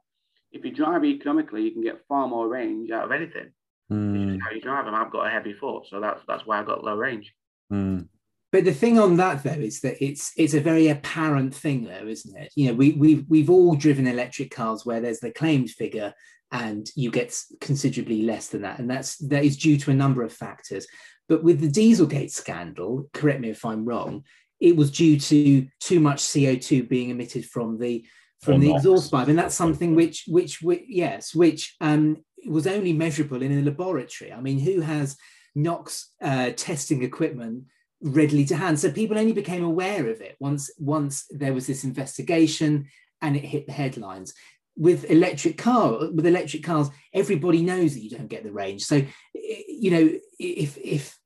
If 0.52 0.64
you 0.64 0.72
drive 0.72 1.04
economically, 1.04 1.64
you 1.64 1.72
can 1.72 1.82
get 1.82 2.06
far 2.08 2.28
more 2.28 2.48
range 2.48 2.92
out 2.92 3.06
of 3.06 3.12
anything. 3.12 3.52
It's 3.90 3.96
Mm. 3.98 4.34
just 4.36 4.44
how 4.44 4.52
you 4.56 4.62
drive 4.62 4.86
them. 4.86 4.96
I've 4.96 5.12
got 5.12 5.28
a 5.28 5.30
heavy 5.30 5.54
foot, 5.54 5.86
so 5.90 6.00
that's 6.00 6.22
that's 6.28 6.46
why 6.46 6.60
I've 6.60 6.66
got 6.66 6.84
low 6.84 6.96
range. 6.96 7.34
Mm. 7.72 8.08
But 8.52 8.66
the 8.66 8.74
thing 8.74 9.00
on 9.00 9.18
that 9.18 9.44
though 9.44 9.52
is 9.52 9.82
that 9.82 10.04
it's 10.04 10.32
it's 10.38 10.54
a 10.54 10.60
very 10.62 10.88
apparent 10.88 11.54
thing 11.56 11.84
though, 11.86 12.08
isn't 12.08 12.38
it? 12.38 12.52
You 12.56 12.68
know, 12.68 12.74
we 12.76 12.92
we've 12.94 13.26
we've 13.28 13.50
all 13.50 13.76
driven 13.76 14.08
electric 14.08 14.52
cars 14.52 14.86
where 14.86 15.02
there's 15.02 15.20
the 15.20 15.32
claimed 15.32 15.70
figure 15.72 16.14
and 16.52 16.88
you 16.96 17.10
get 17.10 17.36
considerably 17.62 18.22
less 18.22 18.48
than 18.50 18.62
that, 18.62 18.80
and 18.80 18.90
that's 18.90 19.18
that 19.28 19.44
is 19.44 19.58
due 19.58 19.78
to 19.78 19.92
a 19.92 19.96
number 19.96 20.22
of 20.24 20.32
factors. 20.32 20.88
But 21.28 21.44
with 21.44 21.60
the 21.62 21.70
Dieselgate 21.70 22.32
scandal, 22.32 23.10
correct 23.14 23.42
me 23.42 23.50
if 23.50 23.66
I'm 23.66 23.86
wrong, 23.86 24.24
it 24.60 24.76
was 24.76 24.92
due 24.92 25.20
to 25.20 25.68
too 25.80 26.00
much 26.00 26.20
CO2 26.20 26.88
being 26.88 27.10
emitted 27.10 27.46
from 27.46 27.80
the 27.80 28.06
from 28.42 28.56
Or 28.56 28.60
the 28.60 28.68
NOx. 28.70 28.80
exhaust 28.82 29.12
pipe, 29.12 29.28
and 29.30 29.38
that's 29.40 29.56
something 29.56 29.96
which 29.96 30.26
which, 30.28 30.62
which 30.62 30.84
yes, 30.88 31.34
which 31.34 31.76
um, 31.82 32.18
was 32.48 32.68
only 32.68 32.94
measurable 32.94 33.42
in 33.42 33.58
a 33.58 33.62
laboratory. 33.62 34.32
I 34.32 34.42
mean, 34.42 34.60
who 34.60 34.82
has 34.82 35.18
NOx 35.56 36.12
uh, 36.22 36.52
testing 36.56 37.04
equipment 37.04 37.66
readily 38.02 38.46
to 38.46 38.56
hand? 38.56 38.80
So 38.80 38.92
people 38.92 39.18
only 39.18 39.34
became 39.34 39.64
aware 39.64 40.10
of 40.10 40.22
it 40.22 40.36
once 40.40 40.72
once 40.78 41.26
there 41.30 41.54
was 41.54 41.68
this 41.68 41.84
investigation 41.84 42.88
and 43.22 43.36
it 43.36 43.46
hit 43.46 43.66
the 43.66 43.74
headlines. 43.74 44.34
With 44.76 45.10
electric 45.12 45.58
car, 45.58 46.10
with 46.12 46.26
electric 46.26 46.64
cars, 46.64 46.90
everybody 47.14 47.62
knows 47.62 47.94
that 47.94 48.02
you 48.02 48.10
don't 48.10 48.28
get 48.28 48.44
the 48.44 48.52
range. 48.52 48.84
So, 48.84 49.04
you 49.34 49.92
know, 49.92 50.20
if 50.40 50.78
if 50.78 51.18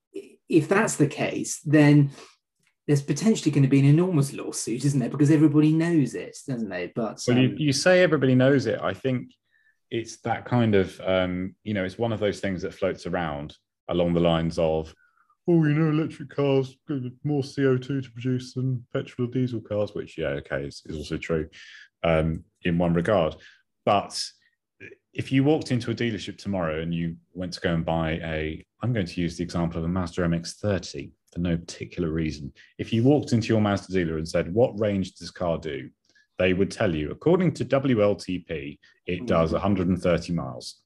if 0.49 0.67
that's 0.67 0.95
the 0.95 1.07
case, 1.07 1.59
then 1.65 2.11
there's 2.87 3.01
potentially 3.01 3.51
going 3.51 3.63
to 3.63 3.69
be 3.69 3.79
an 3.79 3.85
enormous 3.85 4.33
lawsuit, 4.33 4.85
isn't 4.85 4.99
there? 4.99 5.09
Because 5.09 5.29
everybody 5.29 5.73
knows 5.73 6.15
it, 6.15 6.37
doesn't 6.47 6.69
they? 6.69 6.91
But 6.95 7.21
Well, 7.27 7.37
you, 7.37 7.49
um, 7.49 7.55
you 7.57 7.73
say 7.73 8.01
everybody 8.01 8.33
knows 8.33 8.65
it. 8.65 8.79
I 8.81 8.93
think 8.93 9.31
it's 9.89 10.17
that 10.21 10.45
kind 10.45 10.75
of, 10.75 10.99
um, 11.01 11.55
you 11.63 11.73
know, 11.73 11.83
it's 11.83 11.97
one 11.97 12.11
of 12.11 12.19
those 12.19 12.39
things 12.39 12.61
that 12.61 12.73
floats 12.73 13.05
around 13.05 13.55
along 13.89 14.13
the 14.13 14.19
lines 14.19 14.59
of, 14.59 14.93
oh, 15.47 15.63
you 15.63 15.73
know, 15.73 15.89
electric 15.89 16.29
cars 16.29 16.75
more 17.23 17.41
CO2 17.41 18.03
to 18.03 18.11
produce 18.11 18.53
than 18.53 18.85
petrol 18.93 19.27
or 19.27 19.31
diesel 19.31 19.61
cars, 19.61 19.93
which, 19.93 20.17
yeah, 20.17 20.29
okay, 20.29 20.63
is, 20.63 20.81
is 20.85 20.97
also 20.97 21.17
true 21.17 21.47
um, 22.03 22.43
in 22.63 22.77
one 22.77 22.93
regard. 22.93 23.35
But 23.85 24.21
if 25.13 25.31
you 25.31 25.43
walked 25.43 25.71
into 25.71 25.91
a 25.91 25.95
dealership 25.95 26.37
tomorrow 26.37 26.81
and 26.81 26.93
you 26.93 27.15
went 27.33 27.53
to 27.53 27.61
go 27.61 27.73
and 27.73 27.85
buy 27.85 28.11
a, 28.23 28.65
I'm 28.81 28.93
going 28.93 29.05
to 29.05 29.21
use 29.21 29.37
the 29.37 29.43
example 29.43 29.79
of 29.79 29.85
a 29.85 29.87
Mazda 29.87 30.21
MX30 30.21 31.11
for 31.33 31.39
no 31.39 31.57
particular 31.57 32.09
reason. 32.09 32.51
If 32.77 32.91
you 32.91 33.03
walked 33.03 33.31
into 33.31 33.47
your 33.47 33.61
Mazda 33.61 33.93
dealer 33.93 34.17
and 34.17 34.27
said, 34.27 34.53
what 34.53 34.79
range 34.79 35.11
does 35.11 35.19
this 35.19 35.31
car 35.31 35.57
do? 35.57 35.89
They 36.37 36.53
would 36.53 36.71
tell 36.71 36.93
you, 36.93 37.11
according 37.11 37.53
to 37.55 37.65
WLTP, 37.65 38.79
it 39.05 39.19
hmm. 39.19 39.25
does 39.25 39.51
130 39.51 40.33
miles. 40.33 40.81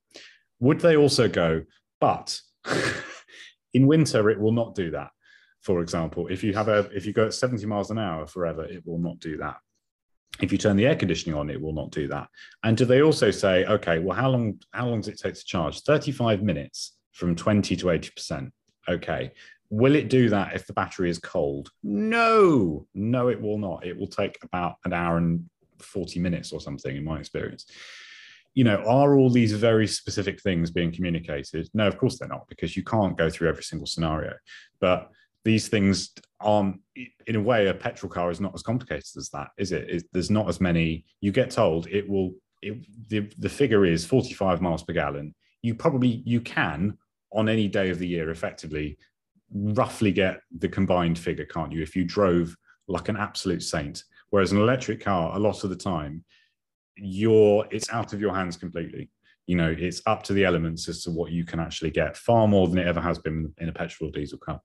Would 0.59 0.79
they 0.79 0.95
also 0.95 1.27
go, 1.27 1.63
but 1.99 2.39
in 3.73 3.87
winter, 3.87 4.29
it 4.29 4.39
will 4.39 4.51
not 4.51 4.75
do 4.75 4.91
that? 4.91 5.09
For 5.61 5.81
example, 5.81 6.27
if 6.27 6.43
you 6.43 6.53
have 6.53 6.67
a 6.67 6.89
if 6.93 7.05
you 7.05 7.13
go 7.13 7.25
at 7.25 7.33
70 7.33 7.65
miles 7.65 7.91
an 7.91 7.99
hour 7.99 8.25
forever, 8.25 8.65
it 8.65 8.85
will 8.85 8.97
not 8.97 9.19
do 9.19 9.37
that. 9.37 9.57
If 10.41 10.51
you 10.51 10.57
turn 10.57 10.75
the 10.75 10.87
air 10.87 10.95
conditioning 10.95 11.37
on, 11.37 11.49
it 11.49 11.61
will 11.61 11.73
not 11.73 11.91
do 11.91 12.07
that. 12.07 12.29
And 12.63 12.75
do 12.75 12.85
they 12.85 13.01
also 13.01 13.29
say, 13.29 13.65
okay, 13.65 13.99
well, 13.99 14.17
how 14.17 14.29
long 14.29 14.59
how 14.71 14.87
long 14.87 15.01
does 15.01 15.09
it 15.09 15.19
take 15.19 15.35
to 15.35 15.45
charge? 15.45 15.81
35 15.81 16.41
minutes 16.41 16.97
from 17.11 17.35
20 17.35 17.75
to 17.75 17.85
80%. 17.85 18.51
Okay. 18.89 19.31
Will 19.71 19.95
it 19.95 20.09
do 20.09 20.27
that 20.29 20.53
if 20.53 20.67
the 20.67 20.73
battery 20.73 21.09
is 21.09 21.17
cold? 21.17 21.71
No, 21.81 22.85
no, 22.93 23.29
it 23.29 23.41
will 23.41 23.57
not. 23.57 23.85
It 23.85 23.97
will 23.97 24.07
take 24.07 24.37
about 24.43 24.75
an 24.83 24.91
hour 24.91 25.15
and 25.15 25.49
40 25.79 26.19
minutes 26.19 26.51
or 26.51 26.59
something, 26.59 26.95
in 26.95 27.05
my 27.05 27.19
experience. 27.19 27.65
You 28.53 28.65
know, 28.65 28.83
are 28.85 29.15
all 29.15 29.29
these 29.29 29.53
very 29.53 29.87
specific 29.87 30.41
things 30.41 30.71
being 30.71 30.91
communicated? 30.91 31.69
No, 31.73 31.87
of 31.87 31.97
course 31.97 32.19
they're 32.19 32.27
not, 32.27 32.49
because 32.49 32.75
you 32.75 32.83
can't 32.83 33.17
go 33.17 33.29
through 33.29 33.47
every 33.47 33.63
single 33.63 33.87
scenario. 33.87 34.33
But 34.81 35.09
these 35.45 35.69
things 35.69 36.11
aren't, 36.41 36.81
in 37.25 37.37
a 37.37 37.41
way, 37.41 37.67
a 37.67 37.73
petrol 37.73 38.11
car 38.11 38.29
is 38.29 38.41
not 38.41 38.53
as 38.53 38.63
complicated 38.63 39.05
as 39.15 39.29
that, 39.29 39.51
is 39.57 39.71
it? 39.71 40.03
There's 40.11 40.29
not 40.29 40.49
as 40.49 40.59
many. 40.59 41.05
You 41.21 41.31
get 41.31 41.49
told 41.49 41.87
it 41.87 42.09
will, 42.09 42.33
it, 42.61 42.85
the, 43.07 43.31
the 43.39 43.49
figure 43.49 43.85
is 43.85 44.05
45 44.05 44.61
miles 44.61 44.83
per 44.83 44.91
gallon. 44.91 45.33
You 45.61 45.75
probably, 45.75 46.21
you 46.25 46.41
can 46.41 46.97
on 47.31 47.47
any 47.47 47.69
day 47.69 47.89
of 47.89 47.99
the 47.99 48.07
year 48.07 48.29
effectively 48.29 48.97
roughly 49.53 50.11
get 50.11 50.41
the 50.57 50.69
combined 50.69 51.19
figure, 51.19 51.45
can't 51.45 51.71
you? 51.71 51.81
If 51.81 51.95
you 51.95 52.03
drove 52.03 52.55
like 52.87 53.09
an 53.09 53.17
absolute 53.17 53.63
saint. 53.63 54.03
Whereas 54.29 54.51
an 54.51 54.59
electric 54.59 55.03
car, 55.03 55.35
a 55.35 55.39
lot 55.39 55.63
of 55.63 55.69
the 55.69 55.75
time, 55.75 56.23
you're 56.95 57.65
it's 57.71 57.89
out 57.89 58.13
of 58.13 58.21
your 58.21 58.33
hands 58.33 58.57
completely. 58.57 59.09
you 59.47 59.55
know, 59.55 59.75
it's 59.77 60.01
up 60.05 60.23
to 60.23 60.33
the 60.33 60.45
elements 60.45 60.87
as 60.87 61.03
to 61.03 61.11
what 61.11 61.31
you 61.31 61.43
can 61.43 61.59
actually 61.59 61.89
get, 61.89 62.15
far 62.15 62.47
more 62.47 62.67
than 62.67 62.77
it 62.77 62.87
ever 62.87 63.01
has 63.01 63.19
been 63.19 63.53
in 63.57 63.69
a 63.69 63.73
petrol 63.73 64.09
or 64.09 64.13
diesel 64.13 64.37
car. 64.37 64.61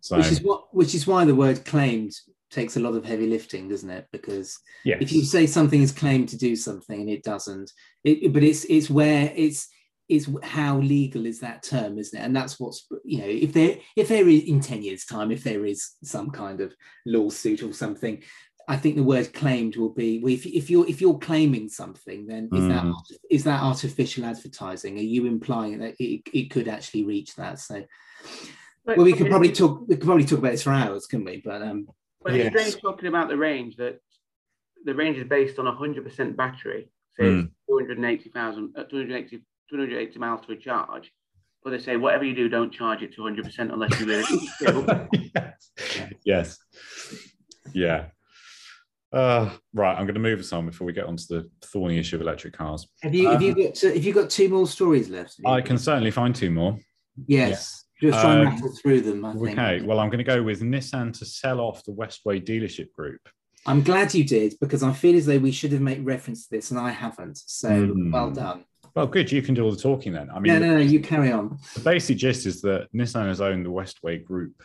So, 0.00 0.18
which 0.18 0.26
is 0.26 0.42
what, 0.42 0.74
which 0.74 0.94
is 0.94 1.06
why 1.06 1.24
the 1.24 1.34
word 1.34 1.64
claimed 1.64 2.12
takes 2.50 2.76
a 2.76 2.80
lot 2.80 2.94
of 2.94 3.04
heavy 3.04 3.26
lifting, 3.26 3.68
doesn't 3.68 3.88
it? 3.88 4.08
Because 4.12 4.58
yes. 4.84 4.98
if 5.00 5.12
you 5.12 5.24
say 5.24 5.46
something 5.46 5.80
is 5.80 5.92
claimed 5.92 6.28
to 6.30 6.36
do 6.36 6.56
something 6.56 7.00
and 7.00 7.08
it 7.08 7.22
doesn't, 7.22 7.70
it, 8.04 8.32
but 8.32 8.42
it's 8.42 8.64
it's 8.64 8.90
where 8.90 9.32
it's 9.34 9.68
is 10.12 10.28
how 10.42 10.78
legal 10.78 11.24
is 11.24 11.40
that 11.40 11.62
term, 11.62 11.98
isn't 11.98 12.18
it? 12.18 12.22
And 12.22 12.36
that's 12.36 12.60
what's 12.60 12.86
you 13.04 13.18
know 13.18 13.26
if 13.26 13.52
there 13.52 13.78
if 13.96 14.08
there 14.08 14.28
is 14.28 14.44
in 14.44 14.60
ten 14.60 14.82
years' 14.82 15.06
time, 15.06 15.32
if 15.32 15.42
there 15.42 15.64
is 15.64 15.92
some 16.04 16.30
kind 16.30 16.60
of 16.60 16.74
lawsuit 17.06 17.62
or 17.62 17.72
something, 17.72 18.22
I 18.68 18.76
think 18.76 18.96
the 18.96 19.02
word 19.02 19.32
claimed 19.32 19.76
will 19.76 19.94
be 19.94 20.20
well, 20.20 20.32
if, 20.32 20.44
if 20.44 20.68
you're 20.68 20.86
if 20.86 21.00
you're 21.00 21.18
claiming 21.18 21.68
something, 21.70 22.26
then 22.26 22.50
is 22.52 22.64
mm. 22.64 22.68
that 22.68 23.16
is 23.30 23.44
that 23.44 23.62
artificial 23.62 24.26
advertising? 24.26 24.98
Are 24.98 25.02
you 25.02 25.26
implying 25.26 25.78
that 25.78 25.94
it, 25.98 26.22
it 26.32 26.50
could 26.50 26.68
actually 26.68 27.04
reach 27.04 27.34
that? 27.36 27.58
So, 27.58 27.82
but, 28.84 28.98
well, 28.98 29.06
we 29.06 29.14
could 29.14 29.30
probably 29.30 29.52
talk 29.52 29.80
we 29.88 29.96
could 29.96 30.04
probably 30.04 30.26
talk 30.26 30.40
about 30.40 30.52
this 30.52 30.62
for 30.62 30.72
hours, 30.72 31.06
couldn't 31.06 31.24
we? 31.24 31.40
But 31.42 31.62
um, 31.62 31.88
but 32.22 32.34
yes. 32.34 32.52
it's 32.52 32.60
strange 32.60 32.82
talking 32.82 33.08
about 33.08 33.28
the 33.28 33.38
range 33.38 33.76
that 33.76 33.98
the 34.84 34.94
range 34.94 35.16
is 35.16 35.24
based 35.24 35.58
on 35.58 35.66
a 35.66 35.74
hundred 35.74 36.04
percent 36.04 36.36
battery, 36.36 36.90
so 37.16 37.24
mm. 37.24 37.50
280,000, 37.68 38.74
uh, 38.76 38.84
280, 38.84 39.42
280 39.72 40.18
miles 40.18 40.44
to 40.46 40.52
a 40.52 40.56
charge. 40.56 41.10
But 41.64 41.70
they 41.70 41.78
say 41.78 41.96
whatever 41.96 42.24
you 42.24 42.34
do, 42.34 42.48
don't 42.48 42.72
charge 42.72 43.02
it 43.02 43.14
to 43.14 43.22
100 43.22 43.44
percent 43.44 43.72
unless 43.72 43.98
you 44.00 44.06
really. 44.06 44.24
yes. 45.34 46.18
yes. 46.24 46.58
Yeah. 47.72 48.06
Uh, 49.12 49.50
right, 49.74 49.92
I'm 49.92 50.04
going 50.04 50.14
to 50.14 50.20
move 50.20 50.40
us 50.40 50.52
on 50.52 50.66
before 50.66 50.86
we 50.86 50.92
get 50.92 51.04
onto 51.04 51.24
the 51.28 51.48
thorny 51.66 51.98
issue 51.98 52.16
of 52.16 52.22
electric 52.22 52.54
cars. 52.54 52.88
Have 53.02 53.14
you, 53.14 53.28
um, 53.28 53.34
have 53.34 53.42
you 53.42 53.54
got 53.54 53.78
have 53.78 54.04
you 54.04 54.12
got 54.12 54.30
two 54.30 54.48
more 54.48 54.66
stories 54.66 55.10
left? 55.10 55.36
I 55.44 55.60
can 55.60 55.76
certainly 55.76 56.10
find 56.10 56.34
two 56.34 56.50
more. 56.50 56.78
Yes, 57.26 57.84
yeah. 58.00 58.10
just 58.10 58.22
try 58.22 58.36
and 58.36 58.48
um, 58.48 58.54
rattle 58.54 58.72
through 58.82 59.02
them. 59.02 59.24
I 59.24 59.32
think. 59.34 59.58
Okay, 59.58 59.82
well, 59.82 60.00
I'm 60.00 60.08
going 60.08 60.18
to 60.18 60.24
go 60.24 60.42
with 60.42 60.62
Nissan 60.62 61.16
to 61.18 61.26
sell 61.26 61.60
off 61.60 61.84
the 61.84 61.92
Westway 61.92 62.42
dealership 62.42 62.90
group. 62.92 63.20
I'm 63.66 63.82
glad 63.82 64.14
you 64.14 64.24
did 64.24 64.54
because 64.60 64.82
I 64.82 64.94
feel 64.94 65.14
as 65.16 65.26
though 65.26 65.38
we 65.38 65.52
should 65.52 65.72
have 65.72 65.82
made 65.82 66.04
reference 66.06 66.44
to 66.44 66.50
this, 66.50 66.70
and 66.70 66.80
I 66.80 66.90
haven't. 66.90 67.38
So 67.44 67.68
mm. 67.68 68.12
well 68.12 68.30
done. 68.30 68.64
Well, 68.94 69.06
good. 69.06 69.32
You 69.32 69.42
can 69.42 69.54
do 69.54 69.64
all 69.64 69.70
the 69.70 69.76
talking 69.76 70.12
then. 70.12 70.30
I 70.30 70.38
mean, 70.38 70.52
no, 70.52 70.58
no, 70.58 70.74
no. 70.74 70.80
You 70.80 71.00
carry 71.00 71.32
on. 71.32 71.58
The 71.74 71.80
basic 71.80 72.18
gist 72.18 72.46
is 72.46 72.60
that 72.62 72.88
Nissan 72.94 73.26
has 73.26 73.40
owned 73.40 73.64
the 73.64 73.70
Westway 73.70 74.22
group. 74.22 74.62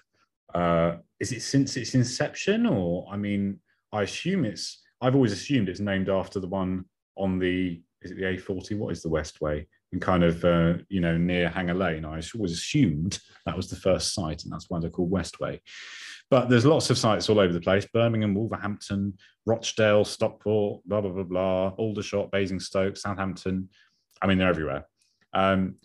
Uh, 0.54 0.98
is 1.20 1.32
it 1.32 1.41
since 1.41 1.78
its 1.78 1.95
inception, 1.95 2.66
or 2.66 3.08
I 3.12 3.18
mean, 3.18 3.60
I 3.91 4.04
assume 4.04 4.45
it's. 4.45 4.84
I've 4.99 5.16
always 5.16 5.32
assumed 5.32 5.70
it's 5.70 5.80
named 5.80 6.10
after 6.10 6.40
the 6.40 6.48
one 6.48 6.86
on 7.16 7.40
the. 7.40 7.82
Is 8.02 8.12
it 8.12 8.18
the 8.18 8.24
A40? 8.24 8.78
What 8.78 8.91
is 8.91 9.02
the 9.02 9.10
Westway? 9.10 9.66
And 9.94 10.02
kind 10.02 10.24
of, 10.24 10.44
uh, 10.44 10.74
you 10.90 10.99
know, 10.99 11.18
near 11.18 11.48
Hanger 11.48 11.74
Lane. 11.74 12.04
I 12.04 12.22
always 12.36 12.52
assumed 12.52 13.20
that 13.45 13.56
was 13.56 13.70
the 13.70 13.78
first 13.78 14.14
site, 14.14 14.44
and 14.44 14.52
that's 14.52 14.70
why 14.70 14.80
they're 14.80 14.90
called 14.90 15.12
Westway. 15.12 15.60
But 16.30 16.49
there's 16.49 16.66
lots 16.66 16.90
of 16.90 16.98
sites 16.98 17.30
all 17.30 17.40
over 17.40 17.54
the 17.54 17.62
place: 17.62 17.88
Birmingham, 17.94 18.36
Wolverhampton, 18.36 19.18
Rochdale, 19.45 20.04
Stockport, 20.04 20.82
blah 20.86 20.99
blah 20.99 21.12
blah 21.12 21.24
blah, 21.24 21.70
Aldershot, 21.78 22.32
Basingstoke, 22.32 22.98
Southampton. 22.98 23.70
I 24.22 24.27
mean, 24.27 24.38
they're 24.38 24.49
everywhere. 24.49 24.85
Um, 25.34 25.76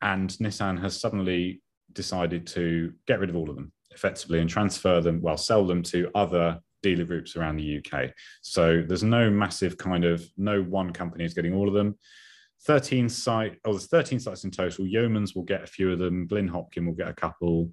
and 0.00 0.30
Nissan 0.30 0.80
has 0.80 1.00
suddenly 1.00 1.62
decided 1.92 2.46
to 2.48 2.92
get 3.06 3.20
rid 3.20 3.30
of 3.30 3.36
all 3.36 3.48
of 3.48 3.56
them 3.56 3.72
effectively 3.92 4.40
and 4.40 4.48
transfer 4.48 5.00
them, 5.00 5.20
well, 5.20 5.36
sell 5.36 5.66
them 5.66 5.82
to 5.82 6.10
other 6.14 6.60
dealer 6.82 7.04
groups 7.04 7.36
around 7.36 7.56
the 7.56 7.78
UK. 7.78 8.10
So 8.40 8.82
there's 8.86 9.02
no 9.02 9.30
massive 9.30 9.76
kind 9.78 10.04
of 10.04 10.24
no 10.36 10.62
one 10.62 10.92
company 10.92 11.24
is 11.24 11.34
getting 11.34 11.54
all 11.54 11.68
of 11.68 11.74
them. 11.74 11.98
13 12.64 13.08
site, 13.08 13.58
oh, 13.64 13.72
there's 13.72 13.86
13 13.86 14.20
sites 14.20 14.44
in 14.44 14.50
total. 14.50 14.84
Yeomans 14.84 15.34
will 15.34 15.42
get 15.42 15.62
a 15.62 15.66
few 15.66 15.92
of 15.92 15.98
them. 15.98 16.26
Glyn 16.26 16.48
Hopkin 16.48 16.86
will 16.86 16.94
get 16.94 17.08
a 17.08 17.14
couple. 17.14 17.70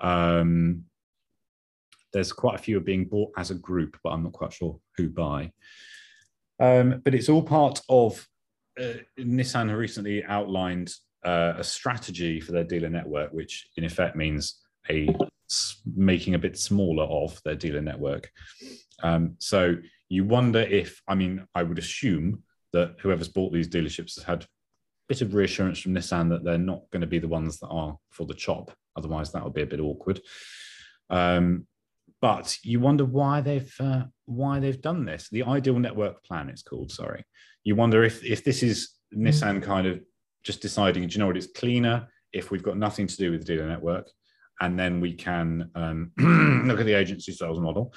Um, 0.00 0.84
there's 2.12 2.32
quite 2.32 2.54
a 2.54 2.62
few 2.62 2.78
are 2.78 2.80
being 2.80 3.04
bought 3.04 3.32
as 3.36 3.50
a 3.50 3.54
group, 3.54 3.98
but 4.02 4.10
I'm 4.10 4.22
not 4.22 4.32
quite 4.32 4.52
sure 4.52 4.78
who 4.96 5.08
by. 5.08 5.52
Um, 6.58 7.02
but 7.04 7.14
it's 7.14 7.28
all 7.28 7.42
part 7.42 7.80
of 7.90 8.26
uh, 8.80 8.98
Nissan 9.18 9.76
recently 9.76 10.24
outlined 10.24 10.92
uh, 11.24 11.54
a 11.56 11.64
strategy 11.64 12.40
for 12.40 12.52
their 12.52 12.64
dealer 12.64 12.88
network, 12.90 13.32
which 13.32 13.68
in 13.76 13.84
effect 13.84 14.16
means 14.16 14.60
a 14.90 15.08
making 15.94 16.34
a 16.34 16.38
bit 16.38 16.58
smaller 16.58 17.04
of 17.04 17.40
their 17.44 17.54
dealer 17.54 17.80
network. 17.80 18.30
Um, 19.02 19.36
so 19.38 19.76
you 20.08 20.24
wonder 20.24 20.60
if, 20.60 21.00
I 21.08 21.14
mean, 21.14 21.46
I 21.54 21.62
would 21.62 21.78
assume 21.78 22.42
that 22.72 22.96
whoever's 23.00 23.28
bought 23.28 23.52
these 23.52 23.68
dealerships 23.68 24.16
has 24.16 24.24
had 24.24 24.42
a 24.42 24.46
bit 25.08 25.22
of 25.22 25.34
reassurance 25.34 25.78
from 25.78 25.94
Nissan 25.94 26.28
that 26.30 26.44
they're 26.44 26.58
not 26.58 26.82
going 26.90 27.00
to 27.00 27.06
be 27.06 27.18
the 27.18 27.28
ones 27.28 27.58
that 27.58 27.68
are 27.68 27.96
for 28.10 28.26
the 28.26 28.34
chop. 28.34 28.72
Otherwise, 28.96 29.32
that 29.32 29.44
would 29.44 29.54
be 29.54 29.62
a 29.62 29.66
bit 29.66 29.80
awkward. 29.80 30.20
Um, 31.10 31.66
but 32.26 32.58
you 32.64 32.80
wonder 32.80 33.04
why 33.04 33.40
they've 33.40 33.72
uh, 33.78 34.02
why 34.24 34.58
they've 34.58 34.80
done 34.80 35.04
this. 35.04 35.28
The 35.30 35.44
ideal 35.44 35.78
network 35.78 36.24
plan, 36.24 36.48
it's 36.48 36.62
called. 36.62 36.90
Sorry, 36.90 37.22
you 37.62 37.76
wonder 37.76 38.02
if 38.02 38.24
if 38.24 38.42
this 38.42 38.64
is 38.64 38.94
Nissan 39.16 39.62
kind 39.62 39.86
of 39.86 40.00
just 40.42 40.60
deciding, 40.60 41.06
do 41.06 41.12
you 41.12 41.20
know 41.20 41.28
what? 41.28 41.36
It's 41.36 41.56
cleaner 41.60 42.08
if 42.32 42.50
we've 42.50 42.64
got 42.64 42.78
nothing 42.78 43.06
to 43.06 43.16
do 43.16 43.30
with 43.30 43.46
the 43.46 43.46
dealer 43.46 43.68
network 43.68 44.10
and 44.60 44.76
then 44.76 45.00
we 45.00 45.12
can 45.12 45.70
um, 45.76 46.10
look 46.66 46.80
at 46.80 46.86
the 46.86 46.94
agency 46.94 47.30
sales 47.30 47.60
model. 47.60 47.94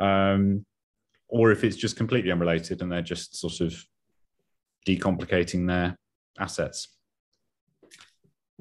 Um, 0.00 0.66
or 1.28 1.52
if 1.52 1.62
it's 1.62 1.76
just 1.76 1.96
completely 1.96 2.32
unrelated 2.32 2.82
and 2.82 2.90
they're 2.90 3.00
just 3.00 3.36
sort 3.36 3.60
of 3.60 3.80
decomplicating 4.88 5.68
their 5.68 5.96
assets. 6.36 6.88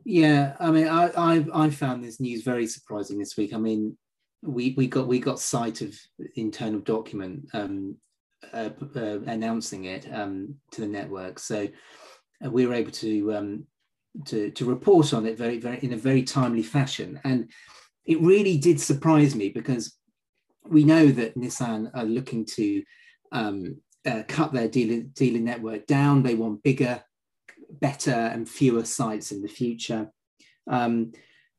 Yeah, 0.03 0.55
I 0.59 0.69
mean, 0.69 0.87
I, 0.87 1.09
I 1.17 1.45
I 1.53 1.69
found 1.71 2.03
this 2.03 2.19
news 2.19 2.43
very 2.43 2.67
surprising 2.67 3.17
this 3.17 3.35
week. 3.35 3.51
I 3.51 3.57
mean, 3.57 3.97
we 4.45 4.73
we 4.77 4.87
got 4.87 5.07
we 5.07 5.19
got 5.19 5.39
sight 5.39 5.81
of 5.81 5.97
internal 6.35 6.79
document 6.79 7.47
um, 7.53 7.95
uh, 8.53 8.69
uh, 8.95 9.19
announcing 9.25 9.85
it 9.85 10.07
um, 10.13 10.55
to 10.71 10.81
the 10.81 10.87
network, 10.87 11.39
so 11.39 11.67
uh, 12.45 12.49
we 12.49 12.65
were 12.65 12.73
able 12.73 12.91
to 12.91 13.35
um, 13.35 13.67
to, 14.25 14.51
to 14.51 14.65
report 14.65 15.13
on 15.13 15.25
it 15.25 15.37
very, 15.37 15.59
very 15.59 15.79
in 15.79 15.93
a 15.93 15.97
very 15.97 16.23
timely 16.23 16.63
fashion. 16.63 17.19
And 17.23 17.51
it 18.05 18.21
really 18.21 18.57
did 18.57 18.79
surprise 18.79 19.35
me 19.35 19.49
because 19.49 19.97
we 20.67 20.83
know 20.83 21.07
that 21.07 21.35
Nissan 21.35 21.91
are 21.93 22.05
looking 22.05 22.45
to 22.45 22.83
um, 23.31 23.81
uh, 24.05 24.23
cut 24.27 24.53
their 24.53 24.67
dealer, 24.67 25.03
dealer 25.13 25.39
network 25.39 25.85
down. 25.87 26.23
They 26.23 26.35
want 26.35 26.63
bigger, 26.63 27.03
better, 27.69 28.11
and 28.11 28.47
fewer 28.47 28.85
sites 28.85 29.31
in 29.31 29.41
the 29.41 29.47
future. 29.47 30.09
Um, 30.67 31.11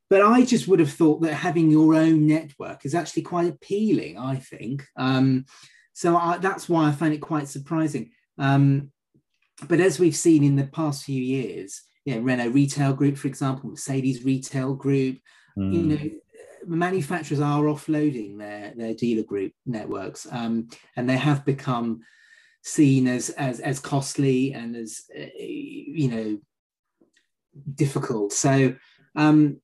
but 0.09 0.23
I 0.23 0.45
just 0.45 0.69
would 0.69 0.81
have 0.81 0.93
thought 0.93 1.23
that 1.23 1.35
having 1.35 1.71
your 1.71 1.95
own 1.95 2.27
network 2.27 2.85
is 2.85 2.95
actually 2.95 3.23
quite 3.23 3.49
appealing, 3.49 4.19
I 4.19 4.37
think. 4.37 4.87
Um, 4.97 5.47
so 5.93 6.17
I, 6.17 6.39
that's 6.39 6.69
why 6.69 6.89
I 6.89 6.93
find 6.93 7.13
it 7.13 7.21
quite 7.21 7.49
surprising. 7.49 8.11
Um, 8.39 8.93
but 9.69 9.81
as 9.81 9.99
we've 9.99 10.17
seen 10.17 10.45
in 10.45 10.57
the 10.57 10.67
past 10.67 11.05
few 11.05 11.21
years, 11.21 11.83
yeah, 12.05 12.19
Renault 12.21 12.51
Retail 12.51 12.93
Group, 12.93 13.17
for 13.17 13.27
example, 13.27 13.71
Mercedes 13.71 14.25
Retail 14.25 14.75
Group. 14.75 15.19
Mm. 15.59 15.73
You 15.73 15.81
hmm. 15.81 15.89
know, 15.89 16.11
manufacturers 16.67 17.41
are 17.41 17.63
offloading 17.63 18.39
their 18.39 18.73
their 18.77 18.95
dealer 18.95 19.25
group 19.25 19.53
networks, 19.65 20.27
um, 20.31 20.69
and 20.97 21.09
they 21.09 21.17
have 21.17 21.45
become 21.45 22.03
seen 22.63 23.09
as 23.09 23.31
as 23.31 23.61
as 23.61 23.81
costly 23.81 24.53
and 24.53 24.77
as 24.77 25.03
uh, 25.19 25.25
you 25.39 26.09
know 26.09 26.39
difficult. 27.75 28.33
So. 28.33 28.77
Um, 29.17 29.63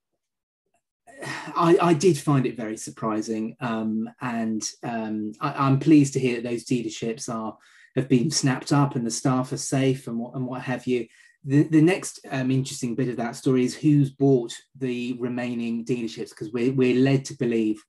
I, 1.22 1.76
I, 1.80 1.94
did 1.94 2.18
find 2.18 2.46
it 2.46 2.56
very 2.56 2.76
surprising, 2.76 3.56
um, 3.60 4.10
and 4.20 4.62
um, 4.82 5.32
I, 5.40 5.68
am 5.68 5.78
pleased 5.78 6.14
to 6.14 6.20
hear 6.20 6.36
that 6.36 6.48
those 6.48 6.64
dealerships 6.64 7.32
are 7.32 7.56
have 7.96 8.08
been 8.08 8.30
snapped 8.30 8.72
up 8.72 8.96
and 8.96 9.06
the 9.06 9.10
staff 9.10 9.52
are 9.52 9.58
safe 9.58 10.06
and 10.06 10.18
what 10.18 10.34
and 10.34 10.46
what 10.46 10.62
have 10.62 10.86
you. 10.86 11.06
The, 11.44 11.64
the 11.64 11.82
next 11.82 12.20
um, 12.30 12.50
interesting 12.50 12.94
bit 12.94 13.08
of 13.08 13.16
that 13.16 13.36
story 13.36 13.64
is 13.64 13.74
who's 13.74 14.10
bought 14.10 14.54
the 14.78 15.16
remaining 15.18 15.84
dealerships 15.84 16.30
because 16.30 16.52
we're, 16.52 16.72
we're 16.72 17.00
led 17.00 17.24
to 17.26 17.34
believe 17.34 17.82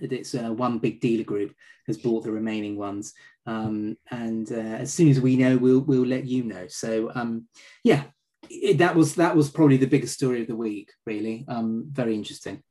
that 0.00 0.12
it's 0.12 0.34
uh, 0.34 0.52
one 0.52 0.78
big 0.78 1.00
dealer 1.00 1.24
group 1.24 1.54
has 1.86 1.96
bought 1.96 2.24
the 2.24 2.32
remaining 2.32 2.76
ones. 2.76 3.14
Um, 3.46 3.96
and 4.10 4.50
uh, 4.52 4.56
as 4.56 4.92
soon 4.92 5.08
as 5.08 5.20
we 5.20 5.36
know, 5.36 5.56
we'll 5.56 5.80
we'll 5.80 6.06
let 6.06 6.26
you 6.26 6.44
know. 6.44 6.66
So 6.68 7.10
um, 7.14 7.46
yeah, 7.82 8.04
it, 8.50 8.78
that 8.78 8.94
was 8.94 9.14
that 9.16 9.36
was 9.36 9.50
probably 9.50 9.76
the 9.76 9.86
biggest 9.86 10.14
story 10.14 10.42
of 10.42 10.48
the 10.48 10.56
week. 10.56 10.90
Really, 11.06 11.44
um, 11.48 11.86
very 11.90 12.14
interesting. 12.14 12.62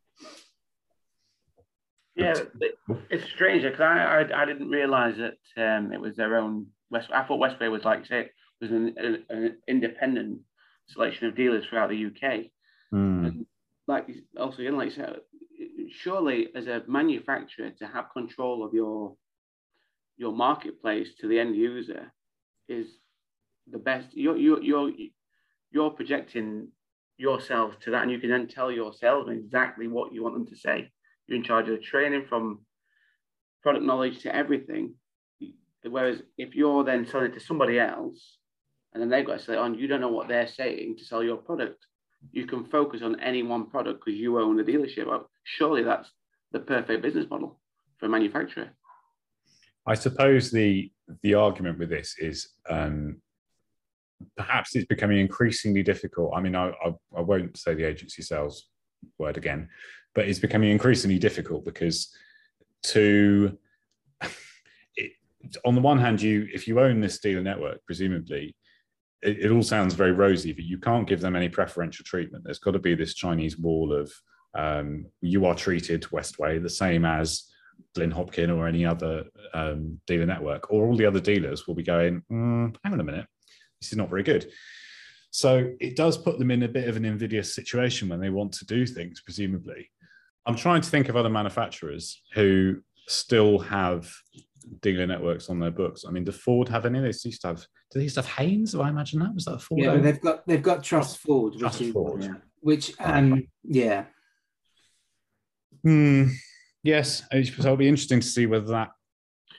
Yeah, 2.15 2.35
it's 3.09 3.27
strange 3.31 3.63
because 3.63 3.81
I, 3.81 4.21
I, 4.21 4.43
I 4.43 4.45
didn't 4.45 4.69
realize 4.69 5.15
that 5.17 5.37
um, 5.57 5.91
it 5.91 5.99
was 5.99 6.15
their 6.15 6.37
own 6.37 6.67
West. 6.91 7.09
I 7.11 7.23
thought 7.23 7.39
Westway 7.39 7.71
was 7.71 7.83
like 7.83 8.05
say 8.05 8.29
was 8.61 8.71
an, 8.71 8.95
an, 9.29 9.57
independent 9.67 10.39
selection 10.87 11.27
of 11.27 11.35
dealers 11.35 11.65
throughout 11.65 11.89
the 11.89 12.05
UK. 12.05 12.45
Mm. 12.93 13.27
And 13.27 13.45
like 13.87 14.07
also, 14.39 14.61
you 14.61 14.71
know, 14.71 14.77
like 14.77 14.91
said, 14.91 15.15
surely 15.89 16.49
as 16.55 16.67
a 16.67 16.83
manufacturer 16.87 17.71
to 17.71 17.87
have 17.87 18.13
control 18.13 18.63
of 18.63 18.73
your 18.73 19.15
your 20.17 20.31
marketplace 20.31 21.07
to 21.19 21.27
the 21.27 21.39
end 21.39 21.55
user 21.55 22.11
is 22.69 22.87
the 23.71 23.79
best. 23.79 24.07
You're 24.11 24.37
you're 24.37 24.61
you're 24.61 24.91
you're 25.73 25.89
projecting 25.89 26.69
yourself 27.17 27.79
to 27.81 27.91
that, 27.91 28.03
and 28.03 28.11
you 28.11 28.19
can 28.19 28.29
then 28.29 28.47
tell 28.47 28.71
your 28.71 28.93
salesman 28.93 29.37
exactly 29.37 29.87
what 29.87 30.13
you 30.13 30.23
want 30.23 30.35
them 30.35 30.47
to 30.47 30.55
say. 30.55 30.89
You're 31.27 31.37
in 31.37 31.43
charge 31.43 31.67
of 31.67 31.75
the 31.75 31.81
training 31.81 32.25
from 32.29 32.59
product 33.61 33.85
knowledge 33.85 34.21
to 34.21 34.35
everything. 34.35 34.93
Whereas 35.83 36.21
if 36.37 36.55
you're 36.55 36.83
then 36.83 37.05
selling 37.05 37.31
it 37.31 37.33
to 37.33 37.39
somebody 37.39 37.79
else, 37.79 38.37
and 38.93 39.01
then 39.01 39.09
they've 39.09 39.25
got 39.25 39.39
to 39.39 39.43
say 39.45 39.55
on, 39.55 39.77
you 39.77 39.87
don't 39.87 40.01
know 40.01 40.09
what 40.09 40.27
they're 40.27 40.47
saying 40.47 40.97
to 40.97 41.05
sell 41.05 41.23
your 41.23 41.37
product. 41.37 41.85
You 42.31 42.45
can 42.45 42.65
focus 42.65 43.01
on 43.01 43.19
any 43.19 43.43
one 43.43 43.69
product 43.69 44.05
because 44.05 44.19
you 44.19 44.39
own 44.39 44.55
the 44.55 44.63
dealership. 44.63 45.23
Surely 45.43 45.83
that's 45.83 46.09
the 46.51 46.59
perfect 46.59 47.01
business 47.01 47.25
model 47.29 47.59
for 47.97 48.05
a 48.05 48.09
manufacturer. 48.09 48.69
I 49.85 49.95
suppose 49.95 50.51
the 50.51 50.91
the 51.21 51.33
argument 51.33 51.79
with 51.79 51.89
this 51.89 52.15
is 52.17 52.49
um, 52.69 53.21
perhaps 54.37 54.75
it's 54.75 54.85
becoming 54.85 55.19
increasingly 55.19 55.83
difficult. 55.83 56.33
I 56.35 56.41
mean, 56.41 56.55
I, 56.55 56.69
I, 56.69 56.93
I 57.17 57.21
won't 57.21 57.57
say 57.57 57.73
the 57.73 57.85
agency 57.85 58.21
sales 58.21 58.69
word 59.17 59.37
again, 59.37 59.69
but 60.15 60.27
it's 60.27 60.39
becoming 60.39 60.71
increasingly 60.71 61.19
difficult 61.19 61.65
because 61.65 62.13
to 62.83 63.57
it, 64.95 65.11
on 65.65 65.75
the 65.75 65.81
one 65.81 65.99
hand, 65.99 66.21
you 66.21 66.47
if 66.53 66.67
you 66.67 66.79
own 66.79 67.01
this 67.01 67.19
dealer 67.19 67.41
network, 67.41 67.85
presumably 67.85 68.55
it, 69.21 69.39
it, 69.39 69.51
all 69.51 69.63
sounds 69.63 69.93
very 69.93 70.11
rosy, 70.11 70.51
but 70.51 70.65
you 70.65 70.77
can't 70.77 71.07
give 71.07 71.21
them 71.21 71.35
any 71.35 71.49
preferential 71.49 72.03
treatment. 72.05 72.43
There's 72.43 72.59
got 72.59 72.71
to 72.71 72.79
be 72.79 72.95
this 72.95 73.13
Chinese 73.13 73.57
wall 73.57 73.93
of 73.93 74.11
um, 74.55 75.05
you 75.21 75.45
are 75.45 75.55
treated 75.55 76.03
Westway 76.03 76.61
the 76.61 76.69
same 76.69 77.05
as 77.05 77.49
Glyn 77.95 78.11
Hopkin 78.11 78.55
or 78.55 78.67
any 78.67 78.85
other 78.85 79.25
um, 79.53 79.99
dealer 80.07 80.25
network, 80.25 80.71
or 80.71 80.85
all 80.85 80.95
the 80.95 81.05
other 81.05 81.19
dealers 81.19 81.67
will 81.67 81.75
be 81.75 81.83
going, 81.83 82.21
mm, 82.31 82.75
hang 82.83 82.93
on 82.93 82.99
a 82.99 83.03
minute, 83.03 83.27
this 83.83 83.91
is 83.91 83.97
not 83.97 84.09
very 84.09 84.23
good. 84.23 84.49
So 85.31 85.73
it 85.79 85.95
does 85.95 86.17
put 86.17 86.39
them 86.39 86.51
in 86.51 86.63
a 86.63 86.67
bit 86.67 86.87
of 86.87 86.95
an 86.95 87.05
invidious 87.05 87.53
situation 87.53 88.07
when 88.07 88.19
they 88.19 88.29
want 88.29 88.53
to 88.53 88.65
do 88.65 88.85
things, 88.85 89.21
presumably. 89.21 89.89
I'm 90.45 90.55
trying 90.55 90.81
to 90.81 90.89
think 90.89 91.09
of 91.09 91.15
other 91.15 91.29
manufacturers 91.29 92.21
who 92.33 92.81
still 93.07 93.59
have 93.59 94.11
dealer 94.81 95.07
networks 95.07 95.49
on 95.49 95.59
their 95.59 95.71
books. 95.71 96.05
I 96.07 96.11
mean, 96.11 96.23
do 96.23 96.31
Ford 96.31 96.69
have 96.69 96.85
any? 96.85 96.99
They 96.99 97.07
used 97.07 97.41
to 97.41 97.47
have. 97.47 97.59
Do 97.59 97.99
they 97.99 98.03
used 98.03 98.15
to 98.15 98.21
have 98.21 98.31
Haynes? 98.31 98.75
I 98.75 98.89
imagine 98.89 99.19
that 99.19 99.33
was 99.33 99.45
that 99.45 99.61
Ford. 99.61 99.81
Yeah, 99.81 99.97
they've 99.97 100.21
got 100.21 100.45
they've 100.47 100.63
got 100.63 100.83
Trust 100.83 101.17
Ford, 101.19 101.55
Trust 101.57 101.81
which, 101.81 101.91
Ford. 101.91 102.23
Is, 102.23 102.29
which 102.61 102.93
um 102.99 103.47
yeah. 103.63 104.05
Hmm. 105.83 106.27
Yes, 106.83 107.23
so 107.31 107.37
it'll 107.37 107.75
be 107.75 107.87
interesting 107.87 108.19
to 108.19 108.27
see 108.27 108.45
whether 108.45 108.67
that 108.67 108.91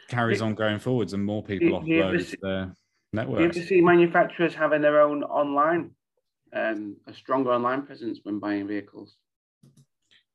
carries 0.09 0.42
on 0.42 0.55
going 0.55 0.78
forwards 0.78 1.14
and 1.14 1.24
more 1.24 1.42
people 1.42 1.80
offload 1.80 2.36
their 2.42 2.74
networks. 3.15 3.57
You 3.57 3.62
see 3.62 3.81
manufacturers 3.81 4.55
having 4.55 4.82
their 4.82 5.01
own 5.01 5.23
online, 5.23 5.93
um, 6.53 6.97
a 7.07 7.15
stronger 7.15 7.53
online 7.53 7.82
presence 7.82 8.20
when 8.23 8.39
buying 8.39 8.66
vehicles? 8.66 9.16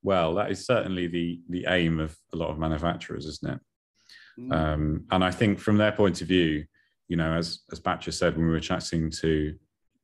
Well, 0.02 0.36
that 0.36 0.50
is 0.50 0.66
certainly 0.66 1.08
the 1.08 1.42
the 1.50 1.66
aim 1.68 2.00
of 2.00 2.16
a 2.34 2.38
lot 2.38 2.50
of 2.50 2.58
manufacturers, 2.58 3.26
isn't 3.26 3.54
it? 3.54 3.60
Mm. 4.40 4.54
Um, 4.54 5.06
and 5.12 5.24
I 5.24 5.32
think 5.32 5.60
from 5.60 5.78
their 5.78 5.92
point 5.92 6.22
of 6.22 6.28
view, 6.28 6.66
you 7.08 7.18
know, 7.18 7.34
as 7.34 7.60
as 7.72 7.80
Batcher 7.80 8.14
said 8.14 8.38
when 8.38 8.46
we 8.46 8.52
were 8.52 8.60
chatting 8.60 9.12
to 9.12 9.56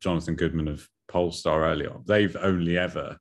Jonathan 0.01 0.35
Goodman 0.35 0.67
of 0.67 0.87
Polestar 1.07 1.63
earlier, 1.63 1.93
they've 2.05 2.35
only 2.41 2.77
ever 2.77 3.17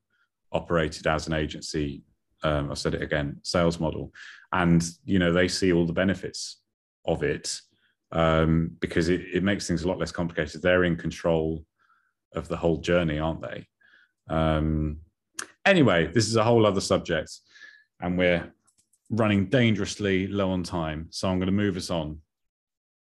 operated 0.52 1.06
as 1.06 1.26
an 1.26 1.32
agency. 1.32 2.02
Um, 2.42 2.70
I 2.70 2.74
said 2.74 2.94
it 2.94 3.02
again, 3.02 3.38
sales 3.42 3.78
model, 3.78 4.12
and 4.52 4.84
you 5.04 5.18
know 5.18 5.32
they 5.32 5.48
see 5.48 5.72
all 5.72 5.86
the 5.86 5.92
benefits 5.92 6.60
of 7.06 7.22
it 7.22 7.60
um, 8.14 8.76
because 8.80 9.08
it, 9.08 9.22
it 9.32 9.42
makes 9.42 9.66
things 9.66 9.82
a 9.82 9.88
lot 9.88 9.98
less 9.98 10.12
complicated. 10.12 10.62
They're 10.62 10.84
in 10.84 10.96
control 10.96 11.64
of 12.34 12.48
the 12.48 12.56
whole 12.56 12.78
journey, 12.78 13.18
aren't 13.18 13.42
they? 13.42 13.66
Um, 14.28 14.98
anyway, 15.66 16.06
this 16.06 16.28
is 16.28 16.36
a 16.36 16.44
whole 16.44 16.64
other 16.64 16.80
subject, 16.80 17.30
and 18.00 18.16
we're 18.16 18.52
running 19.10 19.46
dangerously 19.46 20.28
low 20.28 20.50
on 20.50 20.62
time. 20.62 21.08
So 21.10 21.28
I'm 21.28 21.38
going 21.38 21.46
to 21.46 21.52
move 21.52 21.76
us 21.76 21.90
on. 21.90 22.20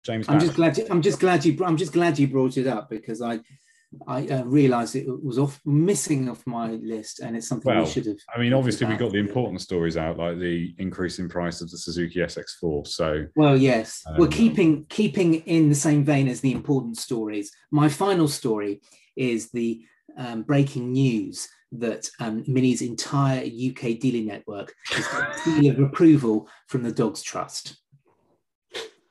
James, 0.04 0.28
I'm 0.28 0.38
just 0.38 0.54
glad. 0.54 0.76
You, 0.76 0.86
I'm 0.90 1.02
just 1.02 1.20
glad 1.20 1.44
you. 1.44 1.64
I'm 1.64 1.76
just 1.76 1.92
glad 1.92 2.18
you 2.18 2.28
brought 2.28 2.56
it 2.56 2.66
up 2.66 2.90
because 2.90 3.22
I, 3.22 3.40
I 4.06 4.26
uh, 4.26 4.44
realised 4.44 4.96
it 4.96 5.06
was 5.24 5.38
off 5.38 5.60
missing 5.64 6.28
off 6.28 6.42
my 6.46 6.72
list, 6.72 7.20
and 7.20 7.36
it's 7.36 7.48
something 7.48 7.72
well, 7.72 7.84
we 7.84 7.90
should 7.90 8.06
have. 8.06 8.16
I 8.34 8.40
mean, 8.40 8.52
obviously, 8.52 8.86
we 8.86 8.96
got 8.96 9.12
the 9.12 9.18
important 9.18 9.60
stories 9.60 9.96
out, 9.96 10.18
like 10.18 10.38
the 10.38 10.74
increase 10.78 11.18
in 11.18 11.28
price 11.28 11.60
of 11.60 11.70
the 11.70 11.78
Suzuki 11.78 12.20
SX4. 12.20 12.86
So, 12.86 13.26
well, 13.36 13.56
yes, 13.56 14.02
um, 14.06 14.18
we're 14.18 14.28
keeping 14.28 14.84
keeping 14.88 15.34
in 15.34 15.68
the 15.68 15.74
same 15.74 16.04
vein 16.04 16.28
as 16.28 16.40
the 16.40 16.52
important 16.52 16.98
stories. 16.98 17.52
My 17.70 17.88
final 17.88 18.28
story 18.28 18.82
is 19.16 19.50
the 19.50 19.84
um, 20.16 20.42
breaking 20.42 20.92
news 20.92 21.48
that 21.72 22.08
um, 22.20 22.44
Mini's 22.46 22.82
entire 22.82 23.40
UK 23.40 23.98
dealing 23.98 24.26
network 24.26 24.74
a 24.92 25.38
seal 25.44 25.70
of 25.70 25.80
approval 25.80 26.48
from 26.68 26.82
the 26.82 26.92
Dogs 26.92 27.22
Trust. 27.22 27.78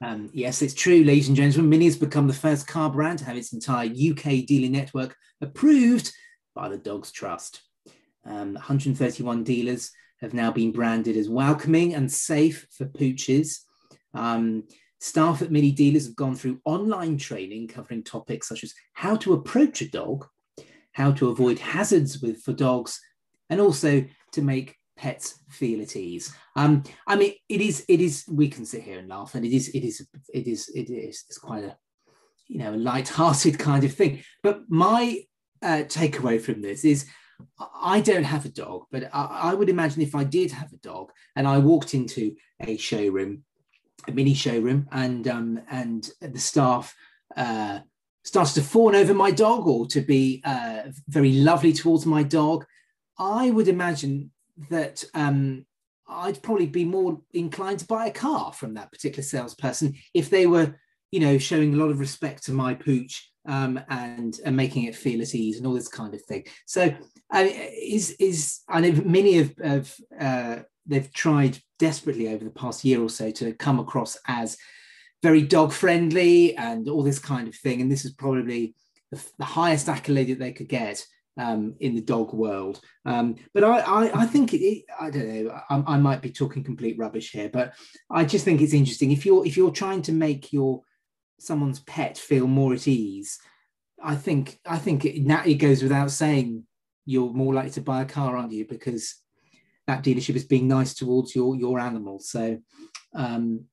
Um, 0.01 0.29
yes, 0.33 0.61
it's 0.61 0.73
true, 0.73 1.03
ladies 1.03 1.27
and 1.27 1.37
gentlemen. 1.37 1.69
Mini 1.69 1.85
has 1.85 1.97
become 1.97 2.27
the 2.27 2.33
first 2.33 2.67
car 2.67 2.89
brand 2.89 3.19
to 3.19 3.25
have 3.25 3.37
its 3.37 3.53
entire 3.53 3.87
UK 3.87 4.45
dealing 4.45 4.73
network 4.73 5.15
approved 5.41 6.11
by 6.53 6.69
the 6.69 6.77
Dogs 6.77 7.11
Trust. 7.11 7.61
Um, 8.25 8.53
131 8.53 9.43
dealers 9.43 9.91
have 10.21 10.33
now 10.33 10.51
been 10.51 10.71
branded 10.71 11.15
as 11.15 11.29
welcoming 11.29 11.93
and 11.93 12.11
safe 12.11 12.67
for 12.71 12.85
pooches. 12.85 13.59
Um, 14.13 14.63
staff 14.99 15.41
at 15.41 15.51
Mini 15.51 15.71
dealers 15.71 16.07
have 16.07 16.15
gone 16.15 16.35
through 16.35 16.61
online 16.65 17.17
training 17.17 17.67
covering 17.67 18.03
topics 18.03 18.47
such 18.47 18.63
as 18.63 18.73
how 18.93 19.15
to 19.17 19.33
approach 19.33 19.81
a 19.81 19.89
dog, 19.89 20.25
how 20.93 21.11
to 21.13 21.29
avoid 21.29 21.59
hazards 21.59 22.21
with 22.21 22.41
for 22.41 22.53
dogs, 22.53 22.99
and 23.49 23.61
also 23.61 24.05
to 24.31 24.41
make 24.41 24.75
pets 24.97 25.39
feel 25.49 25.81
at 25.81 25.95
ease. 25.95 26.33
Um, 26.55 26.83
I 27.07 27.15
mean, 27.15 27.33
it 27.49 27.61
is 27.61 27.85
it 27.87 28.01
is 28.01 28.25
we 28.29 28.47
can 28.47 28.65
sit 28.65 28.83
here 28.83 28.99
and 28.99 29.09
laugh, 29.09 29.35
and 29.35 29.45
it 29.45 29.53
is 29.53 29.69
it 29.69 29.83
is 29.83 30.07
it 30.33 30.47
is 30.47 30.69
it 30.69 30.89
is 30.89 31.25
it's 31.27 31.37
quite 31.37 31.63
a 31.63 31.77
you 32.47 32.59
know 32.59 32.73
a 32.73 32.77
light-hearted 32.77 33.59
kind 33.69 33.83
of 33.83 33.93
thing. 33.93 34.23
But 34.43 34.61
my 34.69 35.21
uh, 35.61 35.83
takeaway 35.87 36.41
from 36.41 36.61
this 36.61 36.85
is. 36.85 37.05
I 37.59 37.99
don't 37.99 38.23
have 38.23 38.45
a 38.45 38.49
dog, 38.49 38.85
but 38.93 39.09
I, 39.13 39.49
I 39.51 39.53
would 39.55 39.67
imagine 39.67 40.01
if 40.01 40.15
I 40.15 40.23
did 40.23 40.51
have 40.51 40.71
a 40.71 40.77
dog 40.77 41.11
and 41.35 41.45
I 41.45 41.57
walked 41.57 41.93
into 41.93 42.33
a 42.61 42.77
showroom, 42.77 43.43
a 44.07 44.13
mini 44.13 44.33
showroom, 44.33 44.87
and 44.93 45.27
um, 45.27 45.59
and 45.69 46.09
the 46.21 46.39
staff 46.39 46.95
uh, 47.35 47.79
started 48.25 48.55
to 48.55 48.61
fawn 48.61 48.95
over 48.95 49.13
my 49.13 49.31
dog 49.31 49.67
or 49.67 49.85
to 49.87 50.01
be 50.01 50.41
uh, 50.43 50.83
very 51.07 51.33
lovely 51.33 51.71
towards 51.71 52.05
my 52.05 52.23
dog, 52.23 52.65
I 53.19 53.51
would 53.51 53.67
imagine 53.67 54.31
that 54.69 55.03
um, 55.13 55.65
I'd 56.07 56.41
probably 56.41 56.67
be 56.67 56.85
more 56.85 57.21
inclined 57.33 57.79
to 57.79 57.87
buy 57.87 58.07
a 58.07 58.11
car 58.11 58.53
from 58.53 58.73
that 58.75 58.91
particular 58.91 59.23
salesperson 59.23 59.95
if 60.13 60.29
they 60.29 60.47
were, 60.47 60.75
you 61.11 61.19
know, 61.19 61.37
showing 61.37 61.73
a 61.73 61.77
lot 61.77 61.89
of 61.89 61.99
respect 61.99 62.45
to 62.45 62.51
my 62.51 62.73
pooch 62.73 63.31
um, 63.47 63.79
and 63.89 64.39
and 64.45 64.55
making 64.55 64.83
it 64.83 64.95
feel 64.95 65.21
at 65.21 65.35
ease 65.35 65.57
and 65.57 65.67
all 65.67 65.73
this 65.73 65.87
kind 65.87 66.13
of 66.13 66.21
thing. 66.23 66.45
So, 66.65 66.93
uh, 67.33 67.47
is 67.47 68.11
is 68.19 68.61
I 68.69 68.81
know 68.81 68.91
many 69.03 69.39
of, 69.39 69.53
of 69.61 69.95
uh, 70.19 70.57
they've 70.85 71.11
tried 71.13 71.59
desperately 71.79 72.29
over 72.29 72.43
the 72.43 72.51
past 72.51 72.85
year 72.85 73.01
or 73.01 73.09
so 73.09 73.31
to 73.31 73.53
come 73.53 73.79
across 73.79 74.17
as 74.27 74.57
very 75.23 75.41
dog 75.41 75.71
friendly 75.71 76.55
and 76.55 76.87
all 76.87 77.03
this 77.03 77.19
kind 77.19 77.47
of 77.47 77.55
thing. 77.55 77.81
And 77.81 77.91
this 77.91 78.05
is 78.05 78.13
probably 78.13 78.75
the, 79.11 79.23
the 79.39 79.45
highest 79.45 79.89
accolade 79.89 80.29
that 80.29 80.39
they 80.39 80.51
could 80.51 80.69
get 80.69 81.05
um, 81.37 81.75
in 81.79 81.95
the 81.95 82.01
dog 82.01 82.33
world. 82.33 82.79
Um, 83.05 83.35
but 83.53 83.63
I, 83.63 83.79
I, 83.79 84.21
I 84.21 84.25
think 84.25 84.53
it, 84.53 84.85
I 84.99 85.09
don't 85.09 85.27
know. 85.27 85.61
I, 85.69 85.83
I, 85.95 85.97
might 85.97 86.21
be 86.21 86.31
talking 86.31 86.63
complete 86.63 86.97
rubbish 86.97 87.31
here, 87.31 87.49
but 87.49 87.73
I 88.09 88.25
just 88.25 88.45
think 88.45 88.61
it's 88.61 88.73
interesting. 88.73 89.11
If 89.11 89.25
you're 89.25 89.45
if 89.45 89.57
you're 89.57 89.71
trying 89.71 90.01
to 90.03 90.11
make 90.11 90.53
your 90.53 90.81
someone's 91.39 91.81
pet 91.81 92.17
feel 92.17 92.47
more 92.47 92.73
at 92.73 92.87
ease, 92.87 93.39
I 94.01 94.15
think 94.15 94.59
I 94.65 94.77
think 94.77 95.05
it, 95.05 95.21
it 95.25 95.55
goes 95.55 95.83
without 95.83 96.11
saying 96.11 96.63
you're 97.05 97.33
more 97.33 97.53
likely 97.53 97.71
to 97.71 97.81
buy 97.81 98.01
a 98.01 98.05
car, 98.05 98.37
aren't 98.37 98.53
you? 98.53 98.65
Because 98.65 99.15
that 99.87 100.03
dealership 100.03 100.35
is 100.35 100.45
being 100.45 100.67
nice 100.67 100.93
towards 100.93 101.35
your 101.35 101.55
your 101.55 101.79
animal. 101.79 102.19
So 102.19 102.59
um, 103.13 103.65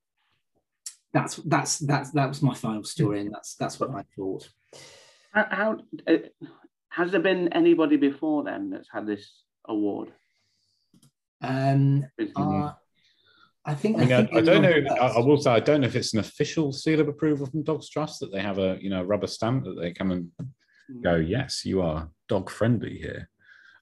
that's 1.13 1.37
that's 1.37 1.79
that's 1.79 2.11
that 2.11 2.27
was 2.27 2.41
my 2.41 2.55
final 2.55 2.83
story, 2.83 3.21
and 3.21 3.33
that's 3.33 3.55
that's 3.55 3.79
what 3.79 3.91
I 3.91 4.03
thought. 4.15 4.49
How, 5.31 5.47
how 5.49 5.77
uh, 6.07 6.17
has 6.93 7.11
there 7.11 7.21
been 7.21 7.51
anybody 7.53 7.97
before 7.97 8.43
them 8.43 8.69
that's 8.69 8.89
had 8.91 9.07
this 9.07 9.43
award? 9.67 10.11
Um, 11.41 12.05
uh, 12.35 12.71
I 13.65 13.73
think. 13.73 13.97
I, 13.97 13.99
mean, 14.01 14.11
I, 14.11 14.17
think 14.25 14.33
I, 14.33 14.37
I 14.37 14.41
don't 14.41 14.61
know. 14.61 14.95
I, 14.95 15.07
I, 15.07 15.19
will 15.19 15.41
say 15.41 15.51
I 15.51 15.59
don't 15.59 15.81
know 15.81 15.87
if 15.87 15.95
it's 15.95 16.13
an 16.13 16.19
official 16.19 16.71
seal 16.71 16.99
of 16.99 17.07
approval 17.07 17.47
from 17.47 17.63
Dogs 17.63 17.89
Trust 17.89 18.19
that 18.19 18.31
they 18.31 18.41
have 18.41 18.59
a 18.59 18.77
you 18.79 18.89
know 18.91 19.03
rubber 19.03 19.27
stamp 19.27 19.63
that 19.63 19.75
they 19.79 19.91
come 19.91 20.11
and 20.11 20.29
go, 21.01 21.19
hmm. 21.19 21.27
yes, 21.27 21.65
you 21.65 21.81
are 21.81 22.09
dog 22.29 22.49
friendly 22.49 22.97
here. 22.99 23.29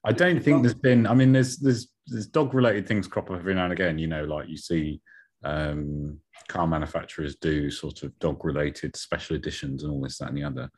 I 0.04 0.12
don't 0.12 0.42
think 0.42 0.62
there's 0.62 0.74
been. 0.74 1.06
I 1.06 1.14
mean, 1.14 1.32
there's 1.32 1.58
there's 1.58 1.88
there's 2.06 2.26
dog 2.26 2.54
related 2.54 2.88
things 2.88 3.06
crop 3.06 3.30
up 3.30 3.36
every 3.36 3.54
now 3.54 3.64
and 3.64 3.72
again. 3.74 3.98
You 3.98 4.06
know, 4.06 4.24
like 4.24 4.48
you 4.48 4.56
see 4.56 5.02
um, 5.44 6.18
car 6.48 6.66
manufacturers 6.66 7.36
do 7.36 7.70
sort 7.70 8.04
of 8.04 8.18
dog 8.18 8.42
related 8.42 8.96
special 8.96 9.36
editions 9.36 9.82
and 9.82 9.92
all 9.92 10.00
this, 10.00 10.18
that, 10.18 10.28
and 10.28 10.38
the 10.38 10.44
other. 10.44 10.70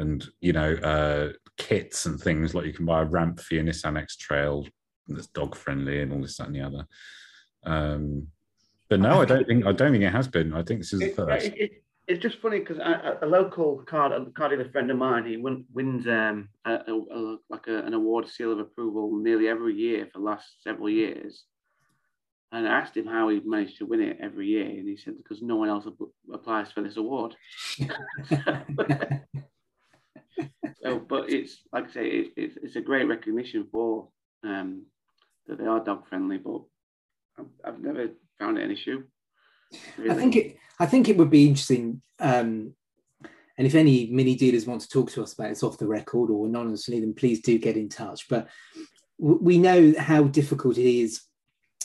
And, 0.00 0.26
you 0.40 0.52
know, 0.52 0.74
uh, 0.74 1.32
kits 1.56 2.06
and 2.06 2.18
things 2.18 2.54
like 2.54 2.66
you 2.66 2.72
can 2.72 2.86
buy 2.86 3.02
a 3.02 3.04
ramp 3.04 3.38
for 3.40 3.54
your 3.54 3.64
Nissan 3.64 4.00
X 4.00 4.16
Trail 4.16 4.66
that's 5.06 5.26
dog 5.28 5.54
friendly 5.54 6.00
and 6.00 6.12
all 6.12 6.22
this, 6.22 6.36
that, 6.38 6.46
and 6.46 6.56
the 6.56 6.62
other. 6.62 6.86
Um, 7.64 8.28
but 8.88 9.00
no, 9.00 9.22
I 9.22 9.24
don't 9.24 9.46
think 9.46 9.66
I 9.66 9.72
don't 9.72 9.92
think 9.92 10.02
it 10.02 10.12
has 10.12 10.26
been. 10.26 10.52
I 10.52 10.62
think 10.62 10.80
this 10.80 10.92
is 10.92 11.00
the 11.00 11.10
first. 11.10 11.46
It, 11.46 11.54
it, 11.56 11.70
it's 12.08 12.20
just 12.20 12.40
funny 12.40 12.58
because 12.58 12.78
a, 12.78 13.18
a, 13.22 13.26
local 13.26 13.84
car, 13.86 14.12
a 14.12 14.24
car 14.32 14.48
dealer 14.48 14.68
friend 14.70 14.90
of 14.90 14.96
mine, 14.96 15.26
he 15.26 15.36
win, 15.36 15.64
wins 15.72 16.08
um, 16.08 16.48
a, 16.64 16.72
a, 16.72 17.36
like 17.48 17.68
an 17.68 17.94
award 17.94 18.28
seal 18.28 18.50
of 18.50 18.58
approval 18.58 19.16
nearly 19.16 19.46
every 19.46 19.74
year 19.76 20.08
for 20.12 20.18
the 20.18 20.24
last 20.24 20.44
several 20.64 20.90
years. 20.90 21.44
And 22.50 22.66
I 22.66 22.80
asked 22.80 22.96
him 22.96 23.06
how 23.06 23.28
he 23.28 23.40
managed 23.44 23.78
to 23.78 23.86
win 23.86 24.00
it 24.00 24.18
every 24.20 24.48
year, 24.48 24.66
and 24.66 24.88
he 24.88 24.96
said 24.96 25.14
because 25.18 25.40
no 25.40 25.54
one 25.54 25.68
else 25.68 25.86
applies 26.34 26.72
for 26.72 26.82
this 26.82 26.96
award. 26.96 27.36
so, 30.82 30.98
but 30.98 31.30
it's 31.30 31.58
like 31.72 31.88
I 31.90 31.92
say, 31.92 32.06
it, 32.06 32.32
it's, 32.36 32.56
it's 32.62 32.76
a 32.76 32.80
great 32.80 33.08
recognition 33.08 33.66
for 33.70 34.08
um, 34.44 34.86
that 35.46 35.58
they 35.58 35.66
are 35.66 35.80
dog 35.82 36.08
friendly. 36.08 36.38
But 36.38 36.62
I've, 37.38 37.46
I've 37.64 37.80
never 37.80 38.08
found 38.38 38.58
it 38.58 38.64
an 38.64 38.70
issue. 38.70 39.04
Really. 39.98 40.10
I 40.10 40.14
think 40.14 40.36
it. 40.36 40.56
I 40.78 40.86
think 40.86 41.08
it 41.08 41.16
would 41.16 41.30
be 41.30 41.46
interesting. 41.46 42.02
Um, 42.18 42.74
and 43.58 43.66
if 43.66 43.74
any 43.74 44.06
mini 44.06 44.36
dealers 44.36 44.66
want 44.66 44.80
to 44.80 44.88
talk 44.88 45.10
to 45.12 45.22
us 45.22 45.34
about 45.34 45.50
it 45.50 45.62
off 45.62 45.76
the 45.76 45.86
record 45.86 46.30
or 46.30 46.46
anonymously, 46.46 47.00
then 47.00 47.12
please 47.12 47.42
do 47.42 47.58
get 47.58 47.76
in 47.76 47.90
touch. 47.90 48.26
But 48.28 48.48
we 49.18 49.58
know 49.58 49.92
how 49.98 50.22
difficult 50.22 50.78
it 50.78 50.90
is 50.90 51.20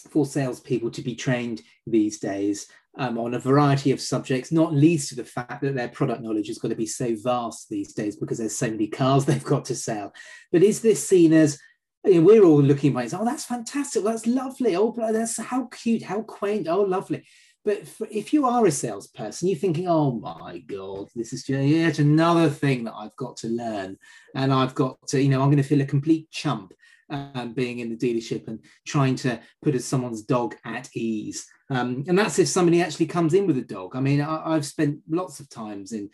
for 0.10 0.26
salespeople 0.26 0.92
to 0.92 1.02
be 1.02 1.16
trained 1.16 1.62
these 1.86 2.20
days 2.20 2.68
um, 2.98 3.18
on 3.18 3.34
a 3.34 3.40
variety 3.40 3.92
of 3.92 4.02
subjects, 4.02 4.52
not 4.52 4.74
least 4.74 5.10
to 5.10 5.16
the 5.16 5.26
fact 5.26 5.62
that 5.62 5.76
their 5.76 5.90
product 5.90 6.22
knowledge 6.22 6.50
is 6.50 6.58
going 6.58 6.70
to 6.70 6.76
be 6.76 6.86
so 6.86 7.16
vast 7.22 7.70
these 7.70 7.94
days 7.94 8.16
because 8.16 8.38
there's 8.38 8.58
so 8.58 8.70
many 8.70 8.88
cars 8.88 9.26
they've 9.26 9.44
got 9.44 9.66
to 9.66 9.76
sell. 9.76 10.14
But 10.52 10.64
is 10.64 10.82
this 10.82 11.08
seen 11.08 11.34
as 11.34 11.60
you 12.06 12.16
know, 12.16 12.22
we're 12.22 12.44
all 12.44 12.62
looking 12.62 12.96
at 12.98 13.14
oh, 13.14 13.26
that's 13.26 13.46
fantastic, 13.46 14.04
that's 14.04 14.28
lovely, 14.28 14.76
oh, 14.76 14.94
that's 15.12 15.42
how 15.42 15.66
cute, 15.68 16.04
how 16.04 16.22
quaint, 16.22 16.68
oh, 16.68 16.82
lovely. 16.82 17.26
But 17.66 17.88
for, 17.88 18.08
if 18.12 18.32
you 18.32 18.46
are 18.46 18.64
a 18.66 18.72
salesperson, 18.72 19.48
you're 19.48 19.58
thinking, 19.58 19.88
oh 19.88 20.12
my 20.12 20.60
God, 20.60 21.10
this 21.16 21.34
is 21.34 21.50
yet 21.50 21.98
another 21.98 22.48
thing 22.48 22.84
that 22.84 22.94
I've 22.94 23.16
got 23.16 23.38
to 23.38 23.48
learn. 23.48 23.98
And 24.36 24.54
I've 24.54 24.76
got 24.76 25.00
to, 25.08 25.22
you 25.22 25.30
know, 25.30 25.42
I'm 25.42 25.48
going 25.48 25.58
to 25.58 25.68
feel 25.68 25.82
a 25.82 25.86
complete 25.86 26.30
chump 26.30 26.74
um, 27.10 27.54
being 27.54 27.80
in 27.80 27.90
the 27.90 27.96
dealership 27.96 28.48
and 28.48 28.60
trying 28.86 29.16
to 29.16 29.40
put 29.62 29.76
as 29.76 29.86
someone's 29.86 30.24
dog 30.24 30.56
at 30.66 30.90
ease. 30.96 31.48
Um, 31.70 32.04
and 32.08 32.18
that's 32.18 32.40
if 32.40 32.48
somebody 32.48 32.82
actually 32.82 33.08
comes 33.08 33.34
in 33.34 33.48
with 33.48 33.58
a 33.58 33.62
dog. 33.62 33.96
I 33.96 34.00
mean, 34.00 34.22
I, 34.22 34.54
have 34.54 34.66
spent 34.66 35.00
lots 35.10 35.40
of 35.40 35.50
times 35.50 35.92
in 35.92 36.10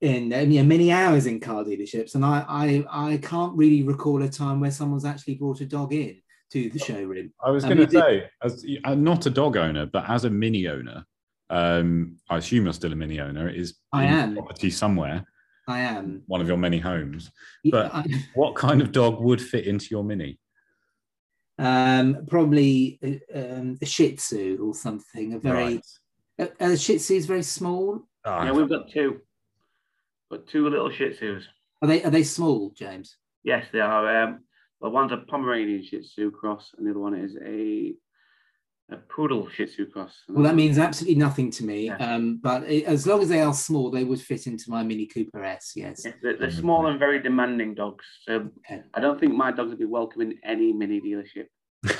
in 0.00 0.30
you 0.30 0.62
know, 0.62 0.64
many 0.64 0.92
hours 0.92 1.26
in 1.26 1.40
car 1.40 1.64
dealerships, 1.64 2.14
and 2.14 2.24
I, 2.24 2.44
I 2.48 2.84
I 2.88 3.16
can't 3.18 3.56
really 3.56 3.82
recall 3.82 4.22
a 4.22 4.28
time 4.28 4.60
where 4.60 4.70
someone's 4.70 5.04
actually 5.04 5.34
brought 5.34 5.60
a 5.60 5.66
dog 5.66 5.92
in 5.92 6.20
to 6.52 6.70
the 6.70 6.78
showroom. 6.78 7.32
I 7.44 7.50
was 7.50 7.64
going 7.64 7.78
to 7.78 7.90
say, 7.90 8.30
as 8.42 8.64
uh, 8.84 8.94
not 8.94 9.26
a 9.26 9.30
dog 9.30 9.56
owner, 9.56 9.86
but 9.86 10.08
as 10.08 10.24
a 10.24 10.30
mini 10.30 10.68
owner, 10.68 11.04
um, 11.50 12.16
I 12.30 12.38
assume 12.38 12.64
you're 12.64 12.72
still 12.72 12.92
a 12.92 12.96
mini 12.96 13.20
owner. 13.20 13.48
It 13.48 13.56
is 13.56 13.74
I 13.92 14.04
am 14.04 14.34
property 14.34 14.70
somewhere. 14.70 15.24
I 15.68 15.80
am 15.80 16.22
one 16.26 16.40
of 16.40 16.48
your 16.48 16.56
many 16.56 16.78
homes. 16.78 17.30
But 17.70 17.92
yeah, 18.06 18.18
what 18.34 18.54
kind 18.54 18.80
of 18.80 18.90
dog 18.90 19.20
would 19.20 19.40
fit 19.40 19.66
into 19.66 19.88
your 19.90 20.02
mini? 20.02 20.38
Um, 21.58 22.26
probably 22.26 22.98
uh, 23.04 23.38
um, 23.38 23.78
a 23.82 23.86
Shih 23.86 24.16
Tzu 24.16 24.58
or 24.62 24.74
something. 24.74 25.34
A 25.34 25.38
very 25.38 25.82
right. 26.38 26.50
a, 26.60 26.72
a 26.72 26.76
Shih 26.76 26.98
Tzu 26.98 27.14
is 27.14 27.26
very 27.26 27.42
small. 27.42 28.00
Oh, 28.24 28.42
yeah, 28.44 28.52
we've 28.52 28.68
got 28.68 28.90
two. 28.90 29.20
Got 30.30 30.46
two 30.46 30.68
little 30.68 30.90
Shih 30.90 31.10
Tzus. 31.20 31.42
Are 31.82 31.88
they 31.88 32.02
are 32.02 32.10
they 32.10 32.24
small, 32.24 32.72
James? 32.76 33.16
Yes, 33.44 33.66
they 33.72 33.80
are. 33.80 34.22
Um, 34.22 34.40
well, 34.80 34.92
one's 34.92 35.12
a 35.12 35.18
Pomeranian 35.28 35.84
Shih 35.84 36.00
Tzu 36.00 36.30
cross, 36.30 36.70
and 36.78 36.86
the 36.86 36.92
other 36.92 37.00
one 37.00 37.14
is 37.14 37.36
a 37.44 37.94
a 38.90 38.96
poodle 38.96 39.48
Shih 39.50 39.66
Tzu 39.66 39.86
cross. 39.86 40.22
Well, 40.28 40.44
that 40.44 40.54
means 40.54 40.78
absolutely 40.78 41.18
nothing 41.18 41.50
to 41.52 41.64
me. 41.64 41.86
Yeah. 41.86 41.96
Um, 41.96 42.40
but 42.42 42.64
it, 42.64 42.84
as 42.84 43.06
long 43.06 43.20
as 43.22 43.28
they 43.28 43.40
are 43.40 43.52
small, 43.52 43.90
they 43.90 44.04
would 44.04 44.20
fit 44.20 44.46
into 44.46 44.70
my 44.70 44.82
Mini 44.82 45.06
Cooper 45.06 45.44
S. 45.44 45.72
Yes, 45.76 46.02
yeah, 46.04 46.12
they're, 46.22 46.36
they're, 46.38 46.50
small 46.50 46.86
and 46.86 46.98
very 46.98 47.20
demanding 47.20 47.74
dogs. 47.74 48.04
So 48.22 48.48
okay. 48.58 48.82
I 48.94 49.00
don't 49.00 49.20
think 49.20 49.34
my 49.34 49.52
dogs 49.52 49.70
would 49.70 49.78
be 49.78 49.84
welcome 49.84 50.22
in 50.22 50.38
any 50.44 50.72
mini 50.72 51.00
dealership. 51.00 51.46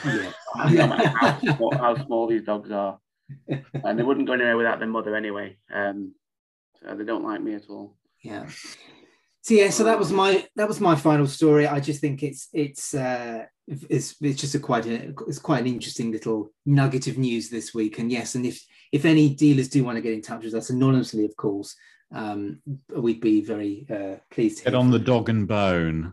Yeah. 0.05 0.32
how, 1.15 1.39
small, 1.56 1.77
how, 1.77 2.06
small, 2.06 2.27
these 2.27 2.44
dogs 2.44 2.70
are, 2.70 2.98
and 3.48 3.98
they 3.98 4.02
wouldn't 4.02 4.27
go 4.27 4.32
anywhere 4.32 4.56
without 4.56 4.78
their 4.78 4.89
mother 4.89 5.15
anyway. 5.15 5.56
Um, 5.73 6.15
so 6.81 6.94
they 6.94 7.05
don't 7.05 7.24
like 7.24 7.43
me 7.43 7.55
at 7.55 7.69
all. 7.69 7.97
Yeah. 8.23 8.48
So 9.49 9.55
yeah, 9.55 9.70
so 9.70 9.83
that 9.85 9.99
was 9.99 10.12
my 10.12 10.47
that 10.57 10.69
was 10.69 10.79
my 10.79 10.95
final 10.95 11.27
story. 11.27 11.66
I 11.66 11.81
just 11.81 12.03
think 12.03 12.23
it's 12.23 12.51
it's 12.53 12.93
uh, 12.93 13.47
it's 13.66 14.15
it's 14.20 14.39
just 14.39 14.55
a 14.55 14.59
quite 14.59 14.85
a 14.85 15.15
it's 15.27 15.39
quite 15.39 15.62
an 15.62 15.69
interesting 15.69 16.12
little 16.12 16.53
nugget 16.66 17.07
of 17.07 17.16
news 17.16 17.49
this 17.49 17.73
week. 17.73 17.99
And 17.99 18.12
yes, 18.12 18.35
and 18.35 18.45
if 18.45 18.62
if 18.93 19.07
any 19.07 19.35
dealers 19.35 19.70
do 19.70 19.83
want 19.85 19.97
to 19.97 20.03
get 20.03 20.12
in 20.12 20.20
touch 20.20 20.45
with 20.45 20.53
us 20.53 20.69
anonymously, 20.69 21.25
of 21.25 21.35
course, 21.39 21.75
um, 22.15 22.61
we'd 22.95 23.23
be 23.23 23.41
very 23.41 23.87
uh, 23.91 24.16
pleased. 24.31 24.65
Get 24.65 24.75
on 24.75 24.91
the 24.91 24.99
dog 24.99 25.31
and 25.31 25.49
bone. 25.49 26.12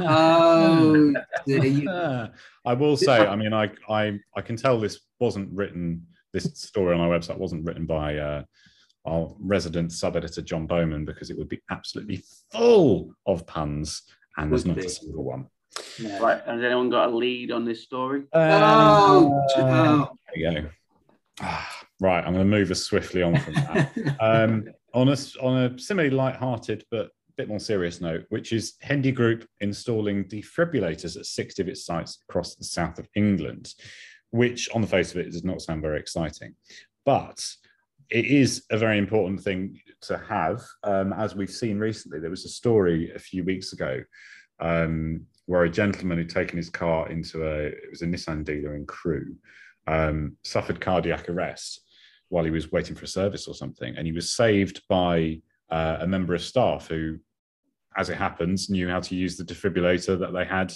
oh, 0.00 1.14
you... 1.46 1.88
I 2.64 2.74
will 2.74 2.96
say. 2.96 3.24
I 3.24 3.36
mean, 3.36 3.52
I 3.52 3.70
I 3.88 4.18
I 4.34 4.40
can 4.40 4.56
tell 4.56 4.80
this 4.80 4.98
wasn't 5.20 5.52
written. 5.52 6.08
This 6.32 6.50
story 6.54 6.92
on 6.92 7.00
our 7.00 7.08
website 7.08 7.38
wasn't 7.38 7.66
written 7.66 7.86
by. 7.86 8.16
Uh, 8.16 8.42
our 9.06 9.34
resident 9.40 9.92
sub 9.92 10.16
editor 10.16 10.42
John 10.42 10.66
Bowman 10.66 11.04
because 11.04 11.30
it 11.30 11.38
would 11.38 11.48
be 11.48 11.60
absolutely 11.70 12.22
full 12.52 13.14
of 13.26 13.46
puns, 13.46 14.02
and 14.36 14.50
there's 14.50 14.66
not 14.66 14.78
a 14.78 14.88
single 14.88 15.24
one. 15.24 15.46
Yeah. 15.98 16.18
Right, 16.18 16.42
has 16.44 16.62
anyone 16.62 16.90
got 16.90 17.10
a 17.10 17.16
lead 17.16 17.52
on 17.52 17.64
this 17.64 17.82
story? 17.82 18.24
oh, 18.32 19.46
uh, 19.56 20.06
there 20.34 20.52
you 20.52 20.62
go. 20.62 20.68
Ah, 21.40 21.84
right, 22.00 22.24
I'm 22.24 22.32
going 22.32 22.44
to 22.50 22.56
move 22.56 22.70
us 22.70 22.82
swiftly 22.82 23.22
on 23.22 23.38
from 23.38 23.54
that. 23.54 24.16
um, 24.20 24.64
on 24.94 25.08
a 25.08 25.16
on 25.42 25.56
a 25.64 25.78
similarly 25.78 26.14
light-hearted 26.14 26.84
but 26.90 27.10
bit 27.38 27.48
more 27.48 27.60
serious 27.60 28.00
note, 28.00 28.26
which 28.28 28.52
is 28.52 28.74
Hendy 28.82 29.12
Group 29.12 29.46
installing 29.60 30.24
defibrillators 30.24 31.16
at 31.16 31.24
60 31.24 31.62
of 31.62 31.68
its 31.68 31.86
sites 31.86 32.18
across 32.28 32.56
the 32.56 32.64
south 32.64 32.98
of 32.98 33.08
England, 33.14 33.74
which 34.30 34.68
on 34.74 34.82
the 34.82 34.88
face 34.88 35.12
of 35.12 35.18
it 35.18 35.30
does 35.30 35.44
not 35.44 35.62
sound 35.62 35.80
very 35.80 36.00
exciting. 36.00 36.54
But 37.06 37.40
it 38.10 38.24
is 38.24 38.64
a 38.70 38.78
very 38.78 38.98
important 38.98 39.40
thing 39.40 39.78
to 40.02 40.18
have. 40.18 40.62
Um, 40.82 41.12
as 41.12 41.34
we've 41.34 41.50
seen 41.50 41.78
recently, 41.78 42.20
there 42.20 42.30
was 42.30 42.44
a 42.44 42.50
story 42.50 43.12
a 43.14 43.18
few 43.18 43.44
weeks 43.44 43.72
ago 43.72 44.02
um, 44.60 45.26
where 45.46 45.64
a 45.64 45.70
gentleman 45.70 46.18
had 46.18 46.30
taken 46.30 46.56
his 46.56 46.70
car 46.70 47.08
into 47.10 47.46
a 47.46 47.66
it 47.66 47.90
was 47.90 48.02
a 48.02 48.06
Nissan 48.06 48.44
dealer 48.44 48.76
in 48.76 48.86
Crewe, 48.86 49.36
um, 49.86 50.36
suffered 50.44 50.80
cardiac 50.80 51.28
arrest 51.28 51.82
while 52.30 52.44
he 52.44 52.50
was 52.50 52.72
waiting 52.72 52.94
for 52.94 53.04
a 53.04 53.08
service 53.08 53.46
or 53.46 53.54
something, 53.54 53.96
and 53.96 54.06
he 54.06 54.12
was 54.12 54.34
saved 54.34 54.82
by 54.88 55.40
uh, 55.70 55.98
a 56.00 56.06
member 56.06 56.34
of 56.34 56.42
staff 56.42 56.88
who, 56.88 57.18
as 57.96 58.10
it 58.10 58.16
happens, 58.16 58.68
knew 58.68 58.88
how 58.88 59.00
to 59.00 59.14
use 59.14 59.36
the 59.36 59.44
defibrillator 59.44 60.18
that 60.18 60.32
they 60.32 60.44
had 60.44 60.72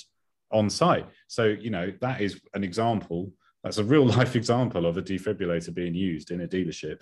on 0.50 0.68
site. 0.68 1.06
So 1.28 1.44
you 1.44 1.70
know 1.70 1.92
that 2.00 2.20
is 2.20 2.40
an 2.54 2.62
example 2.62 3.32
that's 3.62 3.78
a 3.78 3.84
real 3.84 4.06
life 4.18 4.36
example 4.36 4.86
of 4.86 4.96
a 4.96 5.02
defibrillator 5.02 5.74
being 5.74 5.94
used 5.94 6.30
in 6.30 6.40
a 6.42 6.48
dealership 6.48 6.98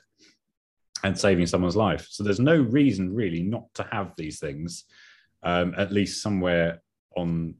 and 1.03 1.19
saving 1.19 1.47
someone's 1.47 1.77
life. 1.77 2.07
So 2.11 2.23
there's 2.23 2.41
no 2.41 2.61
reason 2.61 3.15
really 3.15 3.43
not 3.43 3.73
to 3.75 3.87
have 3.91 4.13
these 4.17 4.39
things, 4.39 4.85
um, 5.43 5.75
at 5.77 5.93
least 5.93 6.23
somewhere 6.23 6.83
on 7.17 7.55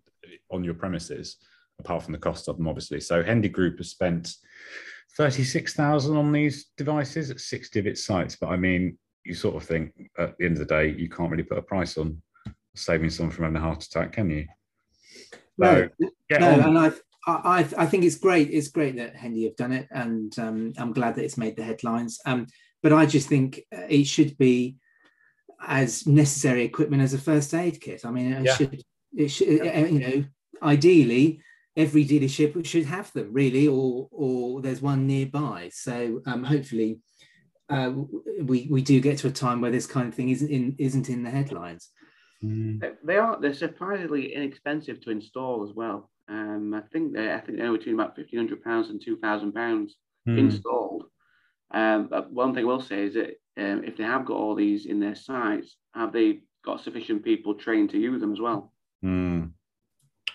on 0.51 0.65
your 0.65 0.75
premises, 0.75 1.37
apart 1.79 2.03
from 2.03 2.13
the 2.13 2.19
cost 2.19 2.49
of 2.49 2.57
them, 2.57 2.69
obviously. 2.69 3.01
So 3.01 3.23
Hendy 3.23 3.49
Group 3.49 3.79
has 3.79 3.91
spent 3.91 4.35
thirty-six 5.17 5.75
thousand 5.75 6.17
on 6.17 6.33
these 6.33 6.67
devices 6.77 7.31
at 7.31 7.41
sixty 7.41 7.79
of 7.79 7.87
its 7.87 8.05
sites. 8.05 8.37
But 8.37 8.49
I 8.49 8.57
mean, 8.57 8.99
you 9.25 9.35
sort 9.35 9.57
of 9.57 9.65
think 9.65 10.11
at 10.19 10.37
the 10.37 10.45
end 10.45 10.59
of 10.59 10.67
the 10.67 10.75
day, 10.75 10.95
you 10.97 11.09
can't 11.09 11.31
really 11.31 11.43
put 11.43 11.59
a 11.59 11.63
price 11.63 11.97
on 11.97 12.21
saving 12.75 13.11
someone 13.11 13.35
from 13.35 13.45
having 13.45 13.57
a 13.57 13.61
heart 13.61 13.83
attack, 13.83 14.13
can 14.13 14.31
you? 14.31 14.47
No, 15.59 15.89
so, 16.01 16.39
no, 16.39 16.61
and 16.61 16.79
I 16.79 16.93
I, 17.27 17.69
I 17.77 17.87
think 17.87 18.05
it's 18.05 18.17
great. 18.17 18.51
It's 18.51 18.69
great 18.69 18.97
that 18.97 19.15
Hendy 19.15 19.45
have 19.45 19.57
done 19.57 19.73
it, 19.73 19.89
and 19.91 20.37
um, 20.39 20.73
I'm 20.79 20.93
glad 20.93 21.17
that 21.17 21.25
it's 21.25 21.37
made 21.37 21.57
the 21.57 21.63
headlines. 21.63 22.19
Um, 22.25 22.47
but 22.83 22.93
I 22.93 23.07
just 23.07 23.29
think 23.29 23.61
it 23.71 24.05
should 24.05 24.39
be 24.39 24.77
as 25.67 26.07
necessary 26.07 26.65
equipment 26.65 27.03
as 27.03 27.13
a 27.13 27.19
first 27.19 27.53
aid 27.53 27.81
kit. 27.81 28.07
I 28.07 28.11
mean, 28.11 28.33
it 28.33 28.45
yeah. 28.45 28.57
should, 28.57 28.85
it 29.15 29.29
should, 29.29 29.49
yeah. 29.49 29.85
you 29.85 29.99
know, 30.01 30.25
ideally 30.63 31.43
every 31.77 32.05
dealership 32.05 32.65
should 32.65 32.87
have 32.87 33.13
them, 33.13 33.33
really, 33.33 33.69
or 33.69 34.09
or 34.11 34.63
there's 34.63 34.83
one 34.83 35.07
nearby. 35.07 35.71
So 35.73 36.23
um, 36.27 36.45
hopefully, 36.45 37.01
uh, 37.69 37.93
we 38.43 38.67
we 38.71 38.83
do 38.83 39.01
get 39.01 39.19
to 39.19 39.29
a 39.29 39.33
time 39.33 39.61
where 39.61 39.71
this 39.71 39.87
kind 39.87 40.09
of 40.09 40.15
thing 40.15 40.31
isn't 40.31 40.51
in 40.51 40.75
isn't 40.79 41.09
in 41.09 41.23
the 41.23 41.31
headlines. 41.31 41.91
Mm. 42.43 42.97
They 43.05 43.19
are. 43.19 43.39
They're 43.41 43.53
surprisingly 43.53 44.35
inexpensive 44.35 45.01
to 45.03 45.11
install 45.11 45.69
as 45.69 45.75
well. 45.75 46.11
Um, 46.31 46.73
I 46.75 46.81
think 46.93 47.13
they, 47.13 47.33
I 47.33 47.41
think 47.41 47.59
they're 47.59 47.73
between 47.73 47.97
about 47.97 48.15
fifteen 48.17 48.39
hundred 48.39 48.63
pounds 48.63 48.89
and 48.89 49.03
two 49.03 49.17
thousand 49.17 49.53
pounds. 49.53 49.97
mm. 50.29 50.39
installed. 50.39 51.05
Um, 51.73 52.09
but 52.09 52.33
one 52.33 52.55
thing 52.55 52.65
I 52.65 52.67
will 52.67 52.81
say 52.81 53.05
is 53.05 53.15
that 53.15 53.37
um, 53.57 53.85
if 53.85 53.97
they 53.97 54.05
have 54.05 54.25
got 54.25 54.37
all 54.37 54.55
these 54.55 54.87
in 54.87 55.01
their 55.01 55.15
sites, 55.15 55.77
have 55.95 56.13
they 56.13 56.41
got 56.65 56.83
sufficient 56.83 57.25
people 57.25 57.55
trained 57.55 57.91
to 57.91 57.99
use 57.99 58.21
them 58.21 58.33
as 58.33 58.41
well? 58.41 58.73
Mm. 59.05 59.53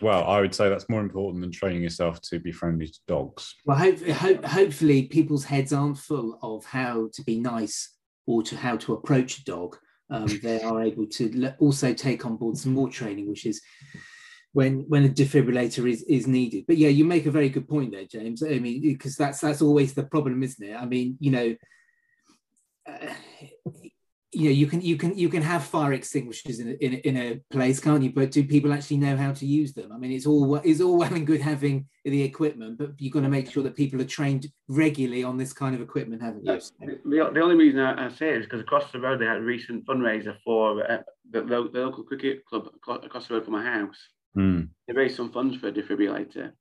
Well, 0.02 0.26
I 0.26 0.42
would 0.42 0.54
say 0.54 0.68
that's 0.70 0.90
more 0.90 1.02
important 1.02 1.42
than 1.42 1.52
training 1.52 1.84
yourself 1.84 2.22
to 2.24 2.40
be 2.40 2.52
friendly 2.52 2.88
to 2.88 3.00
dogs. 3.08 3.56
Well, 3.66 3.78
hope, 3.78 4.06
hope, 4.08 4.44
hopefully, 4.44 5.04
people's 5.04 5.46
heads 5.46 5.72
aren't 5.72 5.98
full 5.98 6.38
of 6.42 6.66
how 6.66 7.10
to 7.14 7.24
be 7.24 7.40
nice 7.40 7.94
or 8.26 8.44
to 8.44 8.58
how 8.58 8.76
to 8.78 8.94
approach 8.94 9.40
a 9.40 9.46
dog. 9.46 9.78
Um, 10.10 10.28
they 10.44 10.62
are 10.62 10.84
able 10.84 11.08
to 11.08 11.54
also 11.60 11.94
take 11.94 12.26
on 12.26 12.36
board 12.36 12.58
some 12.58 12.74
more 12.74 12.90
training, 12.90 13.30
which 13.30 13.46
is 13.46 13.62
when 14.56 14.86
when 14.88 15.04
a 15.04 15.10
defibrillator 15.10 15.90
is 15.92 16.02
is 16.04 16.28
needed. 16.28 16.64
But 16.66 16.78
yeah, 16.78 16.88
you 16.88 17.04
make 17.04 17.26
a 17.26 17.32
very 17.32 17.50
good 17.50 17.68
point 17.68 17.92
there, 17.92 18.06
James. 18.06 18.42
I 18.42 18.58
mean, 18.60 18.82
because 18.82 19.18
that's 19.18 19.42
that's 19.42 19.62
always 19.62 19.94
the 19.94 20.06
problem, 20.06 20.42
isn't 20.44 20.66
it? 20.66 20.76
I 20.76 20.86
mean, 20.86 21.18
you 21.20 21.32
know. 21.32 21.56
Uh, 22.88 23.14
you 24.32 24.50
know 24.50 24.52
you 24.52 24.68
can 24.68 24.82
you 24.82 24.98
can 24.98 25.18
you 25.18 25.30
can 25.30 25.42
have 25.42 25.64
fire 25.64 25.94
extinguishers 25.94 26.60
in 26.60 26.68
a, 26.68 26.86
in 26.86 26.94
a, 26.94 26.98
in 27.08 27.18
a 27.18 27.40
place 27.50 27.80
can't 27.80 28.04
you 28.04 28.12
but 28.12 28.32
do 28.32 28.44
people 28.44 28.74
actually 28.74 28.98
know 28.98 29.16
how 29.16 29.32
to 29.32 29.46
use 29.46 29.72
them 29.72 29.94
i 29.94 29.98
mean 29.98 30.12
it's 30.12 30.26
all 30.26 30.56
it's 30.58 30.82
all 30.82 30.98
well 30.98 31.14
and 31.14 31.26
good 31.26 31.40
having 31.40 31.88
the 32.04 32.22
equipment 32.22 32.78
but 32.78 32.90
you've 32.98 33.14
got 33.14 33.22
to 33.22 33.30
make 33.30 33.50
sure 33.50 33.64
that 33.64 33.78
people 33.78 34.02
are 34.02 34.12
trained 34.18 34.46
regularly 34.68 35.24
on 35.24 35.38
this 35.38 35.54
kind 35.54 35.74
of 35.74 35.80
equipment 35.80 36.22
haven't 36.22 36.46
you 36.46 36.60
the, 37.06 37.32
the 37.34 37.40
only 37.40 37.56
reason 37.56 37.80
i, 37.80 38.10
say 38.10 38.32
it 38.32 38.40
is 38.40 38.46
because 38.46 38.60
across 38.60 38.92
the 38.92 39.00
road 39.00 39.22
they 39.22 39.26
had 39.26 39.38
a 39.38 39.42
recent 39.42 39.86
fundraiser 39.86 40.36
for 40.44 40.84
uh, 40.92 40.98
the, 41.32 41.42
the, 41.42 41.80
local 41.80 42.04
cricket 42.04 42.46
club 42.46 42.68
across 43.06 43.30
the 43.30 43.36
road 43.36 43.46
from 43.46 43.54
my 43.54 43.64
house 43.64 44.10
mm. 44.38 44.68
they 44.88 44.94
raised 44.94 45.16
some 45.16 45.32
funds 45.32 45.58
for 45.58 45.68
a 45.68 45.72
defibrillator 45.72 46.52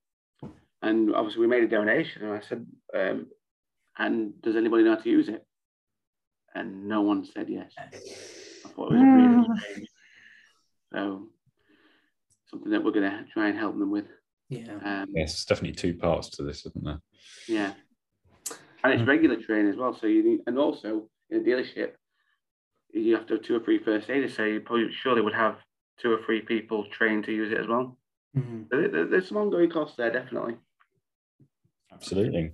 and 0.83 1.15
obviously 1.15 1.41
we 1.41 1.47
made 1.47 1.65
a 1.65 1.69
donation 1.69 2.23
and 2.23 2.33
i 2.33 2.41
said 2.41 2.67
um, 2.97 3.27
and 3.99 4.41
does 4.43 4.57
anybody 4.57 4.85
know 4.85 4.97
how 4.97 5.03
to 5.03 5.11
use 5.11 5.29
it 5.29 5.45
and 6.55 6.87
no 6.89 7.03
one 7.03 7.25
said 7.25 7.49
yes. 7.49 7.73
I 7.79 8.69
thought 8.69 8.93
it 8.93 8.97
was 8.97 9.49
really 9.49 9.87
ah. 9.87 9.95
So 10.93 11.29
something 12.47 12.71
that 12.71 12.85
we're 12.85 12.93
going 12.93 13.11
to 13.11 13.25
try 13.33 13.49
and 13.49 13.59
help 13.59 13.79
them 13.79 13.91
with. 13.91 14.07
Yeah. 14.49 14.79
Um, 14.85 15.09
yes, 15.15 15.33
it's 15.33 15.45
definitely 15.45 15.75
two 15.75 15.95
parts 15.95 16.29
to 16.31 16.45
this, 16.45 16.65
isn't 16.67 16.85
there? 16.85 17.01
Yeah. 17.49 17.73
And 18.85 18.93
it's 18.93 19.03
hmm. 19.03 19.09
regular 19.09 19.37
training 19.41 19.73
as 19.73 19.77
well. 19.77 19.97
So 19.99 20.07
you 20.07 20.23
need, 20.23 20.41
and 20.47 20.59
also 20.59 21.09
in 21.31 21.41
a 21.41 21.43
dealership, 21.43 21.93
you 22.93 23.17
have 23.17 23.27
to 23.27 23.35
have 23.35 23.43
two 23.43 23.57
or 23.57 23.61
three 23.61 23.83
first 23.83 24.09
aiders. 24.09 24.37
So 24.37 24.45
you 24.45 24.61
probably 24.61 24.93
surely 24.93 25.23
would 25.23 25.35
have 25.35 25.57
two 26.01 26.13
or 26.13 26.21
three 26.25 26.41
people 26.41 26.87
trained 26.91 27.25
to 27.25 27.33
use 27.33 27.53
it 27.53 27.59
as 27.59 27.67
well. 27.67 27.97
Mm-hmm. 28.37 29.11
there's 29.11 29.29
some 29.29 29.37
ongoing 29.37 29.71
costs 29.71 29.97
there, 29.97 30.11
definitely. 30.11 30.57
Absolutely. 31.93 32.51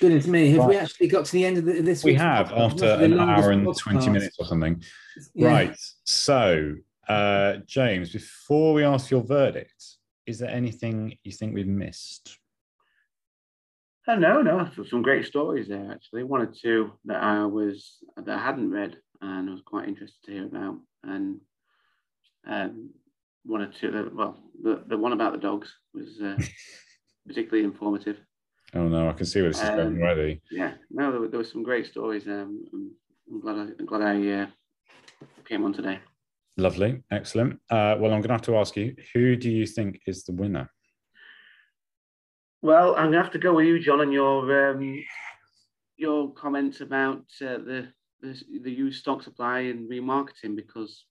Goodness 0.00 0.26
me, 0.26 0.50
have 0.50 0.60
right. 0.60 0.68
we 0.68 0.76
actually 0.76 1.08
got 1.08 1.26
to 1.26 1.32
the 1.32 1.44
end 1.44 1.58
of 1.58 1.64
the, 1.64 1.80
this? 1.80 2.04
We 2.04 2.14
have 2.14 2.52
after 2.52 2.86
an 2.86 3.18
hour 3.18 3.50
and 3.50 3.66
podcast. 3.66 3.78
20 3.78 4.10
minutes 4.10 4.36
or 4.38 4.46
something. 4.46 4.82
Yeah. 5.34 5.48
Right. 5.48 5.76
So, 6.04 6.74
uh, 7.08 7.56
James, 7.66 8.10
before 8.10 8.72
we 8.72 8.84
ask 8.84 9.10
your 9.10 9.22
verdict, 9.22 9.84
is 10.26 10.38
there 10.38 10.48
anything 10.48 11.18
you 11.22 11.32
think 11.32 11.54
we've 11.54 11.66
missed? 11.66 12.38
Oh, 14.06 14.16
no, 14.16 14.40
no. 14.40 14.70
Some 14.88 15.02
great 15.02 15.26
stories 15.26 15.68
there, 15.68 15.90
actually. 15.90 16.24
One 16.24 16.40
or 16.40 16.46
two 16.46 16.92
that 17.06 17.22
I 17.22 17.44
was 17.44 17.98
that 18.16 18.38
I 18.38 18.42
hadn't 18.42 18.70
read 18.70 18.96
and 19.20 19.48
I 19.48 19.52
was 19.52 19.62
quite 19.64 19.88
interested 19.88 20.22
to 20.24 20.32
hear 20.32 20.46
about. 20.46 20.78
And 21.02 21.40
um, 22.46 22.90
one 23.44 23.62
or 23.62 23.72
two, 23.72 24.10
well, 24.14 24.38
the, 24.62 24.84
the 24.86 24.96
one 24.96 25.12
about 25.12 25.32
the 25.32 25.38
dogs 25.38 25.72
was 25.92 26.20
uh, 26.22 26.36
particularly 27.26 27.64
informative. 27.64 28.16
Oh 28.74 28.88
no, 28.88 29.08
I 29.08 29.12
can 29.12 29.26
see 29.26 29.40
where 29.40 29.50
this 29.50 29.62
is 29.62 29.68
um, 29.68 29.76
going 29.76 30.02
already. 30.02 30.42
Yeah, 30.50 30.72
no, 30.90 31.12
there, 31.12 31.28
there 31.28 31.38
were 31.38 31.44
some 31.44 31.62
great 31.62 31.86
stories. 31.86 32.26
Um, 32.26 32.64
I'm 33.30 33.40
glad 33.40 33.56
I, 33.56 33.66
I'm 33.78 33.86
glad 33.86 34.02
I 34.02 34.42
uh, 34.42 34.46
came 35.44 35.64
on 35.64 35.72
today. 35.72 36.00
Lovely, 36.56 37.02
excellent. 37.10 37.54
Uh, 37.70 37.96
well, 37.98 38.12
I'm 38.12 38.20
going 38.20 38.28
to 38.28 38.34
have 38.34 38.42
to 38.42 38.56
ask 38.56 38.76
you, 38.76 38.94
who 39.12 39.36
do 39.36 39.50
you 39.50 39.66
think 39.66 40.00
is 40.06 40.24
the 40.24 40.32
winner? 40.32 40.70
Well, 42.62 42.94
I'm 42.94 43.10
going 43.10 43.12
to 43.12 43.22
have 43.22 43.32
to 43.32 43.38
go 43.38 43.54
with 43.54 43.66
you, 43.66 43.78
John, 43.78 44.00
and 44.00 44.12
your 44.12 44.70
um, 44.70 45.04
your 45.96 46.32
comments 46.32 46.80
about 46.80 47.24
uh, 47.40 47.58
the, 47.58 47.88
the 48.20 48.40
the 48.62 48.70
used 48.70 49.00
stock 49.00 49.22
supply 49.22 49.60
and 49.60 49.88
remarketing 49.88 50.56
because 50.56 51.04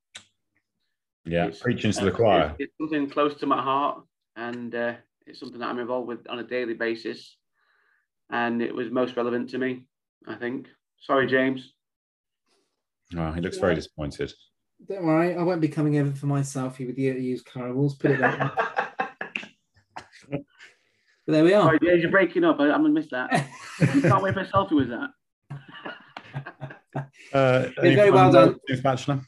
yeah, 1.25 1.49
preaching 1.61 1.91
to 1.91 2.05
the 2.05 2.11
choir. 2.11 2.55
It's, 2.59 2.69
it's, 2.69 2.73
something 2.79 3.09
close 3.09 3.35
to 3.35 3.45
my 3.45 3.61
heart, 3.61 4.03
and 4.35 4.73
uh, 4.73 4.93
it's 5.25 5.39
something 5.39 5.59
that 5.59 5.69
I'm 5.69 5.79
involved 5.79 6.07
with 6.07 6.27
on 6.29 6.39
a 6.39 6.43
daily 6.43 6.73
basis 6.73 7.37
and 8.33 8.61
it 8.61 8.73
was 8.73 8.91
most 8.91 9.15
relevant 9.15 9.49
to 9.51 9.57
me, 9.57 9.83
I 10.27 10.35
think. 10.35 10.67
Sorry, 10.99 11.27
James. 11.27 11.73
Oh, 13.15 13.31
he 13.31 13.41
looks 13.41 13.57
very 13.57 13.75
disappointed. 13.75 14.33
Don't 14.89 15.05
worry, 15.05 15.35
I 15.35 15.43
won't 15.43 15.61
be 15.61 15.67
coming 15.67 15.97
over 15.97 16.11
for 16.13 16.25
my 16.25 16.41
selfie 16.41 16.87
with 16.87 16.97
you 16.97 17.13
to 17.13 17.21
use 17.21 17.41
caramels. 17.41 17.95
Put 17.95 18.11
it 18.11 18.19
that 18.19 18.55
but 20.31 20.41
there 21.27 21.43
we 21.43 21.53
are. 21.53 21.63
Sorry, 21.63 21.79
James, 21.79 22.01
you're 22.01 22.11
breaking 22.11 22.43
up. 22.43 22.59
I, 22.59 22.65
am 22.65 22.81
gonna 22.81 22.89
miss 22.89 23.09
that. 23.11 23.47
you 23.93 24.01
can't 24.01 24.23
wait 24.23 24.33
for 24.33 24.39
a 24.41 24.47
selfie 24.47 24.75
with 24.75 24.89
that. 24.89 25.09
Uh, 27.31 27.69
very 27.81 28.11
well 28.11 28.31
done, 28.31 28.55
James 28.67 28.81
Bachelor. 28.81 29.21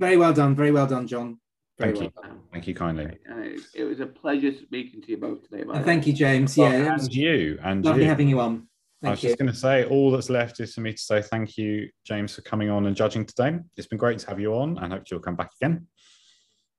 Very 0.00 0.16
well 0.16 0.32
done. 0.32 0.56
Very 0.56 0.72
well 0.72 0.86
done, 0.86 1.06
John. 1.06 1.38
Very 1.78 1.92
thank 1.92 2.14
well 2.14 2.24
you. 2.24 2.30
Done. 2.30 2.40
Thank 2.52 2.66
you 2.66 2.74
kindly. 2.74 3.18
It, 3.26 3.60
it, 3.74 3.84
was 3.84 4.00
a 4.00 4.06
pleasure 4.06 4.50
speaking 4.50 5.02
to 5.02 5.10
you 5.10 5.18
both 5.18 5.46
today. 5.46 5.62
thank 5.82 6.06
you, 6.06 6.14
James. 6.14 6.56
Yeah, 6.56 6.70
well, 6.70 6.92
and 6.92 7.14
you. 7.14 7.58
And 7.62 7.84
lovely 7.84 8.04
you. 8.04 8.08
having 8.08 8.26
you 8.26 8.40
on. 8.40 8.66
Thank 9.02 9.08
I 9.08 9.10
was 9.10 9.22
you. 9.22 9.28
just 9.28 9.38
going 9.38 9.52
to 9.52 9.56
say, 9.56 9.84
all 9.84 10.10
that's 10.10 10.30
left 10.30 10.58
is 10.60 10.72
for 10.72 10.80
me 10.80 10.92
to 10.92 10.98
say 10.98 11.20
thank 11.20 11.58
you, 11.58 11.90
James, 12.06 12.34
for 12.34 12.40
coming 12.40 12.70
on 12.70 12.86
and 12.86 12.96
judging 12.96 13.26
today. 13.26 13.58
It's 13.76 13.88
been 13.88 13.98
great 13.98 14.18
to 14.20 14.28
have 14.28 14.40
you 14.40 14.54
on, 14.54 14.78
and 14.78 14.90
hope 14.90 15.02
you'll 15.10 15.20
come 15.20 15.36
back 15.36 15.50
again. 15.60 15.86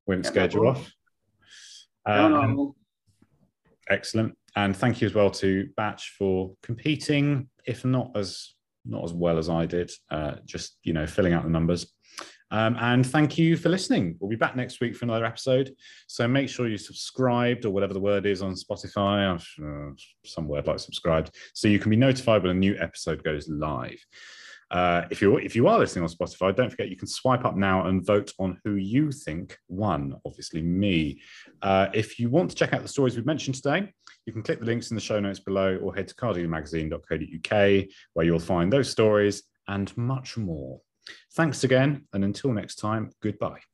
We 0.07 0.13
haven't 0.13 0.25
yeah, 0.25 0.31
scared 0.31 0.53
you 0.55 0.67
off. 0.67 0.91
No, 2.07 2.27
no. 2.27 2.75
Excellent, 3.87 4.35
and 4.55 4.75
thank 4.75 4.99
you 4.99 5.05
as 5.05 5.13
well 5.13 5.29
to 5.29 5.69
Batch 5.77 6.15
for 6.17 6.55
competing, 6.63 7.49
if 7.67 7.85
not 7.85 8.11
as 8.15 8.55
not 8.83 9.03
as 9.03 9.13
well 9.13 9.37
as 9.37 9.47
I 9.47 9.67
did, 9.67 9.91
uh, 10.09 10.37
just 10.43 10.79
you 10.83 10.93
know 10.93 11.05
filling 11.05 11.33
out 11.33 11.43
the 11.43 11.49
numbers. 11.49 11.85
Um, 12.51 12.75
and 12.79 13.05
thank 13.05 13.37
you 13.37 13.55
for 13.55 13.69
listening. 13.69 14.17
We'll 14.19 14.29
be 14.29 14.35
back 14.35 14.55
next 14.55 14.81
week 14.81 14.95
for 14.95 15.05
another 15.05 15.25
episode. 15.25 15.73
So 16.07 16.27
make 16.27 16.49
sure 16.49 16.67
you 16.67 16.77
subscribed 16.77 17.65
or 17.65 17.71
whatever 17.71 17.93
the 17.93 17.99
word 17.99 18.25
is 18.25 18.41
on 18.41 18.55
Spotify, 18.55 19.33
uh, 19.33 19.93
some 20.25 20.47
word 20.47 20.67
like 20.67 20.79
subscribed, 20.79 21.35
so 21.53 21.67
you 21.67 21.79
can 21.79 21.89
be 21.89 21.95
notified 21.95 22.43
when 22.43 22.51
a 22.51 22.59
new 22.59 22.75
episode 22.77 23.23
goes 23.23 23.47
live. 23.47 23.99
Uh, 24.69 25.05
if 25.09 25.21
you 25.21 25.35
if 25.37 25.53
you 25.53 25.67
are 25.67 25.77
listening 25.79 26.03
on 26.03 26.09
Spotify, 26.09 26.55
don't 26.55 26.69
forget 26.69 26.89
you 26.89 26.95
can 26.95 27.07
swipe 27.07 27.43
up 27.43 27.57
now 27.57 27.87
and 27.87 28.05
vote 28.05 28.31
on 28.39 28.57
who 28.63 28.75
you 28.75 29.11
think 29.11 29.57
won. 29.67 30.15
Obviously, 30.25 30.61
me. 30.61 31.21
Uh, 31.61 31.87
if 31.93 32.19
you 32.19 32.29
want 32.29 32.49
to 32.49 32.55
check 32.55 32.73
out 32.73 32.81
the 32.81 32.87
stories 32.87 33.17
we've 33.17 33.25
mentioned 33.25 33.55
today, 33.55 33.91
you 34.25 34.31
can 34.31 34.41
click 34.41 34.59
the 34.59 34.65
links 34.65 34.89
in 34.89 34.95
the 34.95 35.01
show 35.01 35.19
notes 35.19 35.39
below, 35.39 35.77
or 35.77 35.93
head 35.93 36.07
to 36.07 36.15
cardealermagazine.co.uk, 36.15 37.85
where 38.13 38.25
you'll 38.25 38.39
find 38.39 38.71
those 38.71 38.89
stories 38.89 39.43
and 39.67 39.95
much 39.97 40.37
more. 40.37 40.79
Thanks 41.33 41.63
again, 41.63 42.07
and 42.13 42.23
until 42.23 42.51
next 42.51 42.75
time, 42.75 43.11
goodbye. 43.21 43.70